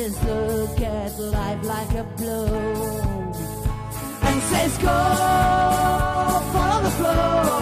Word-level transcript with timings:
this 0.00 0.24
look 0.24 0.80
at 0.80 1.18
life 1.18 1.62
like 1.62 1.92
a 1.92 2.04
blow. 2.16 2.46
And 4.22 4.42
says 4.50 4.78
go 4.78 4.96
follow 6.52 6.82
the 6.84 6.90
flow, 6.98 7.59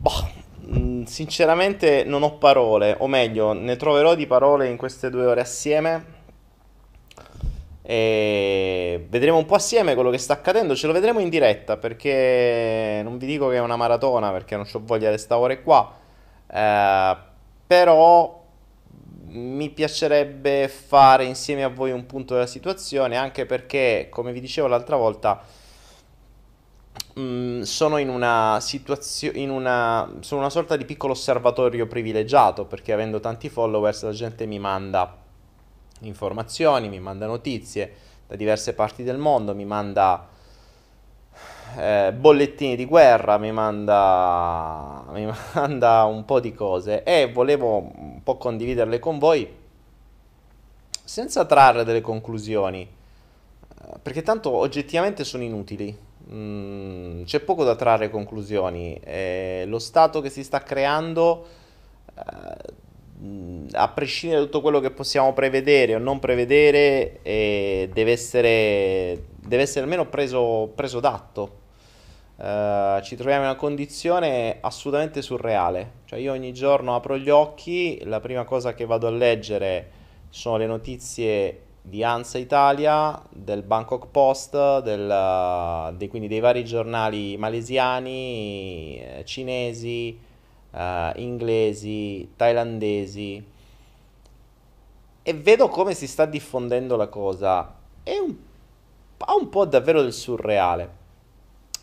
boh, 0.00 0.28
mh, 0.66 1.04
sinceramente 1.04 2.04
non 2.04 2.24
ho 2.24 2.36
parole, 2.36 2.94
o 2.98 3.06
meglio, 3.06 3.54
ne 3.54 3.76
troverò 3.76 4.14
di 4.14 4.26
parole 4.26 4.68
in 4.68 4.76
queste 4.76 5.08
due 5.08 5.24
ore 5.24 5.40
assieme. 5.40 6.20
E 7.82 9.06
vedremo 9.08 9.38
un 9.38 9.44
po' 9.44 9.56
assieme 9.56 9.94
quello 9.94 10.10
che 10.10 10.18
sta 10.18 10.34
accadendo. 10.34 10.74
Ce 10.76 10.86
lo 10.86 10.92
vedremo 10.92 11.20
in 11.20 11.28
diretta 11.28 11.76
perché 11.76 13.00
non 13.02 13.18
vi 13.18 13.26
dico 13.26 13.48
che 13.48 13.56
è 13.56 13.60
una 13.60 13.76
maratona 13.76 14.30
perché 14.30 14.56
non 14.56 14.66
ho 14.72 14.80
voglia 14.84 15.10
di 15.10 15.18
sta 15.18 15.38
ore 15.38 15.62
qua. 15.62 15.92
Eh, 16.46 17.16
però 17.66 18.40
mi 19.34 19.70
piacerebbe 19.70 20.68
fare 20.68 21.24
insieme 21.24 21.64
a 21.64 21.68
voi 21.68 21.90
un 21.90 22.06
punto 22.06 22.34
della 22.34 22.46
situazione, 22.46 23.16
anche 23.16 23.46
perché, 23.46 24.08
come 24.10 24.32
vi 24.32 24.40
dicevo 24.40 24.68
l'altra 24.68 24.96
volta, 24.96 25.42
mh, 27.14 27.62
sono 27.62 27.96
in 27.98 28.08
una 28.08 28.58
situazione, 28.60 29.38
sono 30.20 30.40
una 30.40 30.50
sorta 30.50 30.76
di 30.76 30.84
piccolo 30.84 31.12
osservatorio 31.12 31.86
privilegiato 31.86 32.66
perché 32.66 32.92
avendo 32.92 33.20
tanti 33.20 33.48
followers 33.48 34.02
la 34.02 34.12
gente 34.12 34.46
mi 34.46 34.58
manda 34.58 35.21
informazioni, 36.02 36.88
mi 36.88 37.00
manda 37.00 37.26
notizie 37.26 37.94
da 38.26 38.36
diverse 38.36 38.74
parti 38.74 39.02
del 39.02 39.18
mondo, 39.18 39.54
mi 39.54 39.64
manda 39.64 40.28
eh, 41.76 42.12
bollettini 42.12 42.76
di 42.76 42.84
guerra, 42.84 43.38
mi 43.38 43.52
manda, 43.52 45.04
mi 45.12 45.30
manda 45.54 46.04
un 46.04 46.24
po' 46.24 46.40
di 46.40 46.52
cose 46.52 47.02
e 47.02 47.30
volevo 47.32 47.78
un 47.78 48.22
po' 48.22 48.36
condividerle 48.36 48.98
con 48.98 49.18
voi 49.18 49.60
senza 51.04 51.44
trarre 51.44 51.84
delle 51.84 52.00
conclusioni, 52.00 52.82
eh, 52.82 53.98
perché 54.00 54.22
tanto 54.22 54.50
oggettivamente 54.50 55.24
sono 55.24 55.42
inutili. 55.42 56.10
Mm, 56.30 57.24
c'è 57.24 57.40
poco 57.40 57.64
da 57.64 57.74
trarre 57.74 58.08
conclusioni. 58.08 58.94
e 59.02 59.64
lo 59.66 59.78
stato 59.78 60.20
che 60.20 60.30
si 60.30 60.42
sta 60.44 60.62
creando, 60.62 61.46
eh, 62.14 62.72
a 63.72 63.88
prescindere 63.88 64.40
da 64.40 64.46
tutto 64.46 64.60
quello 64.60 64.80
che 64.80 64.90
possiamo 64.90 65.32
prevedere 65.32 65.94
o 65.94 65.98
non 65.98 66.18
prevedere, 66.18 67.20
eh, 67.22 67.88
deve 67.92 68.12
essere, 68.12 69.24
deve 69.36 69.62
essere 69.62 69.84
almeno 69.84 70.06
preso, 70.06 70.70
preso 70.74 71.00
d'atto. 71.00 71.60
Eh, 72.36 73.00
ci 73.04 73.14
troviamo 73.16 73.42
in 73.42 73.48
una 73.50 73.58
condizione 73.58 74.58
assolutamente 74.60 75.22
surreale. 75.22 76.00
Cioè, 76.06 76.18
io 76.18 76.32
ogni 76.32 76.52
giorno 76.52 76.94
apro 76.94 77.16
gli 77.16 77.30
occhi, 77.30 78.00
la 78.04 78.20
prima 78.20 78.44
cosa 78.44 78.74
che 78.74 78.84
vado 78.84 79.06
a 79.06 79.10
leggere 79.10 79.90
sono 80.28 80.56
le 80.56 80.66
notizie 80.66 81.60
di 81.82 82.04
ANSA 82.04 82.38
Italia, 82.38 83.20
del 83.30 83.62
Bangkok 83.62 84.08
Post, 84.10 84.82
del, 84.82 85.94
dei, 85.96 86.08
quindi 86.08 86.28
dei 86.28 86.40
vari 86.40 86.64
giornali 86.64 87.36
malesiani, 87.36 88.98
eh, 88.98 89.24
cinesi, 89.24 90.18
eh, 90.72 91.12
inglesi, 91.16 92.32
thailandesi 92.36 93.44
e 95.24 95.34
vedo 95.34 95.68
come 95.68 95.94
si 95.94 96.06
sta 96.06 96.24
diffondendo 96.24 96.96
la 96.96 97.06
cosa. 97.06 97.74
È 98.02 98.16
un, 98.18 98.34
ha 99.18 99.34
un 99.34 99.48
po' 99.48 99.64
davvero 99.64 100.02
del 100.02 100.12
surreale. 100.12 101.00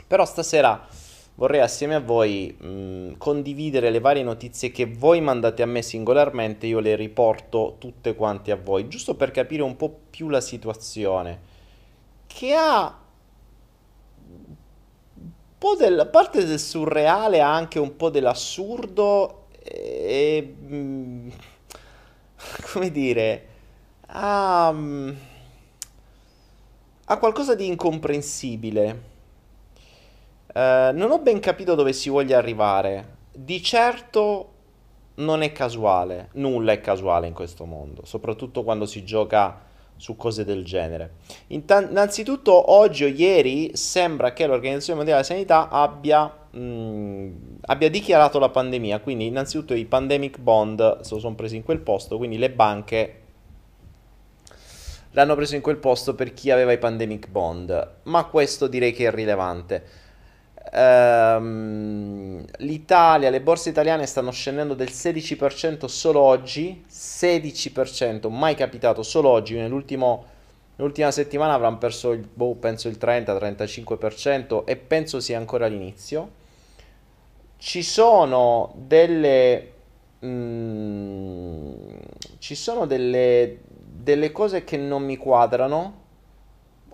Però 0.06 0.26
stasera 0.26 0.88
vorrei 1.36 1.62
assieme 1.62 1.96
a 1.96 2.02
voi 2.02 2.54
mh, 2.60 3.18
condividere 3.18 3.92
le 3.92 4.02
varie 4.02 4.24
notizie 4.24 4.72
che 4.72 4.86
voi 4.86 5.22
mandate 5.22 5.62
a 5.62 5.66
me 5.66 5.82
singolarmente, 5.82 6.68
io 6.68 6.80
le 6.80 6.96
riporto 6.96 7.76
tutte 7.78 8.14
quante 8.16 8.52
a 8.52 8.58
voi, 8.58 8.90
giusto 8.90 9.16
per 9.16 9.32
capire 9.32 9.62
un 9.64 9.78
po' 9.78 9.98
più 10.10 10.28
la 10.28 10.42
situazione, 10.42 11.40
che 12.28 12.54
ha 12.54 12.94
po' 15.60 15.76
del, 15.76 16.00
a 16.00 16.06
parte 16.08 16.44
del 16.46 16.60
surreale, 16.60 17.40
anche 17.40 17.78
un 17.78 17.96
po' 17.96 18.10
dell'assurdo 18.10 19.46
e... 19.62 20.56
Mh, 20.60 21.30
come 22.74 22.92
dire... 22.92 23.48
Ha, 24.12 24.74
ha 27.06 27.18
qualcosa 27.20 27.54
di 27.54 27.68
incomprensibile 27.68 29.10
eh, 30.54 30.92
non 30.94 31.12
ho 31.12 31.20
ben 31.20 31.40
capito 31.40 31.76
dove 31.76 31.94
si 31.94 32.10
voglia 32.10 32.38
arrivare. 32.38 33.18
Di 33.32 33.62
certo 33.62 34.54
non 35.16 35.42
è 35.42 35.52
casuale, 35.52 36.30
nulla 36.34 36.72
è 36.72 36.82
casuale 36.82 37.28
in 37.28 37.34
questo 37.34 37.66
mondo, 37.66 38.06
soprattutto 38.06 38.64
quando 38.64 38.86
si 38.86 39.04
gioca 39.04 39.68
su 40.00 40.16
cose 40.16 40.46
del 40.46 40.64
genere. 40.64 41.18
Intan- 41.48 41.90
innanzitutto 41.90 42.72
oggi 42.72 43.04
o 43.04 43.08
ieri 43.08 43.76
sembra 43.76 44.34
che 44.34 44.48
l'Organizzazione 44.48 44.98
Mondiale 44.98 45.22
della 45.22 45.36
Sanità 45.36 45.70
abbia, 45.70 46.34
mh, 46.50 46.60
mm, 46.60 47.32
abbia 47.66 47.90
dichiarato 47.90 48.40
la 48.40 48.50
pandemia, 48.50 49.02
quindi 49.02 49.26
innanzitutto 49.26 49.74
i 49.74 49.86
pandemic 49.86 50.40
bond 50.40 51.02
se 51.02 51.14
lo 51.14 51.20
sono 51.20 51.36
presi 51.36 51.58
in 51.58 51.64
quel 51.64 51.80
posto, 51.80 52.18
quindi 52.18 52.38
le 52.38 52.50
banche 52.50 53.16
l'hanno 55.12 55.36
preso 55.36 55.56
in 55.56 55.62
quel 55.62 55.78
posto 55.78 56.16
per 56.16 56.34
chi 56.34 56.50
aveva 56.50 56.72
i 56.72 56.78
pandemic 56.78 57.28
bond, 57.28 57.96
ma 58.04 58.24
questo 58.26 58.68
direi 58.68 58.94
che 58.94 59.04
è 59.04 59.08
irrilevante. 59.08 59.84
Um, 60.72 62.46
L'Italia, 62.58 63.30
le 63.30 63.42
borse 63.42 63.70
italiane 63.70 64.06
stanno 64.06 64.32
scendendo 64.32 64.74
del 64.76 64.90
16% 64.90 65.86
solo 65.86 66.20
oggi, 66.20 66.86
16%, 66.90 68.30
mai 68.30 68.56
capitato 68.56 69.02
solo 69.02 69.30
oggi, 69.30 69.56
nell'ultima 69.56 70.22
settimana 71.10 71.54
avranno 71.54 71.78
perso 71.78 72.12
il, 72.12 72.28
boh, 72.32 72.56
penso 72.56 72.88
il 72.88 72.98
30-35% 73.00 74.64
e 74.66 74.76
penso 74.76 75.20
sia 75.20 75.38
ancora 75.38 75.68
l'inizio. 75.68 76.32
Ci 77.58 77.82
sono 77.82 78.74
delle... 78.76 79.74
Mm, 80.26 81.74
ci 82.40 82.56
sono 82.56 82.86
delle, 82.86 83.60
delle 83.66 84.32
cose 84.32 84.64
che 84.64 84.78
non 84.78 85.04
mi 85.04 85.18
quadrano 85.18 86.08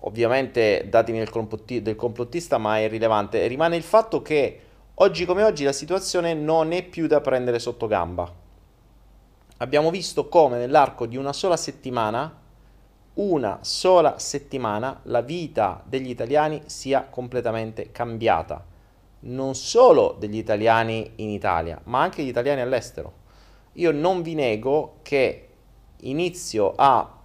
ovviamente 0.06 0.86
datemi 0.88 1.18
del, 1.18 1.30
complotti- 1.30 1.82
del 1.82 1.96
complottista, 1.96 2.58
ma 2.58 2.78
è 2.78 2.82
irrilevante. 2.82 3.46
Rimane 3.46 3.76
il 3.76 3.82
fatto 3.82 4.22
che 4.22 4.60
oggi 4.94 5.24
come 5.24 5.42
oggi 5.42 5.64
la 5.64 5.72
situazione 5.72 6.32
non 6.32 6.72
è 6.72 6.82
più 6.84 7.06
da 7.06 7.20
prendere 7.20 7.58
sotto 7.58 7.86
gamba. 7.86 8.32
Abbiamo 9.58 9.90
visto 9.90 10.28
come 10.28 10.58
nell'arco 10.58 11.06
di 11.06 11.16
una 11.16 11.32
sola 11.32 11.56
settimana, 11.56 12.42
una 13.14 13.58
sola 13.62 14.18
settimana, 14.18 15.00
la 15.04 15.22
vita 15.22 15.82
degli 15.84 16.10
italiani 16.10 16.62
sia 16.66 17.06
completamente 17.08 17.90
cambiata. 17.90 18.64
Non 19.20 19.54
solo 19.54 20.14
degli 20.18 20.36
italiani 20.36 21.12
in 21.16 21.30
Italia, 21.30 21.80
ma 21.84 22.00
anche 22.00 22.18
degli 22.18 22.28
italiani 22.28 22.60
all'estero. 22.60 23.24
Io 23.72 23.90
non 23.90 24.22
vi 24.22 24.34
nego 24.34 24.98
che 25.02 25.48
inizio 26.00 26.74
a 26.76 27.15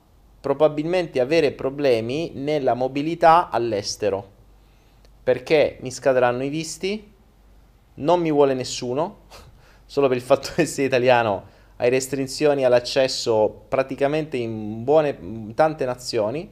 probabilmente 0.42 1.20
avere 1.20 1.52
problemi 1.52 2.32
nella 2.34 2.74
mobilità 2.74 3.50
all'estero 3.50 4.40
perché 5.24 5.78
mi 5.82 5.92
scadranno 5.92 6.44
i 6.44 6.50
visti, 6.50 7.10
non 7.96 8.20
mi 8.22 8.32
vuole 8.32 8.54
nessuno, 8.54 9.20
solo 9.86 10.08
per 10.08 10.18
il 10.18 10.24
fatto 10.24 10.50
che 10.56 10.66
sei 10.66 10.86
italiano 10.86 11.60
hai 11.78 11.90
restrizioni 11.90 12.64
all'accesso 12.64 13.66
praticamente 13.68 14.38
in 14.38 14.84
buone 14.84 15.18
in 15.20 15.54
tante 15.56 15.86
nazioni, 15.86 16.50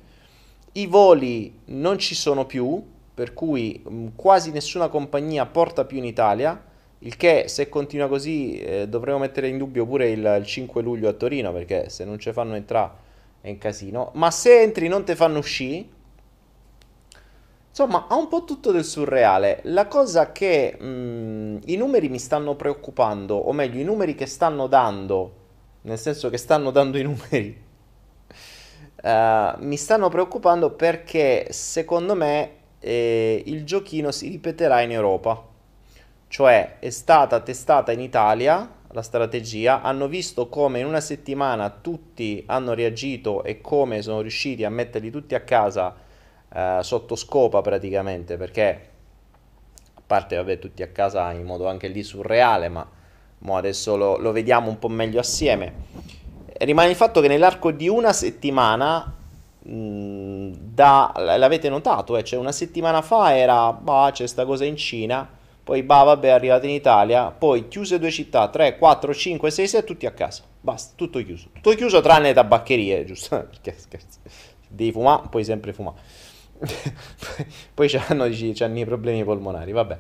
i 0.74 0.86
voli 0.88 1.60
non 1.66 1.98
ci 1.98 2.16
sono 2.16 2.46
più, 2.46 2.84
per 3.14 3.34
cui 3.34 3.84
mm, 3.88 4.08
quasi 4.16 4.52
nessuna 4.52 4.88
compagnia 4.88 5.46
porta 5.46 5.86
più 5.86 5.98
in 5.98 6.06
Italia, 6.06 6.64
il 7.00 7.16
che 7.16 7.46
se 7.48 7.70
continua 7.70 8.08
così 8.08 8.60
eh, 8.60 8.88
dovremo 8.88 9.20
mettere 9.20 9.48
in 9.48 9.58
dubbio 9.58 9.86
pure 9.86 10.10
il, 10.10 10.38
il 10.40 10.46
5 10.46 10.82
luglio 10.82 11.10
a 11.10 11.14
Torino, 11.14 11.52
perché 11.52 11.90
se 11.90 12.06
non 12.06 12.20
ci 12.20 12.32
fanno 12.32 12.56
entrare 12.56 13.08
è 13.42 13.50
un 13.50 13.58
casino. 13.58 14.12
Ma 14.16 14.32
se 14.32 14.62
entri 14.62 14.88
non 14.88 15.04
te 15.04 15.16
fanno 15.16 15.40
uscire. 15.40 15.98
Insomma, 17.70 18.08
ha 18.10 18.16
un 18.16 18.28
po' 18.28 18.44
tutto 18.44 18.72
del 18.72 18.84
surreale. 18.84 19.62
La 19.64 19.88
cosa 19.88 20.32
che 20.32 20.76
mh, 20.78 20.86
mm, 20.86 21.58
i 21.66 21.76
numeri 21.78 22.10
mi 22.10 22.20
stanno 22.20 22.56
preoccupando, 22.56 23.36
o 23.36 23.54
meglio, 23.54 23.80
i 23.80 23.84
numeri 23.84 24.16
che 24.16 24.26
stanno 24.26 24.68
dando, 24.68 25.34
nel 25.82 25.98
senso 25.98 26.30
che 26.30 26.38
stanno 26.38 26.72
dando 26.72 26.98
i 26.98 27.04
numeri, 27.04 27.64
uh, 29.04 29.64
mi 29.64 29.78
stanno 29.78 30.10
preoccupando 30.10 30.72
perché 30.72 31.48
secondo 31.52 32.16
me 32.16 32.52
eh, 32.80 33.44
il 33.46 33.64
giochino 33.64 34.12
si 34.12 34.28
ripeterà 34.30 34.82
in 34.82 34.92
Europa. 34.92 35.46
Cioè, 36.28 36.80
è 36.80 36.90
stata 36.90 37.40
testata 37.40 37.92
in 37.92 38.02
Italia 38.02 38.78
la 38.92 39.02
strategia, 39.02 39.82
hanno 39.82 40.08
visto 40.08 40.48
come 40.50 40.80
in 40.80 40.86
una 40.86 41.00
settimana 41.00 41.70
tutti 41.70 42.44
hanno 42.48 42.74
reagito 42.74 43.44
e 43.44 43.62
come 43.62 44.02
sono 44.02 44.22
riusciti 44.22 44.64
a 44.64 44.70
metterli 44.70 45.12
tutti 45.12 45.36
a 45.36 45.42
casa 45.42 45.96
eh, 46.52 46.80
sotto 46.82 47.16
scopa 47.16 47.62
praticamente, 47.62 48.38
perché 48.38 48.90
a 49.94 50.02
parte 50.06 50.36
vabbè 50.36 50.58
tutti 50.58 50.82
a 50.82 50.88
casa 50.88 51.32
in 51.34 51.44
modo 51.44 51.68
anche 51.68 51.88
lì 51.88 52.02
surreale, 52.02 52.70
ma 52.70 52.88
adesso 53.52 53.96
lo, 53.96 54.18
lo 54.18 54.32
vediamo 54.32 54.70
un 54.70 54.80
po' 54.80 54.90
meglio 54.90 55.20
assieme. 55.20 55.74
Rimane 56.58 56.90
il 56.90 56.96
fatto 56.96 57.22
che 57.22 57.28
nell'arco 57.28 57.72
di 57.72 57.88
una 57.88 58.12
settimana 58.12 59.16
mh, 59.60 60.52
da, 60.52 61.14
l'avete 61.16 61.70
notato, 61.70 62.18
eh, 62.18 62.24
cioè 62.24 62.40
una 62.40 62.52
settimana 62.52 63.02
fa 63.02 63.38
era, 63.38 63.72
bah, 63.72 64.10
c'è 64.12 64.26
sta 64.26 64.46
cosa 64.46 64.66
in 64.66 64.76
Cina, 64.76 65.38
poi 65.70 65.84
bah 65.84 66.02
vabbè 66.02 66.30
è 66.30 66.32
arrivato 66.32 66.66
in 66.66 66.72
Italia, 66.72 67.30
poi 67.30 67.68
chiuse 67.68 68.00
due 68.00 68.10
città, 68.10 68.48
3, 68.48 68.80
4, 68.80 69.14
5, 69.14 69.52
6, 69.52 69.68
6, 69.68 69.84
tutti 69.84 70.08
a 70.08 70.12
casa, 70.12 70.42
basta, 70.60 70.94
tutto 70.96 71.24
chiuso, 71.24 71.50
tutto 71.54 71.76
chiuso 71.76 72.02
tranne 72.02 72.30
le 72.30 72.34
tabaccherie, 72.34 73.06
giusto? 73.06 73.38
Perché 73.48 73.76
scherzo, 73.78 74.18
devi 74.68 74.92
fumare, 74.92 75.28
puoi 75.30 75.44
sempre 75.44 75.72
fumare. 75.72 75.98
poi 77.76 77.88
hanno, 78.08 78.26
i 78.26 78.84
problemi 78.84 79.24
polmonari, 79.24 79.72
vabbè. 79.72 79.98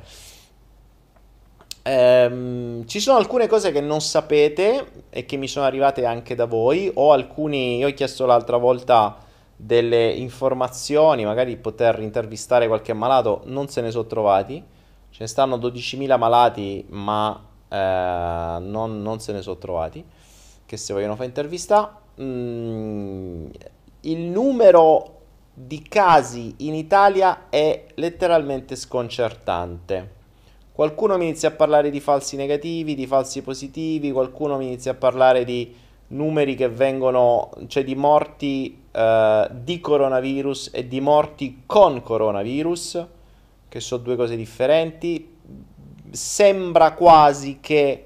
Ehm, 1.84 2.88
ci 2.88 3.00
sono 3.00 3.20
alcune 3.20 3.46
cose 3.46 3.72
che 3.72 3.80
non 3.80 4.02
sapete 4.02 5.04
e 5.12 5.26
che 5.26 5.38
mi 5.38 5.48
sono 5.48 5.68
arrivate 5.68 6.04
anche 6.04 6.34
da 6.34 6.46
voi, 6.46 6.90
o 6.92 7.12
alcuni, 7.12 7.78
io 7.78 7.90
ho 7.90 7.94
chiesto 7.94 8.26
l'altra 8.26 8.58
volta 8.58 9.18
delle 9.56 10.10
informazioni, 10.10 11.26
magari 11.26 11.56
poter 11.58 12.00
intervistare 12.00 12.66
qualche 12.66 12.94
malato, 12.94 13.44
non 13.46 13.68
se 13.68 13.82
ne 13.82 13.92
sono 13.92 14.08
trovati 14.08 14.78
Ce 15.20 15.26
ne 15.26 15.32
stanno 15.32 15.58
12.000 15.58 16.18
malati, 16.18 16.86
ma 16.92 17.46
eh, 17.68 17.76
non, 18.62 19.02
non, 19.02 19.20
se 19.20 19.34
ne 19.34 19.42
sono 19.42 19.58
trovati. 19.58 20.02
Che 20.66 20.78
se 20.78 20.94
vogliono 20.94 21.16
fare 21.16 21.28
intervista. 21.28 22.00
Mm, 22.22 23.48
il 24.02 24.18
numero 24.18 25.18
di 25.54 25.82
casi 25.82 26.54
in 26.60 26.74
Italia 26.74 27.50
è 27.50 27.88
letteralmente 27.96 28.78
sconcertante. 28.78 30.14
Qualcuno 30.72 31.18
mi 31.18 31.26
inizia 31.26 31.50
a 31.50 31.52
parlare 31.52 31.90
di 31.90 32.00
falsi 32.00 32.38
negativi, 32.38 32.96
di 32.96 33.06
falsi 33.06 33.42
positivi, 33.42 34.14
qualcuno 34.14 34.56
mi 34.56 34.68
inizia 34.68 34.92
a 34.92 34.96
parlare 34.96 35.44
di 35.44 35.76
numeri 36.08 36.56
che 36.56 36.70
vengono, 36.70 37.50
cioè 37.68 37.84
di 37.84 37.96
morti 37.96 38.84
eh, 38.90 39.50
di 39.52 39.82
coronavirus 39.82 40.70
e 40.72 40.88
di 40.88 41.02
morti 41.02 41.64
con 41.66 42.02
coronavirus 42.02 43.18
che 43.70 43.80
sono 43.80 44.04
due 44.04 44.16
cose 44.16 44.36
differenti. 44.36 45.38
Sembra 46.12 46.94
quasi 46.94 47.60
che 47.62 48.06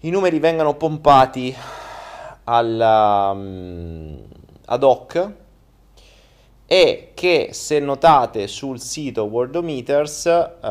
i 0.00 0.10
numeri 0.10 0.38
vengano 0.38 0.74
pompati 0.74 1.54
alla, 2.44 3.30
um, 3.34 4.22
ad 4.66 4.82
hoc 4.82 5.32
e 6.66 7.12
che 7.14 7.50
se 7.52 7.78
notate 7.78 8.48
sul 8.48 8.80
sito 8.80 9.22
Worldometers, 9.24 10.24
uh, 10.24 10.66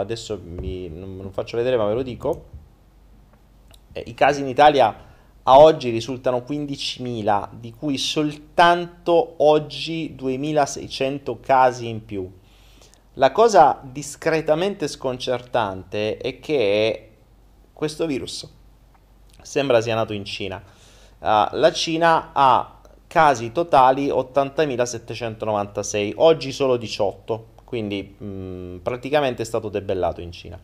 adesso 0.00 0.40
mi, 0.42 0.88
non, 0.88 1.16
non 1.16 1.30
faccio 1.30 1.58
vedere 1.58 1.76
ma 1.76 1.84
ve 1.84 1.94
lo 1.94 2.02
dico, 2.02 2.44
eh, 3.92 4.02
i 4.06 4.14
casi 4.14 4.40
in 4.40 4.48
Italia 4.48 5.04
a 5.48 5.58
oggi 5.58 5.90
risultano 5.90 6.38
15.000, 6.38 7.50
di 7.60 7.72
cui 7.72 7.98
soltanto 7.98 9.34
oggi 9.38 10.16
2.600 10.18 11.38
casi 11.40 11.88
in 11.88 12.04
più. 12.04 12.28
La 13.18 13.32
cosa 13.32 13.80
discretamente 13.82 14.88
sconcertante 14.88 16.18
è 16.18 16.38
che 16.38 17.12
questo 17.72 18.04
virus 18.04 18.46
sembra 19.40 19.80
sia 19.80 19.94
nato 19.94 20.12
in 20.12 20.26
Cina. 20.26 20.62
Uh, 21.18 21.46
la 21.52 21.72
Cina 21.72 22.32
ha 22.34 22.78
casi 23.06 23.52
totali 23.52 24.08
80.796, 24.08 26.12
oggi 26.16 26.52
solo 26.52 26.76
18, 26.76 27.46
quindi 27.64 28.16
mh, 28.18 28.26
mm, 28.26 28.76
praticamente 28.78 29.40
è 29.40 29.46
stato 29.46 29.70
debellato 29.70 30.20
in 30.20 30.32
Cina. 30.32 30.60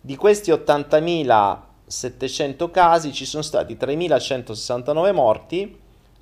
Di 0.00 0.16
questi 0.16 0.50
80.700 0.50 2.70
casi 2.70 3.12
ci 3.12 3.26
sono 3.26 3.42
stati 3.42 3.74
3.169 3.74 5.12
morti, 5.12 5.78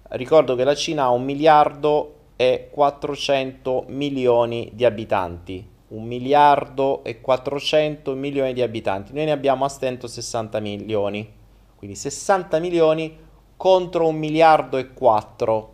ricordo 0.09 0.57
che 0.57 0.65
la 0.65 0.75
Cina 0.75 1.05
ha 1.05 1.11
un 1.11 1.23
miliardo 1.23 2.15
e 2.37 2.69
400 2.71 3.87
milioni 3.88 4.71
di 4.75 4.85
abitanti, 4.85 5.66
un 5.88 6.05
miliardo 6.05 7.02
e 7.02 7.21
400 7.21 8.14
milioni 8.14 8.52
di 8.52 8.61
abitanti, 8.61 9.12
noi 9.14 9.25
ne 9.25 9.33
abbiamo 9.33 9.64
a 9.64 9.69
stento 9.69 10.07
60 10.07 10.61
milioni, 10.61 11.33
quindi 11.76 11.97
60 11.97 12.59
milioni 12.59 13.19
contro 13.57 14.07
un 14.07 14.16
miliardo 14.16 14.76
e 14.76 14.93
4, 14.93 15.73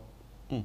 mm, 0.53 0.61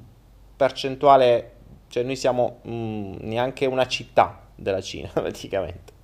percentuale, 0.56 1.52
cioè 1.88 2.04
noi 2.04 2.16
siamo 2.16 2.60
mm, 2.66 3.14
neanche 3.20 3.66
una 3.66 3.86
città 3.86 4.46
della 4.54 4.80
Cina 4.80 5.08
praticamente. 5.14 5.96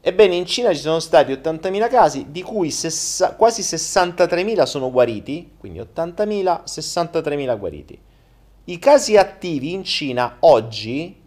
Ebbene, 0.00 0.36
in 0.36 0.46
Cina 0.46 0.72
ci 0.72 0.80
sono 0.80 1.00
stati 1.00 1.32
80.000 1.32 1.88
casi, 1.88 2.26
di 2.30 2.42
cui 2.42 2.70
sessa- 2.70 3.34
quasi 3.34 3.62
63.000 3.62 4.62
sono 4.62 4.90
guariti, 4.90 5.54
quindi 5.58 5.80
80.000, 5.80 6.62
63.000 6.64 7.58
guariti. 7.58 7.98
I 8.68 8.78
casi 8.78 9.16
attivi 9.16 9.72
in 9.72 9.84
Cina 9.84 10.36
oggi, 10.40 11.22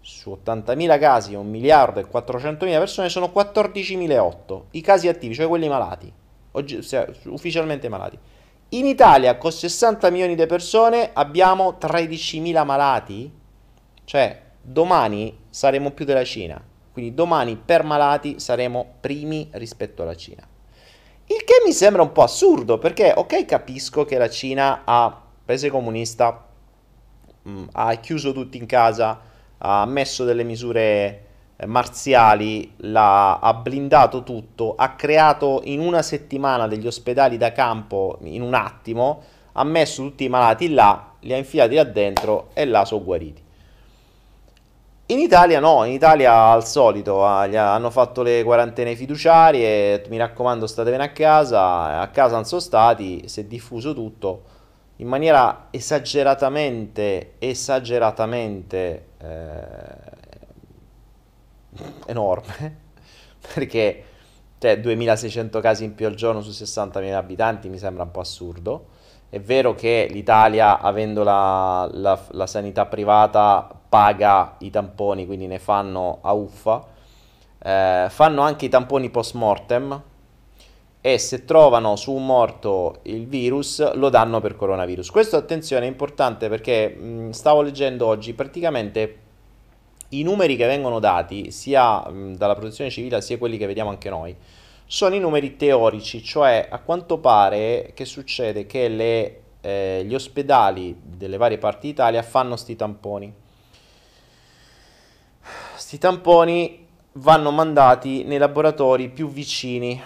su 0.00 0.38
80.000 0.44 0.98
casi 0.98 1.32
e 1.32 1.36
1 1.36 1.48
miliardo 1.48 2.00
e 2.00 2.06
400.000 2.06 2.58
persone, 2.78 3.08
sono 3.08 3.32
14.008. 3.34 4.62
I 4.72 4.80
casi 4.80 5.08
attivi, 5.08 5.34
cioè 5.34 5.46
quelli 5.46 5.68
malati 5.68 6.12
oggi, 6.52 6.80
ufficialmente 7.26 7.88
malati. 7.88 8.18
In 8.70 8.86
Italia 8.86 9.36
con 9.36 9.52
60 9.52 10.10
milioni 10.10 10.34
di 10.34 10.46
persone 10.46 11.10
abbiamo 11.12 11.76
13.000 11.80 12.64
malati, 12.64 13.32
cioè 14.04 14.40
domani 14.62 15.36
saremo 15.50 15.90
più 15.90 16.04
della 16.04 16.24
Cina, 16.24 16.62
quindi 16.92 17.14
domani 17.14 17.56
per 17.56 17.84
malati 17.84 18.38
saremo 18.38 18.94
primi 19.00 19.48
rispetto 19.52 20.02
alla 20.02 20.14
Cina. 20.14 20.46
Il 21.26 21.44
che 21.44 21.62
mi 21.64 21.72
sembra 21.72 22.02
un 22.02 22.12
po' 22.12 22.22
assurdo 22.22 22.78
perché 22.78 23.12
ok 23.14 23.44
capisco 23.44 24.04
che 24.04 24.18
la 24.18 24.28
Cina 24.28 24.82
ha, 24.84 25.20
paese 25.44 25.70
comunista, 25.70 26.46
mh, 27.50 27.60
mm, 27.60 27.68
ha 27.72 27.94
chiuso 27.94 28.32
tutti 28.32 28.56
in 28.56 28.66
casa, 28.66 29.20
ha 29.58 29.84
messo 29.86 30.24
delle 30.24 30.44
misure 30.44 31.24
eh, 31.56 31.66
marziali 31.66 32.74
la, 32.78 33.38
ha 33.38 33.54
blindato 33.54 34.22
tutto, 34.22 34.74
ha 34.76 34.94
creato 34.94 35.60
in 35.64 35.80
una 35.80 36.02
settimana 36.02 36.66
degli 36.66 36.86
ospedali 36.86 37.36
da 37.36 37.52
campo 37.52 38.18
in 38.22 38.42
un 38.42 38.54
attimo, 38.54 39.22
ha 39.52 39.64
messo 39.64 40.02
tutti 40.02 40.24
i 40.24 40.28
malati 40.28 40.72
là, 40.72 41.12
li 41.20 41.32
ha 41.32 41.36
infilati 41.36 41.74
là 41.74 41.84
dentro 41.84 42.50
e 42.54 42.64
là 42.64 42.84
sono 42.84 43.04
guariti. 43.04 43.48
In 45.06 45.18
Italia 45.18 45.58
no, 45.58 45.82
in 45.84 45.92
Italia 45.92 46.32
al 46.52 46.64
solito 46.64 47.26
ah, 47.26 47.42
hanno 47.42 47.90
fatto 47.90 48.22
le 48.22 48.44
quarantene 48.44 48.94
fiduciarie, 48.94 50.04
mi 50.08 50.16
raccomando 50.16 50.68
statevene 50.68 51.02
a 51.02 51.10
casa, 51.10 51.98
a 52.00 52.08
casa 52.10 52.36
non 52.36 52.44
sono 52.44 52.60
stati, 52.60 53.28
si 53.28 53.40
è 53.40 53.44
diffuso 53.44 53.92
tutto 53.92 54.58
in 55.00 55.08
maniera 55.08 55.68
esageratamente, 55.70 57.34
esageratamente 57.38 59.06
eh, 59.18 60.18
enorme, 62.06 62.78
perché 63.54 64.04
cioè, 64.58 64.78
2600 64.78 65.60
casi 65.60 65.84
in 65.84 65.94
più 65.94 66.06
al 66.06 66.14
giorno 66.14 66.42
su 66.42 66.50
60.000 66.50 67.14
abitanti 67.14 67.70
mi 67.70 67.78
sembra 67.78 68.02
un 68.02 68.10
po' 68.10 68.20
assurdo. 68.20 68.88
È 69.30 69.40
vero 69.40 69.74
che 69.74 70.06
l'Italia, 70.10 70.80
avendo 70.80 71.22
la, 71.22 71.88
la, 71.92 72.20
la 72.32 72.46
sanità 72.46 72.84
privata, 72.84 73.70
paga 73.88 74.56
i 74.58 74.70
tamponi, 74.70 75.24
quindi 75.24 75.46
ne 75.46 75.58
fanno 75.58 76.18
a 76.20 76.32
uffa. 76.32 76.84
Eh, 77.62 78.06
fanno 78.10 78.42
anche 78.42 78.66
i 78.66 78.68
tamponi 78.68 79.08
post 79.08 79.34
mortem 79.34 80.02
e 81.00 81.18
se 81.18 81.44
trovano 81.44 81.96
su 81.96 82.12
un 82.12 82.26
morto 82.26 82.98
il 83.04 83.26
virus 83.26 83.94
lo 83.94 84.08
danno 84.08 84.40
per 84.40 84.56
coronavirus. 84.56 85.10
Questo 85.10 85.36
attenzione 85.36 85.86
è 85.86 85.88
importante 85.88 86.48
perché 86.48 86.88
mh, 86.88 87.30
stavo 87.30 87.62
leggendo 87.62 88.06
oggi 88.06 88.34
praticamente 88.34 89.16
i 90.10 90.22
numeri 90.22 90.56
che 90.56 90.66
vengono 90.66 90.98
dati 90.98 91.50
sia 91.50 92.08
mh, 92.08 92.36
dalla 92.36 92.54
protezione 92.54 92.90
civile 92.90 93.20
sia 93.22 93.38
quelli 93.38 93.56
che 93.56 93.66
vediamo 93.66 93.90
anche 93.90 94.10
noi 94.10 94.36
sono 94.92 95.14
i 95.14 95.20
numeri 95.20 95.54
teorici, 95.54 96.20
cioè 96.20 96.66
a 96.68 96.80
quanto 96.80 97.18
pare 97.18 97.92
che 97.94 98.04
succede 98.04 98.66
che 98.66 98.88
le, 98.88 99.42
eh, 99.60 100.02
gli 100.04 100.12
ospedali 100.16 101.00
delle 101.00 101.36
varie 101.36 101.58
parti 101.58 101.86
d'Italia 101.86 102.24
fanno 102.24 102.56
sti 102.56 102.74
tamponi. 102.74 103.32
Sti 105.76 105.96
tamponi 105.96 106.88
vanno 107.12 107.52
mandati 107.52 108.24
nei 108.24 108.38
laboratori 108.38 109.08
più 109.10 109.30
vicini. 109.30 110.02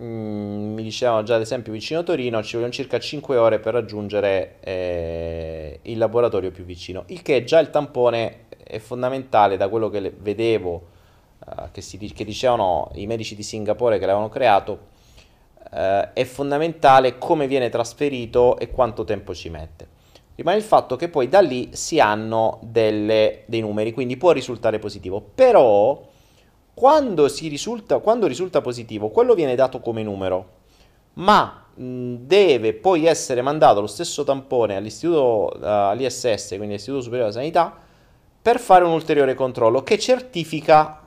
Mm, 0.00 0.74
mi 0.74 0.82
dicevano 0.82 1.22
già 1.22 1.36
ad 1.36 1.40
esempio 1.40 1.72
vicino 1.72 2.02
Torino 2.02 2.42
ci 2.42 2.54
vogliono 2.54 2.72
circa 2.72 2.98
5 2.98 3.36
ore 3.36 3.60
per 3.60 3.74
raggiungere 3.74 4.56
eh, 4.58 5.78
il 5.82 5.98
laboratorio 5.98 6.50
più 6.50 6.64
vicino, 6.64 7.04
il 7.06 7.22
che 7.22 7.44
già 7.44 7.60
il 7.60 7.70
tampone 7.70 8.46
è 8.64 8.78
fondamentale 8.80 9.56
da 9.56 9.68
quello 9.68 9.90
che 9.90 10.12
vedevo, 10.18 10.86
uh, 11.46 11.70
che, 11.70 11.80
si, 11.80 11.96
che, 11.98 12.24
dicevano 12.24 12.90
i 12.94 13.06
medici 13.06 13.36
di 13.36 13.44
Singapore 13.44 13.98
che 13.98 14.06
l'avevano 14.06 14.30
creato, 14.30 14.72
uh, 15.70 16.12
è 16.12 16.24
fondamentale 16.24 17.16
come 17.18 17.46
viene 17.46 17.68
trasferito 17.68 18.58
e 18.58 18.70
quanto 18.70 19.04
tempo 19.04 19.32
ci 19.32 19.48
mette. 19.48 19.86
Rimane 20.34 20.56
il 20.56 20.64
fatto 20.64 20.96
che 20.96 21.08
poi 21.08 21.28
da 21.28 21.40
lì 21.40 21.68
si 21.72 22.00
hanno 22.00 22.58
delle, 22.62 23.42
dei 23.46 23.60
numeri, 23.60 23.92
quindi 23.92 24.16
può 24.16 24.32
risultare 24.32 24.80
positivo, 24.80 25.20
però 25.20 26.12
quando, 26.74 27.26
risulta, 27.26 27.98
quando 27.98 28.26
risulta 28.26 28.60
positivo, 28.60 29.08
quello 29.08 29.34
viene 29.34 29.54
dato 29.54 29.80
come 29.80 30.02
numero, 30.02 30.48
ma 31.14 31.64
deve 31.76 32.74
poi 32.74 33.06
essere 33.06 33.42
mandato 33.42 33.80
lo 33.80 33.86
stesso 33.86 34.24
tampone 34.24 34.76
all'istituto, 34.76 35.56
uh, 35.56 35.64
all'ISS, 35.64 36.48
quindi 36.48 36.66
all'Istituto 36.66 37.02
Superiore 37.02 37.30
della 37.30 37.40
Sanità, 37.40 37.76
per 38.42 38.60
fare 38.60 38.84
un 38.84 38.92
ulteriore 38.92 39.34
controllo 39.34 39.82
che 39.82 39.98
certifica 39.98 41.00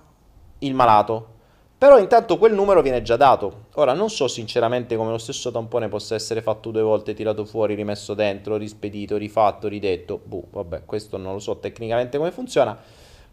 il 0.59 0.73
malato. 0.73 1.35
Però 1.77 1.99
intanto 1.99 2.39
quel 2.39 2.55
numero 2.55 2.81
viene 2.81 3.03
già 3.03 3.17
dato. 3.17 3.65
Ora 3.75 3.93
non 3.93 4.09
so 4.09 4.27
sinceramente 4.27 4.95
come 4.95 5.11
lo 5.11 5.19
stesso 5.19 5.51
tampone 5.51 5.87
possa 5.89 6.15
essere 6.15 6.41
fatto 6.41 6.71
due 6.71 6.81
volte, 6.81 7.13
tirato 7.13 7.45
fuori, 7.45 7.75
rimesso 7.75 8.15
dentro, 8.15 8.57
rispedito, 8.57 9.15
rifatto, 9.15 9.67
ridetto. 9.67 10.19
Boh, 10.23 10.45
vabbè, 10.49 10.85
questo 10.85 11.17
non 11.17 11.33
lo 11.33 11.39
so 11.39 11.57
tecnicamente 11.59 12.17
come 12.17 12.31
funziona. 12.31 12.75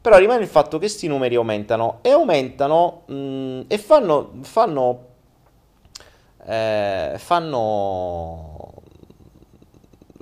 Però 0.04 0.18
rimane 0.18 0.42
il 0.42 0.48
fatto 0.48 0.72
che 0.72 0.84
questi 0.84 1.06
numeri 1.06 1.34
aumentano 1.34 2.00
e 2.02 2.10
aumentano 2.10 3.04
mh, 3.06 3.14
mm, 3.14 3.60
e 3.68 3.78
fanno, 3.78 4.32
fanno, 4.42 5.06
eh, 6.44 7.14
fanno 7.16 8.72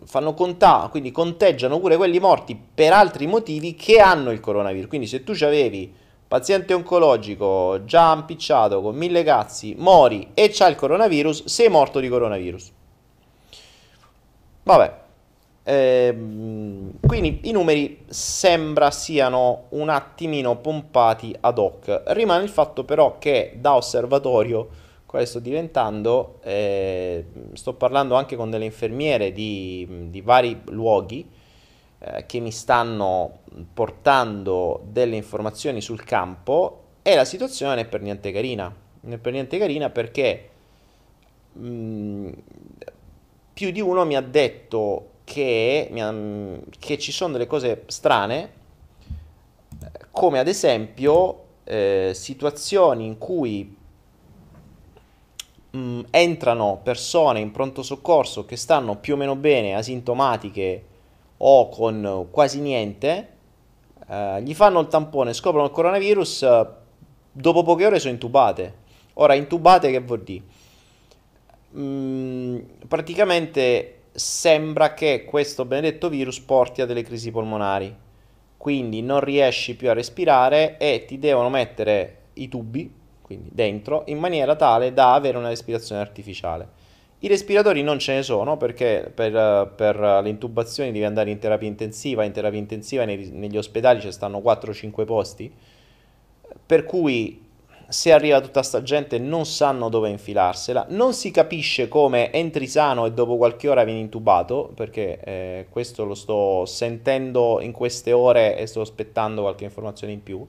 fanno 0.05 0.35
contare, 0.35 0.89
quindi 0.91 1.11
conteggiano 1.11 1.81
pure 1.81 1.97
quelli 1.97 2.21
morti 2.21 2.55
per 2.55 2.93
altri 2.93 3.27
motivi 3.27 3.75
che 3.75 3.99
hanno 3.99 4.31
il 4.31 4.39
coronavirus. 4.39 4.89
Quindi 4.89 5.09
se 5.09 5.25
tu 5.25 5.33
avevi 5.41 5.93
paziente 6.29 6.75
oncologico 6.75 7.85
già 7.85 8.15
impicciato 8.15 8.81
con 8.83 8.95
mille 8.95 9.25
cazzi, 9.25 9.75
mori 9.77 10.31
e 10.35 10.51
c'ha 10.53 10.69
il 10.69 10.77
coronavirus, 10.77 11.47
sei 11.47 11.69
morto 11.69 11.99
di 11.99 12.09
coronavirus. 12.09 12.73
Vabbè, 14.63 15.02
ehm, 15.63 16.93
quindi 17.07 17.41
i 17.45 17.53
numeri 17.53 18.05
sembra 18.09 18.91
siano 18.91 19.65
un 19.71 19.89
attimino 19.89 20.57
pompati 20.57 21.35
ad 21.41 21.59
hoc. 21.59 22.03
Rimane 22.07 22.45
il 22.45 22.51
fatto 22.51 22.85
però 22.85 23.19
che 23.19 23.57
da 23.59 23.75
osservatorio 23.75 24.69
quale 25.07 25.27
sto 25.27 25.41
diventando, 25.41 26.39
eh, 26.43 27.27
sto 27.53 27.75
parlando 27.75 28.15
anche 28.15 28.35
con 28.35 28.49
delle 28.49 28.65
infermiere 28.65 29.31
di, 29.31 29.87
di 30.09 30.23
vari 30.23 30.59
luoghi 30.69 31.29
eh, 31.99 32.25
che 32.25 32.41
mi 32.41 32.51
stanno 32.51 33.41
portando 33.75 34.83
delle 34.87 35.17
informazioni 35.17 35.83
sul 35.83 36.03
campo 36.03 36.79
e 37.03 37.15
la 37.15 37.27
situazione 37.27 37.83
è 37.83 37.85
per 37.87 38.01
niente 38.01 38.33
carina. 38.33 38.75
Non 39.01 39.13
è 39.13 39.19
per 39.19 39.33
niente 39.33 39.59
carina 39.59 39.91
perché 39.91 40.49
mh, 41.53 41.67
mm, 41.67 42.33
più 43.53 43.71
di 43.71 43.83
uno 43.83 44.07
mi 44.07 44.17
ha 44.17 44.23
detto 44.23 45.11
che, 45.33 45.91
che 46.79 46.99
ci 46.99 47.11
sono 47.11 47.33
delle 47.33 47.47
cose 47.47 47.85
strane, 47.87 48.51
come 50.11 50.39
ad 50.39 50.47
esempio 50.47 51.45
eh, 51.65 52.11
situazioni 52.15 53.07
in 53.07 53.17
cui 53.17 53.75
mh, 55.71 56.01
entrano 56.11 56.81
persone 56.83 57.41
in 57.41 57.51
pronto 57.51 57.83
soccorso 57.83 58.45
che 58.45 58.57
stanno 58.57 58.97
più 58.97 59.15
o 59.15 59.17
meno 59.17 59.35
bene, 59.35 59.75
asintomatiche 59.75 60.85
o 61.39 61.71
con 61.71 62.27
quasi 62.31 62.61
niente, 62.61 63.29
eh, 64.07 64.43
gli 64.43 64.53
fanno 64.53 64.81
il 64.81 64.89
tampone, 64.89 65.33
scoprono 65.33 65.65
il 65.65 65.73
coronavirus, 65.73 66.67
dopo 67.33 67.63
poche 67.63 67.87
ore 67.87 67.99
sono 67.99 68.13
intubate. 68.13 68.81
Ora, 69.15 69.33
intubate 69.33 69.91
che 69.91 70.01
vuol 70.01 70.23
dire? 70.25 70.45
Mm, 71.75 72.59
praticamente 72.87 74.02
sembra 74.13 74.95
che 74.95 75.25
questo 75.25 75.65
benedetto 75.65 76.09
virus 76.09 76.41
porti 76.41 76.83
a 76.83 76.87
delle 76.87 77.03
crisi 77.03 77.31
polmonari, 77.31 77.95
quindi 78.57 79.03
non 79.03 79.21
riesci 79.21 79.75
più 79.75 79.89
a 79.91 79.95
respirare 79.95 80.77
e 80.79 81.05
ti 81.07 81.19
devono 81.19 81.49
mettere 81.49 82.19
i 82.35 82.49
tubi, 82.49 82.93
quindi 83.21 83.49
dentro, 83.53 84.05
in 84.07 84.19
maniera 84.19 84.55
tale 84.55 84.93
da 84.93 85.15
avere 85.15 85.39
una 85.39 85.49
respirazione 85.49 86.01
artificiale. 86.01 86.81
I 87.21 87.29
respiratori 87.29 87.83
non 87.83 87.99
ce 87.99 88.15
ne 88.15 88.23
sono 88.23 88.57
perché 88.57 89.11
per, 89.15 89.73
per 89.77 89.99
le 90.23 90.29
intubazioni 90.29 90.91
devi 90.91 91.05
andare 91.05 91.31
in 91.31 91.39
terapia 91.39 91.69
intensiva, 91.69 92.25
in 92.25 92.33
terapia 92.33 92.59
intensiva 92.59 93.05
nei, 93.05 93.31
negli 93.31 93.57
ospedali 93.57 94.01
ci 94.01 94.11
stanno 94.11 94.39
4-5 94.39 95.05
posti, 95.05 95.53
per 96.67 96.85
cui 96.85 97.42
se 97.93 98.11
arriva 98.11 98.41
tutta 98.41 98.63
sta 98.63 98.83
gente 98.83 99.19
non 99.19 99.45
sanno 99.45 99.91
dove 99.91 100.09
infilarsela, 100.09 100.87
non 100.89 101.13
si 101.13 101.31
capisce 101.31 101.89
come 101.89 102.33
entri 102.33 102.67
sano 102.67 103.05
e 103.05 103.13
dopo 103.13 103.37
qualche 103.37 103.69
ora 103.69 103.85
vieni 103.85 104.01
intubato, 104.01 104.73
perché 104.75 105.21
eh, 105.21 105.67
questo 105.69 106.07
lo 106.07 106.15
sto 106.15 106.65
sentendo 106.65 107.61
in 107.61 107.73
queste 107.73 108.13
ore 108.13 108.57
e 108.57 108.67
sto 108.67 108.81
aspettando 108.81 109.43
qualche 109.43 109.65
informazione 109.65 110.15
in 110.15 110.23
più. 110.23 110.47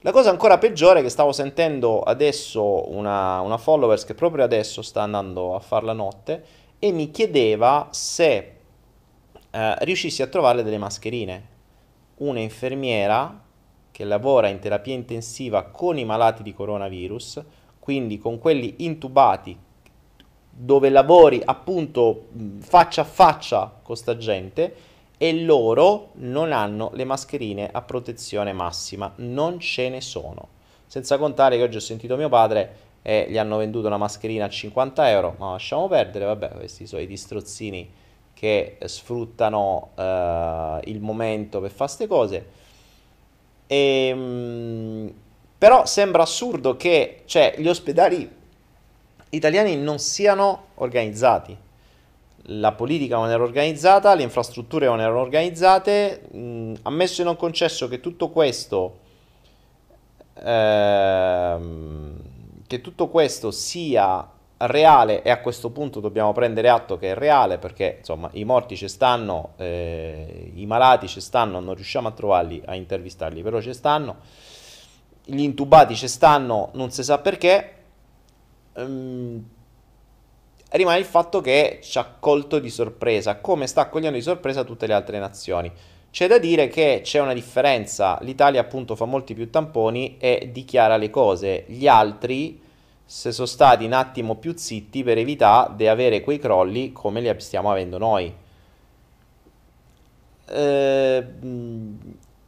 La 0.00 0.12
cosa 0.12 0.30
ancora 0.30 0.56
peggiore 0.56 1.00
è 1.00 1.02
che 1.02 1.10
stavo 1.10 1.32
sentendo 1.32 2.00
adesso 2.00 2.90
una, 2.90 3.40
una 3.40 3.58
followers 3.58 4.04
che 4.04 4.14
proprio 4.14 4.42
adesso 4.42 4.80
sta 4.80 5.02
andando 5.02 5.54
a 5.54 5.60
fare 5.60 5.84
la 5.84 5.92
notte 5.92 6.44
e 6.78 6.90
mi 6.90 7.10
chiedeva 7.10 7.88
se 7.90 8.52
eh, 9.50 9.74
riuscissi 9.84 10.22
a 10.22 10.26
trovare 10.26 10.62
delle 10.62 10.78
mascherine. 10.78 11.54
Una 12.16 12.40
infermiera 12.40 13.44
che 13.96 14.04
lavora 14.04 14.48
in 14.48 14.58
terapia 14.58 14.92
intensiva 14.92 15.62
con 15.62 15.96
i 15.96 16.04
malati 16.04 16.42
di 16.42 16.52
coronavirus, 16.52 17.42
quindi 17.78 18.18
con 18.18 18.38
quelli 18.38 18.74
intubati, 18.80 19.56
dove 20.50 20.90
lavori 20.90 21.40
appunto 21.42 22.26
faccia 22.58 23.00
a 23.00 23.04
faccia 23.04 23.72
con 23.82 23.96
sta 23.96 24.18
gente 24.18 24.74
e 25.16 25.42
loro 25.42 26.10
non 26.16 26.52
hanno 26.52 26.90
le 26.92 27.04
mascherine 27.04 27.70
a 27.72 27.80
protezione 27.80 28.52
massima, 28.52 29.10
non 29.16 29.58
ce 29.60 29.88
ne 29.88 30.02
sono. 30.02 30.48
Senza 30.84 31.16
contare 31.16 31.56
che 31.56 31.62
oggi 31.62 31.78
ho 31.78 31.80
sentito 31.80 32.18
mio 32.18 32.28
padre 32.28 32.76
e 33.00 33.24
gli 33.30 33.38
hanno 33.38 33.56
venduto 33.56 33.86
una 33.86 33.96
mascherina 33.96 34.44
a 34.44 34.50
50 34.50 35.08
euro, 35.08 35.36
ma 35.38 35.52
lasciamo 35.52 35.88
perdere, 35.88 36.26
vabbè, 36.26 36.50
questi 36.50 36.86
sono 36.86 37.00
i 37.00 37.06
distrozzini 37.06 37.90
che 38.34 38.76
sfruttano 38.84 39.92
uh, 39.94 40.86
il 40.86 41.00
momento 41.00 41.62
per 41.62 41.70
fare 41.70 41.84
queste 41.84 42.06
cose. 42.06 42.65
E, 43.66 44.12
um, 44.14 45.12
però 45.58 45.86
sembra 45.86 46.22
assurdo 46.22 46.76
che 46.76 47.22
cioè, 47.24 47.54
gli 47.58 47.68
ospedali 47.68 48.30
italiani 49.30 49.76
non 49.76 49.98
siano 49.98 50.66
organizzati. 50.74 51.56
La 52.48 52.72
politica 52.72 53.16
non 53.16 53.30
era 53.30 53.42
organizzata, 53.42 54.14
le 54.14 54.22
infrastrutture 54.22 54.86
non 54.86 55.00
erano 55.00 55.20
organizzate, 55.20 56.28
mh, 56.30 56.74
ammesso 56.82 57.22
e 57.22 57.24
non 57.24 57.36
concesso 57.36 57.88
che 57.88 58.00
tutto 58.00 58.28
questo, 58.28 58.98
ehm, 60.34 62.20
che 62.66 62.80
tutto 62.80 63.08
questo 63.08 63.50
sia 63.50 64.28
reale 64.58 65.22
e 65.22 65.30
a 65.30 65.40
questo 65.40 65.70
punto 65.70 66.00
dobbiamo 66.00 66.32
prendere 66.32 66.68
atto 66.68 66.96
che 66.96 67.10
è 67.10 67.14
reale 67.14 67.58
perché 67.58 67.96
insomma 67.98 68.30
i 68.32 68.44
morti 68.44 68.76
ci 68.76 68.88
stanno, 68.88 69.52
eh, 69.56 70.52
i 70.54 70.64
malati 70.66 71.08
ci 71.08 71.20
stanno, 71.20 71.60
non 71.60 71.74
riusciamo 71.74 72.08
a 72.08 72.12
trovarli, 72.12 72.62
a 72.64 72.74
intervistarli, 72.74 73.42
però 73.42 73.60
ci 73.60 73.74
stanno, 73.74 74.16
gli 75.24 75.40
intubati 75.40 75.94
ci 75.94 76.08
stanno, 76.08 76.70
non 76.72 76.90
si 76.90 77.02
sa 77.02 77.18
perché. 77.18 77.72
Um, 78.74 79.44
rimane 80.70 80.98
il 80.98 81.04
fatto 81.04 81.40
che 81.40 81.78
ci 81.82 81.98
ha 81.98 82.16
colto 82.18 82.58
di 82.58 82.70
sorpresa, 82.70 83.36
come 83.36 83.66
sta 83.66 83.82
accogliendo 83.82 84.16
di 84.16 84.22
sorpresa 84.22 84.64
tutte 84.64 84.86
le 84.86 84.92
altre 84.92 85.18
nazioni. 85.18 85.70
C'è 86.10 86.28
da 86.28 86.38
dire 86.38 86.68
che 86.68 87.00
c'è 87.02 87.20
una 87.20 87.34
differenza, 87.34 88.18
l'Italia 88.22 88.60
appunto 88.60 88.96
fa 88.96 89.04
molti 89.04 89.34
più 89.34 89.50
tamponi 89.50 90.16
e 90.18 90.50
dichiara 90.52 90.96
le 90.96 91.10
cose, 91.10 91.64
gli 91.68 91.86
altri 91.86 92.64
se 93.08 93.30
sono 93.30 93.46
stati 93.46 93.84
un 93.84 93.92
attimo 93.92 94.34
più 94.34 94.54
zitti 94.56 95.04
per 95.04 95.16
evitare 95.16 95.76
di 95.76 95.86
avere 95.86 96.22
quei 96.22 96.40
crolli 96.40 96.92
come 96.92 97.20
li 97.20 97.32
stiamo 97.38 97.70
avendo 97.70 97.98
noi. 97.98 98.34
Eh, 100.48 101.26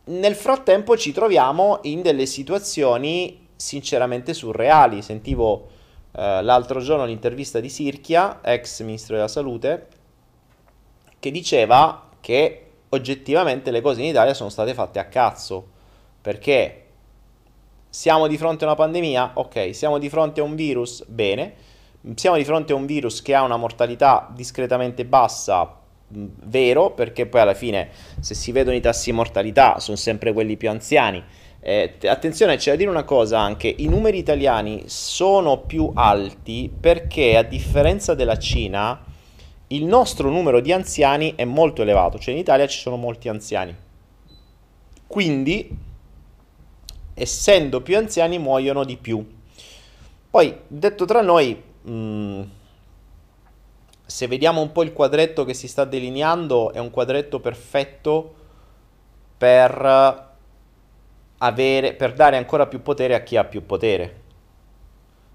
nel 0.05 0.35
frattempo 0.35 0.97
ci 0.97 1.13
troviamo 1.13 1.79
in 1.83 2.03
delle 2.03 2.27
situazioni 2.27 3.47
sinceramente 3.55 4.35
surreali. 4.35 5.01
Sentivo 5.01 5.69
eh, 6.13 6.43
l'altro 6.43 6.81
giorno 6.81 7.05
l'intervista 7.05 7.61
di 7.61 7.69
Sirchia, 7.69 8.41
ex 8.43 8.83
ministro 8.83 9.15
della 9.15 9.29
salute, 9.29 9.87
che 11.21 11.31
diceva 11.31 12.09
che 12.21 12.65
oggettivamente 12.89 13.71
le 13.71 13.81
cose 13.81 14.01
in 14.01 14.09
Italia 14.09 14.35
sono 14.35 14.51
state 14.51 14.75
fatte 14.75 14.99
a 14.99 15.07
cazzo, 15.07 15.67
perché 16.21 16.88
siamo 17.99 18.29
di 18.29 18.39
fronte 18.39 18.63
a 18.63 18.69
una 18.69 18.77
pandemia? 18.77 19.33
Ok, 19.35 19.75
siamo 19.75 19.99
di 19.99 20.09
fronte 20.09 20.39
a 20.41 20.45
un 20.45 20.55
virus? 20.55 21.05
Bene, 21.09 21.55
siamo 22.15 22.37
di 22.37 22.45
fronte 22.45 22.73
a 22.73 22.77
un 22.77 22.87
virus 22.87 23.21
che 23.23 23.35
ha 23.35 23.43
una 23.43 23.57
mortalità 23.57 24.31
discretamente 24.33 25.05
bassa, 25.05 25.77
vero, 26.07 26.93
perché 26.93 27.27
poi 27.27 27.41
alla 27.41 27.55
fine 27.55 27.89
se 28.21 28.37
si 28.37 28.53
vedono 28.53 28.77
i 28.77 28.81
tassi 28.81 29.11
di 29.11 29.17
mortalità 29.17 29.81
sono 29.81 29.97
sempre 29.97 30.33
quelli 30.33 30.57
più 30.57 30.71
anziani 30.71 31.21
eh, 31.59 31.95
attenzione, 32.05 32.57
c'è 32.57 32.71
da 32.71 32.77
dire 32.77 32.89
una 32.89 33.03
cosa 33.03 33.41
anche, 33.41 33.75
i 33.77 33.89
numeri 33.89 34.19
italiani 34.19 34.85
sono 34.87 35.59
più 35.59 35.91
alti 35.95 36.71
perché 36.79 37.37
a 37.37 37.43
differenza 37.43 38.15
della 38.15 38.39
Cina 38.39 39.05
il 39.67 39.85
nostro 39.85 40.31
numero 40.31 40.61
di 40.61 40.73
anziani 40.73 41.33
è 41.35 41.45
molto 41.45 41.83
elevato, 41.83 42.21
cioè 42.21 42.33
in 42.33 42.39
Italia 42.39 42.69
ci 42.69 42.79
sono 42.79 42.95
molti 42.95 43.29
anziani. 43.29 43.75
Quindi, 45.09 45.87
essendo 47.19 47.81
più 47.81 47.97
anziani, 47.97 48.39
muoiono 48.39 48.85
di 48.85 48.97
più. 48.97 49.27
Poi, 50.31 50.57
detto 50.67 51.05
tra 51.05 51.21
noi, 51.21 51.63
mh, 51.83 51.91
mm, 51.91 52.43
se 54.07 54.27
vediamo 54.27 54.61
un 54.61 54.73
po' 54.73 54.83
il 54.83 54.93
quadretto 54.93 55.45
che 55.45 55.55
si 55.55 55.69
sta 55.69 55.85
delineando, 55.85 56.73
è 56.73 56.79
un 56.79 56.91
quadretto 56.91 57.41
perfetto 57.41 58.35
per 59.37 60.27
avere, 61.39 61.95
per 61.95 62.13
dare 62.15 62.37
ancora 62.37 62.67
più 62.67 62.83
potere 62.83 63.15
a 63.15 63.23
chi 63.23 63.37
ha 63.37 63.45
più 63.45 63.67
potere. 63.67 64.27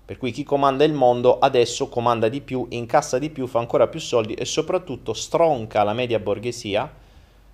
Per 0.05 0.17
cui 0.17 0.31
chi 0.31 0.43
comanda 0.43 0.83
il 0.83 0.93
mondo 0.93 1.39
adesso 1.39 1.87
comanda 1.87 2.27
di 2.27 2.41
più, 2.41 2.65
incassa 2.69 3.19
di 3.19 3.29
più, 3.29 3.47
fa 3.47 3.59
ancora 3.59 3.87
più 3.87 3.99
soldi 3.99 4.33
e 4.33 4.43
soprattutto 4.43 5.13
stronca 5.13 5.83
la 5.83 5.93
media 5.93 6.19
borghesia, 6.19 6.91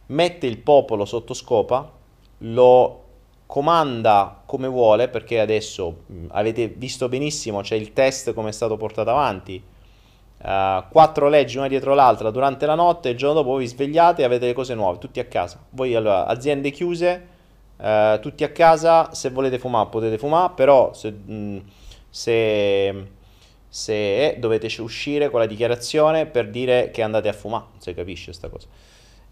mette 0.07 0.47
il 0.47 0.57
popolo 0.57 1.05
sotto 1.05 1.33
scopa, 1.33 1.91
lo 2.39 3.03
comanda 3.49 4.43
come 4.45 4.67
vuole, 4.67 5.07
perché 5.07 5.39
adesso 5.39 6.03
mh, 6.05 6.25
avete 6.33 6.67
visto 6.67 7.09
benissimo, 7.09 7.61
c'è 7.61 7.73
il 7.73 7.93
test 7.93 8.35
come 8.35 8.49
è 8.49 8.51
stato 8.51 8.77
portato 8.77 9.09
avanti, 9.09 9.59
uh, 10.43 10.83
quattro 10.87 11.29
leggi 11.29 11.57
una 11.57 11.67
dietro 11.67 11.95
l'altra 11.95 12.29
durante 12.29 12.67
la 12.67 12.75
notte, 12.75 13.09
il 13.09 13.17
giorno 13.17 13.41
dopo 13.41 13.55
vi 13.55 13.65
svegliate 13.65 14.21
e 14.21 14.25
avete 14.25 14.45
le 14.45 14.53
cose 14.53 14.75
nuove, 14.75 14.99
tutti 14.99 15.19
a 15.19 15.25
casa. 15.25 15.59
Voi 15.71 15.95
allora, 15.95 16.27
aziende 16.27 16.69
chiuse, 16.69 17.37
Uh, 17.79 18.19
tutti 18.19 18.43
a 18.43 18.51
casa, 18.51 19.13
se 19.13 19.29
volete 19.29 19.57
fumare 19.57 19.87
potete 19.87 20.17
fumare, 20.17 20.51
però 20.53 20.91
se, 20.91 21.11
mh, 21.11 21.33
mm, 21.33 21.57
se, 22.09 23.07
se, 23.69 24.35
dovete 24.37 24.81
uscire 24.81 25.29
con 25.29 25.39
la 25.39 25.45
dichiarazione 25.45 26.25
per 26.25 26.49
dire 26.49 26.91
che 26.91 27.01
andate 27.01 27.29
a 27.29 27.31
fumare, 27.31 27.67
se 27.77 27.93
capisce 27.93 28.25
questa 28.25 28.49
cosa. 28.49 28.67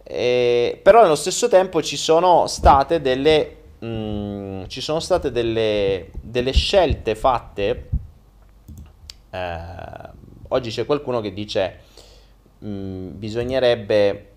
E, 0.02 0.80
però 0.82 1.02
nello 1.02 1.16
stesso 1.16 1.50
tempo 1.50 1.82
ci 1.82 1.98
sono 1.98 2.48
state 2.48 3.02
delle, 3.02 3.67
mm, 3.86 4.66
ci 4.68 4.82
sono 4.82 5.00
state 5.00 5.32
delle, 5.32 6.10
delle 6.22 6.52
scelte 6.52 7.16
fatte. 7.16 7.90
Eh, 9.30 10.10
oggi 10.50 10.70
c'è 10.70 10.86
qualcuno 10.86 11.22
che 11.22 11.34
dice 11.34 11.80
mh, 12.60 12.70
mm, 12.70 13.10
bisognerebbe... 13.18 14.32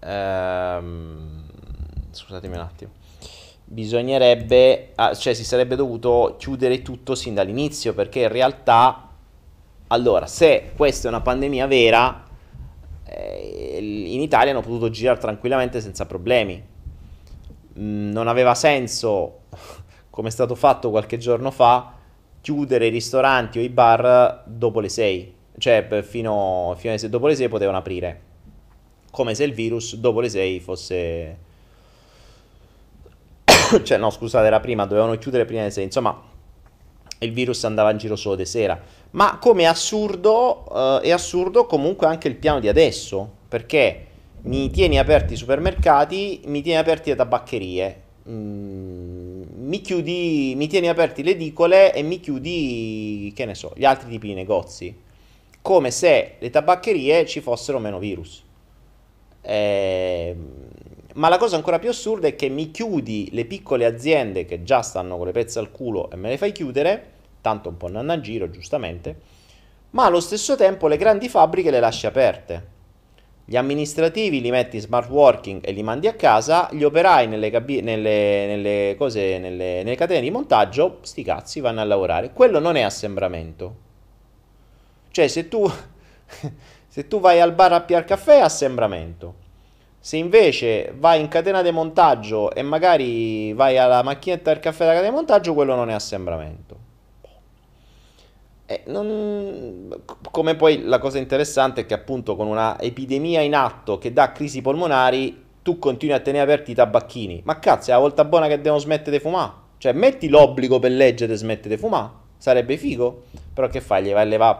Ehm, 0.00 1.44
scusatemi 2.10 2.54
un 2.54 2.60
attimo, 2.60 2.90
bisognerebbe, 3.64 4.92
ah, 4.96 5.14
cioè 5.14 5.34
si 5.34 5.44
sarebbe 5.44 5.76
dovuto 5.76 6.36
chiudere 6.38 6.82
tutto 6.82 7.14
sin 7.14 7.34
dall'inizio 7.34 7.94
perché 7.94 8.20
in 8.20 8.28
realtà, 8.28 9.08
allora, 9.88 10.26
se 10.26 10.72
questa 10.74 11.06
è 11.08 11.10
una 11.10 11.20
pandemia 11.20 11.66
vera, 11.66 12.24
eh, 13.04 13.78
in 13.80 14.20
Italia 14.20 14.52
hanno 14.52 14.60
potuto 14.60 14.90
girare 14.90 15.18
tranquillamente 15.18 15.80
senza 15.80 16.06
problemi. 16.06 16.78
Mm, 17.78 18.10
non 18.10 18.26
aveva 18.26 18.54
senso, 18.54 19.42
come 20.10 20.28
è 20.28 20.30
stato 20.30 20.54
fatto 20.54 20.90
qualche 20.90 21.18
giorno 21.18 21.50
fa, 21.50 21.94
chiudere 22.40 22.86
i 22.86 22.90
ristoranti 22.90 23.58
o 23.58 23.62
i 23.62 23.68
bar 23.68 24.42
dopo 24.46 24.80
le 24.80 24.88
6, 24.88 25.34
cioè 25.58 26.02
fino, 26.02 26.74
fino 26.78 26.94
a 26.94 27.08
dopo 27.08 27.26
le 27.26 27.34
6 27.34 27.48
potevano 27.48 27.78
aprire, 27.78 28.20
come 29.10 29.34
se 29.34 29.44
il 29.44 29.52
virus 29.52 29.96
dopo 29.96 30.20
le 30.20 30.28
6 30.28 30.60
fosse... 30.60 31.38
cioè 33.82 33.98
no 33.98 34.10
scusate 34.10 34.46
era 34.46 34.60
prima, 34.60 34.86
dovevano 34.86 35.16
chiudere 35.18 35.44
prima 35.44 35.60
delle 35.60 35.72
6, 35.72 35.84
insomma 35.84 36.28
il 37.22 37.32
virus 37.32 37.64
andava 37.64 37.90
in 37.90 37.98
giro 37.98 38.16
solo 38.16 38.36
di 38.36 38.46
sera. 38.46 38.80
Ma 39.12 39.38
come 39.38 39.66
assurdo, 39.66 41.00
eh, 41.02 41.08
è 41.08 41.10
assurdo 41.10 41.66
comunque 41.66 42.06
anche 42.06 42.28
il 42.28 42.36
piano 42.36 42.60
di 42.60 42.68
adesso, 42.68 43.30
perché 43.48 44.06
mi 44.42 44.70
tieni 44.70 44.98
aperti 44.98 45.34
i 45.34 45.36
supermercati, 45.36 46.42
mi 46.46 46.62
tieni 46.62 46.78
aperti 46.78 47.10
le 47.10 47.16
tabaccherie, 47.16 48.02
mm, 48.28 49.42
mi 49.56 49.80
chiudi, 49.80 50.54
mi 50.56 50.66
tieni 50.66 50.88
aperti 50.88 51.22
le 51.22 51.32
edicole 51.32 51.92
e 51.92 52.02
mi 52.02 52.20
chiudi, 52.20 53.32
che 53.34 53.44
ne 53.44 53.54
so, 53.54 53.72
gli 53.76 53.84
altri 53.84 54.08
tipi 54.08 54.28
di 54.28 54.34
negozi, 54.34 54.96
come 55.62 55.90
se 55.90 56.36
le 56.38 56.50
tabaccherie 56.50 57.26
ci 57.26 57.40
fossero 57.40 57.78
meno 57.78 57.98
virus. 57.98 58.42
Eh, 59.42 60.36
ma 61.14 61.28
la 61.28 61.38
cosa 61.38 61.56
ancora 61.56 61.78
più 61.78 61.88
assurda 61.88 62.28
è 62.28 62.36
che 62.36 62.48
mi 62.48 62.70
chiudi 62.70 63.30
le 63.32 63.44
piccole 63.44 63.84
aziende 63.84 64.44
che 64.44 64.62
già 64.62 64.80
stanno 64.82 65.16
con 65.16 65.26
le 65.26 65.32
pezze 65.32 65.58
al 65.58 65.70
culo 65.70 66.10
e 66.10 66.16
me 66.16 66.28
le 66.28 66.38
fai 66.38 66.52
chiudere, 66.52 67.10
tanto 67.40 67.68
un 67.68 67.76
po' 67.76 67.88
in 67.88 68.20
giro, 68.22 68.48
giustamente, 68.48 69.20
ma 69.90 70.04
allo 70.04 70.20
stesso 70.20 70.56
tempo 70.56 70.88
le 70.88 70.96
grandi 70.96 71.28
fabbriche 71.28 71.70
le 71.70 71.80
lasci 71.80 72.06
aperte. 72.06 72.78
Gli 73.50 73.56
amministrativi 73.56 74.40
li 74.40 74.52
metti 74.52 74.78
smart 74.78 75.10
working 75.10 75.66
e 75.66 75.72
li 75.72 75.82
mandi 75.82 76.06
a 76.06 76.14
casa, 76.14 76.68
gli 76.70 76.84
operai 76.84 77.26
nelle, 77.26 77.50
cabi- 77.50 77.80
nelle, 77.80 78.46
nelle, 78.46 78.94
cose, 78.96 79.38
nelle, 79.38 79.82
nelle 79.82 79.96
catene 79.96 80.20
di 80.20 80.30
montaggio, 80.30 80.98
sti 81.00 81.24
cazzi, 81.24 81.58
vanno 81.58 81.80
a 81.80 81.84
lavorare. 81.84 82.32
Quello 82.32 82.60
non 82.60 82.76
è 82.76 82.82
assembramento. 82.82 83.74
Cioè, 85.10 85.26
se 85.26 85.48
tu, 85.48 85.68
se 86.86 87.08
tu 87.08 87.18
vai 87.18 87.40
al 87.40 87.52
bar 87.52 87.72
a 87.72 87.80
piar 87.80 88.04
caffè, 88.04 88.36
è 88.36 88.42
assembramento. 88.42 89.34
Se 89.98 90.16
invece 90.16 90.94
vai 90.96 91.18
in 91.18 91.26
catena 91.26 91.60
di 91.60 91.72
montaggio 91.72 92.54
e 92.54 92.62
magari 92.62 93.52
vai 93.52 93.76
alla 93.78 94.04
macchinetta 94.04 94.52
del 94.52 94.62
caffè 94.62 94.84
della 94.84 94.92
catena 94.92 95.10
di 95.10 95.16
montaggio, 95.16 95.54
quello 95.54 95.74
non 95.74 95.90
è 95.90 95.94
assembramento. 95.94 96.89
Eh, 98.70 98.82
non... 98.86 99.92
Come 100.30 100.54
poi 100.54 100.84
la 100.84 101.00
cosa 101.00 101.18
interessante 101.18 101.80
è 101.80 101.86
che 101.86 101.94
appunto 101.94 102.36
con 102.36 102.46
una 102.46 102.80
epidemia 102.80 103.40
in 103.40 103.56
atto 103.56 103.98
che 103.98 104.12
dà 104.12 104.30
crisi 104.30 104.62
polmonari, 104.62 105.44
tu 105.60 105.80
continui 105.80 106.14
a 106.14 106.20
tenere 106.20 106.44
aperti 106.44 106.70
i 106.70 106.74
tabacchini. 106.74 107.40
Ma 107.44 107.58
cazzo, 107.58 107.90
è 107.90 107.94
la 107.94 107.98
volta 107.98 108.24
buona 108.24 108.46
che 108.46 108.60
devono 108.60 108.80
smettere 108.80 109.16
di 109.16 109.20
fumare. 109.20 109.52
Cioè, 109.78 109.92
metti 109.92 110.28
l'obbligo 110.28 110.78
per 110.78 110.92
legge 110.92 111.26
di 111.26 111.34
smettere 111.34 111.74
di 111.74 111.80
fumare. 111.80 112.10
Sarebbe 112.36 112.76
figo. 112.76 113.24
Però 113.52 113.66
che 113.66 113.80
fai? 113.80 114.04
Gli 114.04 114.12
vai 114.12 114.22
a 114.22 114.26
levare. 114.26 114.58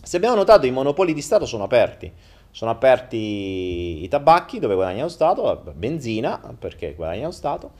Se 0.00 0.18
abbiamo 0.18 0.36
notato, 0.36 0.66
i 0.66 0.70
monopoli 0.70 1.12
di 1.12 1.20
Stato 1.20 1.44
sono 1.44 1.64
aperti. 1.64 2.12
Sono 2.48 2.70
aperti 2.70 4.04
i 4.04 4.08
tabacchi 4.08 4.60
dove 4.60 4.76
guadagna 4.76 5.02
lo 5.02 5.08
Stato, 5.08 5.64
benzina 5.74 6.38
perché 6.56 6.94
guadagna 6.94 7.24
lo 7.24 7.32
Stato, 7.32 7.70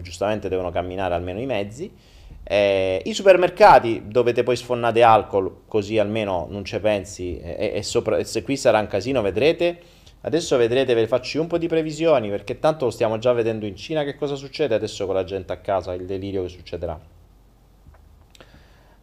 giustamente 0.00 0.48
devono 0.48 0.70
camminare 0.70 1.14
almeno 1.14 1.38
i 1.38 1.46
mezzi 1.46 2.16
eh, 2.50 3.02
I 3.04 3.12
supermercati 3.12 4.04
dovete 4.06 4.42
poi 4.42 4.56
sfonnate 4.56 5.02
alcol, 5.02 5.64
così 5.68 5.98
almeno 5.98 6.46
non 6.48 6.64
ci 6.64 6.80
pensi, 6.80 7.38
e, 7.38 7.72
e, 7.74 7.82
sopra, 7.82 8.16
e 8.16 8.24
se 8.24 8.42
qui 8.42 8.56
sarà 8.56 8.78
un 8.78 8.86
casino 8.86 9.20
vedrete. 9.20 9.78
Adesso 10.22 10.56
vedrete, 10.56 10.94
ve 10.94 11.06
faccio 11.06 11.42
un 11.42 11.46
po' 11.46 11.58
di 11.58 11.68
previsioni, 11.68 12.30
perché 12.30 12.58
tanto 12.58 12.86
lo 12.86 12.90
stiamo 12.90 13.18
già 13.18 13.34
vedendo 13.34 13.66
in 13.66 13.76
Cina 13.76 14.02
che 14.02 14.16
cosa 14.16 14.34
succede 14.34 14.74
adesso 14.74 15.04
con 15.04 15.14
la 15.14 15.24
gente 15.24 15.52
a 15.52 15.58
casa, 15.58 15.92
il 15.92 16.06
delirio 16.06 16.42
che 16.42 16.48
succederà. 16.48 16.98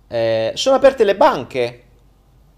Eh, 0.08 0.51
sono 0.55 0.75
aperte 0.75 1.03
le 1.03 1.15
banche. 1.15 1.84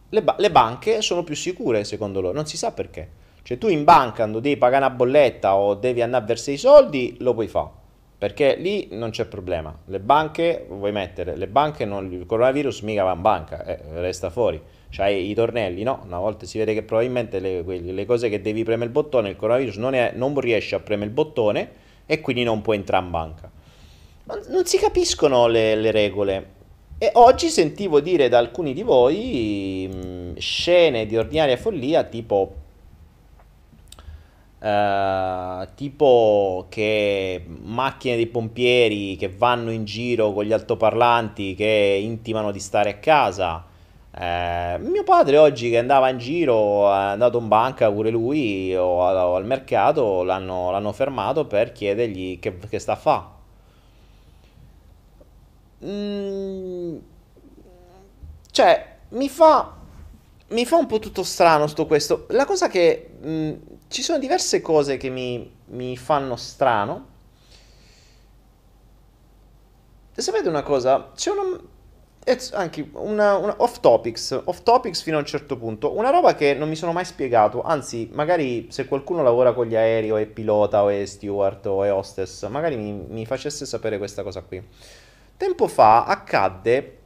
Le, 0.08 0.24
ba- 0.24 0.36
le, 0.38 0.52
banche 0.52 1.02
sono 1.02 1.26
più 1.26 1.36
sicure 1.36 1.84
secondo 1.84 2.22
loro, 2.22 2.34
non 2.34 2.48
si 2.48 2.56
sa 2.56 2.72
perché. 2.72 3.10
Cioè 3.44 3.58
tu 3.58 3.68
in 3.68 3.84
banca 3.84 4.16
quando 4.16 4.40
devi 4.40 4.56
pagare 4.56 4.86
una 4.86 4.96
bolletta 4.96 5.56
o 5.56 5.74
devi 5.76 6.02
andare 6.02 6.24
a 6.24 6.28
versare 6.28 6.54
i 6.54 6.58
soldi, 6.58 7.18
lo 7.20 7.34
puoi 7.34 7.50
fare. 7.50 7.77
Perché 8.18 8.56
lì 8.56 8.88
non 8.92 9.12
c'è 9.12 9.26
problema. 9.26 9.78
Le 9.86 10.00
banche, 10.00 10.66
vuoi 10.68 10.92
mettere, 10.92 11.36
le 11.36 11.48
banche, 11.48 11.86
non, 11.86 12.12
il 12.12 12.26
coronavirus 12.26 12.82
mica 12.82 13.04
va 13.04 13.14
in 13.14 13.22
banca, 13.22 13.64
eh, 13.64 13.80
resta 14.00 14.32
fuori. 14.32 14.60
C'hai 14.90 15.30
i 15.30 15.36
tornelli, 15.36 15.84
no? 15.84 16.02
Una 16.04 16.18
volta 16.18 16.48
si 16.48 16.58
vede 16.58 16.74
che 16.74 16.82
probabilmente 16.82 17.40
le, 17.40 17.62
le 17.62 18.06
cose 18.06 18.30
che 18.30 18.42
devi 18.42 18.64
premere 18.64 18.86
il 18.86 18.92
bottone, 18.92 19.30
il 19.30 19.36
coronavirus 19.36 19.76
non, 19.76 19.94
è, 19.94 20.14
non 20.16 20.40
riesce 20.40 20.74
a 20.74 20.80
premere 20.80 21.10
il 21.10 21.14
bottone 21.14 21.70
e 22.08 22.20
quindi 22.20 22.44
non 22.44 22.62
può 22.62 22.74
entrare 22.74 23.06
in 23.06 23.12
banca. 23.12 23.52
Non, 24.24 24.42
non 24.48 24.66
si 24.66 24.80
capiscono 24.80 25.48
le, 25.48 25.76
le, 25.76 25.92
regole. 25.92 26.56
E 26.98 27.12
oggi 27.14 27.50
sentivo 27.50 28.00
dire 28.00 28.30
da 28.30 28.40
alcuni 28.40 28.74
di 28.74 28.82
voi 28.82 29.88
mh, 29.94 30.38
scene 30.38 31.06
di 31.06 31.16
ordinaria 31.16 31.56
follia 31.56 32.04
tipo 32.04 32.56
Uh, 34.68 35.66
tipo 35.76 36.66
che 36.68 37.46
macchine 37.48 38.18
dei 38.18 38.28
pompieri 38.28 39.16
che 39.16 39.30
vanno 39.30 39.72
in 39.72 39.86
giro 39.86 40.34
con 40.34 40.44
gli 40.44 40.52
altoparlanti 40.52 41.56
che 41.56 41.98
intimano 42.02 42.52
di 42.52 42.60
stare 42.60 42.90
a 42.90 42.96
casa. 42.96 43.64
Uh, 44.12 44.84
mio 44.90 45.04
padre 45.06 45.38
oggi 45.38 45.70
che 45.70 45.78
andava 45.78 46.10
in 46.10 46.18
giro, 46.18 46.92
è 46.92 46.96
andato 46.98 47.38
in 47.38 47.48
banca 47.48 47.90
pure 47.90 48.10
lui 48.10 48.76
o, 48.76 48.84
o 48.84 49.36
al 49.36 49.46
mercato, 49.46 50.24
l'hanno, 50.24 50.70
l'hanno, 50.70 50.92
fermato 50.92 51.46
per 51.46 51.72
chiedergli 51.72 52.38
che, 52.38 52.58
che 52.58 52.80
sta 52.80 52.92
a 52.92 52.96
fare. 52.98 53.26
Mm, 55.86 56.98
cioè, 58.52 58.96
mi 59.10 59.30
fa, 59.30 59.76
mi 60.50 60.66
fa 60.66 60.76
un 60.76 60.88
po' 60.88 61.00
tutto 61.00 61.24
strano 61.24 61.68
sto 61.68 61.86
questo. 61.86 62.26
La 62.32 62.44
cosa 62.44 62.68
che... 62.68 63.12
Mm, 63.26 63.54
ci 63.88 64.02
sono 64.02 64.20
diverse 64.20 64.62
cose 64.62 64.98
che 64.98 65.10
mi, 65.10 65.52
mi 65.66 65.98
fanno 65.98 66.36
strano. 66.36 67.16
E 70.14 70.22
sapete 70.22 70.50
una 70.50 70.64
cosa? 70.64 71.12
C'è 71.16 71.30
una, 71.32 71.60
anche 72.54 72.90
una, 72.94 73.38
una, 73.38 73.56
off 73.60 73.80
topics, 73.80 74.42
off 74.46 74.64
topics 74.64 75.02
fino 75.02 75.16
a 75.16 75.20
un 75.20 75.26
certo 75.26 75.58
punto, 75.58 75.96
una 75.96 76.10
roba 76.10 76.36
che 76.36 76.54
non 76.54 76.68
mi 76.68 76.76
sono 76.76 76.92
mai 76.92 77.06
spiegato, 77.06 77.62
anzi, 77.62 78.10
magari 78.12 78.68
se 78.70 78.88
qualcuno 78.88 79.24
lavora 79.24 79.54
con 79.54 79.68
gli 79.68 79.76
aerei 79.76 80.12
o 80.12 80.18
è 80.18 80.26
pilota 80.26 80.84
o 80.84 80.90
è 80.90 81.06
steward 81.06 81.66
o 81.68 81.84
è 81.84 81.94
hostess, 81.94 82.48
magari 82.48 82.76
mi, 82.76 82.92
mi 82.92 83.26
facesse 83.26 83.66
sapere 83.66 83.98
questa 83.98 84.24
cosa 84.24 84.42
qui. 84.42 84.62
Tempo 85.38 85.68
fa 85.68 86.06
accadde, 86.06 86.98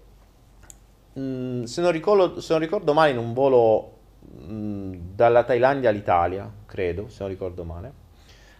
mh, 1.13 1.63
se, 1.63 1.81
non 1.81 1.91
ricordo, 1.91 2.39
se 2.39 2.53
non 2.53 2.61
ricordo 2.61 2.93
male, 2.93 3.11
in 3.11 3.17
un 3.17 3.33
volo 3.33 3.97
mh, 4.21 4.95
dalla 5.15 5.43
Thailandia 5.43 5.89
all'Italia, 5.89 6.49
credo, 6.71 7.09
se 7.09 7.17
non 7.19 7.29
ricordo 7.29 7.65
male, 7.65 7.93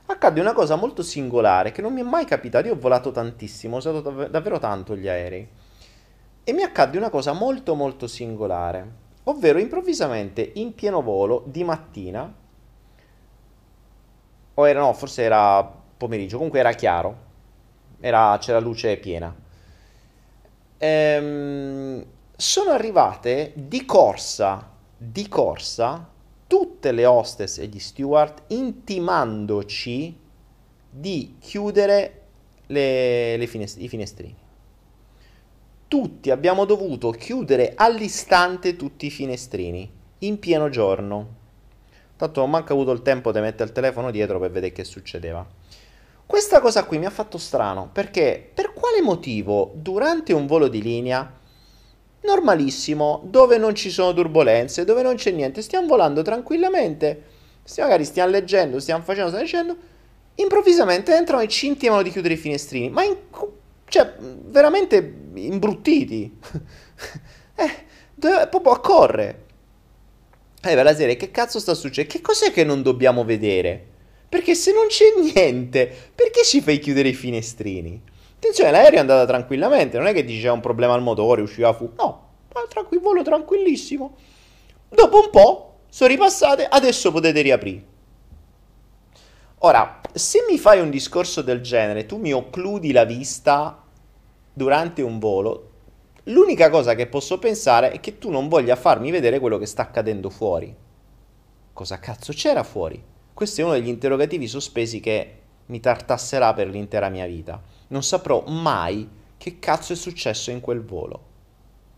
accadde 0.06 0.42
una 0.42 0.52
cosa 0.54 0.76
molto 0.76 1.02
singolare 1.02 1.72
che 1.72 1.82
non 1.82 1.94
mi 1.94 2.02
è 2.02 2.04
mai 2.04 2.26
capitata. 2.26 2.68
Io 2.68 2.74
ho 2.74 2.80
volato 2.80 3.12
tantissimo, 3.12 3.76
ho 3.76 3.78
usato 3.80 4.02
dav- 4.02 4.30
davvero 4.30 4.60
tanto 4.60 4.96
gli 4.96 5.08
aerei. 5.08 5.48
E 6.44 6.54
mi 6.54 6.64
accadde 6.64 6.98
una 6.98 7.10
cosa 7.10 7.32
molto 7.32 7.74
molto 7.76 8.08
singolare, 8.08 8.92
ovvero 9.24 9.60
improvvisamente 9.60 10.52
in 10.56 10.76
pieno 10.76 11.02
volo 11.02 11.44
di 11.48 11.64
mattina, 11.64 12.34
o 14.54 14.68
era 14.68 14.80
no, 14.82 14.92
forse 14.94 15.24
era 15.24 15.64
pomeriggio, 15.64 16.36
comunque 16.36 16.60
era 16.60 16.74
chiaro, 16.74 17.16
era, 18.00 18.38
c'era 18.40 18.60
luce 18.60 18.98
piena. 18.98 19.34
Ehm, 20.78 22.06
sono 22.36 22.72
arrivate 22.72 23.54
di 23.56 23.86
corsa 23.86 24.72
di 25.04 25.28
corsa 25.28 26.10
tutte 26.52 26.92
le 26.92 27.06
hostess 27.06 27.60
e 27.60 27.68
gli 27.68 27.80
steward 27.80 28.42
intimandoci 28.48 30.14
di 30.90 31.36
chiudere 31.40 32.24
le, 32.66 33.38
le 33.38 33.48
finest- 33.48 33.80
i 33.80 33.88
finestrini. 33.88 34.36
Tutti 35.88 36.30
abbiamo 36.30 36.66
dovuto 36.66 37.12
chiudere 37.12 37.72
all'istante 37.74 38.76
tutti 38.76 39.06
i 39.06 39.10
finestrini, 39.10 39.90
in 40.20 40.40
pieno 40.40 40.68
giorno. 40.68 41.36
Tanto 42.18 42.42
non 42.42 42.50
manca 42.50 42.74
avuto 42.74 42.92
il 42.92 43.02
tempo 43.02 43.32
di 43.32 43.40
mettere 43.40 43.70
il 43.70 43.74
telefono 43.74 44.12
dietro 44.12 44.38
per 44.38 44.52
vedere 44.52 44.74
che 44.74 44.84
succedeva. 44.84 45.48
Questa 46.26 46.60
cosa 46.60 46.84
qui 46.84 46.98
mi 46.98 47.06
ha 47.06 47.12
fatto 47.12 47.38
strano, 47.38 47.90
perché 47.94 48.52
per 48.54 48.74
quale 48.74 49.02
motivo 49.02 49.72
durante 49.76 50.34
un 50.34 50.48
volo 50.48 50.68
di 50.68 50.82
linea 50.82 51.40
normalissimo, 52.24 53.22
dove 53.26 53.58
non 53.58 53.76
ci 53.76 53.90
sono 53.90 54.14
turbulenze, 54.14 54.86
dove 54.86 55.02
non 55.02 55.16
c'è 55.16 55.32
niente, 55.32 55.62
stiamo 55.62 55.88
volando 55.88 56.22
tranquillamente, 56.22 57.24
stiamo, 57.64 57.90
magari 57.90 58.06
stiamo 58.08 58.32
leggendo, 58.32 58.80
stiamo 58.80 59.04
facendo, 59.04 59.30
stiamo 59.30 59.46
dicendo, 59.46 59.78
improvvisamente 60.36 61.16
entrano 61.16 61.42
e 61.42 61.48
ci 61.48 61.68
intimano 61.68 62.02
di 62.02 62.12
chiudere 62.12 62.36
i 62.36 62.38
finestrini, 62.38 62.90
ma 62.90 63.04
in, 63.04 63.16
cioè, 63.88 64.14
veramente 64.18 65.16
imbruttiti. 65.34 66.38
eh, 67.56 67.72
dove, 68.14 68.48
proprio 68.48 68.74
accorre. 68.74 69.44
Eh, 70.64 70.76
per 70.76 70.84
la 70.84 70.96
serie, 70.96 71.18
che 71.18 71.32
cazzo 71.32 71.60
sta 71.60 71.74
succedendo? 71.74 72.14
Che 72.14 72.22
cos'è 72.22 72.52
che 72.52 72.64
non 72.64 72.84
dobbiamo 72.84 73.26
vedere? 73.26 73.88
Perché 74.30 74.56
se 74.56 74.72
non 74.72 74.88
c'è 74.88 75.06
niente, 75.20 75.94
perché 76.16 76.44
ci 76.44 76.62
fai 76.62 76.80
chiudere 76.80 77.10
i 77.10 77.14
finestrini? 77.14 78.02
Attenzione, 78.42 78.72
l'aereo 78.72 78.98
è 78.98 79.02
andata 79.02 79.24
tranquillamente, 79.28 80.00
non 80.00 80.08
è 80.08 80.14
che 80.14 80.26
dice 80.26 80.42
c'è 80.42 80.50
un 80.50 80.62
problema 80.62 80.96
al 80.96 81.04
motore, 81.04 81.44
usciva 81.44 81.74
fu. 81.74 81.92
No, 81.96 82.30
tranqu- 82.68 83.00
volo 83.00 83.22
tranquillissimo. 83.22 84.16
Dopo 84.90 85.20
un 85.20 85.30
po' 85.30 85.76
sono 85.90 86.10
ripassate, 86.10 86.66
adesso 86.66 87.12
potete 87.12 87.40
riaprire. 87.42 87.84
Ora, 89.60 90.02
se 90.12 90.44
mi 90.50 90.58
fai 90.58 90.80
un 90.80 90.90
discorso 90.90 91.44
del 91.44 91.62
genere, 91.62 92.08
tu 92.08 92.18
mi 92.18 92.34
occludi 92.34 92.92
la 92.92 93.04
vista 93.04 93.84
durante 94.52 95.04
un 95.04 95.20
volo, 95.20 95.70
l'unica 96.24 96.72
cosa 96.72 96.96
che 96.96 97.06
posso 97.06 97.38
pensare 97.38 97.92
è 97.92 98.00
che 98.00 98.18
tu 98.18 98.32
non 98.32 98.48
voglia 98.48 98.76
farmi 98.76 99.12
vedere 99.12 99.38
quello 99.38 99.60
che 99.60 99.68
sta 99.68 99.84
accadendo 99.84 100.32
fuori. 100.32 100.76
Cosa 101.74 102.00
cazzo 102.00 102.34
c'era 102.34 102.64
fuori? 102.64 103.04
Questo 103.36 103.62
è 103.62 103.64
uno 103.64 103.74
degli 103.74 103.88
interrogativi 103.88 104.48
sospesi 104.48 105.00
che 105.00 105.38
mi 105.68 105.80
tartasserà 105.80 106.56
per 106.56 106.70
l'intera 106.70 107.10
mia 107.10 107.28
vita. 107.28 107.62
Non 107.92 108.04
saprò 108.04 108.44
mai 108.48 109.08
che 109.38 109.60
cazzo 109.60 109.94
è 109.94 109.96
successo 109.96 110.52
in 110.52 110.60
quel 110.60 110.84
volo. 110.84 111.30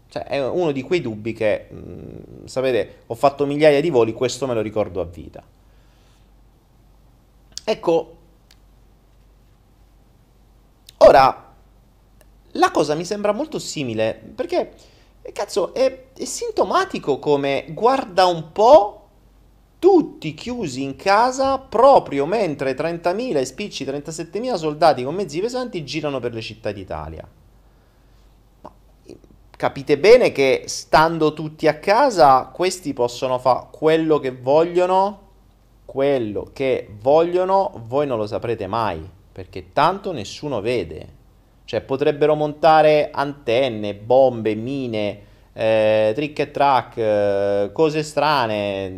Cioè, 0.09 0.23
è 0.25 0.47
uno 0.47 0.71
di 0.71 0.83
quei 0.83 1.01
dubbi 1.01 1.33
che, 1.33 1.67
mh, 1.69 1.75
mm, 1.75 2.45
sapete, 2.45 3.03
ho 3.07 3.15
fatto 3.15 3.45
migliaia 3.45 3.81
di 3.81 3.89
voli, 3.89 4.13
questo 4.13 4.45
me 4.45 4.53
lo 4.53 4.61
ricordo 4.61 5.01
a 5.01 5.05
vita. 5.05 5.43
Ecco, 7.65 8.17
ora, 10.97 11.53
la 12.51 12.71
cosa 12.71 12.93
mi 12.93 13.05
sembra 13.05 13.31
molto 13.31 13.57
simile, 13.57 14.21
perché, 14.35 14.73
cazzo, 15.31 15.73
è, 15.73 16.11
è 16.13 16.25
sintomatico 16.25 17.19
come, 17.19 17.65
guarda 17.69 18.25
un 18.25 18.51
po', 18.51 19.02
tutti 19.83 20.33
chiusi 20.33 20.81
in 20.81 20.95
casa 20.95 21.57
proprio 21.57 22.25
mentre 22.25 22.73
30.000 22.73 23.35
e 23.35 23.43
spicci 23.43 23.83
37.000 23.83 24.55
soldati 24.55 25.03
con 25.03 25.13
mezzi 25.13 25.41
pesanti 25.41 25.83
girano 25.83 26.21
per 26.21 26.33
le 26.33 26.39
città 26.39 26.71
d'Italia. 26.71 27.27
Ma 28.61 28.71
capite 29.49 29.99
bene 29.99 30.31
che 30.31 30.63
stando 30.67 31.33
tutti 31.33 31.67
a 31.67 31.79
casa 31.79 32.45
questi 32.45 32.93
possono 32.93 33.39
fare 33.39 33.67
quello 33.71 34.19
che 34.19 34.31
vogliono, 34.31 35.19
quello 35.83 36.49
che 36.53 36.87
vogliono 37.01 37.83
voi 37.85 38.07
non 38.07 38.17
lo 38.17 38.25
saprete 38.25 38.67
mai, 38.67 39.05
perché 39.33 39.73
tanto 39.73 40.13
nessuno 40.13 40.61
vede. 40.61 41.07
Cioè 41.65 41.81
potrebbero 41.81 42.35
montare 42.35 43.09
antenne, 43.11 43.95
bombe, 43.95 44.55
mine, 44.55 45.19
eh, 45.53 46.11
trick 46.15 46.39
e 46.39 46.51
track, 46.51 46.97
eh, 46.97 47.69
cose 47.71 48.03
strane 48.03 48.89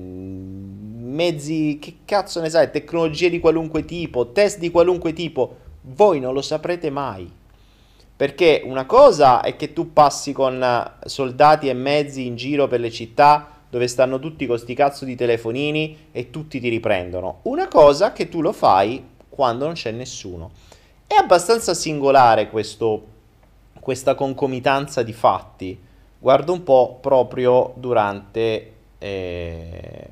mezzi, 1.15 1.77
che 1.79 1.97
cazzo 2.05 2.41
ne 2.41 2.49
sai, 2.49 2.71
tecnologie 2.71 3.29
di 3.29 3.39
qualunque 3.39 3.85
tipo, 3.85 4.31
test 4.31 4.59
di 4.59 4.69
qualunque 4.69 5.13
tipo, 5.13 5.57
voi 5.81 6.19
non 6.19 6.33
lo 6.33 6.41
saprete 6.41 6.89
mai. 6.89 7.31
Perché 8.17 8.61
una 8.63 8.85
cosa 8.85 9.41
è 9.41 9.55
che 9.55 9.73
tu 9.73 9.91
passi 9.91 10.31
con 10.31 10.93
soldati 11.03 11.67
e 11.67 11.73
mezzi 11.73 12.25
in 12.25 12.35
giro 12.35 12.67
per 12.67 12.79
le 12.79 12.91
città 12.91 13.49
dove 13.69 13.87
stanno 13.89 14.19
tutti 14.19 14.45
con 14.45 14.57
sti 14.57 14.73
cazzo 14.73 15.03
di 15.03 15.15
telefonini 15.15 16.07
e 16.13 16.29
tutti 16.29 16.61
ti 16.61 16.69
riprendono. 16.69 17.39
Una 17.43 17.67
cosa 17.67 18.13
che 18.13 18.29
tu 18.29 18.41
lo 18.41 18.53
fai 18.53 19.03
quando 19.27 19.65
non 19.65 19.73
c'è 19.73 19.91
nessuno. 19.91 20.51
È 21.05 21.15
abbastanza 21.15 21.73
singolare 21.73 22.49
questo, 22.49 23.05
questa 23.81 24.15
concomitanza 24.15 25.03
di 25.03 25.11
fatti. 25.11 25.77
Guardo 26.25 26.53
un 26.53 26.63
po' 26.63 26.97
proprio 26.99 27.73
durante 27.75 28.73
eh, 28.97 30.07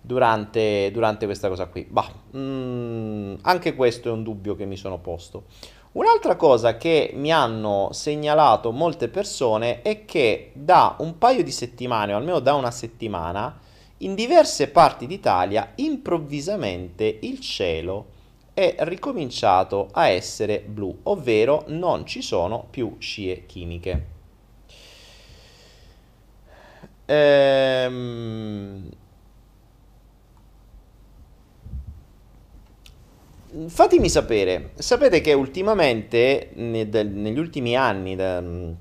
durante, 0.00 0.90
durante 0.92 1.26
questa 1.26 1.46
cosa 1.46 1.66
qui. 1.66 1.86
Bah, 1.88 2.12
mm, 2.36 3.34
anche 3.42 3.76
questo 3.76 4.08
è 4.08 4.10
un 4.10 4.24
dubbio 4.24 4.56
che 4.56 4.64
mi 4.64 4.76
sono 4.76 4.98
posto. 4.98 5.44
Un'altra 5.92 6.34
cosa 6.34 6.76
che 6.76 7.12
mi 7.14 7.30
hanno 7.30 7.90
segnalato 7.92 8.72
molte 8.72 9.06
persone 9.06 9.82
è 9.82 10.04
che 10.04 10.50
da 10.54 10.96
un 10.98 11.16
paio 11.16 11.44
di 11.44 11.52
settimane, 11.52 12.12
o 12.12 12.16
almeno 12.16 12.40
da 12.40 12.54
una 12.54 12.72
settimana, 12.72 13.56
in 13.98 14.16
diverse 14.16 14.68
parti 14.70 15.06
d'Italia 15.06 15.74
improvvisamente 15.76 17.20
il 17.22 17.38
cielo 17.38 18.06
è 18.52 18.74
ricominciato 18.80 19.90
a 19.92 20.08
essere 20.08 20.58
blu, 20.58 21.02
ovvero 21.04 21.62
non 21.68 22.04
ci 22.04 22.20
sono 22.20 22.66
più 22.68 22.96
scie 22.98 23.46
chimiche. 23.46 24.18
Ehm, 27.12 28.88
fatemi 33.66 34.08
sapere, 34.08 34.70
sapete 34.76 35.20
che 35.20 35.32
ultimamente, 35.32 36.50
negli 36.54 37.38
ultimi 37.38 37.76
anni, 37.76 38.14
mm, 38.14 38.72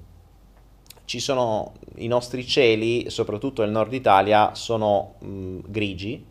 ci 1.06 1.20
sono 1.20 1.74
i 1.96 2.06
nostri 2.06 2.46
cieli, 2.46 3.10
soprattutto 3.10 3.64
nel 3.64 3.72
nord 3.72 3.94
Italia, 3.94 4.54
sono 4.54 5.16
mh, 5.18 5.28
mm, 5.28 5.60
grigi 5.66 6.24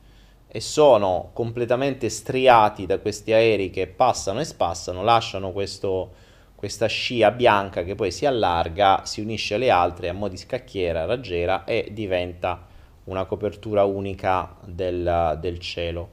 e 0.46 0.61
sono 0.61 1.30
completamente 1.32 2.08
striati 2.11 2.87
da 2.87 3.00
questi 3.00 3.32
aerei 3.32 3.70
che 3.70 3.88
passano 3.88 4.38
e 4.38 4.44
spassano, 4.44 5.02
lasciano 5.02 5.50
questo, 5.50 6.12
questa 6.59 6.87
scia 6.87 7.31
bianca 7.31 7.85
che 7.85 7.94
poi 7.94 8.11
si 8.11 8.27
allarga, 8.27 9.03
si 9.05 9.21
unisce 9.21 9.55
alle 9.55 9.71
altre 9.71 10.09
a 10.09 10.12
mo' 10.12 10.27
di 10.27 10.37
scacchiera, 10.37 11.05
raggiera 11.05 11.62
e 11.62 11.90
diventa 11.92 12.66
una 13.05 13.27
copertura 13.27 13.85
unica 13.85 14.57
del, 14.64 15.38
del 15.40 15.61
cielo. 15.61 16.11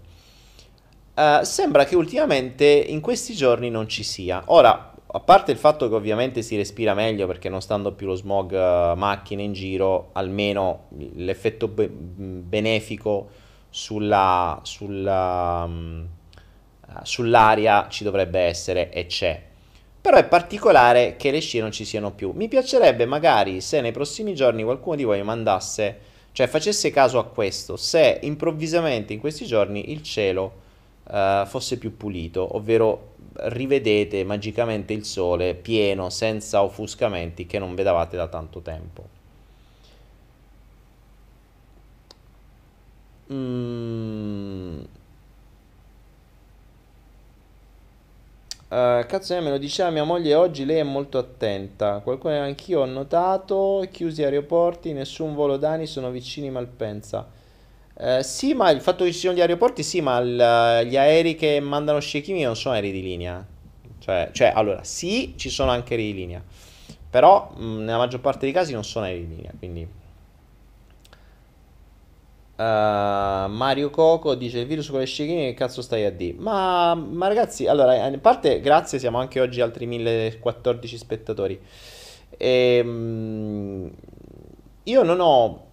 Uh, 1.16 1.42
sembra 1.42 1.86
che 1.86 1.96
ultimamente 1.96 2.64
in 2.68 3.02
questi 3.02 3.34
giorni 3.34 3.72
non 3.72 3.90
ci 3.90 4.04
sia. 4.04 4.44
Ora, 4.46 4.94
a 5.08 5.20
parte 5.20 5.52
il 5.52 5.58
fatto 5.58 5.90
che 5.90 5.96
ovviamente 5.96 6.44
si 6.44 6.56
respira 6.56 6.94
meglio 6.94 7.26
perché 7.26 7.50
non 7.50 7.64
stando 7.64 7.94
più 7.94 8.06
lo 8.06 8.14
smog 8.14 8.52
uh, 8.52 8.96
macchine 8.96 9.42
in 9.42 9.54
giro, 9.54 10.10
almeno 10.12 10.90
l'effetto 11.16 11.68
be- 11.68 11.90
benefico 11.90 13.30
sulla, 13.72 14.60
sulla, 14.62 15.64
um, 15.66 16.08
sull'aria 17.02 17.88
ci 17.90 18.04
dovrebbe 18.04 18.42
essere 18.42 18.92
e 18.92 19.08
c'è. 19.08 19.54
Però 20.06 20.18
è 20.18 20.26
particolare 20.26 21.16
che 21.18 21.32
le 21.32 21.40
scie 21.40 21.62
non 21.62 21.72
ci 21.72 21.84
siano 21.84 22.12
più. 22.12 22.32
Mi 22.36 22.48
piacerebbe 22.48 23.08
magari 23.08 23.60
se 23.60 23.82
nei 23.82 23.92
prossimi 23.92 24.36
giorni 24.36 24.62
qualcuno 24.62 24.96
di 24.96 25.04
voi 25.04 25.24
mandasse, 25.24 25.98
cioè 26.32 26.46
facesse 26.46 26.92
caso 26.92 27.18
a 27.18 27.26
questo, 27.26 27.76
se 27.76 28.20
improvvisamente 28.22 29.14
in 29.14 29.20
questi 29.20 29.48
giorni 29.48 29.92
il 29.92 30.04
cielo 30.04 30.62
uh, 31.06 31.48
fosse 31.48 31.80
più 31.80 31.98
pulito, 31.98 32.56
ovvero 32.56 33.16
rivedete 33.34 34.24
magicamente 34.24 34.94
il 34.94 35.06
sole 35.06 35.56
pieno, 35.56 36.12
senza 36.12 36.62
offuscamenti 36.62 37.48
che 37.48 37.58
non 37.58 37.74
vedavate 37.74 38.16
da 38.16 38.28
tanto 38.28 38.62
tempo. 38.62 39.08
Mm. 43.34 44.84
Uh, 48.68 49.06
cazzo, 49.06 49.40
me 49.42 49.52
lo 49.52 49.60
diceva 49.60 49.92
mia 49.92 50.04
moglie 50.04 50.34
oggi, 50.34 50.66
lei 50.66 50.80
è 50.80 50.84
molto 50.84 51.20
attenta. 51.20 52.00
Qualcuno 52.00 52.40
anch'io 52.40 52.82
ho 52.82 52.86
notato, 52.86 53.88
chiusi 53.92 54.24
aeroporti, 54.24 54.92
nessun 54.92 55.36
volo 55.36 55.58
d'ani, 55.58 55.86
sono 55.86 56.10
vicini 56.10 56.50
Malpensa. 56.50 57.28
Eh, 57.98 58.24
sì, 58.24 58.54
ma 58.54 58.72
il 58.72 58.82
fatto 58.82 59.04
che 59.04 59.12
ci 59.12 59.20
siano 59.20 59.38
gli 59.38 59.42
aeroporti, 59.42 59.84
sì, 59.84 60.02
ma 60.02 60.18
il, 60.18 60.88
gli 60.88 60.98
aerei 60.98 61.36
che 61.36 61.60
mandano 61.60 62.00
sci 62.00 62.24
non 62.44 62.56
sono 62.56 62.74
aerei 62.74 62.92
di 62.92 63.02
linea. 63.02 63.46
Cioè, 64.00 64.30
cioè, 64.34 64.52
allora, 64.54 64.84
sì, 64.84 65.36
ci 65.38 65.50
sono 65.50 65.72
anche 65.72 65.94
aerei 65.94 66.12
di 66.12 66.20
linea, 66.20 66.44
però 67.10 67.54
mh, 67.56 67.84
nella 67.84 67.98
maggior 67.98 68.20
parte 68.20 68.46
dei 68.46 68.52
casi 68.54 68.74
non 68.74 68.84
sono 68.84 69.06
aerei 69.06 69.28
di 69.28 69.36
linea, 69.36 69.52
quindi... 69.58 69.88
Uh, 72.58 73.50
Mario 73.50 73.90
Coco 73.90 74.34
dice 74.34 74.60
il 74.60 74.66
virus 74.66 74.90
con 74.90 75.00
le 75.00 75.06
sci 75.06 75.26
che 75.28 75.54
cazzo 75.58 75.82
stai 75.82 76.06
a 76.06 76.12
dire? 76.12 76.38
Ma, 76.40 76.96
ma 76.96 77.28
ragazzi, 77.28 77.68
allora, 77.68 78.02
a 78.06 78.18
parte 78.20 78.62
grazie, 78.62 78.98
siamo 78.98 79.18
anche 79.20 79.42
oggi 79.42 79.60
altri 79.62 79.86
1014 79.86 80.98
spettatori. 80.98 81.60
E, 82.38 82.84
mh, 82.84 83.92
io 84.84 85.04
non 85.04 85.20
ho 85.20 85.64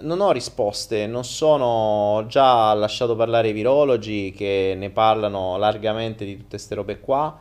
non 0.00 0.20
ho 0.20 0.32
risposte, 0.32 1.06
non 1.06 1.24
sono 1.24 2.24
già 2.26 2.72
lasciato 2.74 3.14
parlare 3.14 3.48
i 3.50 3.52
virologi 3.52 4.32
che 4.36 4.74
ne 4.76 4.90
parlano 4.90 5.56
largamente 5.56 6.24
di 6.24 6.36
tutte 6.36 6.48
queste 6.50 6.74
robe 6.74 7.00
qua. 7.00 7.40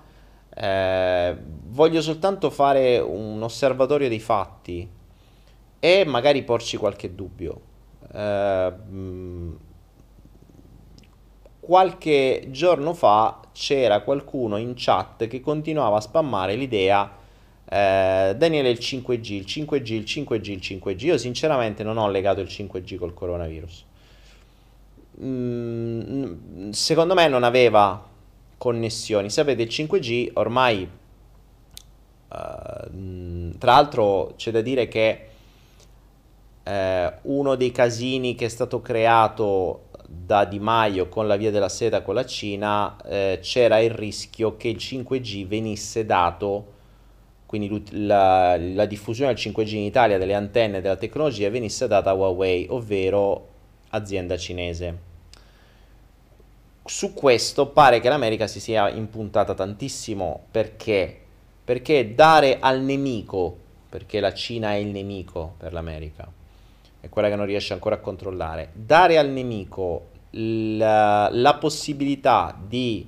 Eh, 0.56 1.36
voglio 1.68 2.02
soltanto 2.02 2.50
fare 2.52 3.00
un 3.00 3.42
osservatorio 3.42 4.08
dei 4.08 4.20
fatti 4.20 4.88
e 5.80 6.06
magari 6.06 6.44
porci 6.44 6.78
qualche 6.78 7.16
dubbio. 7.16 7.62
Eh, 8.14 8.74
qualche 11.60 12.48
giorno 12.50 12.94
fa 12.94 13.40
c'era 13.52 14.02
qualcuno 14.02 14.58
in 14.58 14.74
chat 14.76 15.28
che 15.28 15.40
continuava 15.40 15.98
a 15.98 16.02
spammare 16.02 16.56
l'idea 16.56 17.22
eh, 17.66 18.36
Daniele 18.38 18.70
il 18.70 18.78
5G, 18.80 19.34
il 19.34 19.46
5G, 19.48 19.94
il 19.94 20.04
5G, 20.04 20.50
il 20.52 20.60
5G. 20.62 21.06
Io 21.06 21.18
sinceramente 21.18 21.84
non 21.84 21.98
ho 21.98 22.08
legato 22.10 22.40
il 22.42 22.48
5G 22.48 22.98
col 22.98 23.14
coronavirus. 23.14 23.86
Mm, 25.22 26.70
secondo 26.70 27.14
me 27.16 27.28
non 27.28 27.44
aveva 27.44 28.08
connessioni. 28.58 29.30
Sapete, 29.30 29.64
il 29.64 29.70
5G 29.70 30.32
ormai, 30.34 30.88
uh, 32.28 33.58
tra 33.58 33.72
l'altro 33.72 34.34
c'è 34.36 34.52
da 34.52 34.62
dire 34.62 34.88
che 34.88 35.30
uh, 36.64 36.72
uno 37.24 37.56
dei 37.56 37.72
casini 37.72 38.36
che 38.36 38.46
è 38.46 38.50
stato 38.50 38.82
creato 38.82 39.90
da 40.08 40.46
Di 40.46 40.60
Maio 40.60 41.10
con 41.10 41.28
la 41.28 41.36
via 41.36 41.52
della 41.52 41.70
seta 41.70 42.02
con 42.02 42.16
la 42.16 42.26
Cina, 42.26 42.96
uh, 43.04 43.40
c'era 43.40 43.80
il 43.80 43.92
rischio 43.92 44.58
che 44.58 44.68
il 44.68 44.78
5G 44.78 45.48
venisse 45.48 46.06
dato 46.06 46.72
quindi 47.54 47.84
la, 48.08 48.58
la, 48.58 48.88
diffusione 48.88 49.32
del 49.32 49.40
5G 49.40 49.76
in 49.76 49.84
Italia 49.84 50.18
delle 50.18 50.34
antenne 50.34 50.82
della 50.82 50.96
tecnologia 50.96 51.52
venisse 51.52 51.88
data 51.88 52.10
a 52.10 52.14
Huawei, 52.14 52.66
ovvero 52.72 53.48
azienda 53.90 54.38
cinese. 54.38 54.98
Su 56.84 57.14
questo 57.14 57.68
pare 57.68 58.00
che 58.00 58.10
l'America 58.10 58.48
si 58.48 58.60
sia 58.60 58.90
impuntata 58.90 59.54
tantissimo. 59.54 60.46
Perché? 60.50 61.20
Perché 61.64 62.16
dare 62.16 62.58
al 62.60 62.82
nemico, 62.82 63.56
perché 63.88 64.20
la 64.20 64.34
Cina 64.34 64.72
è 64.72 64.78
il 64.78 64.88
nemico 64.88 65.54
per 65.60 65.74
l'America, 65.74 66.28
è 67.04 67.10
quella 67.10 67.28
che 67.28 67.36
non 67.36 67.46
riesce 67.46 67.74
ancora 67.74 67.96
a 67.96 68.00
controllare, 68.00 68.70
dare 68.72 69.18
al 69.18 69.28
nemico 69.28 70.06
la, 70.30 71.28
la 71.30 71.56
possibilità 71.56 72.58
di 72.66 73.06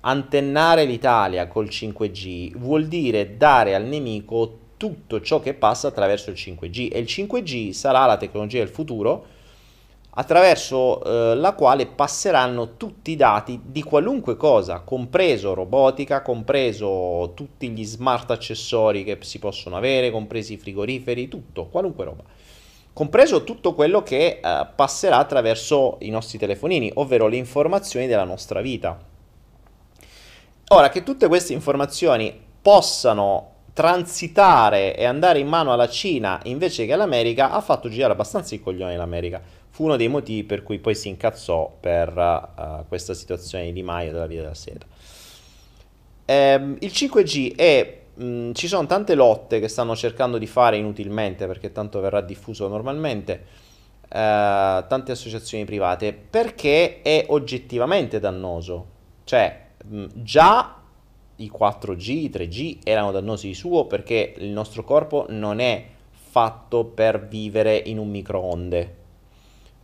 antennare 0.00 0.84
l'Italia 0.84 1.46
col 1.46 1.66
5G 1.66 2.56
vuol 2.56 2.88
dire 2.88 3.36
dare 3.36 3.76
al 3.76 3.84
nemico 3.84 4.58
tutto 4.76 5.20
ciò 5.20 5.38
che 5.38 5.54
passa 5.54 5.86
attraverso 5.86 6.30
il 6.30 6.36
5G 6.36 6.88
e 6.90 6.98
il 6.98 7.04
5G 7.04 7.70
sarà 7.70 8.04
la 8.04 8.16
tecnologia 8.16 8.58
del 8.58 8.68
futuro 8.68 9.24
attraverso 10.10 11.00
eh, 11.04 11.36
la 11.36 11.52
quale 11.52 11.86
passeranno 11.86 12.76
tutti 12.76 13.12
i 13.12 13.16
dati 13.16 13.60
di 13.64 13.84
qualunque 13.84 14.36
cosa, 14.36 14.80
compreso 14.80 15.54
robotica, 15.54 16.22
compreso 16.22 17.30
tutti 17.36 17.68
gli 17.68 17.84
smart 17.84 18.32
accessori 18.32 19.04
che 19.04 19.18
si 19.20 19.38
possono 19.38 19.76
avere, 19.76 20.10
compresi 20.10 20.54
i 20.54 20.58
frigoriferi, 20.58 21.28
tutto, 21.28 21.66
qualunque 21.66 22.04
roba. 22.04 22.24
Compreso 22.92 23.44
tutto 23.44 23.74
quello 23.74 24.02
che 24.02 24.40
eh, 24.42 24.66
passerà 24.74 25.18
attraverso 25.18 25.96
i 26.00 26.10
nostri 26.10 26.38
telefonini, 26.38 26.90
ovvero 26.94 27.28
le 27.28 27.36
informazioni 27.36 28.06
della 28.06 28.24
nostra 28.24 28.60
vita. 28.60 28.98
Ora, 30.68 30.88
che 30.88 31.02
tutte 31.02 31.28
queste 31.28 31.52
informazioni 31.52 32.38
possano 32.60 33.48
transitare 33.72 34.96
e 34.96 35.04
andare 35.04 35.38
in 35.38 35.46
mano 35.46 35.72
alla 35.72 35.88
Cina 35.88 36.40
invece 36.44 36.86
che 36.86 36.92
all'America 36.92 37.52
ha 37.52 37.60
fatto 37.60 37.88
girare 37.88 38.12
abbastanza 38.12 38.54
i 38.54 38.60
coglioni 38.60 38.96
l'America 38.96 39.40
fu 39.70 39.84
uno 39.84 39.96
dei 39.96 40.08
motivi 40.08 40.44
per 40.44 40.62
cui 40.62 40.78
poi 40.78 40.94
si 40.94 41.08
incazzò 41.08 41.76
per 41.80 42.14
uh, 42.16 42.86
questa 42.88 43.14
situazione 43.14 43.72
di 43.72 43.82
Maio 43.82 44.12
della 44.12 44.26
via 44.26 44.42
della 44.42 44.54
seta. 44.54 44.84
Ehm, 46.26 46.76
il 46.80 46.90
5G 46.92 47.56
è, 47.56 47.99
mh, 48.14 48.52
ci 48.52 48.68
sono 48.68 48.86
tante 48.86 49.14
lotte 49.14 49.60
che 49.60 49.68
stanno 49.68 49.96
cercando 49.96 50.38
di 50.38 50.46
fare 50.46 50.76
inutilmente 50.76 51.46
perché 51.46 51.72
tanto 51.72 52.00
verrà 52.00 52.20
diffuso 52.20 52.68
normalmente, 52.68 53.44
uh, 54.02 54.08
tante 54.08 55.12
associazioni 55.12 55.64
private, 55.64 56.12
perché 56.12 57.02
è 57.02 57.26
oggettivamente 57.28 58.18
dannoso. 58.18 58.86
Cioè, 59.24 59.66
mh, 59.84 60.06
già 60.14 60.80
i 61.36 61.50
4G, 61.50 62.08
i 62.10 62.30
3G 62.30 62.78
erano 62.84 63.12
dannosi 63.12 63.46
di 63.46 63.54
suo 63.54 63.86
perché 63.86 64.34
il 64.36 64.50
nostro 64.50 64.84
corpo 64.84 65.26
non 65.28 65.58
è 65.58 65.84
fatto 66.10 66.84
per 66.84 67.26
vivere 67.26 67.76
in 67.76 67.98
un 67.98 68.08
microonde 68.10 68.98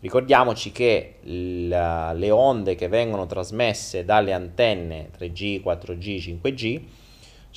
Ricordiamoci 0.07 0.73
che 0.73 1.17
la, 1.23 2.13
le 2.13 2.31
onde 2.31 2.75
che 2.75 2.87
vengono 2.87 3.27
trasmesse 3.27 4.05
dalle 4.05 4.33
antenne 4.33 5.11
3G, 5.19 5.63
4G, 5.63 6.39
5G 6.41 6.81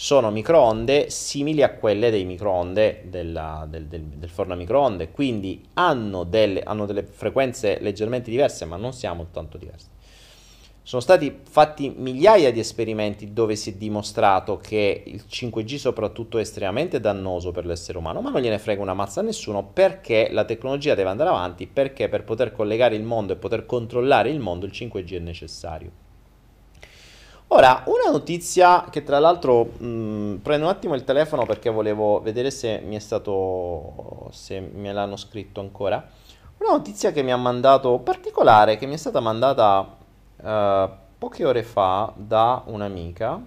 sono 0.02 0.32
microonde 0.32 1.10
simili 1.10 1.62
a 1.62 1.74
quelle 1.74 2.10
dei 2.10 2.24
microonde 2.24 3.02
della, 3.08 3.68
del, 3.70 3.88
del, 3.88 4.04
del, 4.04 4.30
forno 4.30 4.54
a 4.54 4.56
microonde, 4.56 5.12
quindi 5.12 5.62
hanno 5.74 6.24
delle, 6.24 6.64
hanno 6.64 6.86
delle 6.86 7.04
frequenze 7.04 7.80
leggermente 7.82 8.32
diverse, 8.32 8.64
ma 8.64 8.78
non 8.78 8.94
siamo 8.94 9.28
tanto 9.30 9.58
diversi. 9.58 9.88
Sono 10.84 11.02
stati 11.02 11.42
fatti 11.44 11.90
migliaia 11.90 12.50
di 12.54 12.62
esperimenti 12.62 13.34
dove 13.34 13.58
si 13.58 13.72
è 13.72 13.74
dimostrato 13.74 14.56
che 14.56 15.04
il 15.06 15.26
5G 15.30 15.76
soprattutto 15.76 16.38
è 16.38 16.42
estremamente 16.42 17.02
dannoso 17.02 17.52
per 17.52 17.66
l'essere 17.66 17.98
umano, 17.98 18.22
ma 18.22 18.30
non 18.30 18.40
gliene 18.40 18.58
frega 18.58 18.82
una 18.82 18.94
mazza 18.94 19.20
a 19.20 19.24
nessuno 19.24 19.66
perché 19.66 20.30
la 20.32 20.46
tecnologia 20.46 20.96
deve 20.96 21.10
andare 21.10 21.30
avanti, 21.30 21.68
perché 21.68 22.08
per 22.08 22.24
poter 22.24 22.54
collegare 22.54 22.96
il 22.96 23.04
mondo 23.04 23.34
e 23.34 23.36
poter 23.36 23.66
controllare 23.66 24.30
il 24.30 24.40
mondo 24.40 24.66
il 24.66 24.72
5G 24.74 25.16
è 25.16 25.20
necessario. 25.20 26.08
Ora, 27.52 27.82
una 27.88 28.12
notizia 28.12 28.86
che 28.92 29.02
tra 29.02 29.18
l'altro 29.18 29.64
mh, 29.66 30.36
prendo 30.44 30.66
un 30.66 30.72
attimo 30.72 30.94
il 30.94 31.04
telefono 31.04 31.48
perché 31.48 31.72
volevo 31.72 32.22
vedere 32.22 32.52
se 32.52 32.80
mi 32.86 32.96
è 32.96 33.00
stato 33.00 34.30
se 34.30 34.60
me 34.60 34.94
l'hanno 34.94 35.16
scritto 35.16 35.60
ancora. 35.60 36.08
Una 36.60 36.74
notizia 36.74 37.12
che 37.12 37.24
mi 37.24 37.32
ha 37.32 37.38
mandato 37.38 37.98
particolare, 38.00 38.78
che 38.78 38.86
mi 38.86 38.94
è 38.94 38.98
stata 38.98 39.20
mandata 39.20 39.98
uh, 40.36 40.90
poche 41.18 41.44
ore 41.44 41.64
fa 41.64 42.14
da 42.16 42.62
un'amica 42.66 43.42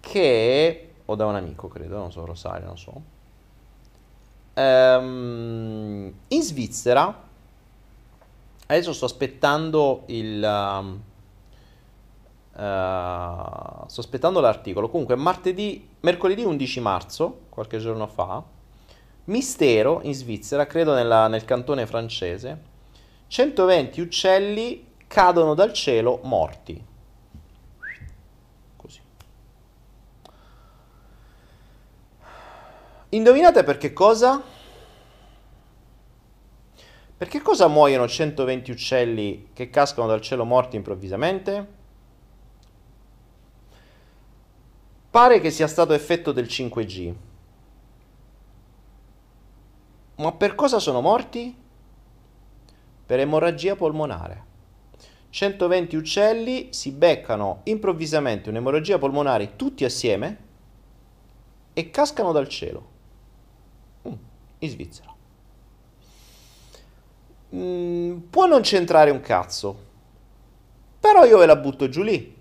che, 0.00 0.92
o 1.04 1.14
da 1.14 1.26
un 1.26 1.36
amico 1.36 1.68
credo, 1.68 1.98
non 1.98 2.10
so, 2.10 2.24
Rosario, 2.24 2.66
non 2.66 2.78
so, 2.78 2.92
um, 4.54 6.12
in 6.26 6.42
Svizzera, 6.42 7.22
adesso 8.66 8.92
sto 8.92 9.04
aspettando 9.04 10.02
il... 10.06 10.42
Um, 10.42 11.02
Uh, 12.60 13.88
sto 13.88 14.00
aspettando 14.00 14.38
l'articolo. 14.40 14.90
Comunque, 14.90 15.14
martedì, 15.14 15.88
mercoledì 16.00 16.44
11 16.44 16.80
marzo, 16.80 17.40
qualche 17.48 17.78
giorno 17.78 18.06
fa, 18.06 18.44
mistero 19.24 20.00
in 20.02 20.12
Svizzera, 20.12 20.66
credo 20.66 20.92
nella, 20.92 21.26
nel 21.26 21.46
cantone 21.46 21.86
francese, 21.86 22.62
120 23.28 24.00
uccelli 24.02 24.88
cadono 25.06 25.54
dal 25.54 25.72
cielo 25.72 26.20
morti. 26.24 26.84
Così. 28.76 29.00
Indovinate 33.08 33.64
per 33.64 33.78
che 33.78 33.94
cosa? 33.94 34.42
Per 37.16 37.28
che 37.28 37.40
cosa 37.40 37.68
muoiono 37.68 38.06
120 38.06 38.70
uccelli 38.70 39.48
che 39.54 39.70
cascano 39.70 40.06
dal 40.06 40.20
cielo 40.20 40.44
morti 40.44 40.76
improvvisamente? 40.76 41.78
Pare 45.10 45.40
che 45.40 45.50
sia 45.50 45.66
stato 45.66 45.92
effetto 45.92 46.30
del 46.30 46.44
5G. 46.44 47.14
Ma 50.16 50.32
per 50.32 50.54
cosa 50.54 50.78
sono 50.78 51.00
morti? 51.00 51.52
Per 53.06 53.18
emorragia 53.18 53.74
polmonare. 53.74 54.44
120 55.30 55.96
uccelli 55.96 56.68
si 56.70 56.92
beccano 56.92 57.60
improvvisamente 57.64 58.50
un'emorragia 58.50 58.98
polmonare 58.98 59.56
tutti 59.56 59.84
assieme 59.84 60.38
e 61.72 61.90
cascano 61.90 62.30
dal 62.30 62.48
cielo. 62.48 62.88
Mm, 64.08 64.12
in 64.58 64.68
Svizzera. 64.68 65.14
Mm, 67.54 68.16
può 68.30 68.46
non 68.46 68.60
c'entrare 68.60 69.10
un 69.10 69.20
cazzo, 69.20 69.76
però 71.00 71.24
io 71.24 71.38
ve 71.38 71.46
la 71.46 71.56
butto 71.56 71.88
giù 71.88 72.02
lì. 72.02 72.36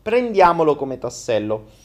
Prendiamolo 0.00 0.76
come 0.76 0.98
tassello. 0.98 1.84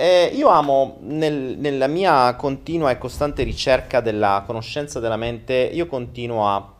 Eh, 0.00 0.30
io 0.32 0.48
amo 0.48 0.96
nel, 1.00 1.58
nella 1.58 1.86
mia 1.86 2.34
continua 2.34 2.90
e 2.90 2.96
costante 2.96 3.42
ricerca 3.42 4.00
della 4.00 4.44
conoscenza 4.46 4.98
della 4.98 5.18
mente, 5.18 5.52
io 5.52 5.86
continuo 5.86 6.48
a 6.48 6.72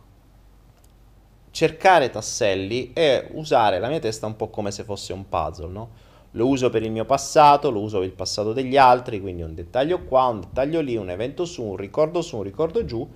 cercare 1.50 2.08
tasselli 2.08 2.94
e 2.94 3.28
usare 3.32 3.78
la 3.78 3.88
mia 3.88 3.98
testa 3.98 4.24
un 4.24 4.36
po' 4.36 4.48
come 4.48 4.70
se 4.70 4.84
fosse 4.84 5.12
un 5.12 5.28
puzzle, 5.28 5.70
no? 5.70 5.90
Lo 6.30 6.46
uso 6.46 6.70
per 6.70 6.82
il 6.82 6.90
mio 6.90 7.04
passato, 7.04 7.70
lo 7.70 7.80
uso 7.80 7.98
per 7.98 8.06
il 8.06 8.14
passato 8.14 8.54
degli 8.54 8.78
altri, 8.78 9.20
quindi 9.20 9.42
un 9.42 9.54
dettaglio 9.54 10.02
qua, 10.04 10.24
un 10.24 10.40
dettaglio 10.40 10.80
lì, 10.80 10.96
un 10.96 11.10
evento 11.10 11.44
su, 11.44 11.62
un 11.62 11.76
ricordo 11.76 12.22
su, 12.22 12.38
un 12.38 12.42
ricordo 12.42 12.86
giù 12.86 13.06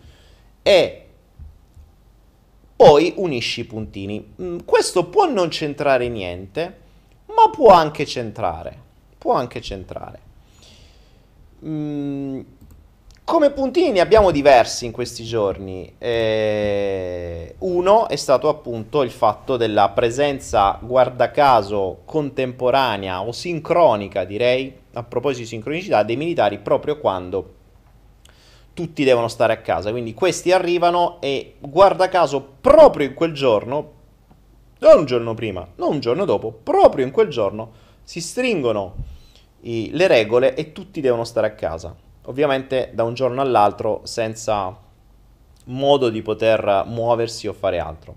e 0.60 1.06
poi 2.76 3.14
unisci 3.16 3.60
i 3.60 3.64
puntini. 3.64 4.34
Mm, 4.42 4.58
questo 4.66 5.06
può 5.06 5.24
non 5.30 5.50
centrare 5.50 6.10
niente, 6.10 6.78
ma 7.28 7.48
può 7.50 7.72
anche 7.72 8.04
centrare. 8.04 8.83
Può 9.24 9.32
anche 9.32 9.62
centrare. 9.62 10.20
Mm, 11.64 12.40
come 13.24 13.50
puntini 13.52 13.90
ne 13.90 14.00
abbiamo 14.00 14.30
diversi 14.30 14.84
in 14.84 14.92
questi 14.92 15.24
giorni. 15.24 15.94
Eh, 15.96 17.54
uno 17.60 18.06
è 18.08 18.16
stato 18.16 18.50
appunto 18.50 19.00
il 19.00 19.10
fatto 19.10 19.56
della 19.56 19.88
presenza, 19.88 20.78
guarda 20.82 21.30
caso, 21.30 22.02
contemporanea 22.04 23.22
o 23.22 23.32
sincronica, 23.32 24.24
direi, 24.24 24.76
a 24.92 25.02
proposito 25.04 25.40
di 25.40 25.48
sincronicità, 25.48 26.02
dei 26.02 26.16
militari 26.16 26.58
proprio 26.58 26.98
quando 26.98 27.54
tutti 28.74 29.04
devono 29.04 29.28
stare 29.28 29.54
a 29.54 29.62
casa. 29.62 29.90
Quindi 29.90 30.12
questi 30.12 30.52
arrivano 30.52 31.16
e, 31.22 31.54
guarda 31.60 32.10
caso, 32.10 32.46
proprio 32.60 33.06
in 33.06 33.14
quel 33.14 33.32
giorno, 33.32 33.92
non 34.80 34.98
un 34.98 35.04
giorno 35.06 35.32
prima, 35.32 35.66
non 35.76 35.92
un 35.94 36.00
giorno 36.00 36.26
dopo, 36.26 36.52
proprio 36.52 37.06
in 37.06 37.10
quel 37.10 37.28
giorno 37.28 37.72
si 38.02 38.20
stringono 38.20 39.12
i, 39.64 39.90
le 39.92 40.06
regole 40.06 40.54
e 40.54 40.72
tutti 40.72 41.00
devono 41.00 41.24
stare 41.24 41.46
a 41.46 41.52
casa. 41.52 41.94
Ovviamente 42.26 42.90
da 42.94 43.04
un 43.04 43.14
giorno 43.14 43.40
all'altro 43.40 44.00
senza 44.04 44.76
modo 45.66 46.08
di 46.08 46.22
poter 46.22 46.84
muoversi 46.86 47.46
o 47.46 47.52
fare 47.52 47.78
altro. 47.78 48.16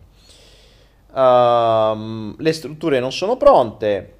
Uh, 1.11 2.35
le 2.37 2.53
strutture 2.53 2.99
non 2.99 3.11
sono 3.11 3.37
pronte, 3.37 4.13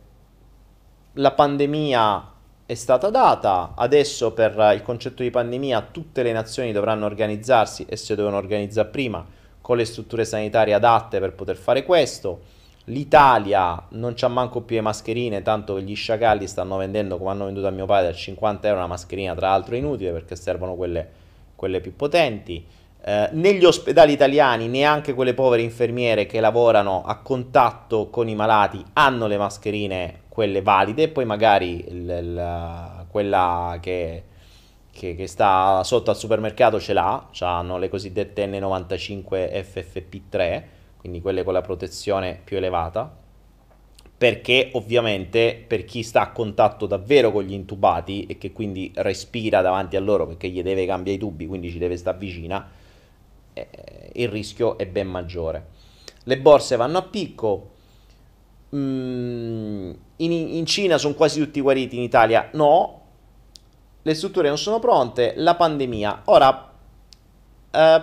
la 1.14 1.32
pandemia 1.32 2.32
è 2.66 2.74
stata 2.74 3.10
data, 3.10 3.74
adesso 3.76 4.34
per 4.34 4.72
il 4.74 4.82
concetto 4.82 5.24
di 5.24 5.30
pandemia 5.30 5.88
tutte 5.92 6.24
le 6.24 6.32
nazioni 6.32 6.72
dovranno 6.72 7.06
organizzarsi 7.06 7.86
e 7.88 7.96
si 7.96 8.14
dovevano 8.14 8.38
organizzare 8.38 8.90
prima 8.90 9.26
con 9.62 9.78
le 9.78 9.86
strutture 9.86 10.26
sanitarie 10.26 10.74
adatte 10.74 11.20
per 11.20 11.34
poter 11.34 11.56
fare 11.56 11.84
questo. 11.84 12.42
L'Italia 12.90 13.84
non 13.90 14.14
c'ha 14.16 14.30
manco 14.30 14.62
più 14.62 14.78
le 14.78 14.82
mascherine, 14.82 15.42
tanto 15.42 15.76
che 15.76 15.82
gli 15.82 15.96
sciacalli 15.96 16.48
stanno 16.48 16.78
vendendo, 16.78 17.18
come 17.18 17.32
hanno 17.32 17.46
venduto 17.46 17.68
a 17.68 17.72
mio 17.72 17.86
padre, 17.86 18.12
a 18.12 18.14
50 18.14 18.66
euro 18.66 18.80
una 18.80 18.88
mascherina, 18.88 19.36
tra 19.36 19.50
l'altro 19.50 19.76
inutile 19.76 20.12
perché 20.12 20.38
servono 20.38 20.76
quelle, 20.76 21.10
quelle 21.56 21.82
più 21.82 21.98
potenti. 21.98 22.66
Eh, 23.04 23.30
negli 23.34 23.66
ospedali 23.66 24.14
italiani 24.14 24.70
neanche 24.70 25.14
quelle 25.14 25.34
povere 25.34 25.64
infermiere 25.64 26.26
che 26.26 26.40
lavorano 26.40 27.04
a 27.04 27.18
contatto 27.18 28.10
con 28.10 28.30
i 28.30 28.36
malati 28.36 28.82
hanno 28.94 29.28
le 29.28 29.38
mascherine, 29.38 30.22
quelle 30.30 30.62
valide, 30.62 31.10
poi 31.10 31.26
magari 31.26 31.84
il, 31.90 32.10
il, 32.10 33.06
quella 33.10 33.80
che, 33.82 34.24
che, 34.92 35.14
che, 35.14 35.28
sta 35.28 35.82
sotto 35.84 36.10
al 36.10 36.16
supermercato 36.16 36.80
ce 36.80 36.94
l'ha, 36.94 37.28
hanno 37.40 37.78
le 37.78 37.90
cosiddette 37.90 38.46
N95 38.48 39.66
FFP3, 39.74 40.64
quindi 41.08 41.22
quelle 41.22 41.44
con 41.44 41.54
la 41.54 41.62
protezione 41.62 42.42
più 42.44 42.58
elevata, 42.58 43.16
perché 44.18 44.72
ovviamente 44.74 45.64
per 45.66 45.86
chi 45.86 46.04
sta 46.04 46.22
a 46.22 46.32
contatto 46.32 46.86
davvero 46.86 47.32
con 47.32 47.44
gli 47.44 47.54
intubati 47.54 48.26
e 48.26 48.38
che 48.38 48.52
quindi 48.52 48.92
respira 48.96 49.62
davanti 49.62 49.96
a 49.96 50.02
loro 50.02 50.28
perché 50.28 50.50
gli 50.50 50.62
deve 50.62 50.86
cambiare 50.86 51.18
i 51.18 51.20
tubi, 51.20 51.48
quindi 51.48 51.70
ci 51.72 51.78
deve 51.78 51.96
stare 51.96 52.18
vicina, 52.18 52.70
eh, 53.54 53.68
il 54.16 54.28
rischio 54.28 54.78
è 54.78 54.86
ben 54.86 55.08
maggiore. 55.08 55.68
Le 56.24 56.38
borse 56.40 56.76
vanno 56.76 56.98
a 56.98 57.04
picco. 57.04 57.72
Mm, 58.76 59.92
in, 60.18 60.32
in, 60.32 60.66
Cina 60.66 60.98
sono 60.98 61.14
quasi 61.14 61.40
tutti 61.40 61.62
guariti, 61.62 61.96
in 61.96 62.02
Italia 62.02 62.50
no. 62.52 63.02
Le 64.02 64.14
strutture 64.14 64.50
non 64.50 64.58
sono 64.58 64.80
pronte. 64.80 65.34
La 65.38 65.56
pandemia. 65.56 66.24
Ora, 66.26 66.70
eh, 67.72 68.02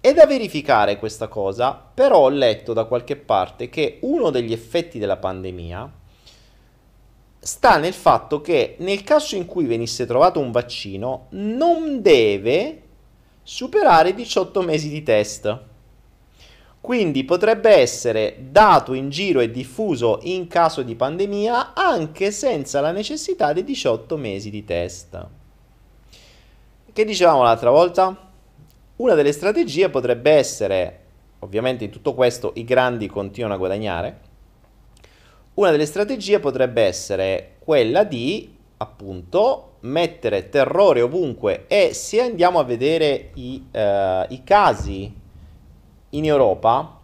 è 0.00 0.14
da 0.14 0.26
verificare 0.26 0.98
questa 0.98 1.28
cosa, 1.28 1.72
però 1.72 2.20
ho 2.20 2.28
letto 2.30 2.72
da 2.72 2.84
qualche 2.84 3.16
parte 3.16 3.68
che 3.68 3.98
uno 4.02 4.30
degli 4.30 4.52
effetti 4.52 4.98
della 4.98 5.18
pandemia 5.18 5.92
sta 7.38 7.76
nel 7.76 7.92
fatto 7.92 8.40
che 8.40 8.76
nel 8.78 9.02
caso 9.02 9.36
in 9.36 9.46
cui 9.46 9.64
venisse 9.64 10.06
trovato 10.06 10.40
un 10.40 10.50
vaccino 10.50 11.26
non 11.30 12.00
deve 12.00 12.82
superare 13.42 14.10
i 14.10 14.14
18 14.14 14.62
mesi 14.62 14.88
di 14.88 15.02
test. 15.02 15.58
Quindi 16.80 17.24
potrebbe 17.24 17.70
essere 17.70 18.36
dato 18.50 18.94
in 18.94 19.10
giro 19.10 19.40
e 19.40 19.50
diffuso 19.50 20.20
in 20.22 20.46
caso 20.46 20.80
di 20.80 20.94
pandemia 20.94 21.74
anche 21.74 22.30
senza 22.30 22.80
la 22.80 22.90
necessità 22.90 23.52
dei 23.52 23.64
18 23.64 24.16
mesi 24.16 24.48
di 24.48 24.64
test. 24.64 25.26
Che 26.90 27.04
dicevamo 27.04 27.42
l'altra 27.42 27.70
volta? 27.70 28.29
Una 29.00 29.14
delle 29.14 29.32
strategie 29.32 29.88
potrebbe 29.88 30.30
essere, 30.32 31.00
ovviamente 31.38 31.84
in 31.84 31.90
tutto 31.90 32.12
questo 32.12 32.52
i 32.56 32.64
grandi 32.64 33.06
continuano 33.06 33.54
a 33.54 33.56
guadagnare, 33.56 34.20
una 35.54 35.70
delle 35.70 35.86
strategie 35.86 36.38
potrebbe 36.38 36.82
essere 36.82 37.54
quella 37.60 38.04
di 38.04 38.54
appunto 38.76 39.76
mettere 39.80 40.50
terrore 40.50 41.00
ovunque 41.00 41.64
e 41.66 41.94
se 41.94 42.20
andiamo 42.20 42.58
a 42.58 42.64
vedere 42.64 43.30
i, 43.36 43.64
eh, 43.70 44.26
i 44.28 44.44
casi 44.44 45.10
in 46.10 46.24
Europa, 46.26 46.98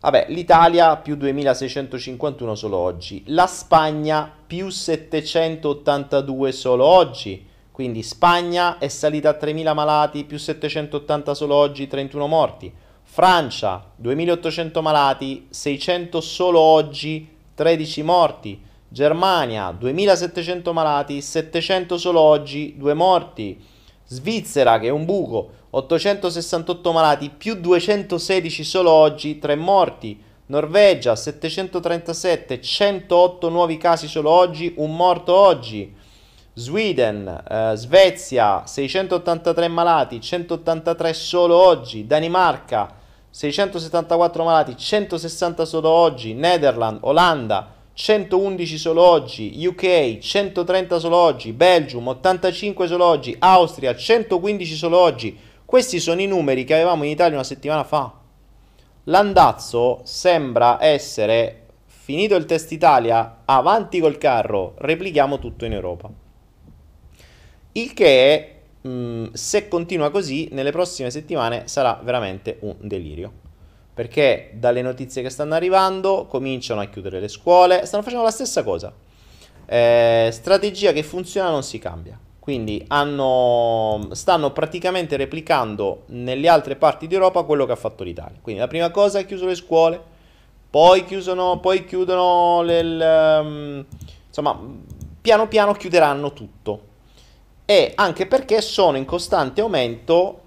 vabbè, 0.00 0.26
l'Italia 0.30 0.96
più 0.96 1.14
2651 1.14 2.56
solo 2.56 2.78
oggi, 2.78 3.22
la 3.26 3.46
Spagna 3.46 4.28
più 4.44 4.70
782 4.70 6.50
solo 6.50 6.84
oggi, 6.84 7.47
quindi 7.78 8.02
Spagna 8.02 8.78
è 8.78 8.88
salita 8.88 9.28
a 9.28 9.34
3000 9.34 9.72
malati, 9.72 10.24
più 10.24 10.36
780 10.36 11.32
solo 11.32 11.54
oggi, 11.54 11.86
31 11.86 12.26
morti. 12.26 12.72
Francia 13.04 13.92
2800 13.94 14.82
malati, 14.82 15.46
600 15.48 16.20
solo 16.20 16.58
oggi, 16.58 17.28
13 17.54 18.02
morti. 18.02 18.60
Germania 18.88 19.70
2700 19.70 20.72
malati, 20.72 21.22
700 21.22 21.98
solo 21.98 22.18
oggi, 22.18 22.74
2 22.76 22.94
morti. 22.94 23.64
Svizzera 24.06 24.80
che 24.80 24.88
è 24.88 24.90
un 24.90 25.04
buco, 25.04 25.48
868 25.70 26.90
malati, 26.90 27.30
più 27.30 27.54
216 27.54 28.64
solo 28.64 28.90
oggi, 28.90 29.38
3 29.38 29.54
morti. 29.54 30.20
Norvegia 30.46 31.14
737, 31.14 32.60
108 32.60 33.48
nuovi 33.48 33.76
casi 33.76 34.08
solo 34.08 34.30
oggi, 34.30 34.74
un 34.78 34.96
morto 34.96 35.32
oggi. 35.32 35.97
Sweden, 36.58 37.44
eh, 37.48 37.72
Svezia 37.76 38.62
683 38.66 39.68
malati, 39.68 40.20
183 40.20 41.12
solo 41.14 41.54
oggi. 41.54 42.04
Danimarca 42.04 42.92
674 43.30 44.42
malati, 44.42 44.76
160 44.76 45.64
solo 45.64 45.88
oggi. 45.88 46.34
Netherlands, 46.34 46.98
Olanda 47.04 47.74
111 47.92 48.76
solo 48.76 49.02
oggi, 49.02 49.66
UK 49.66 50.18
130 50.18 50.98
solo 50.98 51.16
oggi, 51.16 51.52
Belgium 51.52 52.08
85 52.08 52.86
solo 52.88 53.04
oggi, 53.04 53.36
Austria 53.38 53.94
115 53.94 54.74
solo 54.74 54.98
oggi. 54.98 55.38
Questi 55.64 56.00
sono 56.00 56.20
i 56.20 56.26
numeri 56.26 56.64
che 56.64 56.74
avevamo 56.74 57.04
in 57.04 57.10
Italia 57.10 57.34
una 57.34 57.44
settimana 57.44 57.84
fa. 57.84 58.12
L'andazzo 59.04 60.00
sembra 60.02 60.78
essere 60.80 61.66
finito 61.86 62.34
il 62.34 62.46
test 62.46 62.72
Italia, 62.72 63.42
avanti 63.44 64.00
col 64.00 64.18
carro, 64.18 64.74
replichiamo 64.78 65.38
tutto 65.38 65.64
in 65.64 65.72
Europa. 65.72 66.26
Il 67.78 67.94
che, 67.94 68.54
mh, 68.80 68.88
mm, 68.88 69.26
se 69.32 69.68
continua 69.68 70.10
così, 70.10 70.48
nelle 70.52 70.72
prossime 70.72 71.10
settimane 71.10 71.62
sarà 71.66 72.00
veramente 72.02 72.58
un 72.60 72.76
delirio 72.80 73.46
perché 73.98 74.52
dalle 74.54 74.80
notizie 74.80 75.22
che 75.22 75.28
stanno 75.28 75.54
arrivando 75.54 76.26
cominciano 76.26 76.80
a 76.80 76.84
chiudere 76.84 77.18
le 77.18 77.26
scuole, 77.26 77.84
stanno 77.84 78.04
facendo 78.04 78.22
la 78.22 78.30
stessa 78.30 78.62
cosa. 78.62 78.94
Eh, 79.66 80.28
strategia 80.30 80.92
che 80.92 81.02
funziona 81.02 81.50
non 81.50 81.64
si 81.64 81.80
cambia. 81.80 82.16
Quindi 82.38 82.84
hanno, 82.86 84.10
stanno 84.12 84.52
praticamente 84.52 85.16
replicando 85.16 86.04
nelle 86.10 86.46
altre 86.46 86.76
parti 86.76 87.08
d'Europa 87.08 87.42
quello 87.42 87.66
che 87.66 87.72
ha 87.72 87.76
fatto 87.76 88.04
l'Italia. 88.04 88.38
Quindi 88.40 88.60
la 88.60 88.68
prima 88.68 88.92
cosa 88.92 89.18
è 89.18 89.26
chiuso 89.26 89.46
le 89.46 89.56
scuole, 89.56 90.00
poi, 90.70 91.04
chiusono, 91.04 91.58
poi 91.58 91.84
chiudono 91.84 92.62
le, 92.62 92.82
le, 92.84 93.38
um, 93.42 93.84
insomma, 94.28 94.60
piano 95.20 95.48
piano 95.48 95.72
chiuderanno 95.72 96.32
tutto. 96.32 96.87
E 97.70 97.92
anche 97.96 98.26
perché 98.26 98.62
sono 98.62 98.96
in 98.96 99.04
costante 99.04 99.60
aumento 99.60 100.40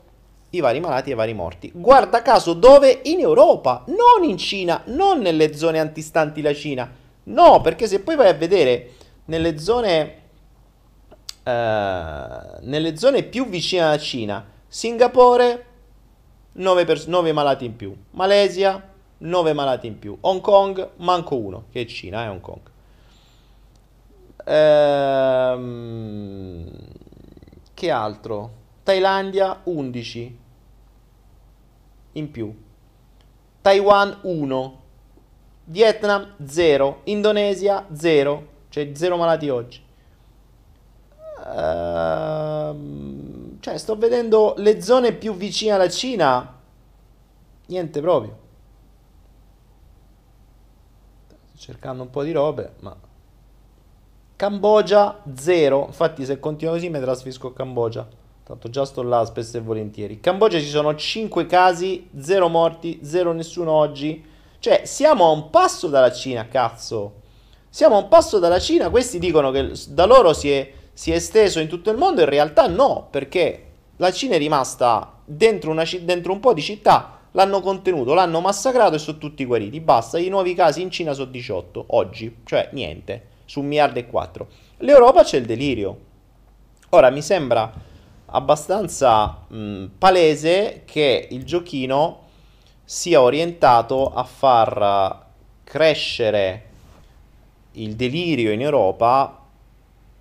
i 0.50 0.60
vari 0.60 0.80
malati 0.80 1.12
e 1.12 1.14
i 1.14 1.16
vari 1.16 1.36
morti. 1.36 1.72
Guarda 1.72 2.24
caso 2.24 2.54
dove? 2.54 3.02
In 3.04 3.20
Europa, 3.20 3.84
non 3.90 4.28
in 4.28 4.40
Cina, 4.40 4.82
non 4.86 5.20
nelle 5.20 5.56
zone 5.56 5.78
antistanti 5.78 6.42
la 6.42 6.52
Cina. 6.56 6.92
No, 7.26 7.62
perché 7.62 7.86
se 7.86 8.00
poi 8.00 8.16
vai 8.16 8.30
a 8.30 8.34
vedere 8.34 8.94
nelle 9.26 9.60
zone, 9.60 10.16
eh, 11.44 12.58
nelle 12.62 12.98
zone 12.98 13.22
più 13.22 13.48
vicine 13.48 13.84
alla 13.84 14.00
Cina, 14.00 14.44
Singapore 14.68 15.66
9, 16.54 16.86
pers- 16.86 17.06
9 17.06 17.32
malati 17.34 17.66
in 17.66 17.76
più, 17.76 17.96
Malesia 18.12 18.84
9 19.20 19.54
malati 19.54 19.86
in 19.86 20.00
più, 20.00 20.18
Hong 20.22 20.42
Kong 20.42 20.90
manco 20.96 21.38
uno, 21.38 21.66
che 21.72 21.82
è 21.82 21.86
Cina, 21.86 22.24
è 22.24 22.26
eh, 22.26 22.30
Hong 22.30 22.42
Kong. 22.42 22.62
Ehm, 24.44 25.80
che 27.82 27.90
altro? 27.90 28.52
Thailandia 28.84 29.62
11, 29.64 30.40
in 32.12 32.30
più. 32.30 32.56
Taiwan 33.60 34.20
1. 34.22 34.82
Vietnam 35.64 36.36
0. 36.46 37.02
Indonesia 37.06 37.88
0. 37.92 38.48
Cioè 38.70 38.92
0 38.94 39.18
malati 39.18 39.50
oggi. 39.50 39.84
Uh, 41.40 42.78
cioè 43.60 43.78
sto 43.80 43.98
vedendo 43.98 44.54
le 44.58 44.80
zone 44.80 45.14
più 45.14 45.34
vicine 45.34 45.72
alla 45.72 45.90
Cina. 45.90 46.60
Niente 47.66 48.00
proprio. 48.00 48.38
Sto 51.26 51.58
cercando 51.58 52.04
un 52.04 52.12
po' 52.12 52.22
di 52.22 52.32
robe, 52.32 52.76
ma... 52.82 53.10
Cambogia 54.42 55.22
0. 55.36 55.84
Infatti 55.86 56.26
se 56.26 56.40
continua 56.40 56.74
così 56.74 56.90
mi 56.90 57.00
trasferisco 57.00 57.50
a 57.50 57.54
Cambogia. 57.54 58.08
Tanto 58.44 58.72
già 58.72 58.86
sto 58.86 59.04
là 59.04 59.24
spesso 59.24 59.58
e 59.58 59.62
volentieri. 59.62 60.16
In 60.16 60.20
Cambogia 60.20 60.58
ci 60.58 60.66
sono 60.66 60.96
5 60.96 61.46
casi, 61.46 62.10
0 62.20 62.48
morti, 62.48 63.02
0 63.04 63.34
nessuno 63.34 63.70
oggi. 63.70 64.26
Cioè, 64.58 64.82
siamo 64.86 65.28
a 65.28 65.30
un 65.30 65.52
passo 65.52 65.90
dalla 65.90 66.12
Cina, 66.12 66.48
cazzo. 66.48 67.20
Siamo 67.70 67.98
a 67.98 68.00
un 68.00 68.08
passo 68.08 68.40
dalla 68.40 68.58
Cina, 68.58 68.90
questi 68.90 69.20
dicono 69.20 69.52
che 69.52 69.74
da 69.90 70.06
loro 70.06 70.34
si 70.34 70.50
è, 70.50 70.72
si 70.92 71.12
è 71.12 71.18
esteso 71.18 71.60
in 71.60 71.68
tutto 71.68 71.92
il 71.92 71.98
mondo, 71.98 72.22
in 72.22 72.30
realtà 72.30 72.66
no, 72.66 73.10
perché 73.12 73.66
la 73.98 74.12
Cina 74.12 74.34
è 74.34 74.40
rimasta 74.40 75.20
dentro, 75.24 75.70
una, 75.70 75.84
dentro 76.02 76.34
un 76.34 76.40
po' 76.40 76.56
di 76.56 76.64
città, 76.64 77.20
l'hanno 77.34 77.62
contenuto, 77.62 78.16
l'hanno 78.16 78.40
massacrato 78.40 78.96
e 78.96 78.98
sono 78.98 79.20
tutti 79.20 79.46
guariti. 79.46 79.80
Basta, 79.82 80.18
i 80.18 80.30
nuovi 80.30 80.56
casi 80.56 80.82
in 80.82 80.90
Cina 80.90 81.14
sono 81.14 81.30
18 81.30 81.86
oggi, 81.90 82.38
cioè 82.44 82.70
niente, 82.72 83.30
su 83.52 83.60
un 83.60 83.68
miliardo 83.68 84.00
e 84.00 84.08
quattro. 84.08 84.48
L'Europa 84.78 85.24
c'è 85.24 85.36
il 85.36 85.46
delirio. 85.46 85.98
Ora 86.92 87.10
mi 87.10 87.22
sembra 87.22 87.70
abbastanza 88.28 89.40
mh, 89.46 89.88
palese 89.98 90.84
che 90.86 91.28
il 91.30 91.44
giochino 91.44 92.20
sia 92.86 93.22
orientato 93.22 94.14
a 94.14 94.24
far 94.24 95.26
crescere 95.66 96.64
il 97.74 97.98
delirio 97.98 98.54
in 98.54 98.62
Europa 98.62 99.38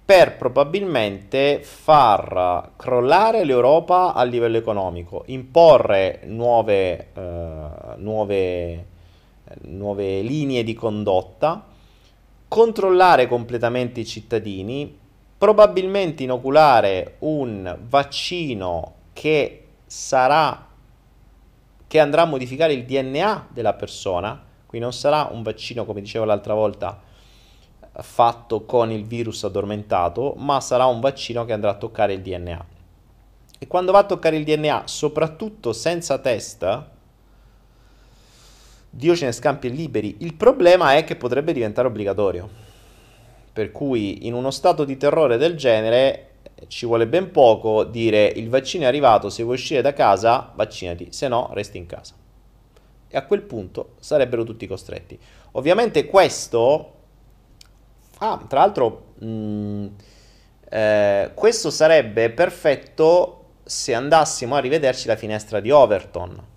per 0.04 0.36
probabilmente 0.36 1.60
far 1.62 2.72
crollare 2.74 3.44
l'Europa 3.44 4.12
a 4.12 4.24
livello 4.24 4.56
economico, 4.56 5.22
imporre 5.26 6.22
nuove, 6.24 7.10
eh, 7.14 7.68
nuove, 7.98 8.86
nuove 9.66 10.20
linee 10.20 10.64
di 10.64 10.74
condotta, 10.74 11.69
controllare 12.50 13.28
completamente 13.28 14.00
i 14.00 14.04
cittadini, 14.04 14.98
probabilmente 15.38 16.24
inoculare 16.24 17.14
un 17.20 17.78
vaccino 17.86 18.94
che 19.12 19.66
sarà 19.86 20.66
che 21.86 22.00
andrà 22.00 22.22
a 22.22 22.24
modificare 22.24 22.72
il 22.72 22.84
DNA 22.84 23.50
della 23.52 23.74
persona, 23.74 24.30
quindi 24.66 24.84
non 24.84 24.92
sarà 24.92 25.28
un 25.30 25.44
vaccino 25.44 25.84
come 25.84 26.00
dicevo 26.00 26.24
l'altra 26.24 26.54
volta 26.54 27.00
fatto 27.92 28.64
con 28.64 28.90
il 28.90 29.04
virus 29.04 29.44
addormentato, 29.44 30.34
ma 30.36 30.60
sarà 30.60 30.86
un 30.86 30.98
vaccino 30.98 31.44
che 31.44 31.52
andrà 31.52 31.70
a 31.70 31.74
toccare 31.74 32.14
il 32.14 32.20
DNA. 32.20 32.66
E 33.60 33.66
quando 33.68 33.92
va 33.92 34.00
a 34.00 34.04
toccare 34.04 34.36
il 34.36 34.44
DNA, 34.44 34.82
soprattutto 34.86 35.72
senza 35.72 36.18
test, 36.18 36.84
Dio 38.90 39.14
ce 39.14 39.26
ne 39.26 39.32
scampi 39.32 39.68
e 39.68 39.70
liberi. 39.70 40.16
Il 40.18 40.34
problema 40.34 40.96
è 40.96 41.04
che 41.04 41.14
potrebbe 41.14 41.52
diventare 41.52 41.86
obbligatorio. 41.86 42.48
Per 43.52 43.70
cui 43.70 44.26
in 44.26 44.34
uno 44.34 44.50
stato 44.50 44.84
di 44.84 44.96
terrore 44.96 45.36
del 45.36 45.56
genere 45.56 46.26
ci 46.66 46.86
vuole 46.86 47.06
ben 47.06 47.30
poco 47.30 47.84
dire 47.84 48.26
il 48.26 48.48
vaccino 48.48 48.84
è 48.84 48.86
arrivato, 48.86 49.30
se 49.30 49.42
vuoi 49.42 49.54
uscire 49.54 49.80
da 49.80 49.92
casa 49.92 50.52
vaccinati, 50.54 51.08
se 51.10 51.28
no 51.28 51.50
resti 51.52 51.78
in 51.78 51.86
casa. 51.86 52.14
E 53.08 53.16
a 53.16 53.24
quel 53.24 53.42
punto 53.42 53.94
sarebbero 54.00 54.44
tutti 54.44 54.66
costretti. 54.66 55.18
Ovviamente 55.52 56.06
questo... 56.06 56.94
Ah, 58.18 58.44
tra 58.46 58.60
l'altro, 58.60 59.14
mh, 59.18 59.26
mm, 59.26 59.86
eh, 60.68 61.30
questo 61.34 61.70
sarebbe 61.70 62.30
perfetto 62.30 63.36
se 63.64 63.94
andassimo 63.94 64.56
a 64.56 64.60
rivederci 64.60 65.06
la 65.06 65.16
finestra 65.16 65.60
di 65.60 65.70
Overton 65.70 66.48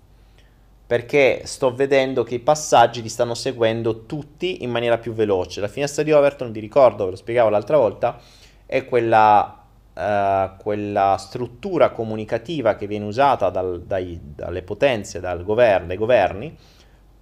perché 0.86 1.42
sto 1.44 1.74
vedendo 1.74 2.24
che 2.24 2.34
i 2.34 2.40
passaggi 2.40 3.00
li 3.00 3.08
stanno 3.08 3.34
seguendo 3.34 4.04
tutti 4.04 4.62
in 4.62 4.70
maniera 4.70 4.98
più 4.98 5.14
veloce. 5.14 5.60
La 5.60 5.68
finestra 5.68 6.02
di 6.02 6.12
Overton, 6.12 6.52
vi 6.52 6.60
ricordo, 6.60 7.04
ve 7.04 7.10
lo 7.12 7.16
spiegavo 7.16 7.48
l'altra 7.48 7.78
volta, 7.78 8.18
è 8.66 8.84
quella, 8.84 9.64
uh, 9.94 10.56
quella 10.62 11.16
struttura 11.18 11.90
comunicativa 11.90 12.74
che 12.74 12.86
viene 12.86 13.06
usata 13.06 13.48
dal, 13.48 13.82
dai, 13.82 14.20
dalle 14.22 14.62
potenze, 14.62 15.20
dal 15.20 15.42
governo, 15.42 15.86
dai 15.86 15.96
governi, 15.96 16.54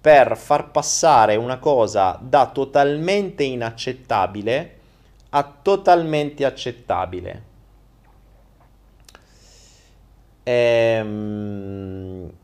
per 0.01 0.35
far 0.35 0.69
passare 0.69 1.37
una 1.37 1.57
cosa 1.59 2.19
da 2.21 2.47
totalmente 2.47 3.43
inaccettabile 3.43 4.77
a 5.29 5.53
totalmente 5.61 6.43
accettabile. 6.43 7.43
Ehm 10.43 12.41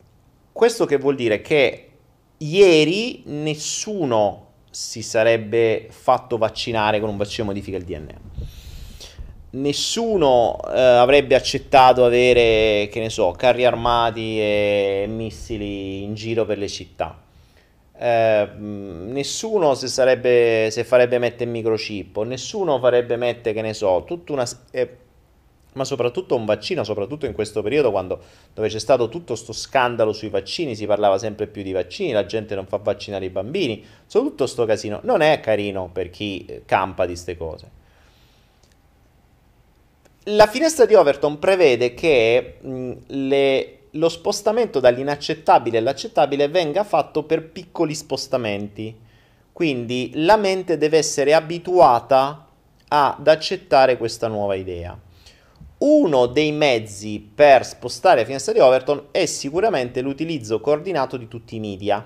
questo 0.60 0.84
che 0.84 0.98
vuol 0.98 1.14
dire 1.14 1.40
che 1.40 1.88
ieri 2.36 3.22
nessuno 3.24 4.48
si 4.68 5.00
sarebbe 5.00 5.86
fatto 5.88 6.36
vaccinare 6.36 7.00
con 7.00 7.08
un 7.08 7.16
vaccino 7.16 7.46
modifica 7.46 7.78
il 7.78 7.84
DNA. 7.84 8.20
Nessuno 9.52 10.58
eh, 10.68 10.78
avrebbe 10.78 11.34
accettato 11.34 12.04
avere, 12.04 12.90
che 12.92 13.00
ne 13.00 13.08
so, 13.08 13.30
carri 13.30 13.64
armati 13.64 14.38
e 14.38 15.06
missili 15.08 16.02
in 16.02 16.12
giro 16.12 16.44
per 16.44 16.58
le 16.58 16.68
città. 16.68 17.22
Eh, 17.96 18.48
nessuno 18.58 19.72
se, 19.72 19.88
sarebbe, 19.88 20.68
se 20.70 20.84
farebbe 20.84 21.16
mettere 21.16 21.50
microchip, 21.50 22.18
nessuno 22.24 22.78
farebbe 22.78 23.16
mettere, 23.16 23.54
che 23.54 23.62
ne 23.62 23.72
so, 23.72 24.04
tutta 24.06 24.34
una... 24.34 24.46
Eh, 24.72 24.96
ma 25.74 25.84
soprattutto 25.84 26.34
un 26.34 26.44
vaccino, 26.44 26.82
soprattutto 26.82 27.26
in 27.26 27.32
questo 27.32 27.62
periodo 27.62 27.90
quando, 27.90 28.20
dove 28.54 28.68
c'è 28.68 28.78
stato 28.78 29.08
tutto 29.08 29.34
questo 29.34 29.52
scandalo 29.52 30.12
sui 30.12 30.28
vaccini, 30.28 30.74
si 30.74 30.86
parlava 30.86 31.18
sempre 31.18 31.46
più 31.46 31.62
di 31.62 31.72
vaccini, 31.72 32.12
la 32.12 32.26
gente 32.26 32.54
non 32.54 32.66
fa 32.66 32.78
vaccinare 32.78 33.24
i 33.24 33.30
bambini, 33.30 33.84
tutto 34.08 34.44
questo 34.44 34.64
casino. 34.64 35.00
Non 35.04 35.20
è 35.20 35.40
carino 35.40 35.88
per 35.92 36.10
chi 36.10 36.44
eh, 36.46 36.62
campa 36.64 37.06
di 37.06 37.12
queste 37.12 37.36
cose. 37.36 37.78
La 40.24 40.46
finestra 40.46 40.84
di 40.86 40.94
Overton 40.94 41.38
prevede 41.38 41.94
che 41.94 42.58
mh, 42.60 42.92
le, 43.06 43.78
lo 43.92 44.08
spostamento 44.08 44.80
dall'inaccettabile 44.80 45.78
all'accettabile 45.78 46.48
venga 46.48 46.84
fatto 46.84 47.22
per 47.22 47.48
piccoli 47.48 47.94
spostamenti, 47.94 48.94
quindi 49.52 50.10
la 50.14 50.36
mente 50.36 50.76
deve 50.76 50.98
essere 50.98 51.32
abituata 51.32 52.46
ad 52.88 53.28
accettare 53.28 53.96
questa 53.96 54.26
nuova 54.26 54.56
idea 54.56 54.98
uno 55.80 56.26
dei 56.26 56.52
mezzi 56.52 57.20
per 57.34 57.64
spostare 57.64 58.20
la 58.20 58.26
finestra 58.26 58.52
di 58.52 58.58
Overton 58.58 59.06
è 59.10 59.24
sicuramente 59.26 60.00
l'utilizzo 60.00 60.60
coordinato 60.60 61.16
di 61.16 61.28
tutti 61.28 61.56
i 61.56 61.60
media 61.60 62.04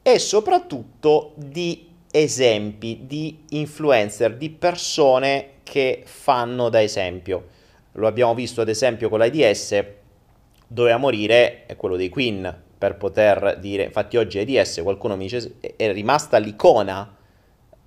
e 0.00 0.18
soprattutto 0.18 1.32
di 1.34 1.86
esempi, 2.10 3.00
di 3.06 3.44
influencer, 3.50 4.36
di 4.36 4.48
persone 4.50 5.50
che 5.62 6.02
fanno 6.06 6.70
da 6.70 6.82
esempio. 6.82 7.48
Lo 7.92 8.06
abbiamo 8.06 8.34
visto 8.34 8.62
ad 8.62 8.68
esempio 8.68 9.10
con 9.10 9.18
l'AIDS, 9.18 9.84
doveva 10.66 10.96
morire 10.96 11.66
quello 11.76 11.96
dei 11.96 12.08
Queen 12.08 12.62
per 12.78 12.96
poter 12.96 13.58
dire, 13.60 13.84
infatti 13.84 14.16
oggi 14.16 14.38
AIDS, 14.38 14.80
qualcuno 14.82 15.16
mi 15.16 15.24
dice, 15.24 15.56
è 15.76 15.92
rimasta 15.92 16.38
l'icona 16.38 17.16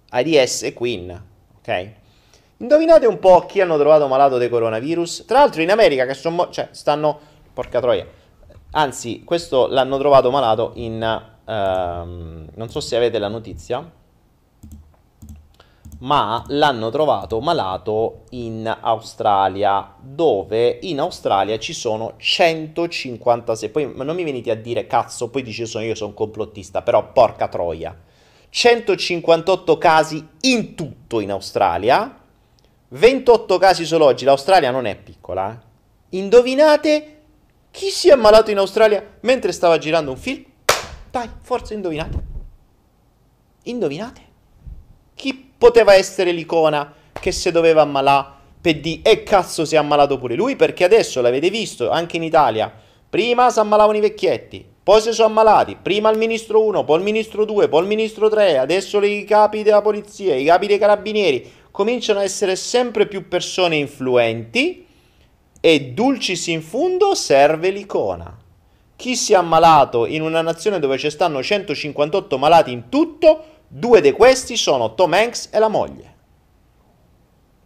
AIDS 0.09 0.63
e 0.63 0.73
Queen, 0.73 1.23
ok? 1.57 1.91
Indovinate 2.61 3.07
un 3.07 3.17
po' 3.17 3.47
chi 3.47 3.59
hanno 3.59 3.75
trovato 3.79 4.07
malato 4.07 4.37
di 4.37 4.47
coronavirus? 4.47 5.25
Tra 5.25 5.39
l'altro 5.39 5.63
in 5.63 5.71
America 5.71 6.05
che 6.05 6.13
sono... 6.13 6.49
Cioè, 6.51 6.69
stanno... 6.71 7.19
Porca 7.53 7.81
troia. 7.81 8.05
Anzi, 8.73 9.23
questo 9.23 9.65
l'hanno 9.67 9.97
trovato 9.97 10.29
malato 10.29 10.73
in... 10.75 11.01
Ehm, 11.43 12.49
non 12.53 12.69
so 12.69 12.79
se 12.79 12.95
avete 12.95 13.17
la 13.17 13.29
notizia, 13.29 13.91
ma 16.01 16.43
l'hanno 16.49 16.91
trovato 16.91 17.39
malato 17.41 18.25
in 18.29 18.71
Australia, 18.79 19.95
dove 19.99 20.77
in 20.83 20.99
Australia 20.99 21.57
ci 21.57 21.73
sono 21.73 22.13
156. 22.15 23.69
Poi 23.69 23.91
non 23.95 24.15
mi 24.15 24.23
venite 24.23 24.51
a 24.51 24.55
dire 24.55 24.85
cazzo, 24.85 25.29
poi 25.29 25.41
dice 25.41 25.65
sono 25.65 25.83
io 25.83 25.95
sono 25.95 26.13
complottista, 26.13 26.83
però 26.83 27.11
porca 27.11 27.47
troia. 27.47 27.99
158 28.49 29.77
casi 29.79 30.27
in 30.41 30.75
tutto 30.75 31.21
in 31.21 31.31
Australia 31.31 32.17
28 32.93 33.57
casi 33.57 33.85
solo 33.85 34.03
oggi, 34.03 34.25
l'Australia 34.25 34.69
non 34.69 34.85
è 34.85 34.97
piccola. 34.97 35.53
Eh? 35.53 36.17
Indovinate 36.17 37.19
chi 37.71 37.89
si 37.89 38.09
è 38.09 38.11
ammalato 38.11 38.51
in 38.51 38.57
Australia 38.57 39.01
mentre 39.21 39.53
stava 39.53 39.77
girando 39.77 40.11
un 40.11 40.17
film? 40.17 40.43
Dai, 41.09 41.29
forza, 41.41 41.73
indovinate. 41.73 42.23
Indovinate? 43.63 44.21
Chi 45.15 45.53
poteva 45.57 45.93
essere 45.93 46.31
l'icona 46.31 46.93
che 47.13 47.31
si 47.31 47.49
doveva 47.51 47.83
ammalare 47.83 48.39
per 48.59 48.79
di 48.81 49.01
e 49.01 49.23
cazzo 49.23 49.63
si 49.63 49.75
è 49.75 49.77
ammalato 49.77 50.17
pure 50.17 50.35
lui? 50.35 50.57
Perché 50.57 50.83
adesso 50.83 51.21
l'avete 51.21 51.49
visto 51.49 51.89
anche 51.89 52.17
in 52.17 52.23
Italia. 52.23 52.71
Prima 53.09 53.49
si 53.49 53.59
ammalavano 53.59 53.97
i 53.97 54.01
vecchietti, 54.01 54.65
poi 54.83 54.99
si 54.99 55.13
sono 55.13 55.29
ammalati. 55.29 55.77
Prima 55.81 56.09
il 56.09 56.17
ministro 56.17 56.61
1, 56.65 56.83
poi 56.83 56.97
il 56.97 57.03
ministro 57.03 57.45
2, 57.45 57.69
poi 57.69 57.81
il 57.83 57.87
ministro 57.87 58.27
3, 58.27 58.57
adesso 58.57 59.01
i 59.01 59.23
capi 59.23 59.63
della 59.63 59.81
polizia, 59.81 60.35
i 60.35 60.43
capi 60.43 60.67
dei 60.67 60.77
carabinieri 60.77 61.59
cominciano 61.71 62.19
a 62.19 62.23
essere 62.23 62.55
sempre 62.55 63.07
più 63.07 63.27
persone 63.27 63.77
influenti 63.77 64.85
e 65.59 65.91
dulcis 65.91 66.47
in 66.47 66.61
fundo 66.61 67.15
serve 67.15 67.69
l'icona. 67.69 68.37
Chi 68.95 69.15
si 69.15 69.33
è 69.33 69.35
ammalato 69.35 70.05
in 70.05 70.21
una 70.21 70.41
nazione 70.41 70.79
dove 70.79 70.97
ci 70.97 71.09
stanno 71.09 71.41
158 71.41 72.37
malati 72.37 72.71
in 72.71 72.89
tutto, 72.89 73.45
due 73.67 74.01
di 74.01 74.11
questi 74.11 74.57
sono 74.57 74.93
Tom 74.93 75.13
Hanks 75.13 75.49
e 75.51 75.59
la 75.59 75.69
moglie. 75.69 76.15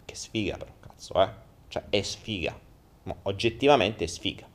Che 0.06 0.16
sfiga 0.16 0.56
però, 0.58 0.72
cazzo, 0.80 1.22
eh? 1.22 1.30
Cioè, 1.68 1.84
è 1.90 2.02
sfiga. 2.02 2.58
No, 3.04 3.18
oggettivamente 3.24 4.06
è 4.06 4.08
sfiga. 4.08 4.48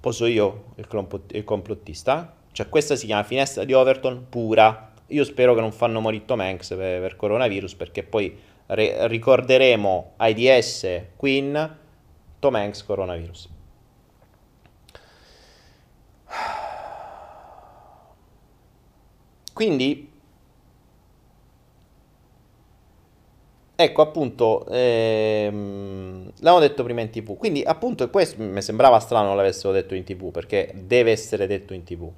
Poso 0.00 0.26
io 0.26 0.72
il 0.76 1.44
complottista? 1.44 2.37
Cioè 2.58 2.68
questa 2.68 2.96
si 2.96 3.06
chiama 3.06 3.22
finestra 3.22 3.62
di 3.62 3.72
Overton 3.72 4.26
pura. 4.28 4.90
Io 5.06 5.22
spero 5.22 5.54
che 5.54 5.60
non 5.60 5.70
fanno 5.70 6.00
morire 6.00 6.24
Tom 6.24 6.40
Hanks 6.40 6.70
per, 6.70 7.00
per 7.00 7.14
coronavirus 7.14 7.76
perché 7.76 8.02
poi 8.02 8.36
re- 8.66 9.06
ricorderemo 9.06 10.14
AIDS 10.16 11.02
Queen 11.14 11.76
Tom 12.40 12.54
Hanks 12.56 12.82
coronavirus. 12.82 13.48
Quindi 19.52 20.10
Ecco, 23.80 24.02
appunto, 24.02 24.66
ehm, 24.68 26.32
l'hanno 26.40 26.58
detto 26.58 26.82
prima 26.82 27.00
in 27.00 27.10
tv. 27.10 27.36
Quindi, 27.36 27.62
appunto, 27.62 28.10
questo 28.10 28.42
mi 28.42 28.60
sembrava 28.60 28.98
strano 28.98 29.36
l'avessero 29.36 29.72
detto 29.72 29.94
in 29.94 30.02
tv, 30.02 30.32
perché 30.32 30.72
deve 30.74 31.12
essere 31.12 31.46
detto 31.46 31.74
in 31.74 31.84
tv. 31.84 32.10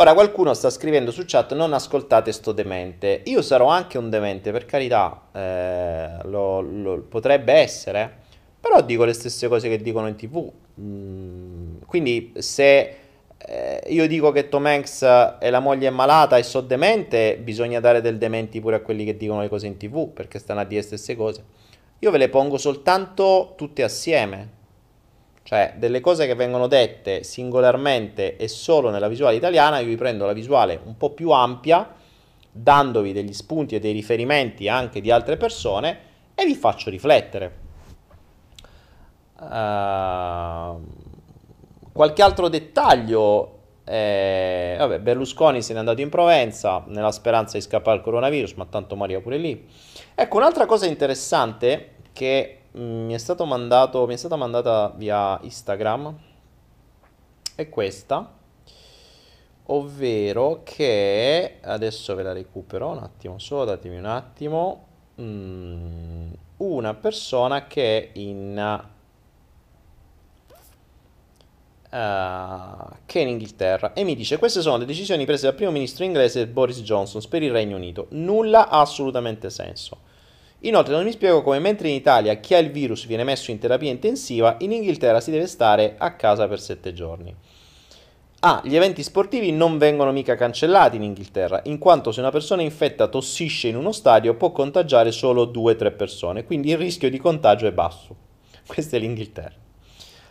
Ora, 0.00 0.14
qualcuno 0.14 0.54
sta 0.54 0.70
scrivendo 0.70 1.10
su 1.10 1.24
chat, 1.26 1.52
non 1.52 1.74
ascoltate 1.74 2.32
sto 2.32 2.52
demente. 2.52 3.20
Io 3.26 3.42
sarò 3.42 3.66
anche 3.66 3.98
un 3.98 4.08
demente, 4.08 4.50
per 4.50 4.64
carità, 4.64 5.24
eh, 5.30 6.22
lo, 6.22 6.62
lo, 6.62 7.02
potrebbe 7.02 7.52
essere, 7.52 8.10
però 8.58 8.80
dico 8.80 9.04
le 9.04 9.12
stesse 9.12 9.46
cose 9.46 9.68
che 9.68 9.76
dicono 9.82 10.08
in 10.08 10.16
tv. 10.16 10.50
Mm, 10.80 11.82
quindi, 11.84 12.32
se 12.38 12.96
eh, 13.36 13.82
io 13.88 14.08
dico 14.08 14.32
che 14.32 14.48
Tom 14.48 14.64
Hanks 14.64 15.02
e 15.38 15.50
la 15.50 15.60
moglie 15.60 15.88
è 15.88 15.90
malata 15.90 16.38
e 16.38 16.44
so 16.44 16.62
demente, 16.62 17.36
bisogna 17.36 17.78
dare 17.78 18.00
del 18.00 18.16
dementi 18.16 18.58
pure 18.58 18.76
a 18.76 18.80
quelli 18.80 19.04
che 19.04 19.18
dicono 19.18 19.42
le 19.42 19.50
cose 19.50 19.66
in 19.66 19.76
tv, 19.76 20.08
perché 20.08 20.38
stanno 20.38 20.60
a 20.60 20.64
dire 20.64 20.80
le 20.80 20.86
stesse 20.86 21.14
cose. 21.14 21.44
Io 21.98 22.10
ve 22.10 22.16
le 22.16 22.30
pongo 22.30 22.56
soltanto 22.56 23.52
tutte 23.54 23.82
assieme. 23.82 24.59
Cioè, 25.50 25.74
delle 25.78 25.98
cose 25.98 26.28
che 26.28 26.36
vengono 26.36 26.68
dette 26.68 27.24
singolarmente 27.24 28.36
e 28.36 28.46
solo 28.46 28.88
nella 28.88 29.08
visuale 29.08 29.34
italiana, 29.34 29.80
io 29.80 29.88
vi 29.88 29.96
prendo 29.96 30.24
la 30.24 30.32
visuale 30.32 30.80
un 30.84 30.96
po' 30.96 31.10
più 31.10 31.30
ampia, 31.30 31.92
dandovi 32.52 33.12
degli 33.12 33.32
spunti 33.32 33.74
e 33.74 33.80
dei 33.80 33.92
riferimenti 33.92 34.68
anche 34.68 35.00
di 35.00 35.10
altre 35.10 35.36
persone 35.36 35.98
e 36.36 36.44
vi 36.44 36.54
faccio 36.54 36.88
riflettere. 36.88 37.52
Uh, 39.40 40.80
Qualche 41.90 42.22
altro 42.22 42.48
dettaglio? 42.48 43.58
Eh, 43.82 44.76
vabbè, 44.78 45.00
Berlusconi 45.00 45.62
se 45.62 45.72
n'è 45.72 45.80
andato 45.80 46.00
in 46.00 46.10
Provenza 46.10 46.84
nella 46.86 47.10
speranza 47.10 47.56
di 47.56 47.64
scappare 47.64 47.96
al 47.96 48.04
coronavirus, 48.04 48.52
ma 48.52 48.66
tanto 48.66 48.94
Maria 48.94 49.20
pure 49.20 49.36
lì. 49.36 49.66
Ecco, 50.14 50.36
un'altra 50.36 50.66
cosa 50.66 50.86
interessante 50.86 51.94
che 52.12 52.59
mi 52.72 53.12
è, 53.12 53.18
stato 53.18 53.44
mandato, 53.44 54.06
mi 54.06 54.14
è 54.14 54.16
stata 54.16 54.36
mandata 54.36 54.92
via 54.96 55.38
Instagram 55.42 56.16
è 57.54 57.68
questa, 57.68 58.32
ovvero 59.66 60.62
che 60.64 61.58
adesso 61.60 62.14
ve 62.14 62.22
la 62.22 62.32
recupero 62.32 62.88
un 62.88 62.98
attimo 62.98 63.38
solo, 63.38 63.64
datemi 63.64 63.98
un 63.98 64.06
attimo. 64.06 64.86
Mm, 65.20 66.32
una 66.58 66.94
persona 66.94 67.66
che 67.66 68.10
in 68.14 68.82
uh, 71.90 72.88
che 73.06 73.18
in 73.18 73.28
Inghilterra 73.28 73.92
e 73.92 74.04
mi 74.04 74.14
dice 74.14 74.38
queste 74.38 74.60
sono 74.60 74.76
le 74.76 74.84
decisioni 74.84 75.24
prese 75.24 75.46
dal 75.46 75.54
primo 75.54 75.70
ministro 75.70 76.04
inglese 76.04 76.46
Boris 76.46 76.80
Johnson 76.82 77.22
per 77.28 77.42
il 77.42 77.50
Regno 77.50 77.76
Unito. 77.76 78.06
Nulla 78.10 78.68
ha 78.68 78.80
assolutamente 78.80 79.50
senso. 79.50 80.08
Inoltre 80.64 80.94
non 80.94 81.04
mi 81.04 81.12
spiego 81.12 81.42
come 81.42 81.58
mentre 81.58 81.88
in 81.88 81.94
Italia 81.94 82.34
chi 82.34 82.54
ha 82.54 82.58
il 82.58 82.70
virus 82.70 83.06
viene 83.06 83.24
messo 83.24 83.50
in 83.50 83.58
terapia 83.58 83.90
intensiva, 83.90 84.56
in 84.58 84.72
Inghilterra 84.72 85.20
si 85.20 85.30
deve 85.30 85.46
stare 85.46 85.94
a 85.96 86.14
casa 86.16 86.46
per 86.48 86.60
7 86.60 86.92
giorni. 86.92 87.34
Ah, 88.40 88.60
gli 88.64 88.76
eventi 88.76 89.02
sportivi 89.02 89.52
non 89.52 89.78
vengono 89.78 90.12
mica 90.12 90.34
cancellati 90.34 90.96
in 90.96 91.02
Inghilterra, 91.02 91.60
in 91.64 91.78
quanto 91.78 92.12
se 92.12 92.20
una 92.20 92.30
persona 92.30 92.60
infetta 92.60 93.06
tossisce 93.06 93.68
in 93.68 93.76
uno 93.76 93.92
stadio 93.92 94.34
può 94.34 94.52
contagiare 94.52 95.12
solo 95.12 95.46
2-3 95.46 95.96
persone, 95.96 96.44
quindi 96.44 96.70
il 96.70 96.78
rischio 96.78 97.08
di 97.08 97.18
contagio 97.18 97.66
è 97.66 97.72
basso. 97.72 98.14
Questa 98.66 98.96
è 98.96 99.00
l'Inghilterra. 99.00 99.54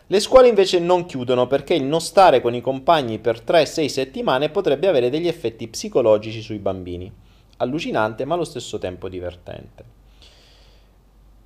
Le 0.06 0.20
scuole 0.20 0.48
invece 0.48 0.78
non 0.80 1.06
chiudono 1.06 1.46
perché 1.48 1.74
il 1.74 1.84
non 1.84 2.00
stare 2.00 2.40
con 2.40 2.54
i 2.54 2.60
compagni 2.60 3.18
per 3.18 3.42
3-6 3.44 3.86
settimane 3.86 4.48
potrebbe 4.48 4.88
avere 4.88 5.08
degli 5.08 5.28
effetti 5.28 5.68
psicologici 5.68 6.40
sui 6.40 6.58
bambini. 6.58 7.12
Allucinante 7.58 8.24
ma 8.24 8.34
allo 8.34 8.44
stesso 8.44 8.78
tempo 8.78 9.08
divertente. 9.08 9.98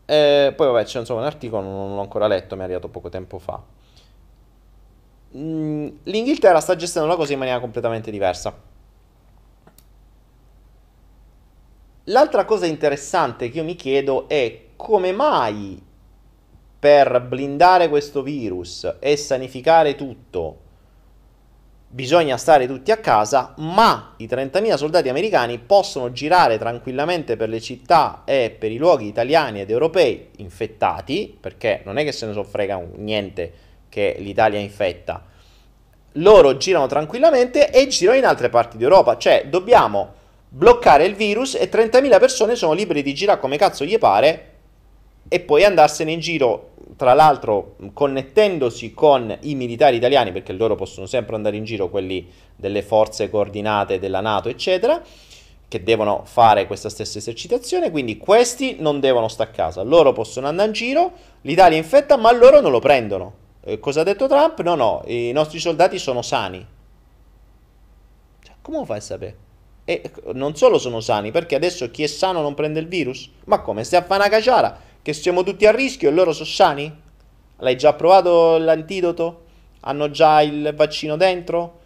Eh, 0.07 0.53
poi 0.55 0.67
vabbè 0.67 0.85
c'è 0.85 0.99
insomma, 0.99 1.21
un 1.21 1.27
articolo, 1.27 1.63
non 1.63 1.95
l'ho 1.95 2.01
ancora 2.01 2.27
letto, 2.27 2.55
mi 2.55 2.63
è 2.63 2.65
arrivato 2.65 2.89
poco 2.89 3.09
tempo 3.09 3.39
fa. 3.39 3.63
Mm, 5.37 5.89
L'Inghilterra 6.05 6.61
sta 6.61 6.77
gestendo 6.77 7.09
la 7.09 7.17
cosa 7.17 7.33
in 7.33 7.39
maniera 7.39 7.61
completamente 7.61 8.11
diversa. 8.11 8.73
L'altra 12.09 12.45
cosa 12.45 12.67
interessante 12.67 13.49
che 13.49 13.59
io 13.59 13.65
mi 13.65 13.77
chiedo 13.77 14.29
è 14.29 14.67
come 14.77 15.13
mai 15.13 15.83
per 16.79 17.23
blindare 17.23 17.89
questo 17.89 18.23
virus 18.23 18.97
e 19.01 19.17
sanificare 19.17 19.95
tutto 19.95 20.59
bisogna 21.95 22.37
stare 22.37 22.67
tutti 22.67 22.91
a 22.91 22.97
casa, 22.97 23.55
ma 23.59 24.15
i 24.17 24.27
30.000 24.27 24.75
soldati 24.75 25.09
americani 25.09 25.61
possono 25.61 26.11
girare 26.11 26.59
tranquillamente 26.59 27.37
per 27.37 27.49
le 27.49 27.61
città 27.61 28.23
e 28.25 28.51
per 28.59 28.73
i 28.73 28.79
luoghi 28.79 29.07
italiani 29.07 29.61
ed 29.61 29.71
europei 29.71 30.31
infettati, 30.39 31.39
perché 31.41 31.83
non 31.85 31.97
è 31.97 32.03
che 32.03 32.11
se 32.11 32.27
ne 32.27 32.33
soffrega 32.33 32.85
niente 32.97 33.53
che 33.89 34.17
l'Italia 34.19 34.59
infetta. 34.59 35.25
Loro 36.15 36.57
girano 36.57 36.89
tranquillamente 36.89 37.71
e 37.71 37.87
girano 37.87 38.19
in 38.19 38.27
altre 38.27 38.49
parti 38.49 38.77
d'Europa, 38.77 39.17
cioè 39.17 39.47
dobbiamo 39.49 40.15
bloccare 40.49 41.05
il 41.05 41.15
virus 41.15 41.55
e 41.55 41.71
30.000 41.71 42.19
persone 42.19 42.57
sono 42.57 42.73
liberi 42.73 43.05
di 43.05 43.15
girare 43.15 43.39
come 43.39 43.57
cazzo 43.57 43.85
gli 43.85 43.99
pare 43.99 44.54
e 45.29 45.41
poi 45.41 45.65
andarsene 45.65 46.13
in 46.13 46.21
giro 46.21 46.73
tra 46.97 47.15
l'altro 47.15 47.77
connettendosi 47.93 48.95
con 48.95 49.37
i 49.43 49.55
militari 49.55 49.97
italiani, 49.97 50.33
perché 50.33 50.53
loro 50.53 50.75
possono 50.75 51.07
sempre 51.07 51.35
andare 51.35 51.57
in 51.57 51.65
giro, 51.65 51.89
quelli 51.89 52.29
delle 52.55 52.83
forze 52.83 53.31
coordinate 53.31 53.99
della 53.99 54.21
Nato, 54.21 54.49
eccetera, 54.49 55.03
che 55.67 55.83
devono 55.83 56.23
fare 56.25 56.67
questa 56.67 56.89
stessa 56.89 57.19
esercitazione, 57.19 57.91
quindi 57.91 58.17
questi 58.17 58.77
non 58.79 59.01
devono 59.01 59.29
stare 59.29 59.51
a 59.51 59.53
casa, 59.53 59.83
loro 59.83 60.13
possono 60.13 60.47
andare 60.47 60.69
in 60.69 60.75
giro, 60.75 61.13
l'Italia 61.43 61.77
infetta, 61.77 62.17
ma 62.17 62.33
loro 62.33 62.61
non 62.61 62.71
lo 62.71 62.79
prendono. 62.79 63.43
Eh, 63.65 63.81
cosa 63.81 64.03
ha 64.03 64.05
detto 64.05 64.29
Trump? 64.29 64.61
No, 64.61 64.75
no, 64.75 65.03
i 65.07 65.33
nostri 65.33 65.59
soldati 65.59 65.99
sono 65.99 66.23
sani. 66.23 66.65
Cioè, 68.43 68.55
come 68.61 68.85
fai 68.85 68.99
a 68.99 69.01
sapere? 69.01 69.37
E 69.87 70.11
non 70.33 70.55
solo 70.55 70.79
sono 70.79 71.01
sani, 71.01 71.31
perché 71.31 71.57
adesso 71.57 71.91
chi 71.91 72.05
è 72.05 72.07
sano 72.07 72.41
non 72.41 72.55
prende 72.55 72.79
il 72.79 72.87
virus? 72.87 73.29
Ma 73.47 73.61
come? 73.61 73.85
Stai 73.85 74.01
a 74.01 74.05
fare 74.05 74.21
una 74.21 74.31
caciara? 74.31 74.84
Che 75.05 75.13
siamo 75.13 75.43
tutti 75.43 75.67
a 75.67 75.71
rischio 75.71 76.09
e 76.09 76.13
loro 76.13 76.33
sono 76.33 76.47
sani? 76.47 76.91
L'hai 77.59 77.77
già 77.77 77.93
provato 77.93 78.57
l'antidoto? 78.57 79.43
Hanno 79.81 80.11
già 80.11 80.41
il 80.41 80.73
vaccino 80.75 81.19
dentro? 81.19 81.81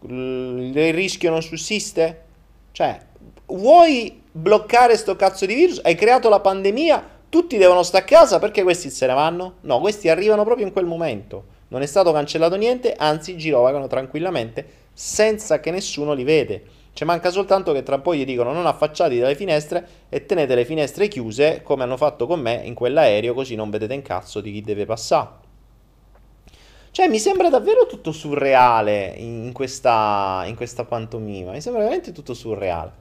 Il 0.00 0.92
rischio 0.92 1.30
non 1.30 1.42
sussiste? 1.42 2.24
Cioè, 2.72 3.00
vuoi 3.46 4.20
bloccare 4.32 4.96
sto 4.96 5.14
cazzo 5.14 5.46
di 5.46 5.54
virus? 5.54 5.80
Hai 5.84 5.94
creato 5.94 6.28
la 6.28 6.40
pandemia? 6.40 7.08
Tutti 7.28 7.56
devono 7.56 7.84
stare 7.84 8.02
a 8.02 8.06
casa 8.08 8.40
perché 8.40 8.64
questi 8.64 8.90
se 8.90 9.06
ne 9.06 9.14
vanno? 9.14 9.58
No, 9.60 9.78
questi 9.78 10.08
arrivano 10.08 10.42
proprio 10.42 10.66
in 10.66 10.72
quel 10.72 10.86
momento. 10.86 11.44
Non 11.68 11.82
è 11.82 11.86
stato 11.86 12.10
cancellato 12.10 12.56
niente, 12.56 12.94
anzi 12.94 13.36
girovagano 13.36 13.86
tranquillamente 13.86 14.66
senza 14.92 15.60
che 15.60 15.70
nessuno 15.70 16.14
li 16.14 16.24
vede. 16.24 16.64
Ci 16.96 17.04
manca 17.04 17.28
soltanto 17.28 17.74
che 17.74 17.82
tra 17.82 17.96
un 17.96 18.00
po' 18.00 18.14
gli 18.14 18.24
dicono 18.24 18.54
non 18.54 18.64
affacciati 18.64 19.18
dalle 19.18 19.34
finestre 19.34 19.86
e 20.08 20.24
tenete 20.24 20.54
le 20.54 20.64
finestre 20.64 21.08
chiuse 21.08 21.60
come 21.62 21.82
hanno 21.82 21.98
fatto 21.98 22.26
con 22.26 22.40
me 22.40 22.62
in 22.64 22.72
quell'aereo 22.72 23.34
così 23.34 23.54
non 23.54 23.68
vedete 23.68 23.92
un 23.92 24.00
cazzo 24.00 24.40
di 24.40 24.50
chi 24.50 24.62
deve 24.62 24.86
passare. 24.86 25.28
Cioè 26.92 27.08
mi 27.08 27.18
sembra 27.18 27.50
davvero 27.50 27.84
tutto 27.84 28.12
surreale 28.12 29.12
in 29.18 29.52
questa, 29.52 30.44
in 30.46 30.56
questa 30.56 30.86
pantomima, 30.86 31.50
mi 31.50 31.60
sembra 31.60 31.82
veramente 31.82 32.12
tutto 32.12 32.32
surreale. 32.32 32.92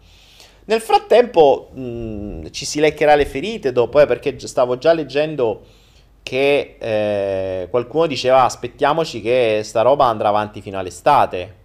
Nel 0.65 0.81
frattempo 0.81 1.69
mh, 1.71 2.49
ci 2.49 2.65
si 2.65 2.81
leccherà 2.81 3.15
le 3.15 3.25
ferite 3.25 3.71
dopo, 3.71 4.01
eh, 4.01 4.05
perché 4.05 4.37
stavo 4.45 4.77
già 4.77 4.91
leggendo 4.91 5.61
che 6.21 6.75
eh, 6.79 7.69
qualcuno 7.69 8.07
diceva 8.07 8.43
aspettiamoci 8.43 9.21
che 9.21 9.61
sta 9.63 9.83
roba 9.83 10.03
andrà 10.03 10.27
avanti 10.27 10.59
fino 10.59 10.77
all'estate. 10.77 11.63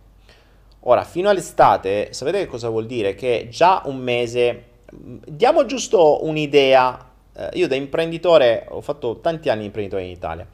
Ora, 0.85 1.05
fino 1.05 1.29
all'estate, 1.29 2.13
sapete 2.13 2.39
che 2.39 2.47
cosa 2.47 2.71
vuol 2.71 2.87
dire? 2.87 3.15
Che 3.15 3.49
già 3.51 3.83
un 3.85 3.99
mese, 3.99 4.65
diamo 4.91 5.67
giusto 5.67 6.25
un'idea, 6.25 7.11
eh, 7.35 7.51
io 7.53 7.69
da 7.69 7.75
imprenditore 7.75 8.67
ho 8.69 8.81
fatto 8.81 9.21
tanti 9.21 9.51
anni 9.51 9.61
di 9.61 9.67
imprenditore 9.67 10.05
in 10.05 10.11
Italia, 10.11 10.47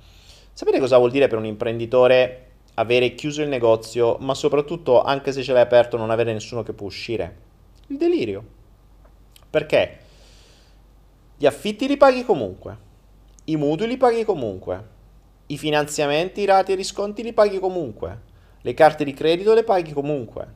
sapete 0.52 0.80
cosa 0.80 0.98
vuol 0.98 1.12
dire 1.12 1.28
per 1.28 1.38
un 1.38 1.46
imprenditore 1.46 2.42
avere 2.74 3.14
chiuso 3.14 3.40
il 3.42 3.48
negozio, 3.48 4.16
ma 4.18 4.34
soprattutto 4.34 5.00
anche 5.00 5.30
se 5.30 5.44
ce 5.44 5.52
l'hai 5.52 5.62
aperto 5.62 5.96
non 5.96 6.10
avere 6.10 6.32
nessuno 6.32 6.64
che 6.64 6.72
può 6.72 6.86
uscire? 6.86 7.36
Il 7.86 7.96
delirio. 7.96 8.44
Perché? 9.48 9.98
Gli 11.36 11.46
affitti 11.46 11.86
li 11.86 11.96
paghi 11.96 12.24
comunque, 12.24 12.76
i 13.44 13.56
mutui 13.56 13.86
li 13.86 13.96
paghi 13.96 14.24
comunque, 14.24 14.94
I 15.46 15.56
finanziamenti, 15.56 16.40
i 16.40 16.46
rati 16.46 16.72
e 16.72 16.74
i 16.74 16.78
risconti 16.78 17.22
li 17.22 17.32
paghi 17.32 17.60
comunque. 17.60 18.25
Le 18.66 18.74
carte 18.74 19.04
di 19.04 19.14
credito 19.14 19.54
le 19.54 19.62
paghi 19.62 19.92
comunque. 19.92 20.46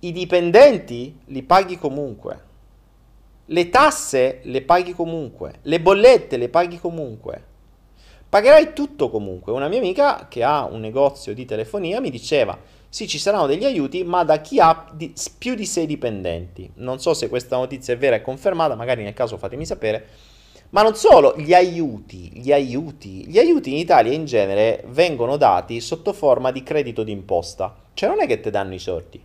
I 0.00 0.10
dipendenti 0.10 1.16
li 1.26 1.44
paghi 1.44 1.78
comunque. 1.78 2.42
Le 3.44 3.68
tasse 3.68 4.40
le 4.42 4.62
paghi 4.62 4.94
comunque. 4.94 5.60
Le 5.62 5.80
bollette 5.80 6.36
le 6.36 6.48
paghi 6.48 6.80
comunque. 6.80 7.44
Pagherai 8.28 8.72
tutto 8.72 9.10
comunque. 9.10 9.52
Una 9.52 9.68
mia 9.68 9.78
amica 9.78 10.26
che 10.28 10.42
ha 10.42 10.64
un 10.64 10.80
negozio 10.80 11.34
di 11.34 11.44
telefonia 11.44 12.00
mi 12.00 12.10
diceva 12.10 12.58
sì, 12.88 13.06
ci 13.06 13.18
saranno 13.18 13.46
degli 13.46 13.64
aiuti, 13.64 14.02
ma 14.02 14.24
da 14.24 14.40
chi 14.40 14.58
ha 14.58 14.90
di, 14.92 15.12
più 15.38 15.54
di 15.54 15.66
6 15.66 15.86
dipendenti. 15.86 16.68
Non 16.78 16.98
so 16.98 17.14
se 17.14 17.28
questa 17.28 17.56
notizia 17.56 17.94
è 17.94 17.96
vera 17.96 18.16
e 18.16 18.22
confermata, 18.22 18.74
magari 18.74 19.04
nel 19.04 19.14
caso 19.14 19.36
fatemi 19.36 19.64
sapere. 19.64 20.08
Ma 20.70 20.82
non 20.82 20.94
solo, 20.96 21.34
gli 21.36 21.54
aiuti, 21.54 22.30
gli 22.34 22.52
aiuti, 22.52 23.26
gli 23.28 23.38
aiuti 23.38 23.70
in 23.70 23.76
Italia 23.76 24.12
in 24.12 24.24
genere 24.24 24.82
vengono 24.88 25.36
dati 25.36 25.80
sotto 25.80 26.12
forma 26.12 26.50
di 26.50 26.62
credito 26.62 27.02
d'imposta. 27.04 27.74
Cioè 27.94 28.08
non 28.08 28.20
è 28.20 28.26
che 28.26 28.40
ti 28.40 28.50
danno 28.50 28.74
i 28.74 28.78
soldi. 28.80 29.22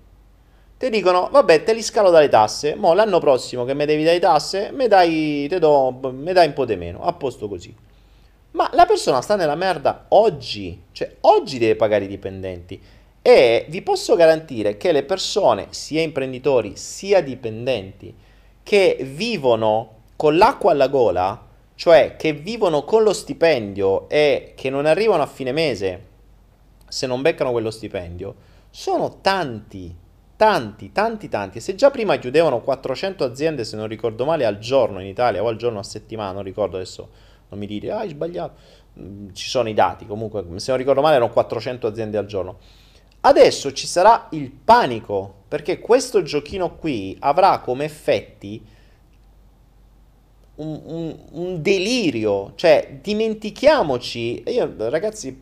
Ti 0.78 0.90
dicono, 0.90 1.28
vabbè, 1.30 1.64
te 1.64 1.74
li 1.74 1.82
scalo 1.82 2.10
dalle 2.10 2.30
tasse, 2.30 2.76
mo 2.76 2.94
l'anno 2.94 3.20
prossimo 3.20 3.66
che 3.66 3.74
mi 3.74 3.86
devi 3.86 4.04
dare 4.04 4.20
tasse, 4.20 4.72
mi 4.72 4.88
dai, 4.88 5.48
do, 5.60 5.92
mi 6.14 6.32
dai 6.32 6.48
un 6.48 6.54
po' 6.54 6.64
di 6.64 6.78
meno, 6.78 7.02
a 7.04 7.12
posto 7.12 7.50
così. 7.50 7.76
Ma 8.52 8.70
la 8.74 8.86
persona 8.86 9.22
sta 9.22 9.36
nella 9.36 9.56
merda 9.56 10.06
oggi, 10.10 10.84
cioè 10.92 11.18
oggi 11.22 11.58
deve 11.58 11.76
pagare 11.76 12.06
i 12.06 12.08
dipendenti. 12.08 12.82
E 13.22 13.66
vi 13.68 13.82
posso 13.82 14.16
garantire 14.16 14.78
che 14.78 14.92
le 14.92 15.04
persone, 15.04 15.68
sia 15.72 16.02
imprenditori 16.02 16.74
sia 16.76 17.22
dipendenti, 17.22 18.16
che 18.64 18.98
vivono 19.02 19.98
con 20.20 20.36
l'acqua 20.36 20.74
alla 20.74 20.90
gola, 20.90 21.46
cioè 21.76 22.18
che 22.18 22.34
vivono 22.34 22.84
con 22.84 23.04
lo 23.04 23.14
stipendio 23.14 24.10
e 24.10 24.52
che 24.54 24.70
non 24.70 24.86
arrivano 24.86 25.24
a 25.24 25.28
fine 25.28 25.54
mese 25.54 26.08
se 26.90 27.08
non 27.08 27.22
beccano 27.22 27.52
quello 27.54 27.72
stipendio, 27.72 28.36
sono 28.70 29.22
tanti, 29.22 29.96
tanti, 30.36 30.92
tanti, 30.92 31.30
tanti. 31.30 31.62
Se 31.62 31.74
già 31.76 31.90
prima 31.90 32.18
chiudevano 32.18 32.60
400 32.60 33.24
aziende, 33.24 33.64
se 33.64 33.78
non 33.78 33.88
ricordo 33.88 34.26
male, 34.26 34.44
al 34.44 34.60
giorno 34.60 35.00
in 35.00 35.08
Italia 35.08 35.42
o 35.42 35.48
al 35.48 35.56
giorno 35.56 35.80
a 35.80 35.84
settimana, 35.84 36.34
non 36.34 36.44
ricordo 36.44 36.76
adesso, 36.76 37.10
non 37.48 37.58
mi 37.58 37.66
dite, 37.66 37.90
ah, 37.90 38.00
hai 38.00 38.10
sbagliato, 38.10 38.56
mm, 39.00 39.30
ci 39.32 39.48
sono 39.48 39.70
i 39.70 39.74
dati, 39.74 40.06
comunque, 40.06 40.44
se 40.58 40.72
non 40.72 40.80
ricordo 40.80 41.00
male, 41.00 41.16
erano 41.16 41.32
400 41.32 41.88
aziende 41.88 42.18
al 42.18 42.26
giorno. 42.26 42.58
Adesso 43.22 43.72
ci 43.72 43.88
sarà 43.88 44.28
il 44.32 44.52
panico, 44.52 45.34
perché 45.48 45.80
questo 45.80 46.24
giochino 46.24 46.76
qui 46.76 47.16
avrà 47.22 47.60
come 47.60 47.86
effetti 47.86 48.76
un, 50.60 50.82
un, 50.86 51.18
un 51.32 51.62
delirio, 51.62 52.54
cioè 52.56 53.00
dimentichiamoci, 53.02 54.44
io 54.48 54.74
ragazzi, 54.90 55.42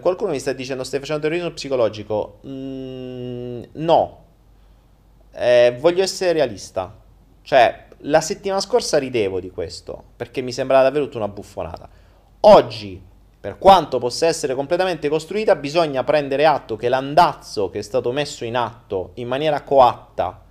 qualcuno 0.00 0.30
mi 0.30 0.38
sta 0.38 0.52
dicendo 0.52 0.84
stai 0.84 1.00
facendo 1.00 1.22
terrorismo 1.22 1.52
psicologico, 1.52 2.40
mm, 2.46 3.62
no, 3.72 4.24
eh, 5.32 5.76
voglio 5.78 6.02
essere 6.02 6.32
realista, 6.32 6.94
cioè 7.42 7.86
la 8.04 8.20
settimana 8.20 8.60
scorsa 8.60 8.98
ridevo 8.98 9.40
di 9.40 9.50
questo, 9.50 10.02
perché 10.16 10.40
mi 10.40 10.52
sembrava 10.52 10.84
davvero 10.84 11.08
una 11.14 11.28
buffonata. 11.28 11.88
Oggi 12.40 13.08
per 13.40 13.56
quanto 13.56 13.98
possa 13.98 14.26
essere 14.26 14.54
completamente 14.54 15.08
costruita, 15.08 15.56
bisogna 15.56 16.04
prendere 16.04 16.44
atto 16.44 16.76
che 16.76 16.90
l'andazzo 16.90 17.70
che 17.70 17.78
è 17.78 17.82
stato 17.82 18.12
messo 18.12 18.44
in 18.44 18.54
atto 18.54 19.12
in 19.14 19.28
maniera 19.28 19.62
coatta, 19.62 20.42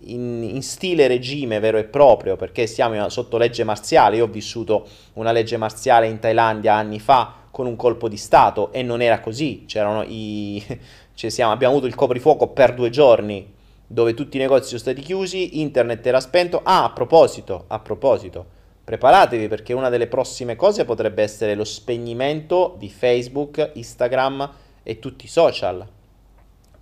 in, 0.00 0.42
in 0.42 0.62
stile 0.62 1.06
regime 1.06 1.58
vero 1.58 1.78
e 1.78 1.84
proprio, 1.84 2.36
perché 2.36 2.66
siamo 2.66 3.08
sotto 3.08 3.38
legge 3.38 3.64
marziale. 3.64 4.16
Io 4.16 4.24
ho 4.24 4.28
vissuto 4.28 4.86
una 5.14 5.32
legge 5.32 5.56
marziale 5.56 6.06
in 6.06 6.18
Thailandia 6.18 6.74
anni 6.74 7.00
fa 7.00 7.34
con 7.50 7.66
un 7.66 7.76
colpo 7.76 8.08
di 8.08 8.16
Stato 8.16 8.72
e 8.72 8.82
non 8.82 9.00
era 9.00 9.20
così. 9.20 9.64
C'erano 9.66 10.04
i... 10.06 10.62
cioè 11.14 11.30
siamo, 11.30 11.52
abbiamo 11.52 11.72
avuto 11.74 11.88
il 11.88 11.94
coprifuoco 11.94 12.48
per 12.48 12.74
due 12.74 12.90
giorni 12.90 13.54
dove 13.88 14.14
tutti 14.14 14.36
i 14.36 14.40
negozi 14.40 14.68
sono 14.68 14.80
stati 14.80 15.00
chiusi, 15.00 15.60
internet 15.60 16.06
era 16.06 16.20
spento. 16.20 16.60
Ah, 16.62 16.84
a 16.84 16.90
proposito, 16.90 17.64
a 17.68 17.78
proposito 17.78 18.54
preparatevi 18.86 19.48
perché 19.48 19.72
una 19.72 19.88
delle 19.88 20.06
prossime 20.06 20.54
cose 20.54 20.84
potrebbe 20.84 21.20
essere 21.20 21.56
lo 21.56 21.64
spegnimento 21.64 22.76
di 22.78 22.88
Facebook, 22.88 23.72
Instagram 23.74 24.48
e 24.84 25.00
tutti 25.00 25.24
i 25.24 25.28
social 25.28 25.84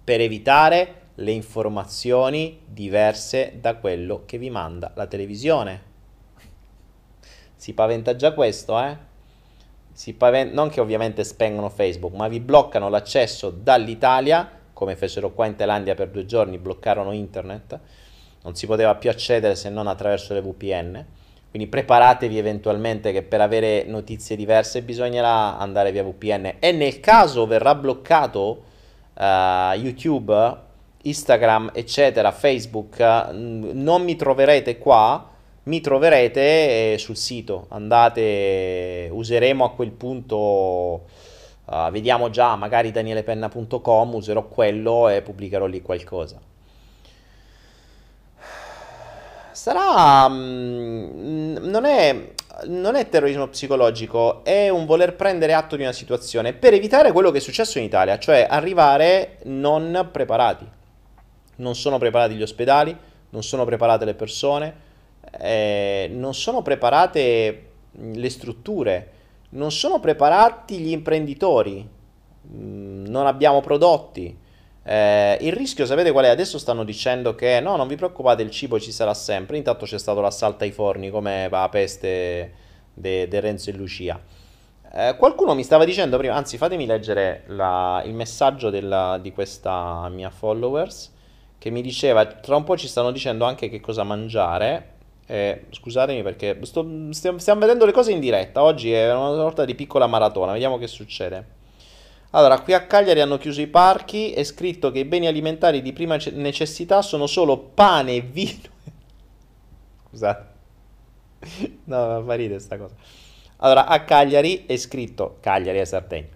per 0.04 0.20
evitare 0.20 1.03
le 1.16 1.30
informazioni 1.30 2.60
diverse 2.66 3.58
da 3.60 3.76
quello 3.76 4.22
che 4.26 4.38
vi 4.38 4.50
manda 4.50 4.92
la 4.94 5.06
televisione. 5.06 5.92
Si 7.54 7.72
paventa 7.72 8.16
già 8.16 8.32
questo, 8.32 8.78
eh? 8.80 9.12
Pavent- 10.16 10.52
non 10.52 10.68
che 10.70 10.80
ovviamente 10.80 11.24
spengono 11.24 11.68
Facebook, 11.68 12.14
ma 12.14 12.28
vi 12.28 12.40
bloccano 12.40 12.88
l'accesso 12.88 13.50
dall'Italia, 13.50 14.50
come 14.72 14.96
fecero 14.96 15.32
qua 15.32 15.46
in 15.46 15.56
Thailandia 15.56 15.94
per 15.94 16.10
due 16.10 16.26
giorni, 16.26 16.58
bloccarono 16.58 17.12
internet, 17.12 17.78
non 18.42 18.54
si 18.54 18.66
poteva 18.66 18.94
più 18.96 19.08
accedere 19.08 19.54
se 19.54 19.70
non 19.70 19.86
attraverso 19.86 20.34
le 20.34 20.42
VPN 20.42 21.06
quindi 21.54 21.70
preparatevi 21.70 22.36
eventualmente 22.36 23.12
che 23.12 23.22
per 23.22 23.40
avere 23.40 23.84
notizie 23.84 24.34
diverse 24.34 24.82
bisognerà 24.82 25.56
andare 25.56 25.92
via 25.92 26.02
VPN. 26.02 26.54
E 26.58 26.72
nel 26.72 26.98
caso 26.98 27.46
verrà 27.46 27.76
bloccato 27.76 28.64
uh, 29.14 29.72
YouTube, 29.76 30.34
Instagram, 31.04 31.70
eccetera, 31.74 32.30
Facebook, 32.32 32.96
uh, 32.98 33.30
non 33.32 34.02
mi 34.02 34.16
troverete 34.16 34.78
qua, 34.78 35.30
mi 35.64 35.80
troverete 35.80 36.40
eh, 36.92 36.98
sul 36.98 37.16
sito. 37.16 37.66
Andate, 37.70 39.08
useremo 39.10 39.64
a 39.64 39.70
quel 39.70 39.90
punto... 39.90 41.06
Uh, 41.66 41.90
vediamo 41.90 42.28
già, 42.28 42.56
magari 42.56 42.90
danielepenna.com, 42.90 44.14
userò 44.14 44.46
quello 44.48 45.08
e 45.08 45.22
pubblicherò 45.22 45.66
lì 45.66 45.80
qualcosa. 45.80 46.38
sarà... 49.64 50.28
Mm, 50.28 51.56
non, 51.56 51.84
è, 51.86 52.32
non 52.64 52.96
è 52.96 53.08
terrorismo 53.08 53.48
psicologico, 53.48 54.44
è 54.44 54.68
un 54.68 54.84
voler 54.84 55.14
prendere 55.16 55.54
atto 55.54 55.76
di 55.76 55.82
una 55.82 55.92
situazione 55.92 56.52
per 56.52 56.74
evitare 56.74 57.12
quello 57.12 57.30
che 57.30 57.38
è 57.38 57.40
successo 57.40 57.78
in 57.78 57.84
Italia, 57.84 58.18
cioè 58.18 58.46
arrivare 58.48 59.38
non 59.44 60.08
preparati. 60.12 60.82
Non 61.56 61.74
sono 61.74 61.98
preparati 61.98 62.34
gli 62.34 62.42
ospedali, 62.42 62.96
non 63.30 63.42
sono 63.42 63.64
preparate 63.64 64.04
le 64.04 64.14
persone, 64.14 64.74
eh, 65.38 66.08
non 66.12 66.34
sono 66.34 66.62
preparate 66.62 67.70
le 67.92 68.30
strutture, 68.30 69.10
non 69.50 69.70
sono 69.70 70.00
preparati 70.00 70.78
gli 70.78 70.90
imprenditori, 70.90 71.88
mm, 72.46 73.06
non 73.06 73.26
abbiamo 73.26 73.60
prodotti. 73.60 74.42
Eh, 74.86 75.38
il 75.40 75.52
rischio, 75.52 75.86
sapete 75.86 76.12
qual 76.12 76.26
è? 76.26 76.28
Adesso 76.28 76.58
stanno 76.58 76.84
dicendo 76.84 77.34
che 77.34 77.60
no, 77.60 77.76
non 77.76 77.88
vi 77.88 77.96
preoccupate, 77.96 78.42
il 78.42 78.50
cibo 78.50 78.78
ci 78.78 78.92
sarà 78.92 79.14
sempre. 79.14 79.56
Intanto 79.56 79.86
c'è 79.86 79.98
stato 79.98 80.20
l'assalto 80.20 80.64
ai 80.64 80.72
forni, 80.72 81.10
come 81.10 81.48
la 81.48 81.68
peste 81.70 82.52
di 82.92 83.26
Renzo 83.40 83.70
e 83.70 83.72
Lucia. 83.72 84.20
Eh, 84.96 85.16
qualcuno 85.16 85.54
mi 85.54 85.64
stava 85.64 85.84
dicendo 85.84 86.16
prima, 86.18 86.34
anzi 86.34 86.56
fatemi 86.56 86.86
leggere 86.86 87.42
la, 87.48 88.00
il 88.04 88.14
messaggio 88.14 88.70
della, 88.70 89.18
di 89.20 89.32
questa 89.32 90.08
mia 90.08 90.30
followers, 90.30 91.12
che 91.64 91.70
mi 91.70 91.80
diceva, 91.80 92.26
tra 92.26 92.56
un 92.56 92.62
po' 92.62 92.76
ci 92.76 92.86
stanno 92.86 93.10
dicendo 93.10 93.46
anche 93.46 93.70
che 93.70 93.80
cosa 93.80 94.02
mangiare. 94.02 94.90
Eh, 95.24 95.64
scusatemi 95.70 96.22
perché 96.22 96.58
sto, 96.60 96.86
stiamo, 97.12 97.38
stiamo 97.38 97.60
vedendo 97.60 97.86
le 97.86 97.92
cose 97.92 98.12
in 98.12 98.20
diretta, 98.20 98.62
oggi 98.62 98.92
è 98.92 99.10
una 99.10 99.34
sorta 99.34 99.64
di 99.64 99.74
piccola 99.74 100.06
maratona, 100.06 100.52
vediamo 100.52 100.76
che 100.76 100.86
succede. 100.86 101.46
Allora, 102.32 102.60
qui 102.60 102.74
a 102.74 102.84
Cagliari 102.84 103.22
hanno 103.22 103.38
chiuso 103.38 103.62
i 103.62 103.66
parchi, 103.66 104.32
è 104.32 104.44
scritto 104.44 104.90
che 104.90 104.98
i 104.98 105.04
beni 105.06 105.26
alimentari 105.26 105.80
di 105.80 105.94
prima 105.94 106.18
necessità 106.32 107.00
sono 107.00 107.26
solo 107.26 107.56
pane 107.56 108.16
e 108.16 108.20
vino. 108.20 108.68
Scusate. 110.10 110.46
No, 111.84 112.22
fa 112.26 112.34
ridere 112.34 112.60
sta 112.60 112.76
cosa. 112.76 112.94
Allora, 113.56 113.86
a 113.86 114.04
Cagliari 114.04 114.66
è 114.66 114.76
scritto, 114.76 115.38
Cagliari 115.40 115.78
è 115.78 115.84
Sardegna, 115.86 116.28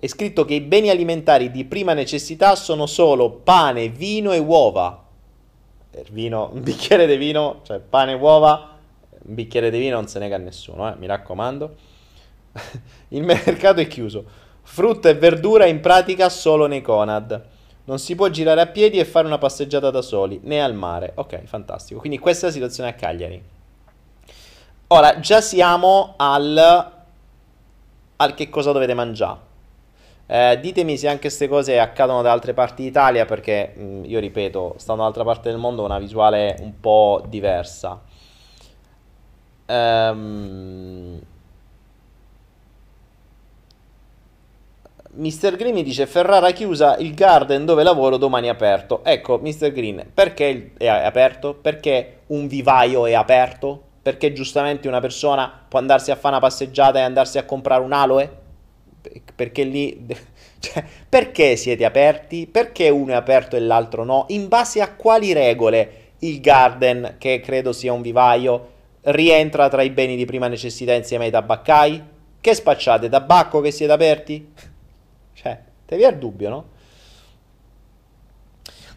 è 0.00 0.06
scritto 0.06 0.46
che 0.46 0.54
i 0.54 0.62
beni 0.62 0.88
alimentari 0.88 1.50
di 1.50 1.66
prima 1.66 1.92
necessità 1.92 2.56
sono 2.56 2.86
solo 2.86 3.30
pane, 3.30 3.90
vino 3.90 4.32
e 4.32 4.38
uova. 4.38 5.04
Per 5.90 6.10
vino, 6.10 6.48
un 6.54 6.62
bicchiere 6.62 7.06
di 7.06 7.16
vino, 7.16 7.60
cioè 7.64 7.80
pane 7.80 8.12
e 8.12 8.14
uova, 8.14 8.78
un 9.10 9.34
bicchiere 9.34 9.70
di 9.70 9.78
vino 9.78 9.96
non 9.96 10.08
se 10.08 10.18
nega 10.18 10.36
a 10.36 10.38
nessuno, 10.38 10.90
eh, 10.90 10.96
mi 10.96 11.06
raccomando. 11.06 11.74
Il 13.08 13.22
mercato 13.22 13.80
è 13.80 13.86
chiuso. 13.86 14.24
Frutta 14.62 15.10
e 15.10 15.14
verdura 15.16 15.66
in 15.66 15.80
pratica 15.80 16.30
solo 16.30 16.66
nei 16.66 16.80
Conad. 16.80 17.48
Non 17.84 17.98
si 17.98 18.14
può 18.14 18.30
girare 18.30 18.62
a 18.62 18.66
piedi 18.68 18.98
e 18.98 19.04
fare 19.04 19.26
una 19.26 19.36
passeggiata 19.36 19.90
da 19.90 20.00
soli, 20.00 20.40
né 20.44 20.62
al 20.62 20.74
mare. 20.74 21.12
Ok, 21.16 21.44
fantastico. 21.44 22.00
Quindi 22.00 22.18
questa 22.18 22.46
è 22.46 22.48
la 22.48 22.54
situazione 22.54 22.88
a 22.88 22.94
Cagliari. 22.94 23.42
Ora, 24.86 25.20
già 25.20 25.42
siamo 25.42 26.14
al, 26.16 26.92
al 28.16 28.34
che 28.34 28.48
cosa 28.48 28.72
dovete 28.72 28.94
mangiare. 28.94 29.48
Eh, 30.32 30.60
ditemi 30.60 30.96
se 30.96 31.08
anche 31.08 31.22
queste 31.22 31.48
cose 31.48 31.80
accadono 31.80 32.22
da 32.22 32.30
altre 32.30 32.54
parti 32.54 32.84
d'Italia, 32.84 33.24
perché 33.24 33.72
mh, 33.74 33.82
mm, 33.82 34.04
io 34.04 34.20
ripeto, 34.20 34.74
stando 34.76 35.00
dall'altra 35.02 35.24
parte 35.24 35.50
del 35.50 35.58
mondo, 35.58 35.82
una 35.84 35.98
visuale 35.98 36.56
un 36.60 36.78
po' 36.78 37.24
diversa. 37.28 38.00
Ehm 39.66 41.20
Mr. 45.12 45.56
Green 45.56 45.74
mi 45.74 45.82
dice 45.82 46.06
Ferrara 46.06 46.52
chiusa, 46.52 46.96
il 46.98 47.14
garden 47.14 47.64
dove 47.64 47.82
lavoro 47.82 48.16
domani 48.16 48.46
è 48.46 48.50
aperto. 48.50 49.00
Ecco, 49.04 49.38
Mr. 49.42 49.72
Green, 49.72 50.12
perché 50.14 50.72
è 50.78 50.86
aperto? 50.86 51.54
Perché 51.54 52.20
un 52.28 52.46
vivaio 52.46 53.06
è 53.06 53.14
aperto? 53.14 53.82
Perché 54.02 54.32
giustamente 54.32 54.86
una 54.86 55.00
persona 55.00 55.52
può 55.68 55.80
andarsi 55.80 56.12
a 56.12 56.14
fare 56.14 56.36
una 56.36 56.46
passeggiata 56.46 57.00
e 57.00 57.02
andarsi 57.02 57.38
a 57.38 57.44
comprare 57.44 57.82
un 57.82 57.92
aloe? 57.92 58.39
Perché 59.34 59.64
lì... 59.64 60.06
Cioè, 60.60 60.84
perché 61.08 61.56
siete 61.56 61.86
aperti? 61.86 62.46
Perché 62.46 62.90
uno 62.90 63.12
è 63.12 63.14
aperto 63.14 63.56
e 63.56 63.60
l'altro 63.60 64.04
no? 64.04 64.26
In 64.28 64.46
base 64.46 64.82
a 64.82 64.92
quali 64.92 65.32
regole 65.32 66.10
il 66.18 66.38
garden, 66.40 67.14
che 67.16 67.40
credo 67.40 67.72
sia 67.72 67.94
un 67.94 68.02
vivaio, 68.02 68.72
rientra 69.04 69.70
tra 69.70 69.80
i 69.80 69.88
beni 69.88 70.16
di 70.16 70.26
prima 70.26 70.48
necessità 70.48 70.92
insieme 70.92 71.24
ai 71.24 71.30
tabaccai? 71.30 72.02
Che 72.40 72.54
spacciate? 72.54 73.08
Tabacco 73.08 73.62
che 73.62 73.70
siete 73.70 73.92
aperti? 73.92 74.52
Cioè, 75.32 75.58
te 75.86 75.96
vi 75.96 76.02
è 76.02 76.10
il 76.10 76.18
dubbio, 76.18 76.48
no? 76.50 76.64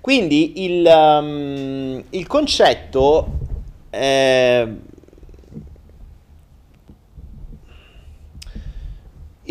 Quindi 0.02 0.66
il, 0.66 0.86
um, 0.86 2.04
il 2.10 2.28
concetto 2.28 3.26
eh, 3.90 4.68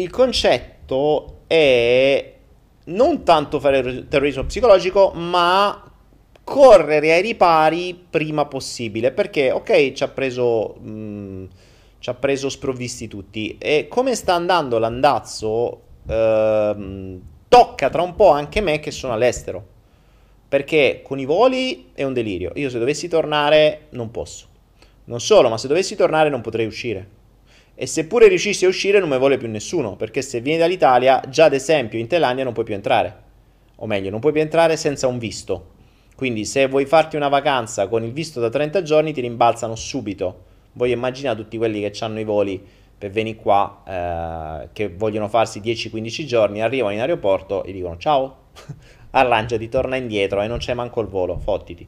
il 0.02 0.10
concetto 0.10 1.42
è 1.46 2.34
non 2.84 3.22
tanto 3.22 3.60
fare 3.60 4.08
terrorismo 4.08 4.44
psicologico, 4.44 5.12
ma 5.14 5.82
correre 6.44 7.12
ai 7.12 7.22
ripari 7.22 8.06
prima 8.10 8.46
possibile. 8.46 9.12
Perché, 9.12 9.50
ok, 9.50 9.92
ci 9.92 10.02
ha 10.02 10.08
preso, 10.08 10.74
mh, 10.80 10.90
mm, 10.90 11.44
ci 11.98 12.10
ha 12.10 12.14
preso 12.14 12.48
sprovvisti 12.48 13.08
tutti. 13.08 13.56
E 13.58 13.86
come 13.88 14.14
sta 14.14 14.34
andando 14.34 14.78
l'andazzo, 14.78 15.80
ehm, 16.08 17.20
tocca 17.48 17.90
tra 17.90 18.02
un 18.02 18.14
po' 18.14 18.30
anche 18.30 18.60
me 18.60 18.80
che 18.80 18.90
sono 18.90 19.12
all'estero. 19.12 19.70
Perché 20.48 21.00
con 21.02 21.18
i 21.18 21.24
voli 21.24 21.90
è 21.94 22.02
un 22.02 22.12
delirio. 22.12 22.52
Io 22.56 22.68
se 22.68 22.78
dovessi 22.78 23.08
tornare 23.08 23.86
non 23.90 24.10
posso. 24.10 24.46
Non 25.04 25.20
solo, 25.20 25.48
ma 25.48 25.56
se 25.58 25.68
dovessi 25.68 25.96
tornare 25.96 26.28
non 26.28 26.40
potrei 26.42 26.66
uscire. 26.66 27.20
E 27.74 27.86
seppure 27.86 28.28
riuscissi 28.28 28.64
a 28.64 28.68
uscire 28.68 28.98
non 28.98 29.08
mi 29.08 29.18
vuole 29.18 29.38
più 29.38 29.48
nessuno, 29.48 29.96
perché 29.96 30.22
se 30.22 30.40
vieni 30.40 30.58
dall'Italia, 30.58 31.22
già 31.28 31.46
ad 31.46 31.54
esempio 31.54 31.98
in 31.98 32.06
Thailandia 32.06 32.44
non 32.44 32.52
puoi 32.52 32.64
più 32.64 32.74
entrare. 32.74 33.14
O 33.76 33.86
meglio, 33.86 34.10
non 34.10 34.20
puoi 34.20 34.32
più 34.32 34.40
entrare 34.40 34.76
senza 34.76 35.06
un 35.06 35.18
visto. 35.18 35.70
Quindi 36.14 36.44
se 36.44 36.68
vuoi 36.68 36.84
farti 36.86 37.16
una 37.16 37.28
vacanza 37.28 37.88
con 37.88 38.04
il 38.04 38.12
visto 38.12 38.38
da 38.38 38.48
30 38.48 38.82
giorni 38.82 39.12
ti 39.12 39.20
rimbalzano 39.20 39.74
subito. 39.74 40.50
Voi 40.74 40.92
immaginate 40.92 41.42
tutti 41.42 41.56
quelli 41.56 41.80
che 41.80 42.04
hanno 42.04 42.20
i 42.20 42.24
voli 42.24 42.64
per 42.96 43.10
venire 43.10 43.36
qua, 43.36 43.82
eh, 43.84 44.68
che 44.72 44.88
vogliono 44.88 45.26
farsi 45.28 45.60
10-15 45.60 46.24
giorni, 46.24 46.62
arrivano 46.62 46.94
in 46.94 47.00
aeroporto 47.00 47.64
e 47.64 47.72
dicono 47.72 47.96
ciao, 47.96 48.36
arrangiati, 49.10 49.68
torna 49.68 49.96
indietro 49.96 50.40
e 50.40 50.46
non 50.46 50.58
c'è 50.58 50.74
manco 50.74 51.00
il 51.00 51.08
volo, 51.08 51.38
fottiti. 51.38 51.84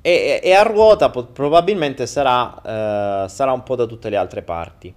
E, 0.00 0.40
e 0.42 0.52
a 0.52 0.62
ruota 0.62 1.10
po- 1.10 1.26
probabilmente 1.26 2.06
sarà, 2.06 3.24
eh, 3.24 3.28
sarà 3.28 3.52
un 3.52 3.62
po' 3.62 3.76
da 3.76 3.86
tutte 3.86 4.08
le 4.08 4.16
altre 4.16 4.42
parti. 4.42 4.94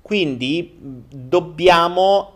Quindi 0.00 0.76
dobbiamo 0.78 2.32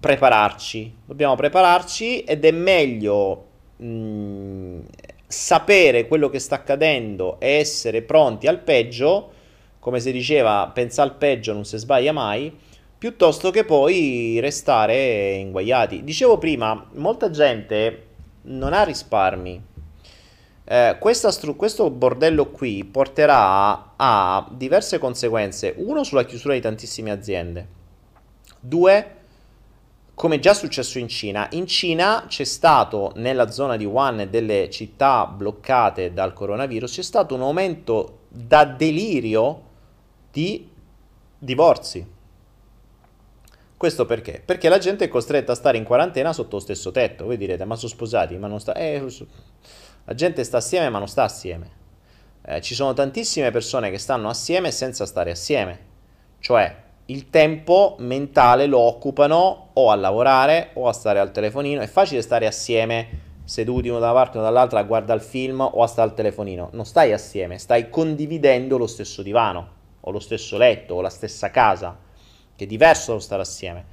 prepararci, 0.00 0.94
dobbiamo 1.04 1.34
prepararci 1.36 2.22
ed 2.22 2.44
è 2.44 2.50
meglio 2.50 3.44
mh, 3.76 4.80
sapere 5.26 6.06
quello 6.08 6.28
che 6.28 6.38
sta 6.38 6.56
accadendo 6.56 7.38
e 7.40 7.50
essere 7.50 8.02
pronti 8.02 8.46
al 8.46 8.58
peggio, 8.60 9.30
come 9.78 10.00
si 10.00 10.10
diceva, 10.12 10.70
pensa 10.72 11.02
al 11.02 11.14
peggio 11.14 11.52
non 11.52 11.64
si 11.64 11.76
sbaglia 11.76 12.12
mai, 12.12 12.56
piuttosto 12.98 13.50
che 13.50 13.64
poi 13.64 14.38
restare 14.40 15.34
inguaiati. 15.34 16.02
Dicevo 16.02 16.38
prima, 16.38 16.88
molta 16.94 17.30
gente 17.30 18.06
non 18.42 18.72
ha 18.72 18.82
risparmi 18.82 19.62
eh, 20.70 20.98
stru- 21.12 21.56
questo 21.56 21.88
bordello 21.90 22.50
qui 22.50 22.84
porterà 22.84 23.94
a 23.96 24.46
diverse 24.50 24.98
conseguenze. 24.98 25.74
Uno, 25.78 26.04
sulla 26.04 26.26
chiusura 26.26 26.52
di 26.52 26.60
tantissime 26.60 27.10
aziende. 27.10 27.66
Due, 28.60 29.16
come 30.12 30.38
già 30.38 30.52
successo 30.52 30.98
in 30.98 31.08
Cina. 31.08 31.48
In 31.52 31.66
Cina 31.66 32.26
c'è 32.28 32.44
stato, 32.44 33.12
nella 33.14 33.50
zona 33.50 33.76
di 33.76 33.86
Wuhan 33.86 34.20
e 34.20 34.28
delle 34.28 34.68
città 34.68 35.24
bloccate 35.24 36.12
dal 36.12 36.34
coronavirus, 36.34 36.92
c'è 36.92 37.02
stato 37.02 37.34
un 37.34 37.40
aumento 37.40 38.18
da 38.28 38.64
delirio 38.66 39.62
di 40.30 40.68
divorzi. 41.38 42.06
Questo 43.74 44.04
perché? 44.04 44.42
Perché 44.44 44.68
la 44.68 44.78
gente 44.78 45.04
è 45.04 45.08
costretta 45.08 45.52
a 45.52 45.54
stare 45.54 45.78
in 45.78 45.84
quarantena 45.84 46.32
sotto 46.34 46.56
lo 46.56 46.62
stesso 46.62 46.90
tetto. 46.90 47.24
Voi 47.24 47.38
direte, 47.38 47.64
ma 47.64 47.76
sono 47.76 47.90
sposati, 47.90 48.36
ma 48.36 48.48
non 48.48 48.60
sta... 48.60 48.74
Eh, 48.74 49.06
la 50.08 50.14
gente 50.14 50.42
sta 50.42 50.56
assieme 50.56 50.88
ma 50.88 50.96
non 50.96 51.06
sta 51.06 51.24
assieme. 51.24 51.70
Eh, 52.42 52.62
ci 52.62 52.74
sono 52.74 52.94
tantissime 52.94 53.50
persone 53.50 53.90
che 53.90 53.98
stanno 53.98 54.30
assieme 54.30 54.70
senza 54.70 55.04
stare 55.04 55.30
assieme. 55.30 55.78
Cioè, 56.40 56.74
il 57.06 57.28
tempo 57.28 57.94
mentale 57.98 58.64
lo 58.64 58.78
occupano 58.78 59.68
o 59.74 59.90
a 59.90 59.94
lavorare 59.96 60.70
o 60.74 60.88
a 60.88 60.94
stare 60.94 61.18
al 61.18 61.30
telefonino. 61.30 61.82
È 61.82 61.86
facile 61.86 62.22
stare 62.22 62.46
assieme 62.46 63.26
seduti 63.44 63.88
uno 63.90 63.98
da 63.98 64.06
una 64.06 64.14
parte 64.14 64.38
o 64.38 64.40
dall'altra 64.40 64.78
a 64.78 64.84
guardare 64.84 65.18
il 65.18 65.24
film 65.26 65.60
o 65.60 65.82
a 65.82 65.86
stare 65.86 66.08
al 66.08 66.14
telefonino. 66.14 66.70
Non 66.72 66.86
stai 66.86 67.12
assieme, 67.12 67.58
stai 67.58 67.90
condividendo 67.90 68.78
lo 68.78 68.86
stesso 68.86 69.20
divano 69.20 69.72
o 70.00 70.10
lo 70.10 70.20
stesso 70.20 70.56
letto 70.56 70.94
o 70.94 71.00
la 71.02 71.10
stessa 71.10 71.50
casa, 71.50 71.94
che 72.56 72.64
è 72.64 72.66
diverso 72.66 73.08
dallo 73.08 73.20
stare 73.20 73.42
assieme. 73.42 73.84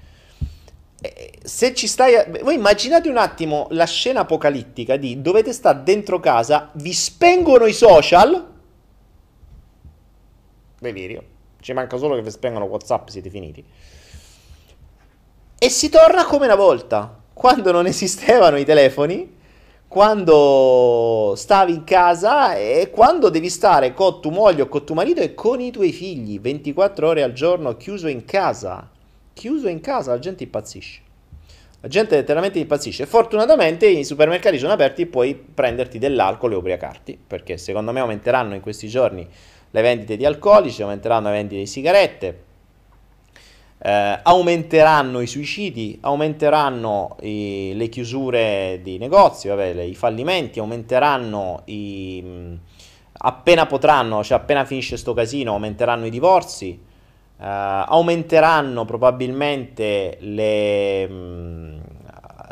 Eh, 1.02 1.40
se 1.44 1.74
ci 1.74 1.88
stai... 1.88 2.16
A... 2.16 2.26
Voi 2.42 2.56
immaginate 2.56 3.10
un 3.10 3.18
attimo 3.18 3.68
la 3.72 3.86
scena 3.86 4.22
apocalittica 4.22 4.96
di 4.98 5.22
dovete 5.22 5.54
stare 5.54 5.84
dentro 5.84 6.20
casa, 6.20 6.70
vi 6.74 6.94
spengono 6.94 7.66
i 7.66 7.74
social. 7.74 8.54
Delirio. 10.80 11.24
Ci 11.60 11.74
manca 11.74 11.98
solo 11.98 12.16
che 12.16 12.22
vi 12.22 12.32
spengono 12.32 12.66
WhatsApp, 12.66 13.08
siete 13.08 13.30
finiti. 13.30 13.64
E 15.58 15.70
si 15.70 15.90
torna 15.90 16.26
come 16.26 16.46
una 16.46 16.56
volta, 16.56 17.22
quando 17.34 17.72
non 17.72 17.88
esistevano 17.88 18.58
i 18.58 18.66
telefoni, 18.66 19.34
quando 19.88 21.34
stavi 21.36 21.74
in 21.74 21.84
casa 21.84 22.56
e 22.56 22.90
quando 22.92 23.30
devi 23.30 23.50
stare 23.50 23.94
con 23.94 24.22
tua 24.22 24.32
moglie 24.32 24.64
o 24.64 24.68
con 24.68 24.86
tuo 24.86 24.96
marito 24.96 25.22
e 25.22 25.34
con 25.34 25.62
i 25.62 25.72
tuoi 25.72 25.92
figli 25.92 26.40
24 26.40 27.08
ore 27.08 27.24
al 27.24 27.34
giorno 27.34 27.78
chiuso 27.78 28.08
in 28.08 28.26
casa 28.26 28.92
chiuso 29.36 29.68
in 29.68 29.82
casa, 29.82 30.12
la 30.12 30.20
gente 30.20 30.44
impazzisce. 30.44 31.02
La 31.82 31.90
gente 31.90 32.16
letteralmente 32.16 32.58
impazzisce. 32.58 33.06
Fortunatamente 33.06 33.86
i 33.86 34.04
supermercati 34.04 34.58
sono 34.58 34.74
aperti 34.74 35.04
e 35.04 35.06
puoi 35.06 35.36
prenderti 35.36 36.00
dell'alcol 36.00 36.54
e 36.54 36.56
ubriacarti, 36.56 37.20
perché 37.28 37.58
secondo 37.58 37.92
me 37.92 38.00
aumenteranno 38.00 38.56
in 38.56 38.62
questi 38.62 38.88
giorni 38.88 39.28
le 39.70 39.82
vendite 39.82 40.18
di 40.18 40.26
alcolici, 40.26 40.82
aumenteranno 40.82 41.28
le 41.28 41.34
vendite 41.34 41.60
di 41.60 41.68
sigarette, 41.68 42.44
eh, 43.78 44.20
aumenteranno 44.24 45.20
i 45.20 45.28
suicidi, 45.28 46.00
aumenteranno 46.02 47.18
i, 47.22 47.74
le 47.76 47.90
chiusure 47.90 48.80
di 48.82 48.98
negozi, 48.98 49.50
vabbè, 49.50 49.74
le, 49.74 49.86
i 49.86 49.96
fallimenti, 49.96 50.60
aumenteranno 50.60 51.62
i... 51.66 52.58
appena 53.12 53.66
potranno, 53.66 54.24
cioè 54.24 54.38
appena 54.38 54.66
finisce 54.66 54.98
sto 54.98 55.14
casino, 55.14 55.52
aumenteranno 55.52 56.06
i 56.06 56.10
divorzi, 56.10 56.94
Uh, 57.38 57.44
aumenteranno 57.44 58.86
probabilmente 58.86 60.18
le, 60.22 61.08
mm, 61.08 61.80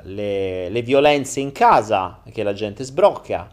le, 0.03 0.69
le, 0.69 0.81
violenze 0.81 1.39
in 1.39 1.53
casa, 1.53 2.19
che 2.31 2.43
la 2.43 2.51
gente 2.51 2.83
sbrocca. 2.83 3.49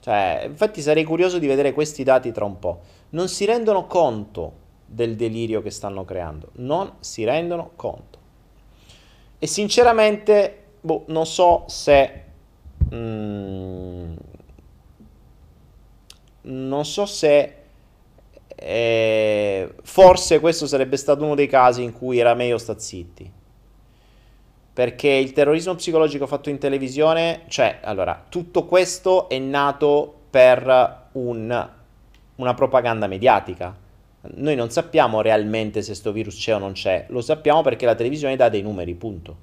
Cioè, 0.00 0.44
infatti 0.46 0.80
sarei 0.80 1.04
curioso 1.04 1.38
di 1.38 1.46
vedere 1.46 1.72
questi 1.72 2.02
dati 2.04 2.32
tra 2.32 2.44
un 2.46 2.58
po'. 2.58 2.80
Non 3.10 3.28
si 3.28 3.44
rendono 3.44 3.86
conto 3.86 4.64
del 4.86 5.16
delirio 5.16 5.60
che 5.60 5.70
stanno 5.70 6.04
creando, 6.04 6.50
non 6.54 6.92
si 7.00 7.24
rendono 7.24 7.72
conto. 7.76 8.18
E 9.38 9.46
sinceramente, 9.46 10.64
boh, 10.80 11.04
non 11.08 11.26
so 11.26 11.64
se... 11.66 12.22
Mm, 12.94 14.14
non 16.42 16.84
so 16.84 17.04
se 17.04 17.65
eh, 18.58 19.74
forse 19.82 20.40
questo 20.40 20.66
sarebbe 20.66 20.96
stato 20.96 21.24
uno 21.24 21.34
dei 21.34 21.46
casi 21.46 21.82
in 21.82 21.92
cui 21.92 22.18
era 22.18 22.34
meglio 22.34 22.58
sta 22.58 22.78
zitti. 22.78 23.30
Perché 24.72 25.08
il 25.08 25.32
terrorismo 25.32 25.74
psicologico 25.74 26.26
fatto 26.26 26.50
in 26.50 26.58
televisione, 26.58 27.42
cioè, 27.48 27.80
allora, 27.82 28.24
tutto 28.28 28.64
questo 28.64 29.28
è 29.28 29.38
nato 29.38 30.12
per 30.28 31.08
un, 31.12 31.68
una 32.36 32.54
propaganda 32.54 33.06
mediatica. 33.06 33.74
Noi 34.34 34.54
non 34.54 34.70
sappiamo 34.70 35.20
realmente 35.20 35.80
se 35.80 35.88
questo 35.88 36.12
virus 36.12 36.36
c'è 36.36 36.54
o 36.54 36.58
non 36.58 36.72
c'è, 36.72 37.06
lo 37.08 37.20
sappiamo 37.20 37.62
perché 37.62 37.86
la 37.86 37.94
televisione 37.94 38.36
dà 38.36 38.48
dei 38.48 38.62
numeri, 38.62 38.94
punto. 38.94 39.36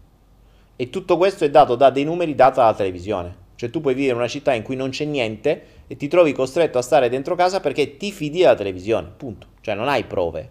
E 0.76 0.89
tutto 0.89 1.18
questo 1.18 1.45
è 1.45 1.49
dato 1.49 1.76
da 1.76 1.89
dei 1.89 2.03
numeri 2.03 2.36
dati 2.36 2.57
dalla 2.57 2.74
televisione. 2.74 3.41
Cioè 3.55 3.70
tu 3.70 3.80
puoi 3.82 3.93
vivere 3.93 4.14
in 4.14 4.20
una 4.20 4.28
città 4.28 4.53
in 4.53 4.64
cui 4.64 4.76
non 4.76 4.89
c'è 4.89 5.05
niente 5.05 5.72
e 5.88 5.95
ti 5.95 6.07
trovi 6.07 6.31
costretto 6.31 6.77
a 6.77 6.81
stare 6.81 7.09
dentro 7.09 7.36
casa 7.36 7.59
perché 7.59 7.97
ti 7.97 8.11
fidi 8.11 8.39
della 8.39 8.55
televisione, 8.55 9.11
punto. 9.15 9.47
Cioè 9.61 9.75
non 9.75 9.88
hai 9.88 10.03
prove. 10.05 10.49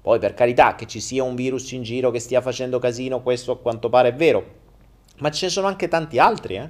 Poi 0.00 0.18
per 0.18 0.34
carità 0.34 0.74
che 0.74 0.86
ci 0.86 1.00
sia 1.00 1.22
un 1.22 1.34
virus 1.34 1.70
in 1.72 1.82
giro 1.82 2.10
che 2.10 2.18
stia 2.18 2.40
facendo 2.40 2.78
casino, 2.78 3.22
questo 3.22 3.52
a 3.52 3.58
quanto 3.58 3.88
pare 3.88 4.10
è 4.10 4.14
vero, 4.14 4.44
ma 5.18 5.30
ce 5.30 5.46
ne 5.46 5.52
sono 5.52 5.66
anche 5.66 5.88
tanti 5.88 6.18
altri. 6.18 6.56
Eh? 6.56 6.68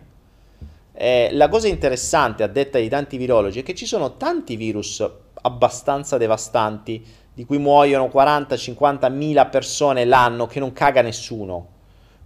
Eh, 0.93 1.29
la 1.33 1.49
cosa 1.49 1.69
interessante, 1.69 2.43
a 2.43 2.49
detta 2.49 2.79
di 2.79 2.89
tanti 2.89 3.17
virologi, 3.17 3.61
è 3.61 3.63
che 3.63 3.75
ci 3.75 3.87
sono 3.87 4.17
tanti 4.17 4.57
virus 4.57 5.09
abbastanza 5.43 6.17
devastanti 6.17 7.05
di 7.33 7.45
cui 7.45 7.59
muoiono 7.59 8.11
40-50 8.13 9.13
mila 9.13 9.47
persone 9.47 10.05
l'anno 10.05 10.47
che 10.47 10.59
non 10.59 10.73
caga 10.73 11.03
nessuno. 11.03 11.77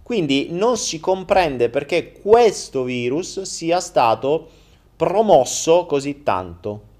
Quindi 0.01 0.47
non 0.49 0.77
si 0.77 0.99
comprende 0.99 1.69
perché 1.69 2.13
questo 2.13 2.83
virus 2.83 3.41
sia 3.41 3.79
stato 3.79 4.49
promosso 4.95 5.85
così 5.85 6.23
tanto. 6.23 6.91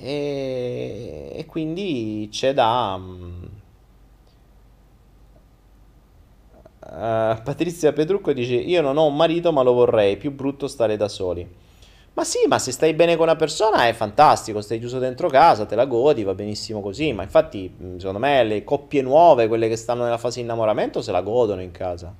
E, 0.00 1.30
e 1.32 1.46
quindi 1.46 2.28
c'è 2.30 2.52
da... 2.52 3.00
Uh, 6.84 7.40
Patrizia 7.42 7.92
Petrucco 7.92 8.32
dice: 8.32 8.54
Io 8.54 8.82
non 8.82 8.96
ho 8.98 9.06
un 9.06 9.14
marito, 9.16 9.52
ma 9.52 9.62
lo 9.62 9.72
vorrei. 9.72 10.16
Più 10.16 10.32
brutto 10.32 10.66
stare 10.66 10.96
da 10.96 11.08
soli. 11.08 11.48
Ma 12.14 12.24
sì, 12.24 12.40
ma 12.46 12.58
se 12.58 12.72
stai 12.72 12.92
bene 12.92 13.16
con 13.16 13.24
una 13.24 13.36
persona 13.36 13.86
è 13.86 13.92
fantastico, 13.94 14.60
stai 14.60 14.78
chiuso 14.78 14.98
dentro 14.98 15.28
casa, 15.28 15.64
te 15.64 15.74
la 15.74 15.86
godi, 15.86 16.24
va 16.24 16.34
benissimo 16.34 16.82
così. 16.82 17.12
Ma 17.12 17.22
infatti, 17.22 17.74
secondo 17.96 18.18
me, 18.18 18.44
le 18.44 18.64
coppie 18.64 19.00
nuove, 19.00 19.48
quelle 19.48 19.68
che 19.68 19.76
stanno 19.76 20.02
nella 20.02 20.18
fase 20.18 20.40
innamoramento, 20.40 21.00
se 21.00 21.12
la 21.12 21.22
godono 21.22 21.62
in 21.62 21.70
casa. 21.70 22.14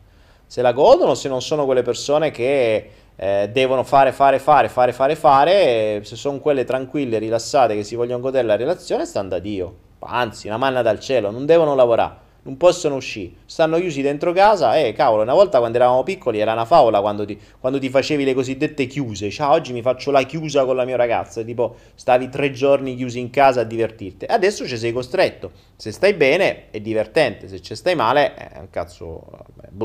Se 0.52 0.60
la 0.60 0.72
godono, 0.72 1.14
se 1.14 1.30
non 1.30 1.40
sono 1.40 1.64
quelle 1.64 1.80
persone 1.80 2.30
che 2.30 2.90
eh, 3.16 3.48
devono 3.50 3.84
fare, 3.84 4.12
fare, 4.12 4.38
fare, 4.38 4.68
fare, 4.68 4.92
fare, 4.92 5.16
fare, 5.16 6.04
se 6.04 6.14
sono 6.14 6.40
quelle 6.40 6.64
tranquille, 6.64 7.16
rilassate, 7.18 7.74
che 7.74 7.84
si 7.84 7.94
vogliono 7.94 8.20
godere 8.20 8.46
la 8.46 8.56
relazione, 8.56 9.06
stanno 9.06 9.30
da 9.30 9.38
Dio. 9.38 9.74
Anzi, 10.00 10.48
una 10.48 10.58
manna 10.58 10.82
dal 10.82 11.00
cielo, 11.00 11.30
non 11.30 11.46
devono 11.46 11.74
lavorare 11.74 12.21
non 12.44 12.56
possono 12.56 12.96
uscire, 12.96 13.34
stanno 13.46 13.78
chiusi 13.78 14.02
dentro 14.02 14.32
casa 14.32 14.76
eh, 14.76 14.92
cavolo, 14.92 15.22
una 15.22 15.32
volta 15.32 15.58
quando 15.58 15.76
eravamo 15.76 16.02
piccoli 16.02 16.40
era 16.40 16.52
una 16.52 16.64
favola 16.64 17.00
quando 17.00 17.24
ti, 17.24 17.38
quando 17.60 17.78
ti 17.78 17.88
facevi 17.88 18.24
le 18.24 18.34
cosiddette 18.34 18.86
chiuse, 18.86 19.30
cioè 19.30 19.46
oggi 19.46 19.72
mi 19.72 19.80
faccio 19.80 20.10
la 20.10 20.22
chiusa 20.24 20.64
con 20.64 20.74
la 20.74 20.84
mia 20.84 20.96
ragazza, 20.96 21.42
tipo 21.42 21.76
stavi 21.94 22.28
tre 22.30 22.50
giorni 22.50 22.96
chiusi 22.96 23.20
in 23.20 23.30
casa 23.30 23.60
a 23.60 23.64
divertirti, 23.64 24.24
adesso 24.24 24.66
ci 24.66 24.76
sei 24.76 24.92
costretto, 24.92 25.52
se 25.76 25.92
stai 25.92 26.14
bene 26.14 26.70
è 26.70 26.80
divertente, 26.80 27.46
se 27.46 27.60
ci 27.62 27.76
stai 27.76 27.94
male 27.94 28.34
è 28.34 28.58
un 28.58 28.70
cazzo, 28.70 29.24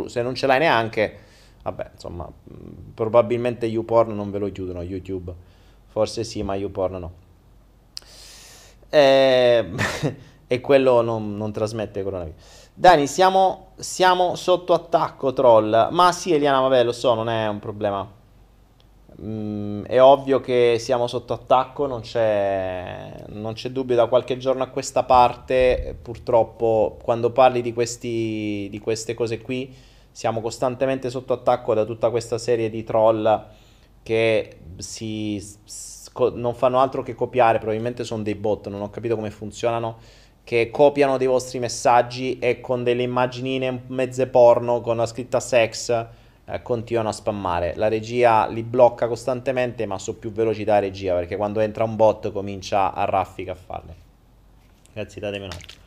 se 0.07 0.23
non 0.23 0.33
ce 0.33 0.47
l'hai 0.47 0.59
neanche, 0.59 1.15
vabbè 1.61 1.91
insomma, 1.93 2.27
probabilmente 2.95 3.67
YouPorn 3.67 4.15
non 4.15 4.31
ve 4.31 4.39
lo 4.39 4.51
chiudono, 4.51 4.81
YouTube, 4.81 5.31
forse 5.85 6.23
sì 6.23 6.41
ma 6.41 6.55
YouPorn 6.55 6.95
no. 6.95 7.11
Eh... 8.89 10.25
e 10.47 10.61
quello 10.61 11.01
non, 11.01 11.35
non 11.35 11.51
trasmette 11.51 12.03
coronavirus. 12.03 12.65
Dani, 12.73 13.07
siamo, 13.07 13.71
siamo, 13.75 14.35
sotto 14.35 14.73
attacco, 14.73 15.33
troll. 15.33 15.89
Ma 15.91 16.11
sì, 16.11 16.33
Eliana, 16.33 16.61
vabbè, 16.61 16.83
lo 16.83 16.91
so, 16.91 17.13
non 17.13 17.27
è 17.27 17.47
un 17.47 17.59
problema. 17.59 18.07
Mm, 19.19 19.83
è 19.85 19.99
ovvio 19.99 20.39
che 20.39 20.77
siamo 20.79 21.07
sotto 21.07 21.33
attacco, 21.33 21.87
non 21.87 22.01
c'è, 22.01 23.25
non 23.29 23.53
c'è 23.53 23.71
dubbio. 23.71 23.95
Da 23.95 24.05
qualche 24.05 24.37
giorno 24.37 24.63
a 24.63 24.67
questa 24.67 25.03
parte, 25.03 25.97
purtroppo, 26.01 26.97
quando 27.01 27.31
parli 27.31 27.61
di, 27.61 27.73
questi, 27.73 28.67
di 28.69 28.79
queste 28.79 29.15
cose 29.15 29.41
qui, 29.41 29.75
siamo 30.11 30.39
costantemente 30.39 31.09
sotto 31.09 31.33
attacco 31.33 31.73
da 31.73 31.83
tutta 31.83 32.09
questa 32.09 32.37
serie 32.37 32.69
di 32.69 32.83
troll 32.83 33.45
che 34.03 34.59
si, 34.77 35.43
non 36.35 36.53
fanno 36.53 36.79
altro 36.79 37.01
che 37.01 37.15
copiare. 37.15 37.57
Probabilmente 37.57 38.03
sono 38.03 38.21
dei 38.23 38.35
bot, 38.35 38.67
non 38.67 38.81
ho 38.81 38.89
capito 38.91 39.15
come 39.15 39.31
funzionano 39.31 39.97
che 40.47 40.69
copiano 40.71 41.17
dei 41.17 41.27
vostri 41.27 41.59
messaggi 41.59 42.39
e 42.39 42.61
con 42.61 42.81
delle 42.81 43.03
immaginine 43.03 43.83
mezze 43.87 44.27
porno 44.27 44.79
con 44.79 44.95
la 44.95 45.05
scritta 45.05 45.41
sex 45.41 45.89
eh, 46.45 46.61
continuano 46.61 47.09
a 47.09 47.11
spammare. 47.11 47.73
La 47.75 47.89
regia 47.89 48.47
li 48.47 48.63
blocca 48.63 49.09
costantemente, 49.09 49.85
ma 49.85 49.99
sono 49.99 50.15
più 50.15 50.31
veloci 50.31 50.63
da 50.63 50.79
regia 50.79 51.15
perché 51.15 51.35
quando 51.35 51.59
entra 51.59 51.83
un 51.83 51.97
bot 51.97 52.31
comincia 52.31 52.93
a 52.93 53.03
raffica 53.03 53.51
a 53.51 53.55
farle. 53.55 53.95
Ragazzi, 54.93 55.19
datemi 55.19 55.43
un 55.43 55.51
attimo. 55.51 55.81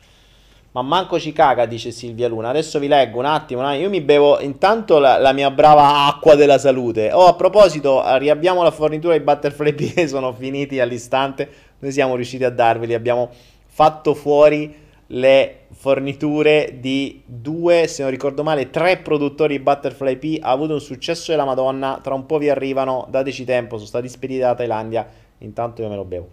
Ma 0.73 0.83
manco 0.83 1.19
ci 1.19 1.33
caga, 1.33 1.65
dice 1.65 1.89
Silvia 1.89 2.27
Luna. 2.27 2.49
Adesso 2.49 2.77
vi 2.77 2.87
leggo 2.87 3.17
un 3.17 3.25
attimo. 3.25 3.67
Io 3.73 3.89
mi 3.89 4.01
bevo 4.01 4.39
intanto 4.41 4.99
la, 4.99 5.17
la 5.17 5.33
mia 5.33 5.49
brava 5.49 6.05
acqua 6.05 6.35
della 6.35 6.59
salute. 6.59 7.11
Oh, 7.11 7.25
a 7.25 7.33
proposito, 7.33 8.03
riabbiamo 8.19 8.61
la 8.61 8.69
fornitura 8.69 9.17
di 9.17 9.23
Butterfly 9.23 9.73
P 9.73 10.05
sono 10.05 10.31
finiti 10.33 10.79
all'istante. 10.79 11.49
Noi 11.79 11.91
siamo 11.91 12.13
riusciti 12.13 12.43
a 12.43 12.51
darveli. 12.51 12.93
Abbiamo 12.93 13.31
fatto 13.73 14.13
fuori 14.13 14.79
le 15.07 15.65
forniture 15.71 16.77
di 16.79 17.21
due, 17.25 17.87
se 17.87 18.01
non 18.01 18.11
ricordo 18.11 18.43
male, 18.43 18.69
tre 18.69 18.97
produttori 18.97 19.57
di 19.57 19.63
Butterfly 19.63 20.17
P. 20.17 20.39
Ha 20.41 20.51
avuto 20.51 20.73
un 20.73 20.81
successo 20.81 21.31
della 21.31 21.45
Madonna. 21.45 21.99
Tra 22.03 22.13
un 22.13 22.25
po' 22.25 22.37
vi 22.37 22.49
arrivano, 22.49 23.07
dateci 23.09 23.45
tempo. 23.45 23.77
Sono 23.77 23.87
stati 23.87 24.09
spediti 24.09 24.39
dalla 24.39 24.55
Thailandia. 24.55 25.09
Intanto 25.39 25.81
io 25.81 25.89
me 25.89 25.95
lo 25.95 26.05
bevo. 26.05 26.29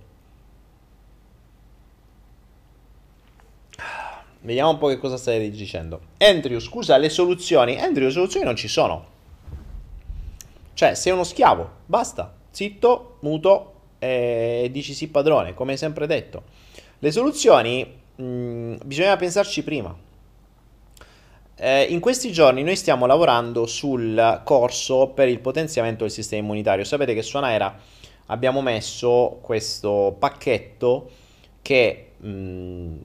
Vediamo 4.41 4.71
un 4.71 4.79
po' 4.79 4.89
che 4.89 4.99
cosa 4.99 5.17
stai 5.17 5.51
dicendo. 5.51 6.01
Andrew, 6.19 6.59
scusa, 6.59 6.97
le 6.97 7.09
soluzioni. 7.09 7.81
Andrew, 7.81 8.07
le 8.07 8.13
soluzioni 8.13 8.45
non 8.45 8.57
ci 8.57 8.69
sono. 8.69 9.07
Cioè, 10.75 10.95
sei 10.95 11.13
uno 11.13 11.25
schiavo. 11.25 11.71
Basta. 11.87 12.35
Zitto, 12.51 13.17
muto 13.21 13.75
e 13.99 14.69
dici 14.71 14.95
sì 14.95 15.09
padrone, 15.09 15.55
come 15.55 15.77
sempre 15.77 16.07
detto. 16.07 16.58
Le 17.01 17.13
soluzioni 17.13 17.87
mh, 18.17 18.23
mm, 18.23 18.75
bisogna 18.85 19.17
pensarci 19.17 19.63
prima. 19.63 19.95
Eh, 21.61 21.83
in 21.85 22.01
questi 22.01 22.33
giorni 22.33 22.63
noi 22.63 22.77
stiamo 22.77 23.07
lavorando 23.07 23.67
sul 23.67 24.41
corso 24.45 25.09
per 25.09 25.29
il 25.29 25.39
potenziamento 25.41 26.03
del 26.05 26.13
sistema 26.13 26.43
immunitario. 26.43 26.85
Sapete 26.85 27.15
che 27.15 27.23
su 27.23 27.37
Anaera 27.37 27.77
abbiamo 28.27 28.63
messo 28.63 29.39
questo 29.43 30.17
pacchetto 30.19 31.11
che 31.63 32.13
mh, 32.17 32.29
mm, 32.29 32.97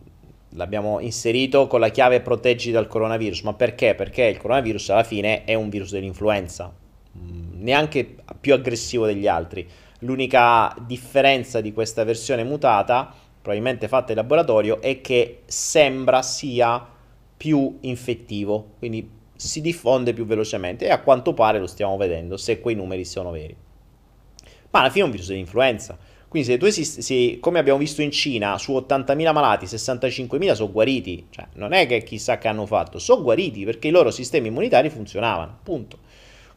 l'abbiamo 0.56 1.00
inserito 1.00 1.68
con 1.68 1.80
la 1.80 1.89
chiave 1.89 2.22
proteggi 2.22 2.72
dal 2.72 2.88
coronavirus. 2.88 3.41
Ma 3.41 3.54
perché? 3.54 3.94
Perché 3.94 4.24
il 4.24 4.38
coronavirus 4.38 4.89
alla 4.89 5.04
fine 5.04 5.44
è 5.44 5.54
un 5.54 5.70
virus 5.70 5.91
dell'influenza, 5.91 6.74
mh, 7.12 7.20
mm, 7.20 7.62
neanche 7.62 8.16
più 8.39 8.54
aggressivo 8.54 9.06
degli 9.06 9.28
altri. 9.28 9.68
L'unica 10.00 10.76
differenza 10.80 11.62
di 11.62 11.72
questa 11.74 12.04
versione 12.04 12.44
mutata 12.44 13.14
probabilmente 13.44 13.88
fatta 13.88 14.14
in 14.14 14.18
laboratorio, 14.18 14.82
e 14.82 15.02
che 15.02 15.41
sembra 15.46 16.24
sia 16.24 16.84
più 17.38 17.78
infettivo, 17.82 18.72
quindi 18.80 19.08
si 19.36 19.60
diffonde 19.60 20.14
più 20.14 20.26
velocemente 20.26 20.86
e 20.86 20.89
a 20.89 21.02
quanto 21.02 21.34
pare 21.34 21.60
lo 21.60 21.68
stiamo 21.68 21.98
vedendo 21.98 22.38
se 22.38 22.62
quei 22.62 22.76
numeri 22.76 23.04
sono 23.04 23.32
veri. 23.32 23.56
Ma 24.72 24.80
alla 24.80 24.89
fine 24.89 25.04
è 25.04 25.06
un 25.06 25.12
virus 25.12 25.28
dell'influenza. 25.28 25.98
Quindi 26.34 26.50
se 26.50 26.58
tu 26.58 26.66
esisti, 26.66 27.38
come 27.39 27.60
abbiamo 27.60 27.78
visto 27.78 28.02
in 28.02 28.10
Cina, 28.10 28.58
su 28.58 28.72
80.000 28.72 29.34
malati, 29.34 29.66
65.000 29.68 30.54
sono 30.54 30.72
guariti. 30.72 31.28
Cioè, 31.30 31.46
non 31.56 31.74
è 31.74 31.86
che 31.86 32.02
chissà 32.02 32.39
che 32.39 32.48
hanno 32.48 32.66
fatto, 32.66 32.98
sono 32.98 33.22
guariti 33.22 33.66
perché 33.66 33.89
i 33.89 33.91
loro 33.91 34.10
sistemi 34.10 34.48
immunitari 34.48 34.89
funzionavano. 34.89 35.60
Punto. 35.62 36.00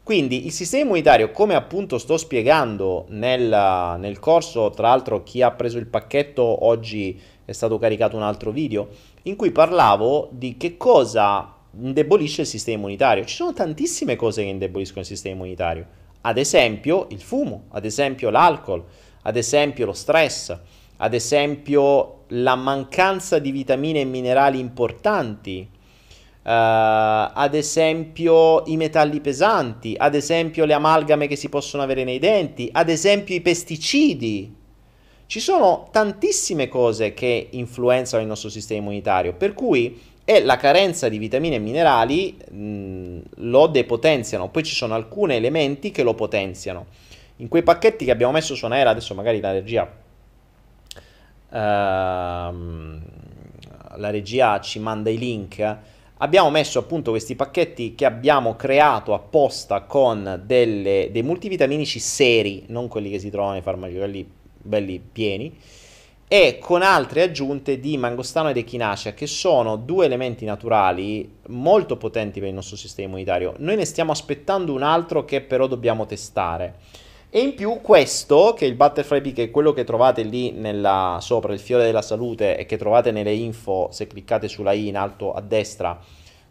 Quindi 0.07 0.45
il 0.45 0.53
sistema 0.53 0.83
immunitario, 0.83 1.31
come 1.31 1.53
appunto 1.53 1.97
sto 1.97 2.15
spiegando 2.15 3.07
nel, 3.09 3.97
nel, 3.99 4.19
corso, 4.19 4.69
tra 4.69 4.87
l'altro 4.87 5.21
chi 5.21 5.41
ha 5.41 5.51
preso 5.51 5.77
il 5.79 5.87
pacchetto 5.87 6.63
oggi 6.63 7.19
è 7.43 7.51
stato 7.51 7.77
caricato 7.77 8.15
un 8.15 8.21
altro 8.21 8.51
video, 8.51 8.87
in 9.23 9.35
cui 9.35 9.51
parlavo 9.51 10.29
di 10.31 10.55
che 10.55 10.77
cosa 10.77 11.53
indebolisce 11.77 12.43
il 12.43 12.47
sistema 12.47 12.77
immunitario. 12.77 13.25
Ci 13.25 13.35
sono 13.35 13.51
tantissime 13.51 14.15
cose 14.15 14.43
che 14.43 14.47
indeboliscono 14.47 15.01
il 15.01 15.07
sistema 15.07 15.35
immunitario, 15.35 15.85
ad 16.21 16.37
esempio 16.37 17.07
il 17.09 17.19
fumo, 17.19 17.65
ad 17.71 17.83
esempio 17.83 18.29
l'alcol, 18.29 18.85
ad 19.23 19.35
esempio 19.35 19.87
lo 19.87 19.91
stress, 19.91 20.57
ad 20.95 21.13
esempio 21.13 22.23
la 22.27 22.55
mancanza 22.55 23.39
di 23.39 23.51
vitamine 23.51 23.99
e 23.99 24.05
minerali 24.05 24.57
importanti, 24.57 25.69
ad 26.49 27.53
esempio 27.53 28.63
i 28.67 28.77
metalli 28.77 29.19
pesanti, 29.19 29.95
ad 29.97 30.15
esempio 30.15 30.63
le 30.63 30.73
amalgame 30.73 31.27
che 31.27 31.35
si 31.35 31.49
possono 31.49 31.83
avere 31.83 32.05
nei 32.05 32.19
denti, 32.19 32.69
ad 32.71 32.89
esempio 32.89 33.35
i 33.35 33.41
pesticidi. 33.41 34.55
Ci 35.25 35.39
sono 35.41 35.89
tantissime 35.91 36.69
cose 36.69 37.13
che 37.13 37.49
influenzano 37.51 38.21
il 38.21 38.29
nostro 38.29 38.47
sistema 38.47 38.79
immunitario, 38.79 39.33
per 39.33 39.53
cui 39.53 39.99
e 40.23 40.43
la 40.43 40.55
carenza 40.57 41.09
di 41.09 41.17
vitamine 41.17 41.55
e 41.55 41.59
minerali 41.59 42.37
mh, 42.49 43.19
lo 43.35 43.67
depotenziano. 43.67 44.49
Poi 44.49 44.63
ci 44.63 44.75
sono 44.75 44.93
alcuni 44.93 45.35
elementi 45.35 45.91
che 45.91 46.03
lo 46.03 46.13
potenziano. 46.13 46.87
In 47.37 47.49
quei 47.49 47.63
pacchetti 47.63 48.05
che 48.05 48.11
abbiamo 48.11 48.33
messo 48.33 48.55
su 48.55 48.65
Anaera, 48.65 48.89
adesso 48.89 49.13
magari 49.13 49.39
la 49.41 49.51
regia, 49.51 49.83
uh, 51.49 51.55
la 53.95 54.09
regia 54.09 54.59
ci 54.59 54.79
manda 54.79 55.09
i 55.09 55.17
link 55.17 55.77
abbiamo 56.17 56.49
messo 56.49 56.79
appunto 56.79 57.11
questi 57.11 57.35
pacchetti 57.35 57.95
che 57.95 58.05
abbiamo 58.05 58.55
creato 58.55 59.13
apposta 59.13 59.81
con 59.81 60.41
delle, 60.45 61.09
dei 61.11 61.23
multivitaminici 61.23 61.99
seri, 61.99 62.65
non 62.67 62.87
quelli 62.87 63.09
che 63.09 63.19
si 63.19 63.29
trovano 63.29 63.53
nei 63.53 63.61
farmaci, 63.61 63.95
quelli 63.95 64.29
belli 64.57 64.99
pieni, 64.99 65.55
e 66.29 66.57
con 66.59 66.81
altre 66.81 67.21
aggiunte 67.21 67.79
di 67.79 67.97
mangostano 67.97 68.49
ed 68.49 68.57
echinacea 68.57 69.13
che 69.13 69.27
sono 69.27 69.77
due 69.77 70.05
elementi 70.05 70.43
naturali 70.43 71.37
molto 71.47 71.95
potenti 71.95 72.39
per 72.39 72.49
il 72.49 72.55
nostro 72.55 72.75
sistema 72.75 73.07
immunitario. 73.07 73.53
Noi 73.59 73.77
ne 73.77 73.85
stiamo 73.85 74.11
aspettando 74.11 74.73
un 74.73 74.83
altro 74.83 75.23
che 75.23 75.39
però 75.39 75.67
dobbiamo 75.67 76.05
testare. 76.05 77.05
E 77.29 77.41
in 77.41 77.55
più 77.55 77.81
questo, 77.81 78.53
che 78.55 78.65
è 78.65 78.69
il 78.69 78.75
Butterfly 78.75 79.19
Pea, 79.19 79.33
che 79.33 79.43
è 79.43 79.51
quello 79.51 79.73
che 79.73 79.83
trovate 79.83 80.23
lì 80.23 80.51
nella, 80.51 81.17
sopra, 81.19 81.51
il 81.51 81.59
fiore 81.59 81.83
della 81.83 82.01
salute 82.01 82.57
e 82.57 82.65
che 82.65 82.77
trovate 82.77 83.11
nelle 83.11 83.33
info, 83.33 83.89
se 83.91 84.07
cliccate 84.07 84.47
sulla 84.47 84.71
i 84.71 84.87
in 84.87 84.95
alto 84.95 85.33
a 85.33 85.41
destra, 85.41 85.99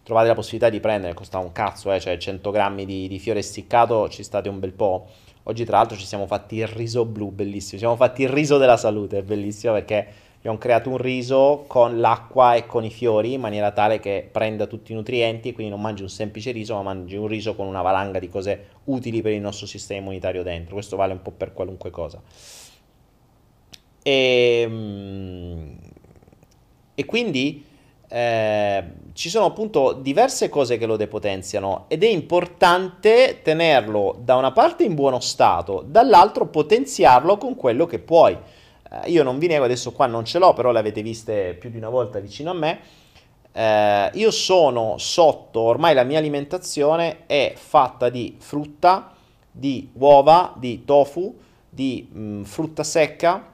trovate 0.03 0.29
la 0.29 0.35
possibilità 0.35 0.69
di 0.69 0.79
prendere, 0.79 1.15
costa 1.15 1.39
un 1.39 1.51
cazzo, 1.51 1.91
eh, 1.91 1.99
cioè 1.99 2.19
100 2.19 2.51
grammi 2.51 2.85
di, 2.85 3.09
di 3.09 3.19
fiore 3.19 3.39
essiccato, 3.39 4.11
ci 4.11 4.23
state 4.23 4.51
un 4.51 4.59
bel 4.59 4.73
po'. 4.73 5.07
Oggi 5.45 5.65
tra 5.65 5.79
l'altro 5.79 5.97
ci 5.97 6.05
siamo 6.05 6.27
fatti 6.27 6.57
il 6.57 6.67
riso 6.67 7.07
blu, 7.07 7.31
bellissimo, 7.31 7.73
ci 7.73 7.79
siamo 7.79 7.97
fatti 7.97 8.23
il 8.23 8.29
riso 8.29 8.59
della 8.59 8.77
salute, 8.77 9.23
bellissimo 9.23 9.73
perché 9.73 10.07
abbiamo 10.39 10.59
creato 10.59 10.91
un 10.91 10.99
riso 10.99 11.65
con 11.67 12.01
l'acqua 12.01 12.55
e 12.55 12.67
con 12.67 12.85
i 12.85 12.91
fiori 12.91 13.33
in 13.33 13.41
maniera 13.41 13.73
tale 13.73 13.99
che 13.99 14.29
prenda 14.31 14.67
tutti 14.67 14.93
i 14.93 14.95
nutrienti, 14.95 15.53
quindi 15.53 15.73
non 15.73 15.81
mangi 15.81 16.03
un 16.03 16.09
semplice 16.09 16.53
riso, 16.53 16.75
ma 16.75 16.83
mangi 16.83 17.17
un 17.17 17.27
riso 17.27 17.55
con 17.55 17.67
una 17.67 17.83
valanga 17.83 18.19
di 18.19 18.29
cose 18.29 18.67
utili 18.85 19.23
per 19.23 19.33
il 19.33 19.41
nostro 19.41 19.67
sistema 19.67 20.01
immunitario 20.01 20.43
dentro. 20.43 20.75
Questo 20.75 20.97
vale 20.97 21.13
un 21.13 21.23
po' 21.23 21.33
per 21.33 21.53
qualunque 21.53 21.91
cosa. 21.91 22.23
E, 24.03 24.61
ehm, 24.63 25.79
e 26.95 27.05
quindi 27.05 27.65
eh, 28.09 28.85
ci 29.15 29.29
sono 29.29 29.47
appunto 29.47 29.93
diverse 29.93 30.49
cose 30.49 30.79
che 30.79 30.87
lo 30.87 30.97
depotenziano 30.97 31.87
ed 31.89 32.05
è 32.05 32.09
importante 32.09 33.41
tenerlo 33.43 34.17
da 34.23 34.37
una 34.37 34.53
parte 34.53 34.85
in 34.85 34.95
buono 34.95 35.19
stato, 35.21 35.85
dall'altro 35.87 36.47
potenziarlo 36.47 37.37
con 37.37 37.57
quello 37.57 37.87
che 37.87 37.99
puoi. 37.99 38.37
Eh, 39.03 39.11
io 39.11 39.23
non 39.23 39.39
vi 39.39 39.47
nego, 39.47 39.65
adesso 39.65 39.93
qua 39.93 40.07
non 40.07 40.25
ce 40.25 40.39
l'ho, 40.39 40.53
però 40.53 40.71
l'avete 40.71 41.03
viste 41.03 41.55
più 41.59 41.71
di 41.71 41.77
una 41.77 41.89
volta 41.89 42.19
vicino 42.19 42.51
a 42.51 42.55
me. 42.55 42.81
Eh, 43.53 44.11
io 44.15 44.31
sono 44.31 44.97
sotto, 44.99 45.61
ormai 45.61 45.95
la 45.95 46.05
mia 46.05 46.19
alimentazione 46.19 47.27
è 47.27 47.55
fatta 47.57 48.09
di 48.09 48.37
frutta, 48.39 49.15
di 49.51 49.91
uova, 49.95 50.53
di 50.57 50.85
tofu, 50.85 51.35
di 51.69 52.09
mh, 52.11 52.21
mm, 52.21 52.43
frutta 52.43 52.85
secca, 52.85 53.53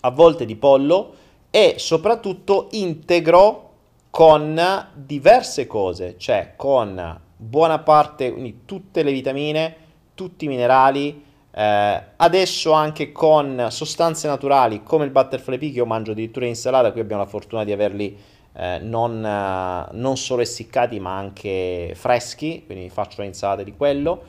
a 0.00 0.10
volte 0.10 0.44
di 0.44 0.54
pollo 0.56 1.14
e 1.50 1.76
soprattutto 1.78 2.68
integro 2.72 3.62
con 4.10 4.88
diverse 4.94 5.66
cose, 5.66 6.16
cioè 6.18 6.52
con 6.56 7.20
buona 7.36 7.78
parte, 7.78 8.30
quindi 8.30 8.60
tutte 8.64 9.02
le 9.02 9.12
vitamine, 9.12 9.76
tutti 10.14 10.44
i 10.44 10.48
minerali, 10.48 11.24
eh, 11.58 12.02
adesso 12.16 12.72
anche 12.72 13.12
con 13.12 13.68
sostanze 13.70 14.28
naturali 14.28 14.82
come 14.82 15.06
il 15.06 15.10
butterfly 15.10 15.56
pea 15.56 15.70
che 15.70 15.76
io 15.76 15.86
mangio 15.86 16.10
addirittura 16.10 16.44
in 16.44 16.50
insalata, 16.50 16.92
qui 16.92 17.00
abbiamo 17.00 17.22
la 17.22 17.28
fortuna 17.28 17.64
di 17.64 17.72
averli 17.72 18.14
eh, 18.52 18.78
non, 18.82 19.24
eh, 19.24 19.88
non, 19.92 20.18
solo 20.18 20.42
essiccati 20.42 21.00
ma 21.00 21.16
anche 21.16 21.94
freschi, 21.94 22.62
quindi 22.66 22.90
faccio 22.90 23.22
l'insalata 23.22 23.62
di 23.62 23.74
quello. 23.74 24.24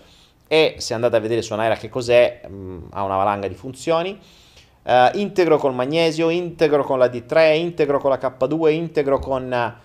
E 0.47 0.75
se 0.77 0.93
andate 0.93 1.17
a 1.17 1.19
vedere 1.19 1.41
su 1.41 1.51
Anaira 1.51 1.75
che 1.75 1.89
cos'è, 1.89 2.43
mh, 2.47 2.53
mm, 2.53 2.83
ha 2.91 3.03
una 3.03 3.17
valanga 3.17 3.49
di 3.49 3.55
funzioni. 3.55 4.17
Uh, 4.83 5.17
integro 5.17 5.57
col 5.57 5.73
magnesio, 5.73 6.29
integro 6.29 6.85
con 6.85 6.97
la 6.97 7.07
D3, 7.07 7.57
integro 7.57 7.99
con 7.99 8.09
la 8.09 8.17
K2, 8.17 8.71
integro 8.71 9.19
con, 9.19 9.75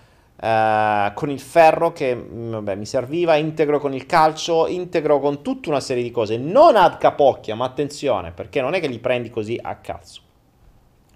uh, 0.43 1.13
con 1.13 1.29
il 1.29 1.39
ferro 1.39 1.93
che 1.93 2.13
mm, 2.13 2.51
vabbè, 2.51 2.75
mi 2.75 2.85
serviva, 2.85 3.35
integro 3.35 3.79
con 3.79 3.93
il 3.93 4.05
calcio, 4.05 4.67
integro 4.67 5.19
con 5.19 5.41
tutta 5.41 5.69
una 5.69 5.79
serie 5.79 6.03
di 6.03 6.11
cose. 6.11 6.37
Non 6.37 6.75
ad 6.75 6.97
capocchia, 6.97 7.55
ma 7.55 7.65
attenzione, 7.65 8.31
perché 8.31 8.61
non 8.61 8.73
è 8.73 8.79
che 8.79 8.87
li 8.87 8.99
prendi 8.99 9.29
così 9.29 9.57
a 9.61 9.75
cazzo, 9.77 10.21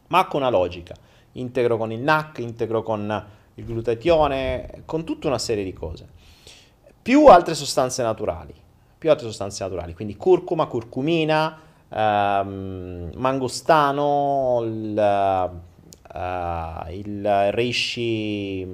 ma 0.07 0.25
con 0.27 0.41
una 0.41 0.49
logica. 0.49 0.95
Integro 1.33 1.77
con 1.77 1.91
il 1.91 1.99
NAC, 1.99 2.39
integro 2.39 2.81
con 2.81 3.25
il 3.55 3.65
glutatione, 3.65 4.83
con 4.85 5.03
tutta 5.03 5.27
una 5.27 5.37
serie 5.37 5.63
di 5.63 5.73
cose. 5.73 6.07
Più 7.01 7.27
altre 7.27 7.53
sostanze 7.53 8.01
naturali, 8.01 8.53
più 8.97 9.09
altre 9.09 9.27
sostanze 9.27 9.63
naturali, 9.63 9.93
quindi 9.93 10.15
curcuma, 10.15 10.65
curcumina, 10.65 11.59
ehm, 11.89 13.11
mangostano, 13.15 14.61
il, 14.63 15.51
uh, 16.13 16.91
il 16.91 17.51
reishi, 17.51 18.65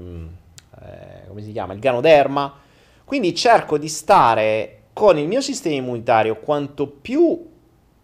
eh, 0.85 1.27
come 1.27 1.41
si 1.41 1.51
chiama, 1.51 1.73
il 1.73 1.79
ganoderma. 1.79 2.61
Quindi 3.03 3.35
cerco 3.35 3.77
di 3.77 3.87
stare 3.87 4.79
con 4.93 5.17
il 5.17 5.27
mio 5.27 5.41
sistema 5.41 5.75
immunitario 5.75 6.37
quanto 6.37 6.87
più 6.87 7.49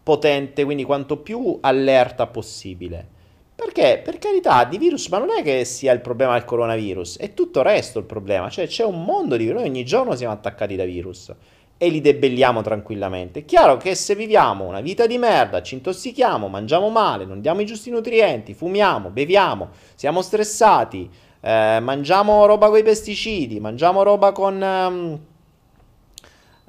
potente, 0.04 0.64
quindi 0.64 0.84
quanto 0.84 1.18
più 1.18 1.58
allerta 1.62 2.28
possibile. 2.28 3.18
Perché, 3.56 4.02
per 4.04 4.18
carità, 4.18 4.64
di 4.64 4.78
virus, 4.78 5.08
ma 5.10 5.18
non 5.18 5.30
è 5.32 5.44
che 5.44 5.66
sia 5.66 5.92
il 5.92 6.00
problema 6.00 6.34
del 6.34 6.46
coronavirus, 6.46 7.18
è 7.18 7.34
tutto 7.34 7.60
il 7.60 7.66
resto 7.66 8.00
il 8.00 8.06
problema. 8.06 8.50
Cioè 8.50 8.68
c'è 8.68 8.86
un 8.86 9.04
mondo 9.04 9.36
di 9.36 9.44
virus, 9.44 9.60
noi 9.60 9.70
ogni 9.70 9.84
giorno 9.84 10.16
siamo 10.16 10.34
attaccati 10.34 10.76
da 10.76 10.86
virus 10.86 11.34
e 11.82 11.90
li 11.90 12.02
debelliamo 12.02 12.62
tranquillamente. 12.62 13.40
È 13.40 13.46
chiaro 13.46 13.78
che 13.78 13.96
se 13.96 14.14
viviamo 14.14 14.66
una 14.66 14.82
vita 14.82 15.08
di 15.08 15.18
merda, 15.18 15.62
ci 15.62 15.76
intossichiamo, 15.76 16.48
mangiamo 16.48 16.90
male, 16.90 17.26
non 17.26 17.40
diamo 17.40 17.62
i 17.62 17.66
giusti 17.66 17.90
nutrienti, 17.90 18.54
fumiamo, 18.54 19.10
beviamo, 19.10 19.70
siamo 19.96 20.22
stressati, 20.22 21.10
eh, 21.42 21.80
mangiamo 21.82 22.46
roba 22.46 22.70
con 22.70 22.78
i 22.78 22.84
pesticidi, 22.84 23.60
mangiamo 23.60 24.04
roba 24.04 24.32
con... 24.32 25.20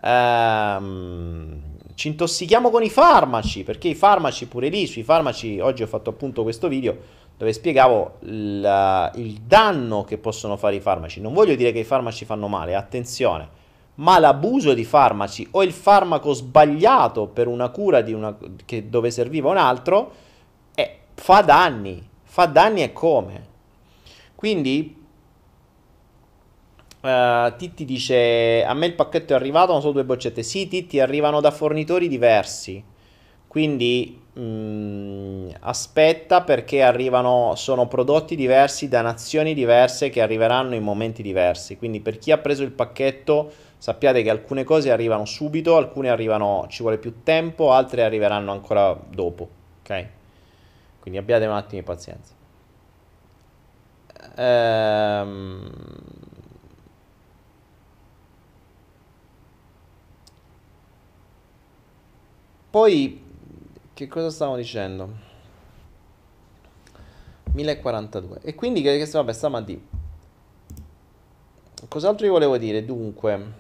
Um, 0.03 1.69
ci 1.95 2.09
intossichiamo 2.09 2.71
con 2.71 2.83
i 2.83 2.89
farmaci, 2.89 3.63
perché 3.63 3.89
i 3.89 3.95
farmaci 3.95 4.47
pure 4.47 4.69
lì, 4.69 4.87
sui 4.87 5.03
farmaci, 5.03 5.61
oggi 5.61 5.83
ho 5.83 5.87
fatto 5.87 6.11
appunto 6.11 6.43
questo 6.43 6.69
video 6.69 7.19
dove 7.37 7.53
spiegavo 7.53 8.19
il, 8.21 9.13
il 9.17 9.41
danno 9.41 10.05
che 10.05 10.19
possono 10.19 10.57
fare 10.57 10.77
i 10.77 10.81
farmaci. 10.81 11.21
Non 11.21 11.33
voglio 11.33 11.55
dire 11.55 11.73
che 11.73 11.81
i 11.81 11.85
farmaci 11.85 12.25
fanno 12.25 12.49
male, 12.49 12.75
attenzione 12.75 13.59
ma 14.01 14.19
l'abuso 14.19 14.73
di 14.75 14.85
farmaci 14.85 15.47
o 15.53 15.63
il 15.63 15.73
farmaco 15.73 16.33
sbagliato 16.33 17.27
per 17.27 17.47
una 17.47 17.69
cura 17.69 18.03
una, 18.07 18.37
che, 18.65 18.89
dove 18.89 19.11
serviva 19.11 19.51
un 19.51 19.59
altro 19.59 20.13
eh, 20.75 20.99
fa 21.15 21.43
danni, 21.43 22.07
fa 22.23 22.47
danni 22.47 22.83
e 22.83 22.93
come. 22.93 23.49
Quindi 24.41 24.97
uh, 27.03 27.57
Titti 27.59 27.85
dice 27.85 28.65
a 28.65 28.73
me 28.73 28.87
il 28.87 28.95
pacchetto 28.95 29.35
è 29.35 29.37
arrivato, 29.37 29.73
non 29.73 29.83
sono 29.83 29.93
due 29.93 30.05
boccette. 30.05 30.43
Sì, 30.43 30.67
Titti 30.67 30.99
arrivano 30.99 31.43
da 31.43 31.51
fornitori 31.51 32.09
diversi. 32.09 32.83
Quindi 33.47 34.19
mh, 34.33 34.41
mm, 34.41 35.49
aspetta 35.61 36.41
perché 36.41 36.81
arrivano, 36.81 37.53
sono 37.55 37.87
prodotti 37.87 38.35
diversi 38.35 38.89
da 38.89 39.03
nazioni 39.03 39.53
diverse 39.53 40.09
che 40.09 40.23
arriveranno 40.23 40.75
in 40.75 40.85
momenti 40.85 41.21
diversi. 41.21 41.77
Quindi 41.77 42.01
per 42.01 42.17
chi 42.17 42.33
ha 42.33 42.39
preso 42.39 42.63
il 42.63 42.71
pacchetto 42.71 43.53
sappiate 43.77 44.23
che 44.23 44.31
alcune 44.31 44.65
cose 44.65 44.91
arrivano 44.91 45.27
subito, 45.27 45.77
alcune 45.77 46.09
arrivano, 46.09 46.65
ci 46.71 46.81
vuole 46.81 46.97
più 46.97 47.23
tempo, 47.23 47.73
altre 47.73 48.05
arriveranno 48.05 48.53
ancora 48.53 48.99
dopo, 49.07 49.47
ok? 49.83 50.07
Quindi 50.99 51.19
abbiate 51.21 51.45
un 51.45 51.53
attimo 51.53 51.83
di 51.83 51.87
pazienza. 51.87 52.40
Ehm... 54.41 55.71
Poi, 62.71 63.23
che 63.93 64.07
cosa 64.07 64.31
stavo 64.31 64.57
dicendo? 64.57 65.29
1042. 67.53 68.39
E 68.43 68.55
quindi, 68.55 68.81
che, 68.81 68.97
che 68.97 69.11
vabbè, 69.11 69.33
stamattina. 69.33 69.81
Cos'altro 71.89 72.25
vi 72.25 72.33
volevo 72.33 72.57
dire? 72.57 72.85
Dunque... 72.85 73.59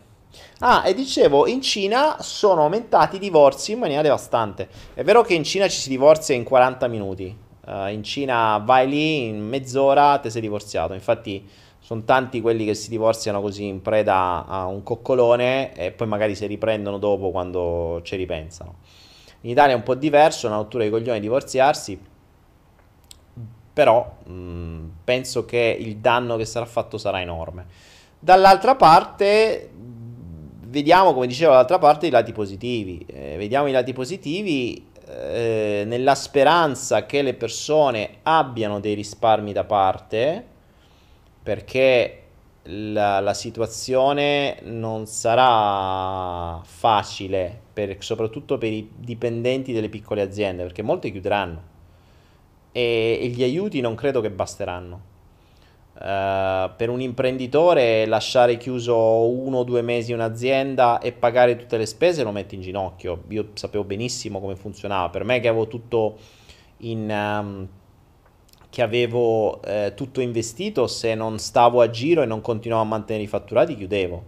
Ah, 0.60 0.86
e 0.86 0.94
dicevo, 0.94 1.48
in 1.48 1.60
Cina 1.60 2.22
sono 2.22 2.62
aumentati 2.62 3.16
i 3.16 3.18
divorzi 3.18 3.72
in 3.72 3.80
maniera 3.80 4.02
devastante. 4.02 4.68
È 4.94 5.02
vero 5.02 5.22
che 5.22 5.34
in 5.34 5.42
Cina 5.42 5.68
ci 5.68 5.80
si 5.80 5.88
divorzia 5.88 6.36
in 6.36 6.44
40 6.44 6.86
minuti. 6.86 7.36
Uh, 7.66 7.88
in 7.88 8.02
Cina 8.02 8.58
vai 8.58 8.88
lì, 8.88 9.26
in 9.26 9.46
mezz'ora 9.46 10.18
te 10.18 10.30
sei 10.30 10.40
divorziato. 10.40 10.92
Infatti 10.92 11.46
sono 11.78 12.04
tanti 12.04 12.40
quelli 12.40 12.64
che 12.64 12.74
si 12.74 12.88
divorziano 12.88 13.40
così 13.40 13.66
in 13.66 13.82
preda 13.82 14.46
a 14.46 14.66
un 14.66 14.82
coccolone 14.82 15.74
e 15.74 15.90
poi 15.90 16.06
magari 16.06 16.34
si 16.34 16.46
riprendono 16.46 16.98
dopo 16.98 17.30
quando 17.30 18.00
ci 18.02 18.16
ripensano. 18.16 18.76
In 19.42 19.50
Italia 19.50 19.74
è 19.74 19.76
un 19.76 19.82
po' 19.82 19.94
diverso, 19.94 20.46
è 20.46 20.50
una 20.50 20.58
rottura 20.58 20.84
di 20.84 20.90
coglioni 20.90 21.18
divorziarsi, 21.18 21.98
però 23.72 24.18
mh, 24.24 24.32
mm, 24.32 24.88
penso 25.04 25.44
che 25.44 25.76
il 25.80 25.96
danno 25.96 26.36
che 26.36 26.44
sarà 26.44 26.66
fatto 26.66 26.98
sarà 26.98 27.20
enorme. 27.20 27.66
Dall'altra 28.18 28.76
parte 28.76 29.70
vediamo, 30.66 31.14
come 31.14 31.26
dicevo, 31.26 31.50
dall'altra 31.50 31.78
parte 31.78 32.06
i 32.06 32.10
lati 32.10 32.32
positivi. 32.32 33.04
Eh, 33.06 33.36
vediamo 33.36 33.66
i 33.66 33.72
lati 33.72 33.92
positivi 33.92 34.89
eh, 35.10 35.84
nella 35.86 36.14
speranza 36.14 37.06
che 37.06 37.22
le 37.22 37.34
persone 37.34 38.18
abbiano 38.22 38.80
dei 38.80 38.94
risparmi 38.94 39.52
da 39.52 39.64
parte, 39.64 40.44
perché 41.42 42.22
la, 42.64 43.20
la 43.20 43.34
situazione 43.34 44.58
non 44.62 45.06
sarà 45.06 46.60
facile, 46.64 47.60
per, 47.72 47.96
soprattutto 48.00 48.58
per 48.58 48.72
i 48.72 48.90
dipendenti 48.96 49.72
delle 49.72 49.88
piccole 49.88 50.22
aziende, 50.22 50.62
perché 50.62 50.82
molte 50.82 51.10
chiuderanno. 51.10 51.62
e, 52.72 53.18
e 53.20 53.28
gli 53.28 53.42
aiuti 53.42 53.80
non 53.80 53.94
credo 53.94 54.20
che 54.20 54.30
basteranno. 54.30 55.09
Uh, 55.92 56.70
per 56.76 56.88
un 56.88 57.00
imprenditore 57.00 58.06
lasciare 58.06 58.56
chiuso 58.56 58.96
uno 59.28 59.58
o 59.58 59.64
due 59.64 59.82
mesi 59.82 60.12
un'azienda 60.12 60.98
e 60.98 61.12
pagare 61.12 61.56
tutte 61.56 61.76
le 61.76 61.84
spese 61.84 62.22
lo 62.22 62.30
mette 62.30 62.54
in 62.54 62.62
ginocchio. 62.62 63.24
Io 63.28 63.50
sapevo 63.54 63.84
benissimo 63.84 64.40
come 64.40 64.56
funzionava. 64.56 65.10
Per 65.10 65.24
me 65.24 65.40
che 65.40 65.48
avevo 65.48 65.66
tutto 65.66 66.16
in... 66.78 67.10
Um, 67.10 67.68
che 68.70 68.82
avevo 68.82 69.60
eh, 69.62 69.92
tutto 69.96 70.20
investito, 70.20 70.86
se 70.86 71.16
non 71.16 71.38
stavo 71.40 71.80
a 71.80 71.90
giro 71.90 72.22
e 72.22 72.26
non 72.26 72.40
continuavo 72.40 72.84
a 72.84 72.86
mantenere 72.86 73.24
i 73.24 73.28
fatturati, 73.28 73.74
chiudevo. 73.74 74.24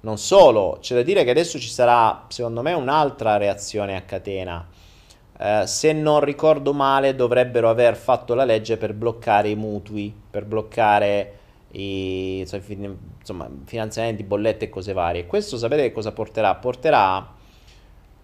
Non 0.00 0.16
solo, 0.16 0.78
c'è 0.80 0.94
da 0.94 1.02
dire 1.02 1.22
che 1.22 1.30
adesso 1.30 1.58
ci 1.58 1.68
sarà, 1.68 2.24
secondo 2.28 2.62
me, 2.62 2.72
un'altra 2.72 3.36
reazione 3.36 3.94
a 3.94 4.00
catena. 4.00 4.66
Eh, 5.44 5.66
se 5.66 5.92
non 5.92 6.20
ricordo 6.20 6.72
male, 6.72 7.14
dovrebbero 7.14 7.68
aver 7.68 7.96
fatto 7.96 8.32
la 8.32 8.44
legge 8.44 8.78
per 8.78 8.94
bloccare 8.94 9.50
i 9.50 9.54
mutui, 9.54 10.10
per 10.30 10.46
bloccare 10.46 11.38
i 11.72 12.38
insomma, 12.38 13.50
finanziamenti, 13.66 14.22
bollette 14.22 14.64
e 14.64 14.68
cose 14.70 14.94
varie. 14.94 15.26
Questo 15.26 15.58
sapete 15.58 15.92
cosa 15.92 16.12
porterà? 16.12 16.54
Porterà 16.54 17.34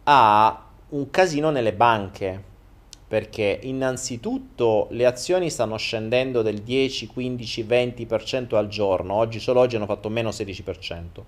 a 0.05 0.67
un 0.89 1.11
casino 1.11 1.51
nelle 1.51 1.75
banche 1.75 2.43
perché 3.07 3.59
innanzitutto 3.65 4.87
le 4.93 5.05
azioni 5.05 5.51
stanno 5.51 5.77
scendendo 5.77 6.41
del 6.41 6.61
10, 6.63 7.07
15, 7.09 7.65
20% 7.65 8.55
al 8.55 8.69
giorno, 8.69 9.13
oggi 9.13 9.41
solo 9.41 9.61
oggi 9.61 9.77
hanno 9.77 9.85
fatto 9.85 10.09
meno 10.09 10.31
16%. 10.31 11.23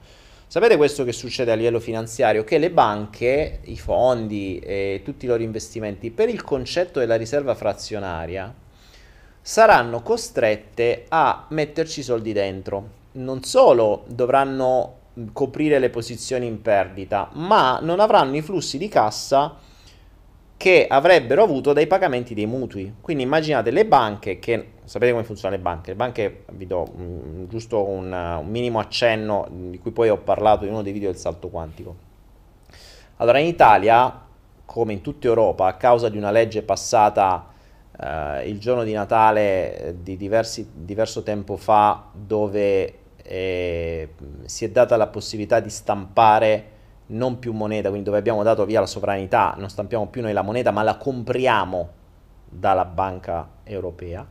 Sapete 0.52 0.76
questo 0.76 1.04
che 1.04 1.12
succede 1.12 1.50
a 1.50 1.54
livello 1.54 1.80
finanziario? 1.80 2.44
Che 2.44 2.58
le 2.58 2.70
banche, 2.70 3.60
i 3.62 3.78
fondi 3.78 4.58
e 4.58 5.00
tutti 5.02 5.24
i 5.24 5.28
loro 5.28 5.42
investimenti 5.42 6.10
per 6.10 6.28
il 6.28 6.42
concetto 6.42 6.98
della 6.98 7.16
riserva 7.16 7.54
frazionaria 7.54 8.54
saranno 9.40 10.02
costrette 10.02 11.06
a 11.08 11.46
metterci 11.48 12.02
soldi 12.02 12.34
dentro. 12.34 12.88
Non 13.12 13.42
solo 13.44 14.04
dovranno 14.08 14.96
coprire 15.32 15.78
le 15.78 15.88
posizioni 15.88 16.46
in 16.46 16.60
perdita, 16.60 17.30
ma 17.32 17.78
non 17.80 17.98
avranno 17.98 18.36
i 18.36 18.42
flussi 18.42 18.76
di 18.76 18.88
cassa 18.88 19.56
che 20.62 20.86
avrebbero 20.88 21.42
avuto 21.42 21.72
dai 21.72 21.88
pagamenti 21.88 22.34
dei 22.34 22.46
mutui. 22.46 22.94
Quindi 23.00 23.24
immaginate 23.24 23.72
le 23.72 23.84
banche 23.84 24.38
che, 24.38 24.74
sapete 24.84 25.10
come 25.10 25.24
funzionano 25.24 25.60
le 25.60 25.68
banche? 25.68 25.90
Le 25.90 25.96
banche, 25.96 26.44
vi 26.52 26.68
do 26.68 26.86
um, 26.94 27.48
giusto 27.48 27.82
un, 27.82 28.12
un, 28.12 28.46
minimo 28.46 28.78
accenno 28.78 29.48
di 29.50 29.80
cui 29.80 29.90
poi 29.90 30.08
ho 30.08 30.18
parlato 30.18 30.64
in 30.64 30.70
uno 30.70 30.82
dei 30.82 30.92
video 30.92 31.10
del 31.10 31.18
salto 31.18 31.48
quantico. 31.48 31.96
Allora 33.16 33.40
in 33.40 33.48
Italia, 33.48 34.24
come 34.64 34.92
in 34.92 35.00
tutta 35.00 35.26
Europa, 35.26 35.66
a 35.66 35.74
causa 35.74 36.08
di 36.08 36.16
una 36.16 36.30
legge 36.30 36.62
passata 36.62 37.48
uh, 37.98 38.46
il 38.46 38.60
giorno 38.60 38.84
di 38.84 38.92
Natale 38.92 39.76
eh, 39.76 39.94
di 40.00 40.16
diversi, 40.16 40.70
diverso 40.72 41.24
tempo 41.24 41.56
fa, 41.56 42.04
dove 42.12 42.98
eh, 43.24 44.10
si 44.44 44.64
è 44.64 44.70
data 44.70 44.96
la 44.96 45.08
possibilità 45.08 45.58
di 45.58 45.70
stampare 45.70 46.71
non 47.12 47.38
più 47.38 47.52
moneta, 47.52 47.88
quindi 47.88 48.06
dove 48.06 48.18
abbiamo 48.18 48.42
dato 48.42 48.64
via 48.64 48.80
la 48.80 48.86
sovranità, 48.86 49.54
non 49.56 49.68
stampiamo 49.68 50.08
più 50.08 50.22
noi 50.22 50.32
la 50.32 50.42
moneta, 50.42 50.70
ma 50.70 50.82
la 50.82 50.96
compriamo 50.96 51.90
dalla 52.48 52.84
banca 52.84 53.48
europea. 53.64 54.26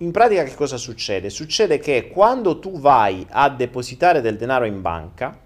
In 0.00 0.10
pratica 0.10 0.44
che 0.44 0.54
cosa 0.54 0.76
succede? 0.76 1.30
Succede 1.30 1.78
che 1.78 2.08
quando 2.08 2.58
tu 2.58 2.78
vai 2.78 3.26
a 3.30 3.48
depositare 3.48 4.20
del 4.20 4.36
denaro 4.36 4.66
in 4.66 4.82
banca, 4.82 5.38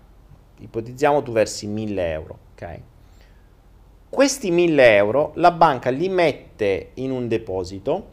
ipotizziamo 0.59 1.23
tu 1.23 1.31
versi 1.31 1.69
1000 1.69 2.11
euro, 2.11 2.39
ok? 2.53 2.81
Questi 4.09 4.51
1000 4.51 4.97
euro 4.97 5.33
la 5.37 5.53
banca 5.53 5.91
li 5.91 6.09
mette 6.09 6.91
in 6.95 7.13
un 7.13 7.29
deposito 7.29 8.09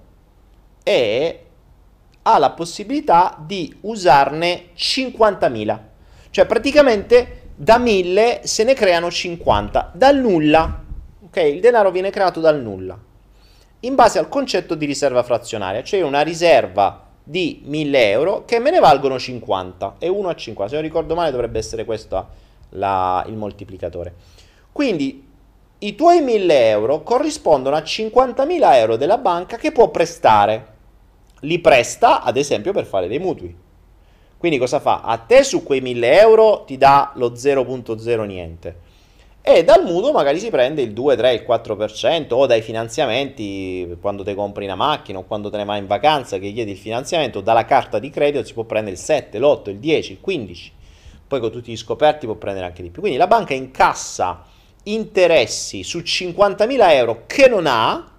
e 0.83 1.43
ha 2.21 2.37
la 2.37 2.51
possibilità 2.51 3.35
di 3.43 3.75
usarne 3.81 4.67
50.000. 4.75 5.86
Cioè 6.37 6.45
praticamente 6.45 7.49
da 7.55 7.79
1000 7.79 8.41
se 8.43 8.63
ne 8.63 8.75
creano 8.75 9.09
50, 9.09 9.93
dal 9.95 10.17
nulla. 10.17 10.83
Ok, 11.25 11.37
il 11.37 11.59
denaro 11.59 11.89
viene 11.89 12.11
creato 12.11 12.39
dal 12.39 12.61
nulla. 12.61 12.95
In 13.79 13.95
base 13.95 14.19
al 14.19 14.29
concetto 14.29 14.75
di 14.75 14.85
riserva 14.85 15.23
frazionaria, 15.23 15.81
cioè 15.81 16.01
una 16.01 16.21
riserva 16.21 17.07
di 17.23 17.63
1000 17.65 18.09
euro 18.11 18.45
che 18.45 18.59
me 18.59 18.69
ne 18.69 18.77
valgono 18.77 19.17
50 19.17 19.95
e 19.97 20.09
1 20.09 20.29
a 20.29 20.35
50. 20.35 20.69
Se 20.69 20.79
non 20.79 20.87
ricordo 20.87 21.15
male 21.15 21.31
dovrebbe 21.31 21.57
essere 21.57 21.85
questo 21.85 22.27
la, 22.69 23.25
il 23.27 23.35
moltiplicatore. 23.35 24.13
Quindi 24.71 25.27
i 25.79 25.95
tuoi 25.95 26.21
1000 26.21 26.69
euro 26.69 27.01
corrispondono 27.01 27.75
a 27.75 27.79
50.000 27.79 28.75
euro 28.75 28.95
della 28.95 29.17
banca 29.17 29.57
che 29.57 29.71
può 29.71 29.89
prestare. 29.89 30.67
Li 31.39 31.57
presta 31.57 32.21
ad 32.21 32.37
esempio 32.37 32.73
per 32.73 32.85
fare 32.85 33.07
dei 33.07 33.17
mutui. 33.17 33.65
Quindi 34.37 34.57
cosa 34.57 34.79
fa? 34.79 35.01
A 35.01 35.17
te 35.17 35.43
su 35.43 35.63
quei 35.63 35.81
1000 35.81 36.19
euro 36.19 36.63
ti 36.65 36.77
dà 36.77 37.11
lo 37.15 37.31
0.0 37.31 38.25
niente. 38.25 38.85
E 39.41 39.63
dal 39.63 39.83
mutuo 39.83 40.11
magari 40.11 40.39
si 40.39 40.49
prende 40.49 40.81
il 40.81 40.91
2, 40.91 41.15
3, 41.15 41.33
il 41.33 41.45
4% 41.47 42.33
o 42.33 42.45
dai 42.45 42.61
finanziamenti 42.61 43.97
quando 44.01 44.23
ti 44.23 44.35
compri 44.35 44.65
una 44.65 44.75
macchina 44.75 45.19
o 45.19 45.23
quando 45.23 45.49
te 45.49 45.55
ne 45.55 45.63
vai 45.63 45.79
in 45.79 45.87
vacanza 45.87 46.37
che 46.37 46.51
chiedi 46.51 46.71
il 46.71 46.77
finanziamento, 46.77 47.39
dalla 47.39 47.63
carta 47.63 47.97
di 47.97 48.09
credito 48.09 48.43
si 48.43 48.53
può 48.53 48.65
prendere 48.65 48.95
il 48.95 49.01
7, 49.01 49.39
l'8, 49.39 49.69
il 49.69 49.77
10, 49.77 50.11
il 50.11 50.19
15. 50.19 50.71
Poi 51.27 51.39
con 51.39 51.49
tutti 51.49 51.71
gli 51.71 51.77
scoperti 51.77 52.25
può 52.25 52.35
prendere 52.35 52.65
anche 52.65 52.83
di 52.83 52.89
più. 52.89 52.99
Quindi 52.99 53.17
la 53.17 53.27
banca 53.27 53.53
incassa 53.53 54.43
interessi 54.83 55.83
su 55.83 55.99
50.000 55.99 56.91
euro 56.91 57.23
che 57.25 57.47
non 57.47 57.67
ha 57.67 58.11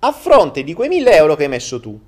a 0.00 0.12
fronte 0.12 0.64
di 0.64 0.74
quei 0.74 0.88
1.000 0.88 1.14
euro 1.14 1.36
che 1.36 1.44
hai 1.44 1.48
messo 1.48 1.80
tu. 1.80 1.98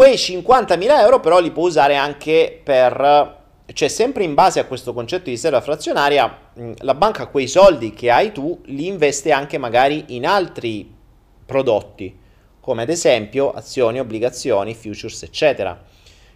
Quei 0.00 0.14
50.000 0.14 0.98
euro 0.98 1.20
però 1.20 1.40
li 1.40 1.50
può 1.50 1.66
usare 1.66 1.94
anche 1.94 2.58
per, 2.64 3.36
cioè 3.70 3.88
sempre 3.88 4.24
in 4.24 4.32
base 4.32 4.58
a 4.58 4.64
questo 4.64 4.94
concetto 4.94 5.24
di 5.24 5.32
riserva 5.32 5.60
frazionaria, 5.60 6.38
la 6.78 6.94
banca 6.94 7.26
quei 7.26 7.46
soldi 7.46 7.92
che 7.92 8.10
hai 8.10 8.32
tu 8.32 8.62
li 8.64 8.86
investe 8.86 9.30
anche 9.30 9.58
magari 9.58 10.04
in 10.16 10.24
altri 10.24 10.90
prodotti, 11.44 12.18
come 12.60 12.80
ad 12.80 12.88
esempio 12.88 13.50
azioni, 13.50 14.00
obbligazioni, 14.00 14.72
futures, 14.72 15.22
eccetera. 15.22 15.78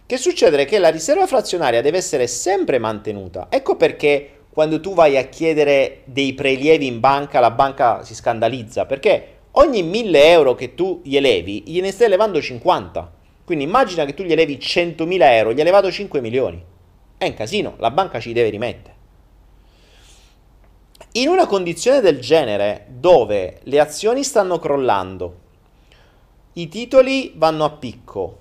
Che 0.05 0.17
succede? 0.17 0.63
Che 0.65 0.77
la 0.77 0.89
riserva 0.89 1.25
frazionaria 1.25 1.81
deve 1.81 1.97
essere 1.97 2.27
sempre 2.27 2.77
mantenuta. 2.77 3.47
Ecco 3.49 3.77
perché 3.77 4.41
quando 4.51 4.79
tu 4.79 4.93
vai 4.93 5.17
a 5.17 5.23
chiedere 5.23 6.03
dei 6.05 6.35
prelievi 6.35 6.85
in 6.85 6.99
banca, 6.99 7.39
la 7.39 7.49
banca 7.49 8.03
si 8.03 8.13
scandalizza, 8.13 8.85
perché 8.85 9.37
ogni 9.53 9.81
1000 9.81 10.29
euro 10.29 10.53
che 10.53 10.75
tu 10.75 11.01
gli 11.03 11.15
elevi, 11.15 11.63
gliene 11.65 11.89
stai 11.89 12.05
elevando 12.05 12.39
50. 12.39 13.14
Quindi 13.45 13.63
immagina 13.63 14.05
che 14.05 14.15
tu 14.15 14.23
gli 14.23 14.31
elevi 14.31 14.57
100.000 14.57 15.21
euro, 15.21 15.51
gli 15.51 15.57
hai 15.57 15.61
elevato 15.61 15.91
5 15.91 16.19
milioni. 16.19 16.61
È 17.15 17.25
un 17.25 17.33
casino, 17.35 17.75
la 17.77 17.91
banca 17.91 18.19
ci 18.19 18.33
deve 18.33 18.49
rimettere. 18.49 18.95
In 21.13 21.29
una 21.29 21.45
condizione 21.45 22.01
del 22.01 22.19
genere, 22.19 22.87
dove 22.89 23.59
le 23.63 23.79
azioni 23.79 24.23
stanno 24.23 24.57
crollando, 24.57 25.43
i 26.53 26.67
titoli 26.67 27.33
vanno 27.35 27.65
a 27.65 27.69
picco, 27.69 28.39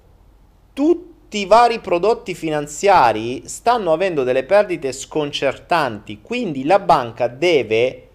tutti 0.72 1.38
i 1.38 1.46
vari 1.46 1.80
prodotti 1.80 2.34
finanziari 2.34 3.46
stanno 3.46 3.92
avendo 3.92 4.24
delle 4.24 4.44
perdite 4.44 4.90
sconcertanti, 4.92 6.22
quindi 6.22 6.64
la 6.64 6.78
banca 6.78 7.28
deve 7.28 8.08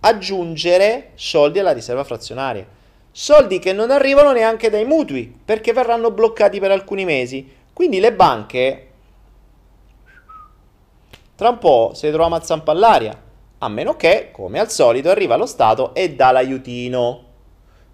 aggiungere 0.00 1.12
soldi 1.14 1.58
alla 1.58 1.72
riserva 1.72 2.04
frazionaria 2.04 2.80
soldi 3.12 3.58
che 3.58 3.72
non 3.72 3.90
arrivano 3.90 4.32
neanche 4.32 4.70
dai 4.70 4.84
mutui 4.84 5.32
perché 5.44 5.72
verranno 5.72 6.10
bloccati 6.10 6.58
per 6.58 6.70
alcuni 6.70 7.04
mesi. 7.04 7.60
Quindi 7.72 8.00
le 8.00 8.12
banche 8.12 8.86
tra 11.34 11.48
un 11.48 11.58
po' 11.58 11.92
si 11.94 12.10
trova 12.10 12.36
a 12.36 12.42
zampa 12.42 12.72
all'aria, 12.72 13.20
a 13.58 13.68
meno 13.68 13.96
che, 13.96 14.28
come 14.30 14.60
al 14.60 14.70
solito, 14.70 15.10
arriva 15.10 15.36
lo 15.36 15.46
Stato 15.46 15.92
e 15.94 16.14
dà 16.14 16.30
l'aiutino. 16.30 17.24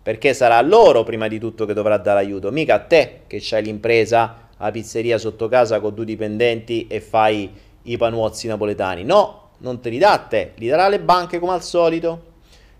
Perché 0.02 0.34
sarà 0.34 0.60
loro 0.60 1.02
prima 1.02 1.28
di 1.28 1.38
tutto 1.38 1.64
che 1.64 1.72
dovrà 1.72 1.96
dare 1.96 2.22
l'aiuto, 2.22 2.50
mica 2.50 2.74
a 2.74 2.80
te 2.80 3.20
che 3.26 3.38
c'hai 3.40 3.62
l'impresa, 3.62 4.48
la 4.58 4.70
pizzeria 4.70 5.18
sotto 5.18 5.48
casa 5.48 5.80
con 5.80 5.94
due 5.94 6.04
dipendenti 6.04 6.86
e 6.88 7.00
fai 7.00 7.50
i 7.82 7.96
panuozzi 7.96 8.48
napoletani. 8.48 9.04
No, 9.04 9.50
non 9.58 9.80
te 9.80 9.88
li 9.88 9.98
dà 9.98 10.12
a 10.12 10.18
te, 10.18 10.52
li 10.56 10.66
darà 10.66 10.88
le 10.88 11.00
banche 11.00 11.38
come 11.38 11.52
al 11.52 11.62
solito. 11.62 12.27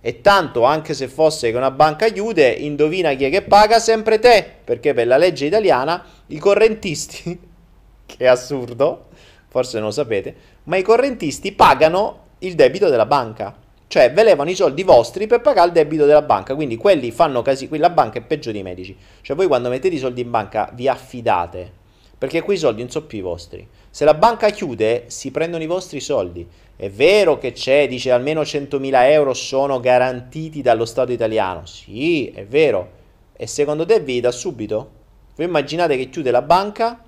E 0.01 0.21
tanto, 0.21 0.63
anche 0.63 0.95
se 0.95 1.09
fosse 1.09 1.51
che 1.51 1.57
una 1.57 1.73
banca 1.73 2.05
aiuta, 2.05 2.47
indovina 2.47 3.15
chi 3.15 3.25
è 3.25 3.31
che 3.31 3.43
paga? 3.43 3.81
Sempre 3.81 4.19
te, 4.19 4.45
perché 4.65 4.95
per 4.95 5.07
la 5.07 5.17
legge 5.17 5.47
italiana 5.47 6.05
i 6.27 6.39
correntisti, 6.39 7.39
che 8.07 8.17
è 8.17 8.27
assurdo, 8.27 9.07
forse 9.49 9.79
non 9.79 9.87
lo 9.87 9.93
sapete, 9.93 10.35
ma 10.65 10.77
i 10.77 10.83
correntisti 10.83 11.53
pagano 11.53 12.27
il 12.39 12.55
debito 12.55 12.89
della 12.89 13.07
banca. 13.07 13.67
Cioè, 13.89 14.13
ve 14.13 14.23
levano 14.23 14.51
i 14.51 14.55
soldi 14.55 14.83
vostri 14.83 15.27
per 15.27 15.41
pagare 15.41 15.69
il 15.69 15.73
debito 15.73 16.05
della 16.05 16.21
banca. 16.21 16.55
Quindi 16.55 16.77
quelli 16.77 17.11
fanno 17.11 17.41
casi. 17.41 17.69
Qui 17.69 17.79
la 17.79 17.89
banca 17.89 18.19
è 18.19 18.23
peggio 18.23 18.53
dei 18.53 18.63
medici. 18.63 18.95
Cioè, 19.23 19.35
voi 19.35 19.47
quando 19.47 19.71
mettete 19.71 19.95
i 19.95 19.99
soldi 19.99 20.21
in 20.21 20.31
banca 20.31 20.71
vi 20.75 20.89
affidate. 20.89 21.73
perché 22.19 22.43
quei 22.43 22.59
soldi 22.59 22.83
non 22.83 22.91
sono 22.91 23.07
più 23.07 23.19
i 23.19 23.23
vostri. 23.23 23.67
Se 23.99 24.05
la 24.05 24.15
banca 24.15 24.51
chiude, 24.51 25.07
si 25.09 25.33
prendono 25.33 25.65
i 25.65 25.67
vostri 25.67 25.99
soldi. 25.99 26.47
È 26.77 26.89
vero 26.89 27.37
che 27.37 27.51
c'è, 27.51 27.89
dice 27.89 28.13
almeno 28.13 28.43
100.000 28.43 29.11
euro 29.11 29.35
sono 29.35 29.81
garantiti 29.81 30.63
dallo 30.63 30.85
Stato 30.85 31.11
italiano. 31.11 31.67
Sì, 31.67 32.31
è 32.31 32.47
vero. 32.47 32.91
E 33.33 33.49
secondo 33.49 33.85
te 33.85 33.99
vi 33.99 34.21
dà 34.21 34.31
subito? 34.31 34.91
Voi 35.35 35.47
immaginate 35.47 35.97
che 35.97 36.11
chiude 36.11 36.31
la 36.31 36.43
banca 36.43 37.03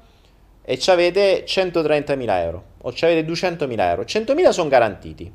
e 0.64 0.80
avete 0.86 1.44
130.000 1.44 2.28
euro 2.42 2.64
o 2.80 2.88
avete 2.88 3.24
200.000 3.24 3.78
euro. 3.78 4.02
100.000 4.02 4.48
sono 4.48 4.68
garantiti. 4.68 5.32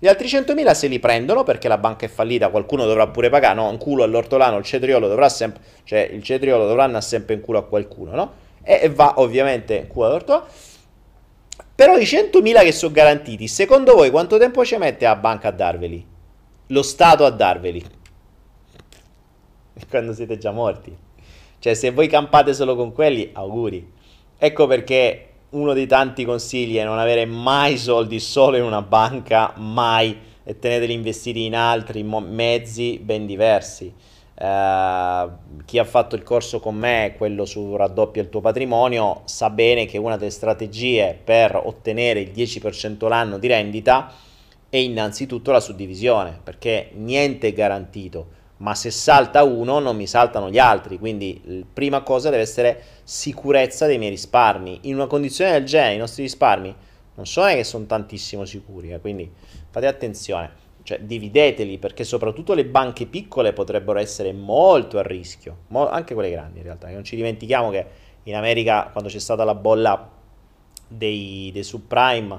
Gli 0.00 0.08
altri 0.08 0.26
100.000 0.26 0.72
se 0.72 0.88
li 0.88 0.98
prendono 0.98 1.44
perché 1.44 1.68
la 1.68 1.78
banca 1.78 2.04
è 2.04 2.08
fallita, 2.08 2.48
qualcuno 2.48 2.84
dovrà 2.84 3.06
pure 3.06 3.30
pagare, 3.30 3.54
no? 3.54 3.68
Un 3.68 3.78
culo 3.78 4.02
all'ortolano, 4.02 4.56
il 4.56 4.64
cetriolo 4.64 5.06
dovrà 5.06 5.28
sempre, 5.28 5.62
cioè 5.84 6.00
il 6.00 6.24
cetriolo 6.24 6.66
dovrà 6.66 6.82
andare 6.82 7.04
sempre 7.04 7.34
in 7.34 7.42
culo 7.42 7.58
a 7.58 7.64
qualcuno, 7.64 8.12
no? 8.16 8.32
E 8.64 8.88
va 8.88 9.12
ovviamente 9.18 9.76
in 9.76 9.86
culo 9.86 10.06
all'ortolano. 10.06 10.74
Però 11.76 11.98
i 11.98 12.04
100.000 12.04 12.62
che 12.62 12.72
sono 12.72 12.94
garantiti, 12.94 13.46
secondo 13.48 13.94
voi 13.94 14.10
quanto 14.10 14.38
tempo 14.38 14.64
ci 14.64 14.78
mette 14.78 15.04
la 15.04 15.14
banca 15.14 15.48
a 15.48 15.52
darveli? 15.52 16.02
Lo 16.68 16.82
Stato 16.82 17.26
a 17.26 17.30
darveli? 17.30 17.84
Quando 19.90 20.14
siete 20.14 20.38
già 20.38 20.52
morti. 20.52 20.96
Cioè 21.58 21.74
se 21.74 21.90
voi 21.90 22.08
campate 22.08 22.54
solo 22.54 22.76
con 22.76 22.94
quelli, 22.94 23.28
auguri. 23.30 23.92
Ecco 24.38 24.66
perché 24.66 25.32
uno 25.50 25.74
dei 25.74 25.86
tanti 25.86 26.24
consigli 26.24 26.76
è 26.76 26.84
non 26.84 26.98
avere 26.98 27.26
mai 27.26 27.76
soldi 27.76 28.20
solo 28.20 28.56
in 28.56 28.62
una 28.62 28.80
banca, 28.80 29.52
mai, 29.56 30.16
e 30.44 30.58
teneteli 30.58 30.94
investiti 30.94 31.44
in 31.44 31.54
altri 31.54 32.02
mezzi 32.02 32.98
ben 33.02 33.26
diversi. 33.26 33.92
Uh, 34.38 35.64
chi 35.64 35.78
ha 35.78 35.84
fatto 35.84 36.14
il 36.14 36.22
corso 36.22 36.60
con 36.60 36.74
me, 36.74 37.14
quello 37.16 37.46
su 37.46 37.74
raddoppia 37.74 38.20
il 38.22 38.28
tuo 38.28 38.40
patrimonio, 38.40 39.22
sa 39.24 39.50
bene 39.50 39.86
che 39.86 39.98
una 39.98 40.16
delle 40.16 40.30
strategie 40.30 41.18
per 41.22 41.56
ottenere 41.56 42.20
il 42.20 42.30
10% 42.32 43.08
l'anno 43.08 43.38
di 43.38 43.46
rendita 43.46 44.12
è 44.68 44.76
innanzitutto 44.76 45.52
la 45.52 45.60
suddivisione, 45.60 46.38
perché 46.42 46.90
niente 46.94 47.48
è 47.48 47.52
garantito 47.52 48.36
ma 48.58 48.74
se 48.74 48.90
salta 48.90 49.42
uno 49.42 49.80
non 49.80 49.96
mi 49.96 50.06
saltano 50.06 50.48
gli 50.48 50.58
altri, 50.58 50.98
quindi 50.98 51.40
la 51.44 51.64
prima 51.70 52.00
cosa 52.02 52.30
deve 52.30 52.42
essere 52.42 52.82
sicurezza 53.04 53.86
dei 53.86 53.98
miei 53.98 54.10
risparmi. 54.10 54.80
In 54.82 54.94
una 54.94 55.06
condizione 55.06 55.52
del 55.52 55.64
genere 55.64 55.94
i 55.94 55.98
nostri 55.98 56.22
risparmi 56.22 56.74
non 57.14 57.26
sono 57.26 57.48
che 57.48 57.64
sono 57.64 57.84
tantissimo 57.84 58.44
sicuri, 58.44 58.92
eh, 58.92 59.00
quindi 59.00 59.30
fate 59.70 59.86
attenzione, 59.86 60.50
cioè 60.86 61.00
divideteli 61.00 61.78
perché 61.78 62.04
soprattutto 62.04 62.54
le 62.54 62.64
banche 62.64 63.06
piccole 63.06 63.52
potrebbero 63.52 63.98
essere 63.98 64.32
molto 64.32 64.98
a 64.98 65.02
rischio, 65.02 65.56
mo- 65.68 65.88
anche 65.88 66.14
quelle 66.14 66.30
grandi 66.30 66.58
in 66.58 66.64
realtà, 66.64 66.88
non 66.90 67.02
ci 67.02 67.16
dimentichiamo 67.16 67.70
che 67.70 67.86
in 68.22 68.36
America 68.36 68.88
quando 68.92 69.10
c'è 69.10 69.18
stata 69.18 69.42
la 69.42 69.56
bolla 69.56 70.08
dei, 70.86 71.50
dei 71.52 71.64
subprime 71.64 72.38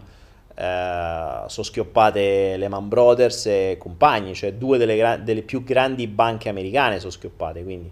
eh, 0.56 1.44
sono 1.48 1.66
schioppate 1.66 2.56
Lehman 2.56 2.88
Brothers 2.88 3.48
e 3.48 3.76
compagni, 3.78 4.34
cioè 4.34 4.54
due 4.54 4.78
delle, 4.78 4.96
gra- 4.96 5.18
delle 5.18 5.42
più 5.42 5.66
grandi 5.66 6.08
banche 6.08 6.48
americane 6.48 7.00
sono 7.00 7.12
schioppate, 7.12 7.64
quindi 7.64 7.92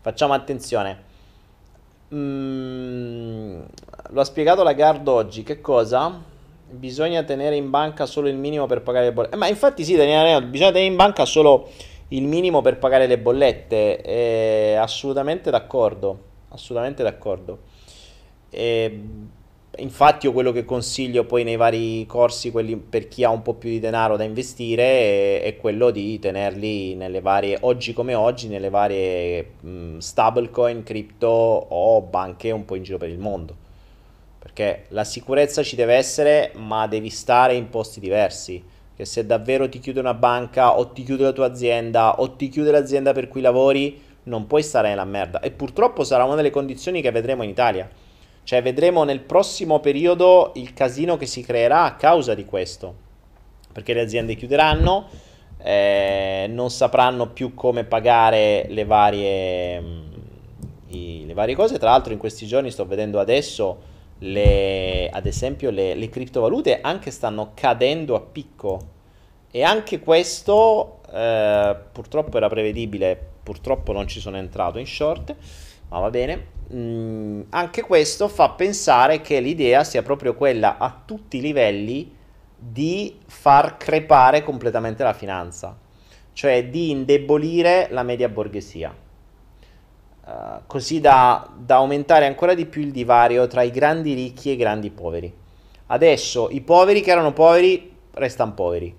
facciamo 0.00 0.34
attenzione. 0.34 1.08
Mm, 2.14 3.60
lo 4.10 4.20
ha 4.20 4.24
spiegato 4.24 4.62
la 4.62 4.72
Gard 4.72 5.08
oggi, 5.08 5.42
che 5.42 5.60
cosa? 5.60 6.29
Bisogna 6.70 7.22
tenere 7.22 7.56
in 7.56 7.70
banca 7.70 8.06
solo 8.06 8.28
il 8.28 8.36
minimo 8.36 8.66
per 8.66 8.82
pagare 8.82 9.06
le 9.06 9.12
bollette. 9.12 9.34
Eh, 9.34 9.38
ma 9.38 9.48
infatti 9.48 9.84
sì, 9.84 9.96
Daniele, 9.96 10.42
bisogna 10.44 10.70
tenere 10.70 10.90
in 10.90 10.96
banca 10.96 11.24
solo 11.24 11.68
il 12.08 12.24
minimo 12.24 12.60
per 12.60 12.78
pagare 12.78 13.06
le 13.06 13.18
bollette. 13.18 14.00
Eh, 14.02 14.74
assolutamente 14.74 15.50
d'accordo, 15.50 16.18
assolutamente 16.48 17.02
d'accordo. 17.02 17.58
Eh, 18.50 19.00
Infatti 19.78 20.26
io 20.26 20.32
quello 20.32 20.50
che 20.50 20.64
consiglio 20.64 21.24
poi 21.24 21.44
nei 21.44 21.56
vari 21.56 22.04
corsi, 22.06 22.50
quelli 22.50 22.76
per 22.76 23.06
chi 23.06 23.22
ha 23.22 23.30
un 23.30 23.40
po' 23.42 23.54
più 23.54 23.70
di 23.70 23.78
denaro 23.78 24.16
da 24.16 24.24
investire, 24.24 25.40
è, 25.40 25.56
quello 25.56 25.90
di 25.90 26.18
tenerli 26.18 26.96
nelle 26.96 27.20
varie, 27.20 27.56
oggi 27.60 27.92
come 27.92 28.14
oggi, 28.14 28.48
nelle 28.48 28.68
varie 28.68 29.52
stablecoin, 29.98 30.82
cripto 30.82 31.28
o 31.28 32.02
banche 32.02 32.50
un 32.50 32.64
po' 32.64 32.74
in 32.74 32.82
giro 32.82 32.98
per 32.98 33.10
il 33.10 33.18
mondo. 33.18 33.68
Perché 34.52 34.86
la 34.88 35.04
sicurezza 35.04 35.62
ci 35.62 35.76
deve 35.76 35.94
essere, 35.94 36.52
ma 36.56 36.86
devi 36.86 37.08
stare 37.08 37.54
in 37.54 37.68
posti 37.68 38.00
diversi. 38.00 38.62
Che 38.96 39.04
se 39.04 39.24
davvero 39.24 39.68
ti 39.68 39.78
chiude 39.78 40.00
una 40.00 40.14
banca 40.14 40.76
o 40.78 40.88
ti 40.88 41.04
chiude 41.04 41.22
la 41.22 41.32
tua 41.32 41.46
azienda 41.46 42.20
o 42.20 42.32
ti 42.32 42.48
chiude 42.48 42.70
l'azienda 42.70 43.12
per 43.12 43.28
cui 43.28 43.40
lavori, 43.40 44.00
non 44.24 44.46
puoi 44.46 44.62
stare 44.62 44.88
nella 44.88 45.04
merda. 45.04 45.40
E 45.40 45.50
purtroppo 45.50 46.04
sarà 46.04 46.24
una 46.24 46.34
delle 46.34 46.50
condizioni 46.50 47.00
che 47.00 47.10
vedremo 47.10 47.42
in 47.42 47.50
Italia 47.50 47.88
cioè 48.50 48.62
vedremo 48.62 49.04
nel 49.04 49.20
prossimo 49.20 49.78
periodo 49.80 50.52
il 50.56 50.72
casino 50.72 51.16
che 51.16 51.26
si 51.26 51.42
creerà 51.42 51.84
a 51.84 51.94
causa 51.94 52.34
di 52.34 52.44
questo, 52.44 52.94
perché 53.72 53.94
le 53.94 54.00
aziende 54.00 54.34
chiuderanno, 54.34 55.06
eh, 55.62 56.46
non 56.48 56.70
sapranno 56.70 57.28
più 57.28 57.54
come 57.54 57.84
pagare 57.84 58.66
le 58.68 58.84
varie, 58.84 59.80
mm, 59.80 60.02
i, 60.88 61.26
le 61.26 61.34
varie 61.34 61.54
cose. 61.54 61.78
Tra 61.78 61.90
l'altro 61.90 62.12
in 62.12 62.18
questi 62.18 62.46
giorni 62.46 62.70
sto 62.70 62.86
vedendo 62.86 63.20
adesso, 63.20 63.82
le, 64.20 65.08
ad 65.08 65.26
esempio, 65.26 65.70
le, 65.70 65.94
le 65.94 66.08
criptovalute 66.08 66.80
anche 66.80 67.10
stanno 67.10 67.52
cadendo 67.54 68.14
a 68.14 68.20
picco. 68.20 68.98
E 69.50 69.62
anche 69.62 69.98
questo 70.00 71.00
eh, 71.12 71.76
purtroppo 71.92 72.36
era 72.36 72.48
prevedibile, 72.48 73.18
purtroppo 73.42 73.92
non 73.92 74.06
ci 74.06 74.20
sono 74.20 74.36
entrato 74.36 74.78
in 74.78 74.86
short, 74.86 75.34
ma 75.88 75.98
va 75.98 76.10
bene 76.10 76.46
mm, 76.72 77.42
anche 77.50 77.82
questo 77.82 78.28
fa 78.28 78.50
pensare 78.50 79.20
che 79.20 79.40
l'idea 79.40 79.82
sia 79.82 80.02
proprio 80.02 80.34
quella 80.34 80.78
a 80.78 81.02
tutti 81.04 81.38
i 81.38 81.40
livelli 81.40 82.16
di 82.56 83.18
far 83.26 83.76
crepare 83.76 84.44
completamente 84.44 85.02
la 85.02 85.14
finanza, 85.14 85.76
cioè 86.32 86.68
di 86.68 86.90
indebolire 86.90 87.88
la 87.90 88.02
media 88.02 88.28
borghesia, 88.28 88.94
uh, 90.30 90.60
così 90.66 91.00
da, 91.00 91.48
da 91.56 91.76
aumentare 91.76 92.26
ancora 92.26 92.54
di 92.54 92.66
più 92.66 92.82
il 92.82 92.92
divario 92.92 93.46
tra 93.46 93.62
i 93.62 93.70
grandi 93.70 94.14
ricchi 94.14 94.50
e 94.50 94.52
i 94.52 94.56
grandi 94.56 94.90
poveri. 94.90 95.32
Adesso 95.86 96.48
i 96.50 96.60
poveri 96.60 97.00
che 97.00 97.10
erano 97.10 97.32
poveri 97.32 97.90
restano 98.12 98.54
poveri, 98.54 98.94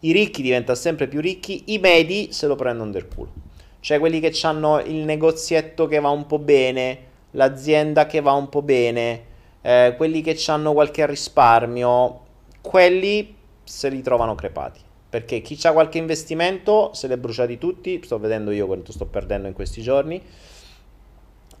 i 0.00 0.12
ricchi 0.12 0.42
diventano 0.42 0.76
sempre 0.76 1.08
più 1.08 1.20
ricchi, 1.20 1.64
i 1.66 1.78
medi 1.78 2.32
se 2.32 2.46
lo 2.46 2.56
prendono 2.56 2.90
del 2.90 3.08
culo. 3.08 3.32
Cioè 3.80 3.98
quelli 3.98 4.20
che 4.20 4.32
hanno 4.42 4.80
il 4.80 5.04
negozietto 5.04 5.86
che 5.86 6.00
va 6.00 6.10
un 6.10 6.26
po' 6.26 6.38
bene, 6.38 6.98
l'azienda 7.32 8.06
che 8.06 8.20
va 8.20 8.32
un 8.32 8.48
po' 8.48 8.62
bene, 8.62 9.22
eh, 9.62 9.94
quelli 9.96 10.20
che 10.20 10.38
hanno 10.46 10.72
qualche 10.72 11.06
risparmio, 11.06 12.20
quelli 12.60 13.34
se 13.62 13.88
li 13.88 14.02
trovano 14.02 14.34
crepati. 14.34 14.80
Perché 15.08 15.40
chi 15.42 15.58
ha 15.66 15.72
qualche 15.72 15.98
investimento 15.98 16.90
se 16.92 17.06
li 17.06 17.14
è 17.14 17.16
bruciati 17.16 17.56
tutti, 17.56 18.00
sto 18.02 18.18
vedendo 18.18 18.50
io 18.50 18.66
quanto 18.66 18.90
sto 18.90 19.06
perdendo 19.06 19.48
in 19.48 19.54
questi 19.54 19.80
giorni, 19.80 20.20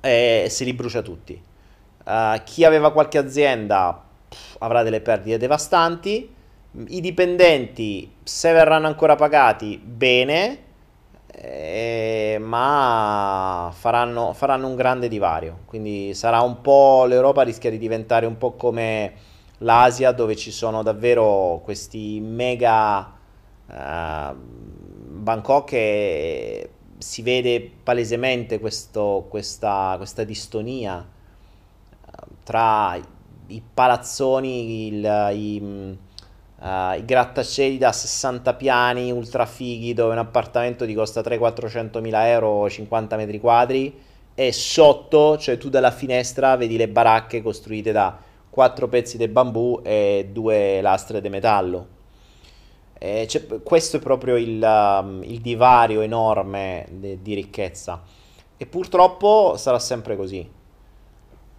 e 0.04 0.48
se 0.50 0.64
li 0.64 0.74
brucia 0.74 1.00
tutti. 1.00 1.40
Uh, 2.04 2.38
chi 2.44 2.64
aveva 2.64 2.92
qualche 2.92 3.16
azienda 3.16 4.04
pff, 4.28 4.56
avrà 4.58 4.82
delle 4.82 5.00
perdite 5.00 5.38
devastanti. 5.38 6.32
I 6.88 7.00
dipendenti, 7.00 8.12
se 8.22 8.52
verranno 8.52 8.86
ancora 8.86 9.14
pagati, 9.14 9.78
bene, 9.78 10.58
eh, 11.28 12.36
ma 12.40 13.70
faranno, 13.72 14.34
faranno, 14.34 14.66
un 14.66 14.74
grande 14.74 15.08
divario. 15.08 15.60
Quindi 15.64 16.12
sarà 16.12 16.40
un 16.40 16.60
po' 16.60 17.04
l'Europa 17.06 17.42
rischia 17.42 17.70
di 17.70 17.78
diventare 17.78 18.26
un 18.26 18.36
po' 18.36 18.52
come 18.52 19.12
l'Asia, 19.58 20.12
dove 20.12 20.36
ci 20.36 20.50
sono 20.50 20.82
davvero 20.82 21.62
questi 21.64 22.20
mega 22.20 23.10
uh, 23.66 24.34
Bangkok 24.34 25.72
e 25.72 26.70
si 27.04 27.20
vede 27.20 27.70
palesemente 27.82 28.58
questo, 28.58 29.26
questa, 29.28 29.94
questa 29.98 30.24
distonia 30.24 30.96
uh, 30.96 32.26
tra 32.42 32.98
i 33.48 33.62
palazzoni, 33.74 34.86
il, 34.86 35.30
i 35.34 35.98
Uh, 36.56 36.96
I 36.96 37.04
grattacieli 37.04 37.76
da 37.76 37.92
60 37.92 38.54
piani 38.54 39.10
ultra 39.10 39.44
fighi 39.44 39.92
dove 39.92 40.12
un 40.12 40.18
appartamento 40.18 40.86
ti 40.86 40.94
costa 40.94 41.20
300-400 41.20 42.00
mila 42.00 42.26
euro 42.30 42.70
50 42.70 43.16
metri 43.16 43.38
quadri 43.38 43.94
e 44.34 44.50
sotto, 44.50 45.36
cioè 45.36 45.58
tu 45.58 45.68
dalla 45.68 45.90
finestra 45.90 46.56
vedi 46.56 46.78
le 46.78 46.88
baracche 46.88 47.42
costruite 47.42 47.92
da 47.92 48.16
4 48.48 48.88
pezzi 48.88 49.18
di 49.18 49.28
bambù 49.28 49.80
e 49.84 50.30
2 50.32 50.80
lastre 50.80 51.20
di 51.20 51.28
metallo. 51.28 51.86
E 52.98 53.28
questo 53.62 53.98
è 53.98 54.00
proprio 54.00 54.36
il, 54.36 54.62
um, 54.62 55.22
il 55.24 55.40
divario 55.40 56.00
enorme 56.00 56.86
de, 56.90 57.20
di 57.20 57.34
ricchezza 57.34 58.02
e 58.56 58.66
purtroppo 58.66 59.56
sarà 59.56 59.78
sempre 59.78 60.16
così. 60.16 60.48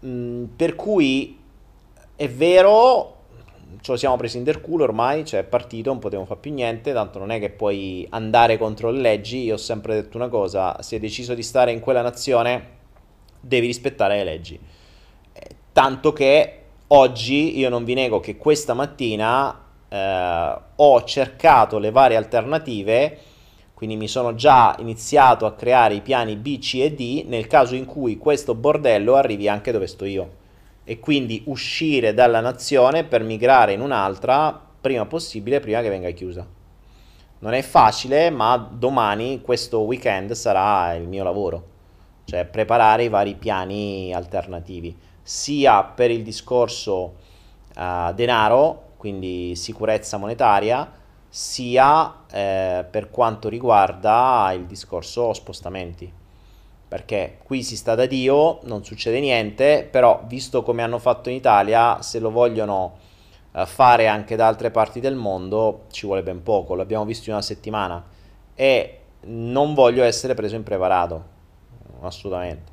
Mm, 0.06 0.46
per 0.56 0.76
cui 0.76 1.40
è 2.16 2.30
vero 2.30 3.14
ce 3.82 3.92
lo 3.92 3.98
siamo 3.98 4.18
presi 4.18 4.38
in 4.38 4.44
del 4.44 4.62
culo 4.62 4.84
ormai, 4.84 5.26
cioè 5.26 5.42
è 5.42 5.44
partito, 5.44 5.90
non 5.90 6.00
potevo 6.00 6.26
fare 6.26 6.40
più 6.40 6.54
niente, 6.54 6.94
tanto 6.94 7.20
non 7.20 7.30
è 7.30 7.40
che 7.40 7.50
puoi 7.52 8.06
andare 8.10 8.58
contro 8.58 8.90
le 8.90 9.00
leggi, 9.00 9.44
io 9.44 9.56
ho 9.56 9.58
sempre 9.58 9.94
detto 9.96 10.18
una 10.18 10.30
cosa, 10.30 10.82
se 10.82 10.96
hai 10.96 11.02
deciso 11.02 11.34
di 11.34 11.44
stare 11.44 11.72
in 11.72 11.80
quella 11.80 12.02
nazione 12.02 12.74
devi 13.40 13.68
rispettare 13.68 14.18
le 14.18 14.24
leggi. 14.24 14.60
tanto 15.72 16.14
che 16.14 16.62
oggi 16.88 17.58
io 17.60 17.70
non 17.70 17.84
vi 17.84 17.94
nego 17.94 18.20
che 18.20 18.38
questa 18.38 18.74
mattina 18.74 19.65
eh, 19.96 20.58
ho 20.76 21.04
cercato 21.04 21.78
le 21.78 21.92
varie 21.92 22.18
alternative, 22.18 23.18
quindi 23.74 23.96
mi 23.96 24.08
sono 24.08 24.36
già 24.36 24.76
iniziato 24.80 25.46
a 25.46 25.54
creare 25.54 25.94
i 25.94 26.02
piani 26.02 26.36
B, 26.36 26.60
C 26.60 26.76
e 26.82 26.94
D 26.94 27.26
nel 27.28 27.48
caso 27.48 27.76
in 27.76 27.86
cui 27.86 28.18
questo 28.18 28.56
bordello 28.56 29.16
arrivi 29.16 29.48
anche 29.48 29.72
dove 29.72 29.88
sto 29.88 30.06
io 30.06 30.44
e 30.84 31.00
quindi 31.00 31.44
uscire 31.46 32.14
dalla 32.14 32.42
nazione 32.42 33.06
per 33.06 33.24
migrare 33.24 33.74
in 33.74 33.82
un'altra 33.82 34.62
prima 34.82 35.06
possibile, 35.06 35.60
prima 35.60 35.82
che 35.82 35.90
venga 35.90 36.12
chiusa. 36.12 36.46
Non 37.40 37.54
è 37.54 37.62
facile, 37.62 38.30
ma 38.30 38.56
domani, 38.58 39.42
questo 39.42 39.80
weekend, 39.80 40.34
sarà 40.34 40.94
il 40.94 41.08
mio 41.08 41.24
lavoro, 41.24 41.68
cioè 42.26 42.46
preparare 42.46 43.04
i 43.04 43.10
vari 43.10 43.36
piani 43.36 44.14
alternativi, 44.14 44.96
sia 45.22 45.84
per 45.84 46.12
il 46.12 46.22
discorso 46.24 47.16
uh, 47.76 48.14
denaro, 48.14 48.85
quindi 48.98 49.56
sicurezza 49.56 50.18
monetaria, 50.18 50.92
sia 51.30 52.24
eh, 52.32 52.86
per 52.90 53.10
quanto 53.10 53.50
riguarda 53.50 54.52
il 54.54 54.66
discorso 54.66 55.34
spostamenti. 55.34 56.12
Perché 56.88 57.40
qui 57.44 57.62
si 57.64 57.76
sta 57.76 57.96
da 57.96 58.06
Dio, 58.06 58.60
non 58.64 58.86
succede 58.86 59.20
niente, 59.20 59.88
però 59.90 60.24
visto 60.28 60.64
come 60.64 60.82
hanno 60.82 61.00
fatto 61.00 61.30
in 61.30 61.36
Italia, 61.36 62.02
se 62.02 62.20
lo 62.20 62.32
vogliono 62.32 62.94
eh, 63.52 63.66
fare 63.66 64.08
anche 64.08 64.36
da 64.36 64.48
altre 64.48 64.72
parti 64.72 65.00
del 65.00 65.16
mondo, 65.16 65.86
ci 65.92 66.06
vuole 66.06 66.24
ben 66.24 66.42
poco, 66.42 66.76
l'abbiamo 66.76 67.06
visto 67.06 67.30
in 67.30 67.36
una 67.36 67.44
settimana. 67.44 68.04
E 68.54 69.00
non 69.26 69.74
voglio 69.74 70.04
essere 70.04 70.36
preso 70.36 70.56
impreparato, 70.56 71.24
assolutamente. 72.02 72.72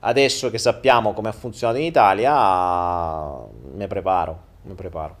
Adesso 0.00 0.50
che 0.50 0.58
sappiamo 0.58 1.14
come 1.14 1.28
ha 1.28 1.32
funzionato 1.32 1.78
in 1.78 1.86
Italia, 1.86 3.38
mi 3.72 3.86
preparo, 3.86 4.38
mi 4.64 4.74
preparo. 4.74 5.16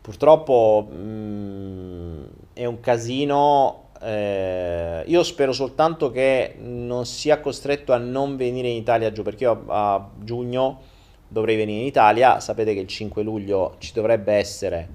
Purtroppo 0.00 0.88
mh, 0.90 0.96
mm, 0.96 2.24
è 2.54 2.64
un 2.64 2.80
casino 2.80 3.88
eh, 4.02 5.02
io 5.06 5.22
spero 5.22 5.52
soltanto 5.52 6.10
che 6.10 6.54
non 6.58 7.04
sia 7.04 7.40
costretto 7.40 7.92
a 7.92 7.98
non 7.98 8.36
venire 8.36 8.68
in 8.68 8.76
Italia 8.76 9.12
giù, 9.12 9.22
perché 9.22 9.44
io 9.44 9.64
a, 9.66 9.94
a 9.94 10.08
giugno 10.18 10.80
dovrei 11.28 11.56
venire 11.56 11.80
in 11.80 11.86
Italia. 11.86 12.40
Sapete 12.40 12.72
che 12.72 12.80
il 12.80 12.86
5 12.86 13.22
luglio 13.22 13.74
ci 13.78 13.92
dovrebbe 13.92 14.32
essere 14.32 14.88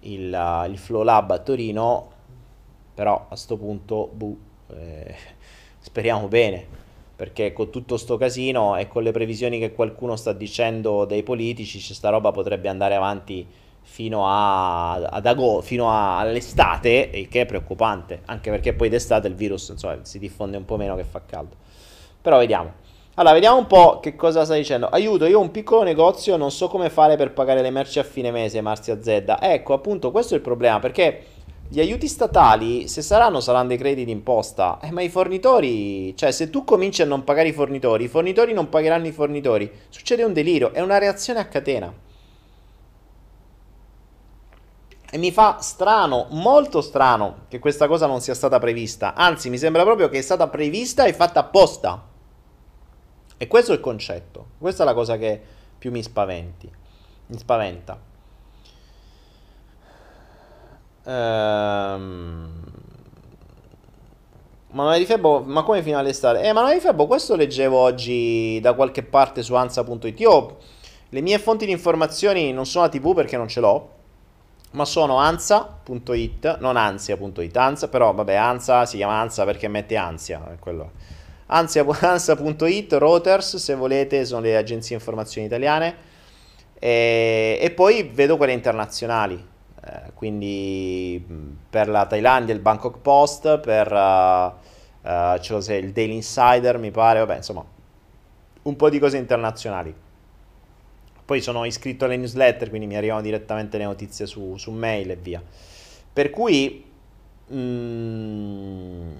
il, 0.00 0.32
uh, 0.32 0.70
il 0.70 0.78
Flow 0.78 1.02
Lab 1.02 1.30
a 1.32 1.38
Torino, 1.38 2.10
però 2.94 3.16
a 3.16 3.28
questo 3.28 3.56
punto 3.56 4.08
buh, 4.12 4.38
eh, 4.68 5.14
speriamo 5.80 6.28
bene. 6.28 6.84
Perché 7.16 7.52
con 7.52 7.70
tutto 7.70 7.96
sto 7.96 8.18
casino 8.18 8.76
e 8.76 8.88
con 8.88 9.02
le 9.02 9.10
previsioni 9.10 9.58
che 9.58 9.72
qualcuno 9.72 10.16
sta 10.16 10.32
dicendo 10.32 11.06
dei 11.06 11.22
politici, 11.22 11.82
questa 11.82 12.10
roba 12.10 12.30
potrebbe 12.30 12.68
andare 12.68 12.94
avanti 12.94 13.46
fino, 13.80 14.26
a, 14.26 14.94
ad 14.94 15.24
agosto, 15.24 15.62
fino 15.62 15.90
a, 15.90 16.18
all'estate, 16.18 17.10
il 17.14 17.28
che 17.28 17.42
è 17.42 17.46
preoccupante, 17.46 18.20
anche 18.26 18.50
perché 18.50 18.74
poi 18.74 18.90
d'estate 18.90 19.28
il 19.28 19.34
virus 19.34 19.68
insomma, 19.70 19.98
si 20.02 20.18
diffonde 20.18 20.58
un 20.58 20.64
po' 20.66 20.76
meno 20.76 20.94
che 20.96 21.04
fa 21.04 21.22
caldo. 21.24 21.54
Però 22.20 22.36
vediamo. 22.38 22.84
Allora, 23.14 23.32
vediamo 23.32 23.56
un 23.56 23.66
po' 23.66 23.98
che 24.00 24.14
cosa 24.14 24.44
sta 24.44 24.54
dicendo. 24.54 24.88
Aiuto, 24.88 25.24
io 25.24 25.38
ho 25.38 25.42
un 25.42 25.50
piccolo 25.50 25.82
negozio, 25.84 26.36
non 26.36 26.50
so 26.50 26.68
come 26.68 26.90
fare 26.90 27.16
per 27.16 27.32
pagare 27.32 27.62
le 27.62 27.70
merci 27.70 27.98
a 27.98 28.02
fine 28.02 28.30
mese, 28.30 28.60
Marzia 28.60 29.00
Z. 29.00 29.36
Ecco, 29.40 29.72
appunto, 29.72 30.10
questo 30.10 30.34
è 30.34 30.36
il 30.36 30.42
problema, 30.42 30.80
perché 30.80 31.24
gli 31.68 31.80
aiuti 31.80 32.06
statali, 32.08 32.88
se 32.88 33.02
saranno, 33.02 33.40
saranno 33.40 33.68
dei 33.68 33.78
crediti 33.78 34.04
d'imposta. 34.04 34.78
Eh, 34.82 34.90
ma 34.90 35.02
i 35.02 35.08
fornitori, 35.08 36.16
cioè, 36.16 36.30
se 36.30 36.50
tu 36.50 36.64
cominci 36.64 37.02
a 37.02 37.06
non 37.06 37.24
pagare 37.24 37.48
i 37.48 37.52
fornitori, 37.52 38.04
i 38.04 38.08
fornitori 38.08 38.52
non 38.52 38.68
pagheranno 38.68 39.06
i 39.06 39.12
fornitori. 39.12 39.70
Succede 39.88 40.22
un 40.22 40.32
delirio, 40.32 40.72
è 40.72 40.80
una 40.80 40.98
reazione 40.98 41.40
a 41.40 41.46
catena. 41.46 41.92
E 45.08 45.18
mi 45.18 45.30
fa 45.32 45.58
strano, 45.60 46.26
molto 46.30 46.80
strano, 46.80 47.44
che 47.48 47.58
questa 47.58 47.86
cosa 47.86 48.06
non 48.06 48.20
sia 48.20 48.34
stata 48.34 48.58
prevista. 48.58 49.14
Anzi, 49.14 49.50
mi 49.50 49.58
sembra 49.58 49.82
proprio 49.82 50.08
che 50.08 50.18
è 50.18 50.22
stata 50.22 50.48
prevista 50.48 51.04
e 51.04 51.12
fatta 51.12 51.40
apposta. 51.40 52.02
E 53.36 53.46
questo 53.46 53.72
è 53.72 53.74
il 53.74 53.80
concetto. 53.80 54.46
Questa 54.58 54.82
è 54.82 54.86
la 54.86 54.94
cosa 54.94 55.16
che 55.16 55.40
più 55.78 55.90
mi 55.90 56.02
spaventi. 56.02 56.70
Mi 57.26 57.38
spaventa. 57.38 58.14
Ehm... 61.06 62.64
Manuele 64.70 64.98
di 64.98 65.06
Febbo, 65.06 65.42
ma 65.42 65.62
come 65.62 65.82
fino 65.82 65.98
all'estate? 65.98 66.42
Eh, 66.42 66.52
Manuele 66.52 66.76
di 66.76 66.80
Febbo, 66.80 67.06
questo 67.06 67.34
leggevo 67.34 67.78
oggi 67.78 68.58
da 68.60 68.74
qualche 68.74 69.02
parte 69.02 69.42
su 69.42 69.54
ansa.it. 69.54 70.20
Io 70.20 70.56
le 71.08 71.20
mie 71.22 71.38
fonti 71.38 71.64
di 71.64 71.72
informazioni 71.72 72.52
non 72.52 72.66
sono 72.66 72.84
a 72.84 72.88
TV 72.88 73.14
perché 73.14 73.36
non 73.38 73.48
ce 73.48 73.60
l'ho 73.60 73.94
ma 74.76 74.84
sono 74.84 75.16
ansa.it, 75.16 76.58
non 76.58 76.76
ansia.it, 76.76 77.56
ansia, 77.56 77.88
però 77.88 78.12
vabbè, 78.12 78.34
ansa 78.34 78.84
si 78.84 78.98
chiama 78.98 79.18
ansa 79.18 79.44
perché 79.44 79.68
mette 79.68 79.96
ansia, 79.96 80.52
è 80.52 80.58
quello. 80.58 80.90
Ansia, 81.46 81.84
ansa.it, 82.00 82.92
Reuters, 82.92 83.56
se 83.56 83.74
volete, 83.74 84.24
sono 84.26 84.42
le 84.42 84.56
agenzie 84.56 84.94
informazioni 84.94 85.46
italiane, 85.46 85.96
e, 86.78 87.58
e 87.58 87.70
poi 87.70 88.02
vedo 88.02 88.36
quelle 88.36 88.52
internazionali, 88.52 89.42
eh, 89.86 90.12
quindi 90.14 91.24
per 91.70 91.88
la 91.88 92.06
Thailandia 92.06 92.52
il 92.52 92.60
Bangkok 92.60 92.98
Post, 92.98 93.60
per 93.60 93.92
uh, 93.92 94.52
uh, 95.08 95.72
il 95.72 95.92
Daily 95.92 96.14
Insider, 96.14 96.78
mi 96.78 96.90
pare, 96.90 97.20
vabbè, 97.20 97.36
insomma, 97.36 97.64
un 98.62 98.76
po' 98.76 98.90
di 98.90 98.98
cose 98.98 99.16
internazionali. 99.16 99.94
Poi 101.24 101.40
sono 101.40 101.64
iscritto 101.64 102.04
alle 102.04 102.16
newsletter, 102.16 102.68
quindi 102.68 102.86
mi 102.86 102.96
arrivano 102.96 103.20
direttamente 103.20 103.78
le 103.78 103.84
notizie 103.84 104.26
su, 104.26 104.56
su 104.56 104.72
mail 104.72 105.10
e 105.10 105.16
via. 105.16 105.42
Per 106.12 106.30
cui... 106.30 106.84
Mm, 107.52 109.10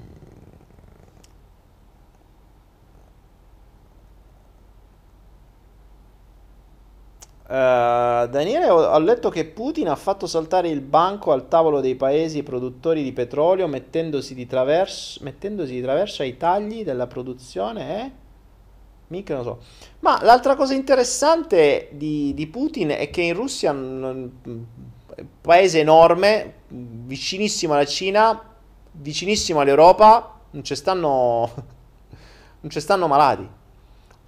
Uh, 7.49 8.27
Daniele, 8.27 8.69
ho, 8.69 8.81
ho, 8.81 8.99
letto 8.99 9.29
che 9.29 9.45
Putin 9.45 9.89
ha 9.89 9.95
fatto 9.95 10.27
saltare 10.27 10.69
il 10.69 10.81
banco 10.81 11.31
al 11.31 11.47
tavolo 11.47 11.81
dei 11.81 11.95
paesi 11.95 12.43
produttori 12.43 13.05
di 13.05 13.13
petrolio 13.13 13.69
mettendosi 13.69 14.35
di, 14.35 14.47
traverso, 14.47 15.21
mettendosi 15.23 15.73
di 15.73 15.81
traverso 15.81 16.23
ai 16.23 16.37
tagli 16.37 16.83
della 16.83 17.07
produzione. 17.07 18.01
Eh? 18.01 18.11
Mica 19.09 19.35
non 19.35 19.45
so. 19.45 19.59
Ma 20.01 20.19
l'altra 20.23 20.57
cosa 20.57 20.75
interessante 20.75 21.91
di, 21.93 22.35
di 22.35 22.49
Putin 22.49 22.89
è 22.89 23.11
che 23.11 23.21
in 23.21 23.35
Russia, 23.35 23.71
un 23.71 24.29
paese 25.41 25.79
enorme, 25.79 26.55
vicinissimo 26.67 27.75
alla 27.75 27.87
Cina, 27.87 28.43
vicinissimo 28.91 29.61
all'Europa, 29.61 30.41
non 30.51 30.65
ci 30.65 30.75
stanno, 30.75 31.53
non 32.61 32.71
ci 32.71 32.81
stanno 32.81 33.07
malati. 33.07 33.49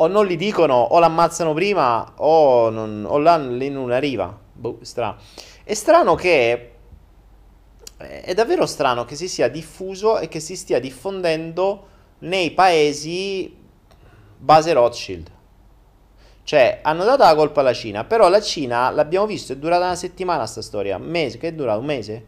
O 0.00 0.06
non 0.06 0.26
li 0.26 0.36
dicono, 0.36 0.74
o 0.74 0.98
l'ammazzano 0.98 1.52
prima, 1.54 2.12
o, 2.16 2.70
non, 2.70 3.04
o 3.06 3.18
là 3.18 3.36
lì 3.36 3.68
non 3.68 3.90
arriva. 3.90 4.36
Boh, 4.52 4.78
strano. 4.82 5.16
È 5.64 5.74
strano 5.74 6.14
che... 6.14 6.72
È 7.96 8.32
davvero 8.32 8.64
strano 8.66 9.04
che 9.04 9.16
si 9.16 9.28
sia 9.28 9.48
diffuso 9.48 10.18
e 10.18 10.28
che 10.28 10.38
si 10.38 10.54
stia 10.54 10.78
diffondendo 10.78 11.86
nei 12.20 12.52
paesi 12.52 13.56
base 14.38 14.72
Rothschild. 14.72 15.30
Cioè, 16.44 16.78
hanno 16.82 17.04
dato 17.04 17.24
la 17.24 17.34
colpa 17.34 17.60
alla 17.60 17.74
Cina, 17.74 18.04
però 18.04 18.28
la 18.28 18.40
Cina, 18.40 18.90
l'abbiamo 18.90 19.26
visto, 19.26 19.52
è 19.52 19.56
durata 19.56 19.84
una 19.84 19.96
settimana 19.96 20.46
sta 20.46 20.62
storia, 20.62 20.96
un 20.96 21.02
mese, 21.02 21.36
che 21.38 21.48
è 21.48 21.52
durato 21.52 21.80
un 21.80 21.86
mese? 21.86 22.24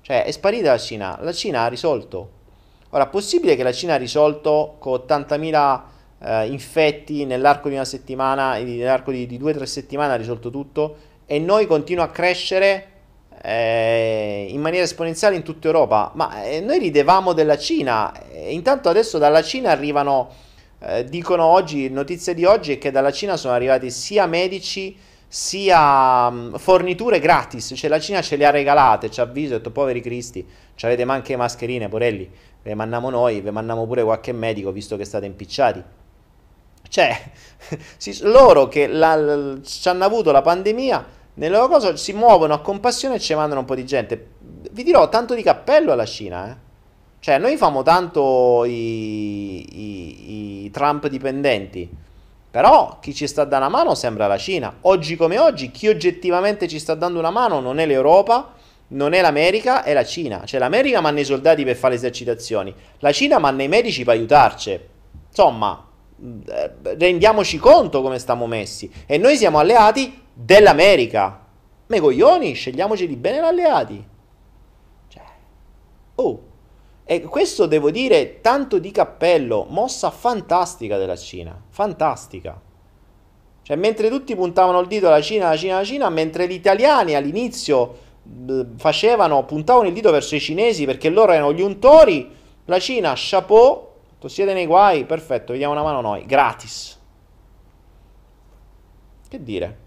Cioè, 0.00 0.24
è 0.24 0.30
sparita 0.32 0.70
la 0.70 0.78
Cina, 0.78 1.18
la 1.20 1.32
Cina 1.32 1.62
ha 1.62 1.68
risolto. 1.68 2.30
Ora, 2.90 3.06
possibile 3.06 3.54
che 3.54 3.62
la 3.62 3.72
Cina 3.72 3.94
ha 3.94 3.98
risolto 3.98 4.74
con 4.80 4.98
80.000 5.06 5.82
eh, 6.22 6.46
infetti 6.46 7.24
nell'arco 7.24 7.68
di 7.68 7.74
una 7.74 7.84
settimana, 7.84 8.54
nell'arco 8.58 9.10
di, 9.10 9.26
di 9.26 9.38
due 9.38 9.52
o 9.52 9.54
tre 9.54 9.66
settimane 9.66 10.12
ha 10.12 10.16
risolto 10.16 10.50
tutto, 10.50 10.96
e 11.26 11.38
noi 11.38 11.66
continua 11.66 12.04
a 12.04 12.08
crescere 12.08 12.86
eh, 13.42 14.46
in 14.50 14.60
maniera 14.60 14.84
esponenziale 14.84 15.36
in 15.36 15.42
tutta 15.42 15.66
Europa? 15.66 16.12
Ma 16.14 16.44
eh, 16.44 16.60
noi 16.60 16.78
ridevamo 16.78 17.32
della 17.32 17.56
Cina, 17.56 18.12
e 18.30 18.52
intanto 18.52 18.88
adesso 18.88 19.18
dalla 19.18 19.42
Cina 19.42 19.70
arrivano 19.70 20.48
eh, 20.82 21.04
dicono 21.04 21.44
oggi, 21.44 21.90
notizia 21.90 22.32
di 22.32 22.44
oggi 22.44 22.72
è 22.72 22.78
che 22.78 22.90
dalla 22.90 23.12
Cina 23.12 23.36
sono 23.36 23.52
arrivati 23.52 23.90
sia 23.90 24.26
medici 24.26 24.96
sia 25.28 26.26
um, 26.26 26.56
forniture 26.56 27.20
gratis, 27.20 27.72
cioè 27.76 27.88
la 27.88 28.00
Cina 28.00 28.20
ce 28.20 28.36
le 28.36 28.46
ha 28.46 28.50
regalate, 28.50 29.10
ci 29.10 29.20
ha 29.20 29.24
avviso, 29.24 29.54
ha 29.54 29.56
detto 29.58 29.70
poveri 29.70 30.00
cristi, 30.00 30.44
ci 30.74 30.86
avete 30.86 31.04
manche 31.04 31.36
mascherine, 31.36 31.88
porelli, 31.88 32.28
le 32.62 32.74
mandiamo 32.74 33.10
noi, 33.10 33.40
vi 33.40 33.50
mandiamo 33.50 33.86
pure 33.86 34.02
qualche 34.02 34.32
medico 34.32 34.72
visto 34.72 34.96
che 34.96 35.04
state 35.04 35.26
impicciati. 35.26 35.84
Cioè, 36.90 37.16
loro 38.22 38.66
che 38.66 38.90
ci 39.64 39.88
hanno 39.88 40.04
avuto 40.04 40.32
la 40.32 40.42
pandemia, 40.42 41.06
nelle 41.34 41.54
loro 41.54 41.68
cose 41.68 41.96
si 41.96 42.12
muovono 42.12 42.52
a 42.52 42.60
compassione 42.60 43.14
e 43.14 43.20
ci 43.20 43.32
mandano 43.34 43.60
un 43.60 43.66
po' 43.66 43.76
di 43.76 43.86
gente. 43.86 44.32
Vi 44.72 44.82
dirò 44.82 45.08
tanto 45.08 45.34
di 45.34 45.42
cappello 45.42 45.92
alla 45.92 46.04
Cina, 46.04 46.50
eh. 46.50 46.68
Cioè, 47.20 47.38
noi 47.38 47.56
famo 47.58 47.82
tanto 47.82 48.64
i, 48.64 49.60
i, 49.60 50.64
i 50.64 50.70
Trump 50.70 51.06
dipendenti, 51.06 51.88
Però 52.50 52.98
chi 53.00 53.14
ci 53.14 53.26
sta 53.26 53.44
dando 53.44 53.66
una 53.66 53.76
mano 53.76 53.94
sembra 53.94 54.26
la 54.26 54.38
Cina. 54.38 54.78
Oggi 54.82 55.16
come 55.16 55.38
oggi, 55.38 55.70
chi 55.70 55.86
oggettivamente 55.86 56.66
ci 56.66 56.78
sta 56.78 56.94
dando 56.94 57.18
una 57.18 57.30
mano 57.30 57.60
non 57.60 57.78
è 57.78 57.86
l'Europa, 57.86 58.54
non 58.88 59.12
è 59.12 59.20
l'America, 59.20 59.84
è 59.84 59.92
la 59.92 60.04
Cina. 60.04 60.44
Cioè 60.44 60.58
l'America 60.58 61.00
manda 61.00 61.20
i 61.20 61.24
soldati 61.24 61.62
per 61.62 61.76
fare 61.76 61.92
le 61.92 62.00
esercitazioni, 62.00 62.74
la 62.98 63.12
Cina 63.12 63.38
manda 63.38 63.62
i 63.62 63.68
medici 63.68 64.02
per 64.02 64.14
aiutarci. 64.14 64.80
Insomma, 65.28 65.89
rendiamoci 66.82 67.58
conto 67.58 68.02
come 68.02 68.18
stiamo 68.18 68.46
messi. 68.46 68.90
E 69.06 69.18
noi 69.18 69.36
siamo 69.36 69.58
alleati 69.58 70.22
dell'America. 70.32 71.46
Me 71.86 72.00
coglioni, 72.00 72.52
scegliamoci 72.52 73.06
di 73.06 73.16
bene 73.16 73.38
alleati. 73.38 74.04
Cioè, 75.08 75.22
oh. 76.16 76.42
E 77.04 77.22
questo 77.22 77.66
devo 77.66 77.90
dire, 77.90 78.40
tanto 78.40 78.78
di 78.78 78.92
cappello, 78.92 79.66
mossa 79.68 80.10
fantastica 80.10 80.96
della 80.96 81.16
Cina, 81.16 81.60
fantastica. 81.68 82.60
Cioè, 83.62 83.76
mentre 83.76 84.08
tutti 84.08 84.36
puntavano 84.36 84.78
il 84.80 84.86
dito 84.86 85.08
alla 85.08 85.20
Cina, 85.20 85.48
alla 85.48 85.56
Cina, 85.56 85.76
alla 85.76 85.84
Cina, 85.84 86.08
mentre 86.08 86.46
gli 86.46 86.52
italiani 86.52 87.14
all'inizio 87.14 88.08
facevano, 88.76 89.44
puntavano 89.44 89.88
il 89.88 89.94
dito 89.94 90.10
verso 90.12 90.36
i 90.36 90.40
cinesi 90.40 90.84
perché 90.84 91.08
loro 91.08 91.32
erano 91.32 91.52
gli 91.52 91.62
untori, 91.62 92.30
la 92.66 92.78
Cina, 92.78 93.12
chapeau, 93.16 93.89
tu 94.20 94.28
siete 94.28 94.52
nei 94.52 94.66
guai, 94.66 95.04
perfetto, 95.04 95.50
vediamo 95.50 95.72
una 95.72 95.82
mano 95.82 96.00
noi, 96.00 96.24
gratis. 96.26 96.98
Che 99.28 99.42
dire? 99.42 99.78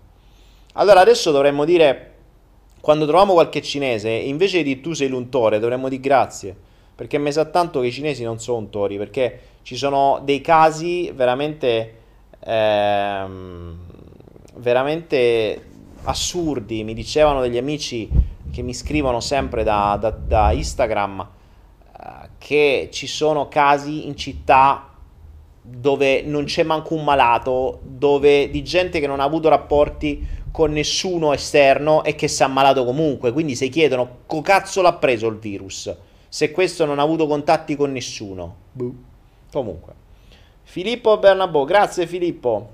Allora 0.73 0.99
adesso 0.99 1.31
dovremmo 1.31 1.63
dire, 1.63 2.15
quando 2.81 3.05
troviamo 3.05 3.33
qualche 3.33 3.61
cinese, 3.61 4.09
invece 4.09 4.63
di 4.63 4.81
tu 4.81 4.91
sei 4.93 5.07
l'untore, 5.07 5.59
dovremmo 5.59 5.87
dire 5.87 6.01
grazie 6.01 6.71
perché 6.95 7.17
mi 7.17 7.31
sa 7.31 7.45
tanto 7.45 7.79
che 7.79 7.87
i 7.87 7.91
cinesi 7.91 8.23
non 8.23 8.39
sono 8.39 8.69
tori, 8.69 8.97
perché 8.97 9.39
ci 9.63 9.75
sono 9.75 10.21
dei 10.23 10.41
casi 10.41 11.11
veramente, 11.11 11.95
ehm, 12.39 13.77
veramente 14.55 15.65
assurdi. 16.03 16.83
Mi 16.83 16.93
dicevano 16.93 17.41
degli 17.41 17.57
amici 17.57 18.07
che 18.51 18.61
mi 18.61 18.73
scrivono 18.73 19.19
sempre 19.19 19.63
da, 19.63 19.97
da, 19.99 20.11
da 20.11 20.51
Instagram 20.51 21.27
che 22.43 22.89
ci 22.91 23.07
sono 23.07 23.47
casi 23.47 24.07
in 24.07 24.17
città 24.17 24.89
dove 25.61 26.23
non 26.23 26.43
c'è 26.43 26.63
manco 26.63 26.93
un 26.93 27.03
malato, 27.03 27.79
dove 27.83 28.49
di 28.49 28.63
gente 28.63 28.99
che 28.99 29.07
non 29.07 29.21
ha 29.21 29.23
avuto 29.23 29.47
rapporti 29.47 30.41
con 30.51 30.71
nessuno 30.71 31.31
esterno 31.31 32.03
e 32.03 32.15
che 32.15 32.27
si 32.27 32.41
è 32.41 32.45
ammalato 32.45 32.83
comunque. 32.83 33.31
Quindi 33.31 33.55
si 33.55 33.69
chiedono, 33.69 34.17
co 34.25 34.41
cazzo 34.41 34.81
l'ha 34.81 34.93
preso 34.93 35.27
il 35.27 35.37
virus? 35.37 35.95
se 36.33 36.49
questo 36.49 36.85
non 36.85 36.97
ha 36.97 37.03
avuto 37.03 37.27
contatti 37.27 37.75
con 37.75 37.91
nessuno. 37.91 38.55
Buh. 38.71 38.95
Comunque. 39.51 39.93
Filippo 40.63 41.19
Bernabò, 41.19 41.63
grazie 41.63 42.07
Filippo. 42.07 42.69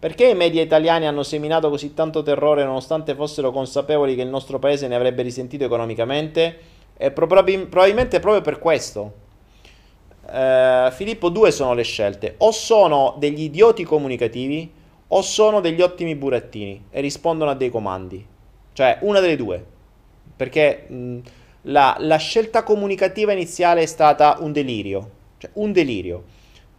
Perché 0.00 0.30
i 0.30 0.34
media 0.34 0.62
italiani 0.62 1.06
hanno 1.06 1.22
seminato 1.22 1.70
così 1.70 1.94
tanto 1.94 2.24
terrore 2.24 2.64
nonostante 2.64 3.14
fossero 3.14 3.52
consapevoli 3.52 4.16
che 4.16 4.22
il 4.22 4.28
nostro 4.28 4.58
paese 4.58 4.88
ne 4.88 4.96
avrebbe 4.96 5.22
risentito 5.22 5.62
economicamente? 5.62 6.58
E 6.98 7.10
probab- 7.10 7.66
probabilmente 7.68 8.20
proprio 8.20 8.42
per 8.42 8.58
questo. 8.58 9.14
Uh, 10.26 10.90
Filippo, 10.90 11.30
due 11.30 11.50
sono 11.50 11.72
le 11.72 11.84
scelte. 11.84 12.34
O 12.38 12.50
sono 12.50 13.14
degli 13.18 13.44
idioti 13.44 13.84
comunicativi 13.84 14.70
o 15.08 15.22
sono 15.22 15.60
degli 15.60 15.80
ottimi 15.80 16.14
burattini 16.14 16.84
e 16.90 17.00
rispondono 17.00 17.52
a 17.52 17.54
dei 17.54 17.70
comandi. 17.70 18.26
Cioè, 18.74 18.98
una 19.00 19.20
delle 19.20 19.36
due. 19.36 19.64
Perché... 20.36 20.84
Mh, 20.88 21.18
la, 21.62 21.96
la 21.98 22.16
scelta 22.16 22.62
comunicativa 22.62 23.32
iniziale 23.32 23.82
è 23.82 23.86
stata 23.86 24.36
un 24.40 24.52
delirio, 24.52 25.10
cioè 25.38 25.50
un 25.54 25.72
delirio. 25.72 26.24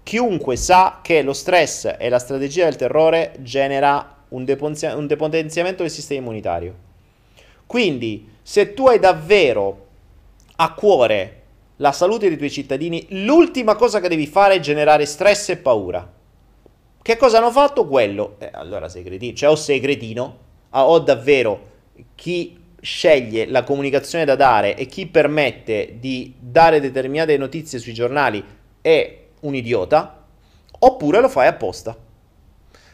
Chiunque 0.02 0.56
sa 0.56 1.00
che 1.04 1.22
lo 1.22 1.34
stress 1.34 1.96
e 2.00 2.10
la 2.10 2.18
strategia 2.18 2.64
del 2.64 2.78
terrore 2.78 3.36
genera 3.40 4.24
un, 4.30 4.46
deponzia- 4.46 4.96
un 4.96 5.06
depotenziamento 5.06 5.84
del 5.84 5.92
sistema 5.92 6.22
immunitario. 6.22 6.74
Quindi, 7.68 8.30
se 8.42 8.74
tu 8.74 8.88
hai 8.88 8.98
davvero 8.98 9.88
a 10.62 10.74
cuore 10.74 11.36
la 11.78 11.92
salute 11.94 12.28
dei 12.28 12.38
tuoi 12.38 12.52
cittadini, 12.52 13.06
l'ultima 13.10 13.76
cosa 13.76 14.02
che 14.02 14.10
devi 14.10 14.28
fare 14.28 14.56
è 14.56 14.60
generare 14.60 15.06
stress 15.06 15.50
e 15.50 15.58
paura. 15.58 16.12
Che 17.02 17.18
cosa 17.18 17.38
hanno 17.38 17.52
fatto? 17.52 17.88
Quello. 17.88 18.36
Eh, 18.40 18.50
allora 18.52 18.90
sei 18.90 19.04
cretino. 19.04 19.34
Cioè, 19.34 19.50
o 19.50 19.56
sei 19.56 19.80
cretino, 19.80 20.38
o 20.72 21.00
davvero 21.00 21.68
chi 22.16 22.58
sceglie 22.82 23.46
la 23.46 23.64
comunicazione 23.64 24.26
da 24.26 24.36
dare 24.36 24.76
e 24.76 24.86
chi 24.86 25.08
permette 25.08 25.96
di 26.00 26.34
dare 26.38 26.82
determinate 26.82 27.38
notizie 27.38 27.80
sui 27.80 27.94
giornali 27.94 28.44
è 28.82 29.28
un 29.42 29.56
idiota, 29.56 30.26
oppure 30.80 31.22
lo 31.22 31.30
fai 31.30 31.48
apposta. 31.48 31.96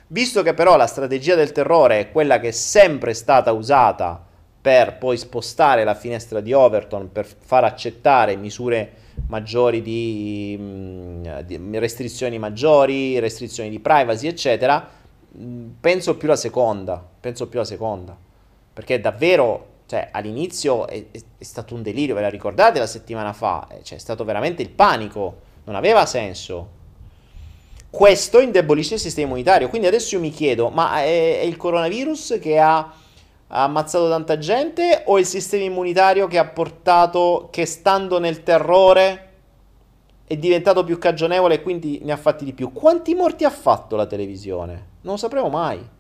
Visto 0.07 0.43
che 0.43 0.53
però 0.53 0.77
la 0.77 0.85
strategia 0.85 1.33
del 1.33 1.51
terrore 1.51 1.99
è 1.99 2.11
quella 2.11 2.39
che 2.39 2.49
è 2.49 2.51
sempre 2.51 3.15
stata 3.15 3.51
usata 3.51 4.23
per 4.65 4.97
poi 4.97 5.15
spostare 5.15 5.83
la 5.83 5.93
finestra 5.93 6.41
di 6.41 6.51
Overton, 6.51 7.11
per 7.11 7.27
far 7.27 7.65
accettare 7.65 8.35
misure 8.35 8.93
maggiori 9.27 9.83
di, 9.83 10.57
mm, 10.59 11.23
di 11.45 11.77
restrizioni 11.77 12.39
maggiori, 12.39 13.19
restrizioni 13.19 13.69
di 13.69 13.79
privacy, 13.79 14.25
eccetera, 14.25 14.89
mm, 15.37 15.67
penso 15.79 16.17
più 16.17 16.27
la 16.27 16.35
seconda, 16.35 16.99
penso 17.19 17.47
più 17.47 17.59
la 17.59 17.65
seconda, 17.65 18.17
perché 18.73 18.99
davvero 18.99 19.67
cioè, 19.85 20.09
all'inizio 20.11 20.87
è, 20.87 20.95
è, 21.11 21.19
è, 21.37 21.43
stato 21.43 21.75
un 21.75 21.83
delirio, 21.83 22.15
ve 22.15 22.21
la 22.21 22.29
ricordate 22.29 22.79
la 22.79 22.87
settimana 22.87 23.33
fa? 23.33 23.67
Eh, 23.69 23.83
cioè, 23.83 23.99
è 23.99 24.01
stato 24.01 24.23
veramente 24.23 24.63
il 24.63 24.69
panico, 24.69 25.41
non 25.65 25.75
aveva 25.75 26.07
senso. 26.07 26.69
Questo 27.91 28.39
indebolisce 28.39 28.95
il 28.95 28.99
sistema 28.99 29.27
immunitario, 29.27 29.69
quindi 29.69 29.85
adesso 29.85 30.15
io 30.15 30.21
mi 30.21 30.31
chiedo, 30.31 30.69
ma 30.69 31.03
è, 31.03 31.41
è 31.41 31.43
il 31.43 31.55
coronavirus 31.55 32.39
che 32.41 32.57
ha, 32.57 33.03
ha 33.47 33.63
ammazzato 33.63 34.09
tanta 34.09 34.37
gente 34.37 35.03
o 35.05 35.19
il 35.19 35.25
sistema 35.25 35.63
immunitario 35.63 36.27
che 36.27 36.37
ha 36.37 36.45
portato, 36.45 37.49
che 37.51 37.65
stando 37.65 38.19
nel 38.19 38.43
terrore 38.43 39.21
è 40.25 40.35
diventato 40.37 40.83
più 40.83 40.97
cagionevole 40.97 41.55
e 41.55 41.61
quindi 41.61 41.99
ne 42.03 42.11
ha 42.11 42.17
fatti 42.17 42.45
di 42.45 42.53
più? 42.53 42.71
Quanti 42.71 43.13
morti 43.13 43.43
ha 43.43 43.51
fatto 43.51 43.95
la 43.95 44.07
televisione? 44.07 44.73
Non 45.01 45.13
lo 45.13 45.17
sapremo 45.17 45.49
mai 45.49 45.93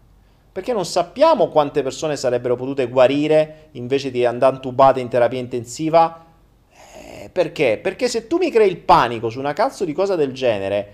perché 0.55 0.71
non 0.71 0.85
sappiamo 0.85 1.49
quante 1.49 1.83
persone 1.83 2.15
sarebbero 2.15 2.55
potute 2.55 2.87
guarire 2.87 3.67
invece 3.71 4.09
di 4.09 4.23
andare 4.23 4.55
intubate 4.55 5.01
in 5.01 5.09
terapia 5.09 5.37
intensiva. 5.37 6.27
Eh, 6.71 7.29
perché? 7.29 7.77
Perché 7.83 8.07
se 8.07 8.25
tu 8.25 8.37
mi 8.37 8.49
crei 8.49 8.69
il 8.69 8.77
panico 8.77 9.29
su 9.29 9.37
una 9.37 9.51
cazzo 9.51 9.83
di 9.83 9.91
cosa 9.91 10.15
del 10.15 10.31
genere, 10.31 10.93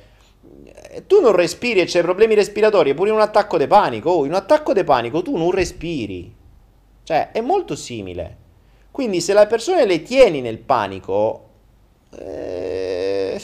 eh, 0.63 1.05
tu 1.05 1.21
non 1.21 1.33
respiri 1.33 1.79
e 1.79 1.85
c'hai 1.85 2.01
problemi 2.01 2.33
respiratori, 2.33 2.89
eppure 2.89 3.09
in 3.09 3.15
un 3.15 3.21
attacco 3.21 3.59
di 3.59 3.67
panico, 3.67 4.09
oh, 4.09 4.25
in 4.25 4.31
un 4.31 4.37
attacco 4.37 4.73
di 4.73 4.83
panico 4.83 5.21
tu 5.21 5.37
non 5.37 5.51
respiri. 5.51 6.39
Cioè, 7.11 7.31
è 7.31 7.41
molto 7.41 7.75
simile. 7.75 8.37
Quindi 8.89 9.19
se 9.19 9.33
le 9.33 9.45
persone 9.45 9.85
le 9.85 10.01
tieni 10.01 10.39
nel 10.39 10.59
panico... 10.59 11.49
Eh 12.17 13.41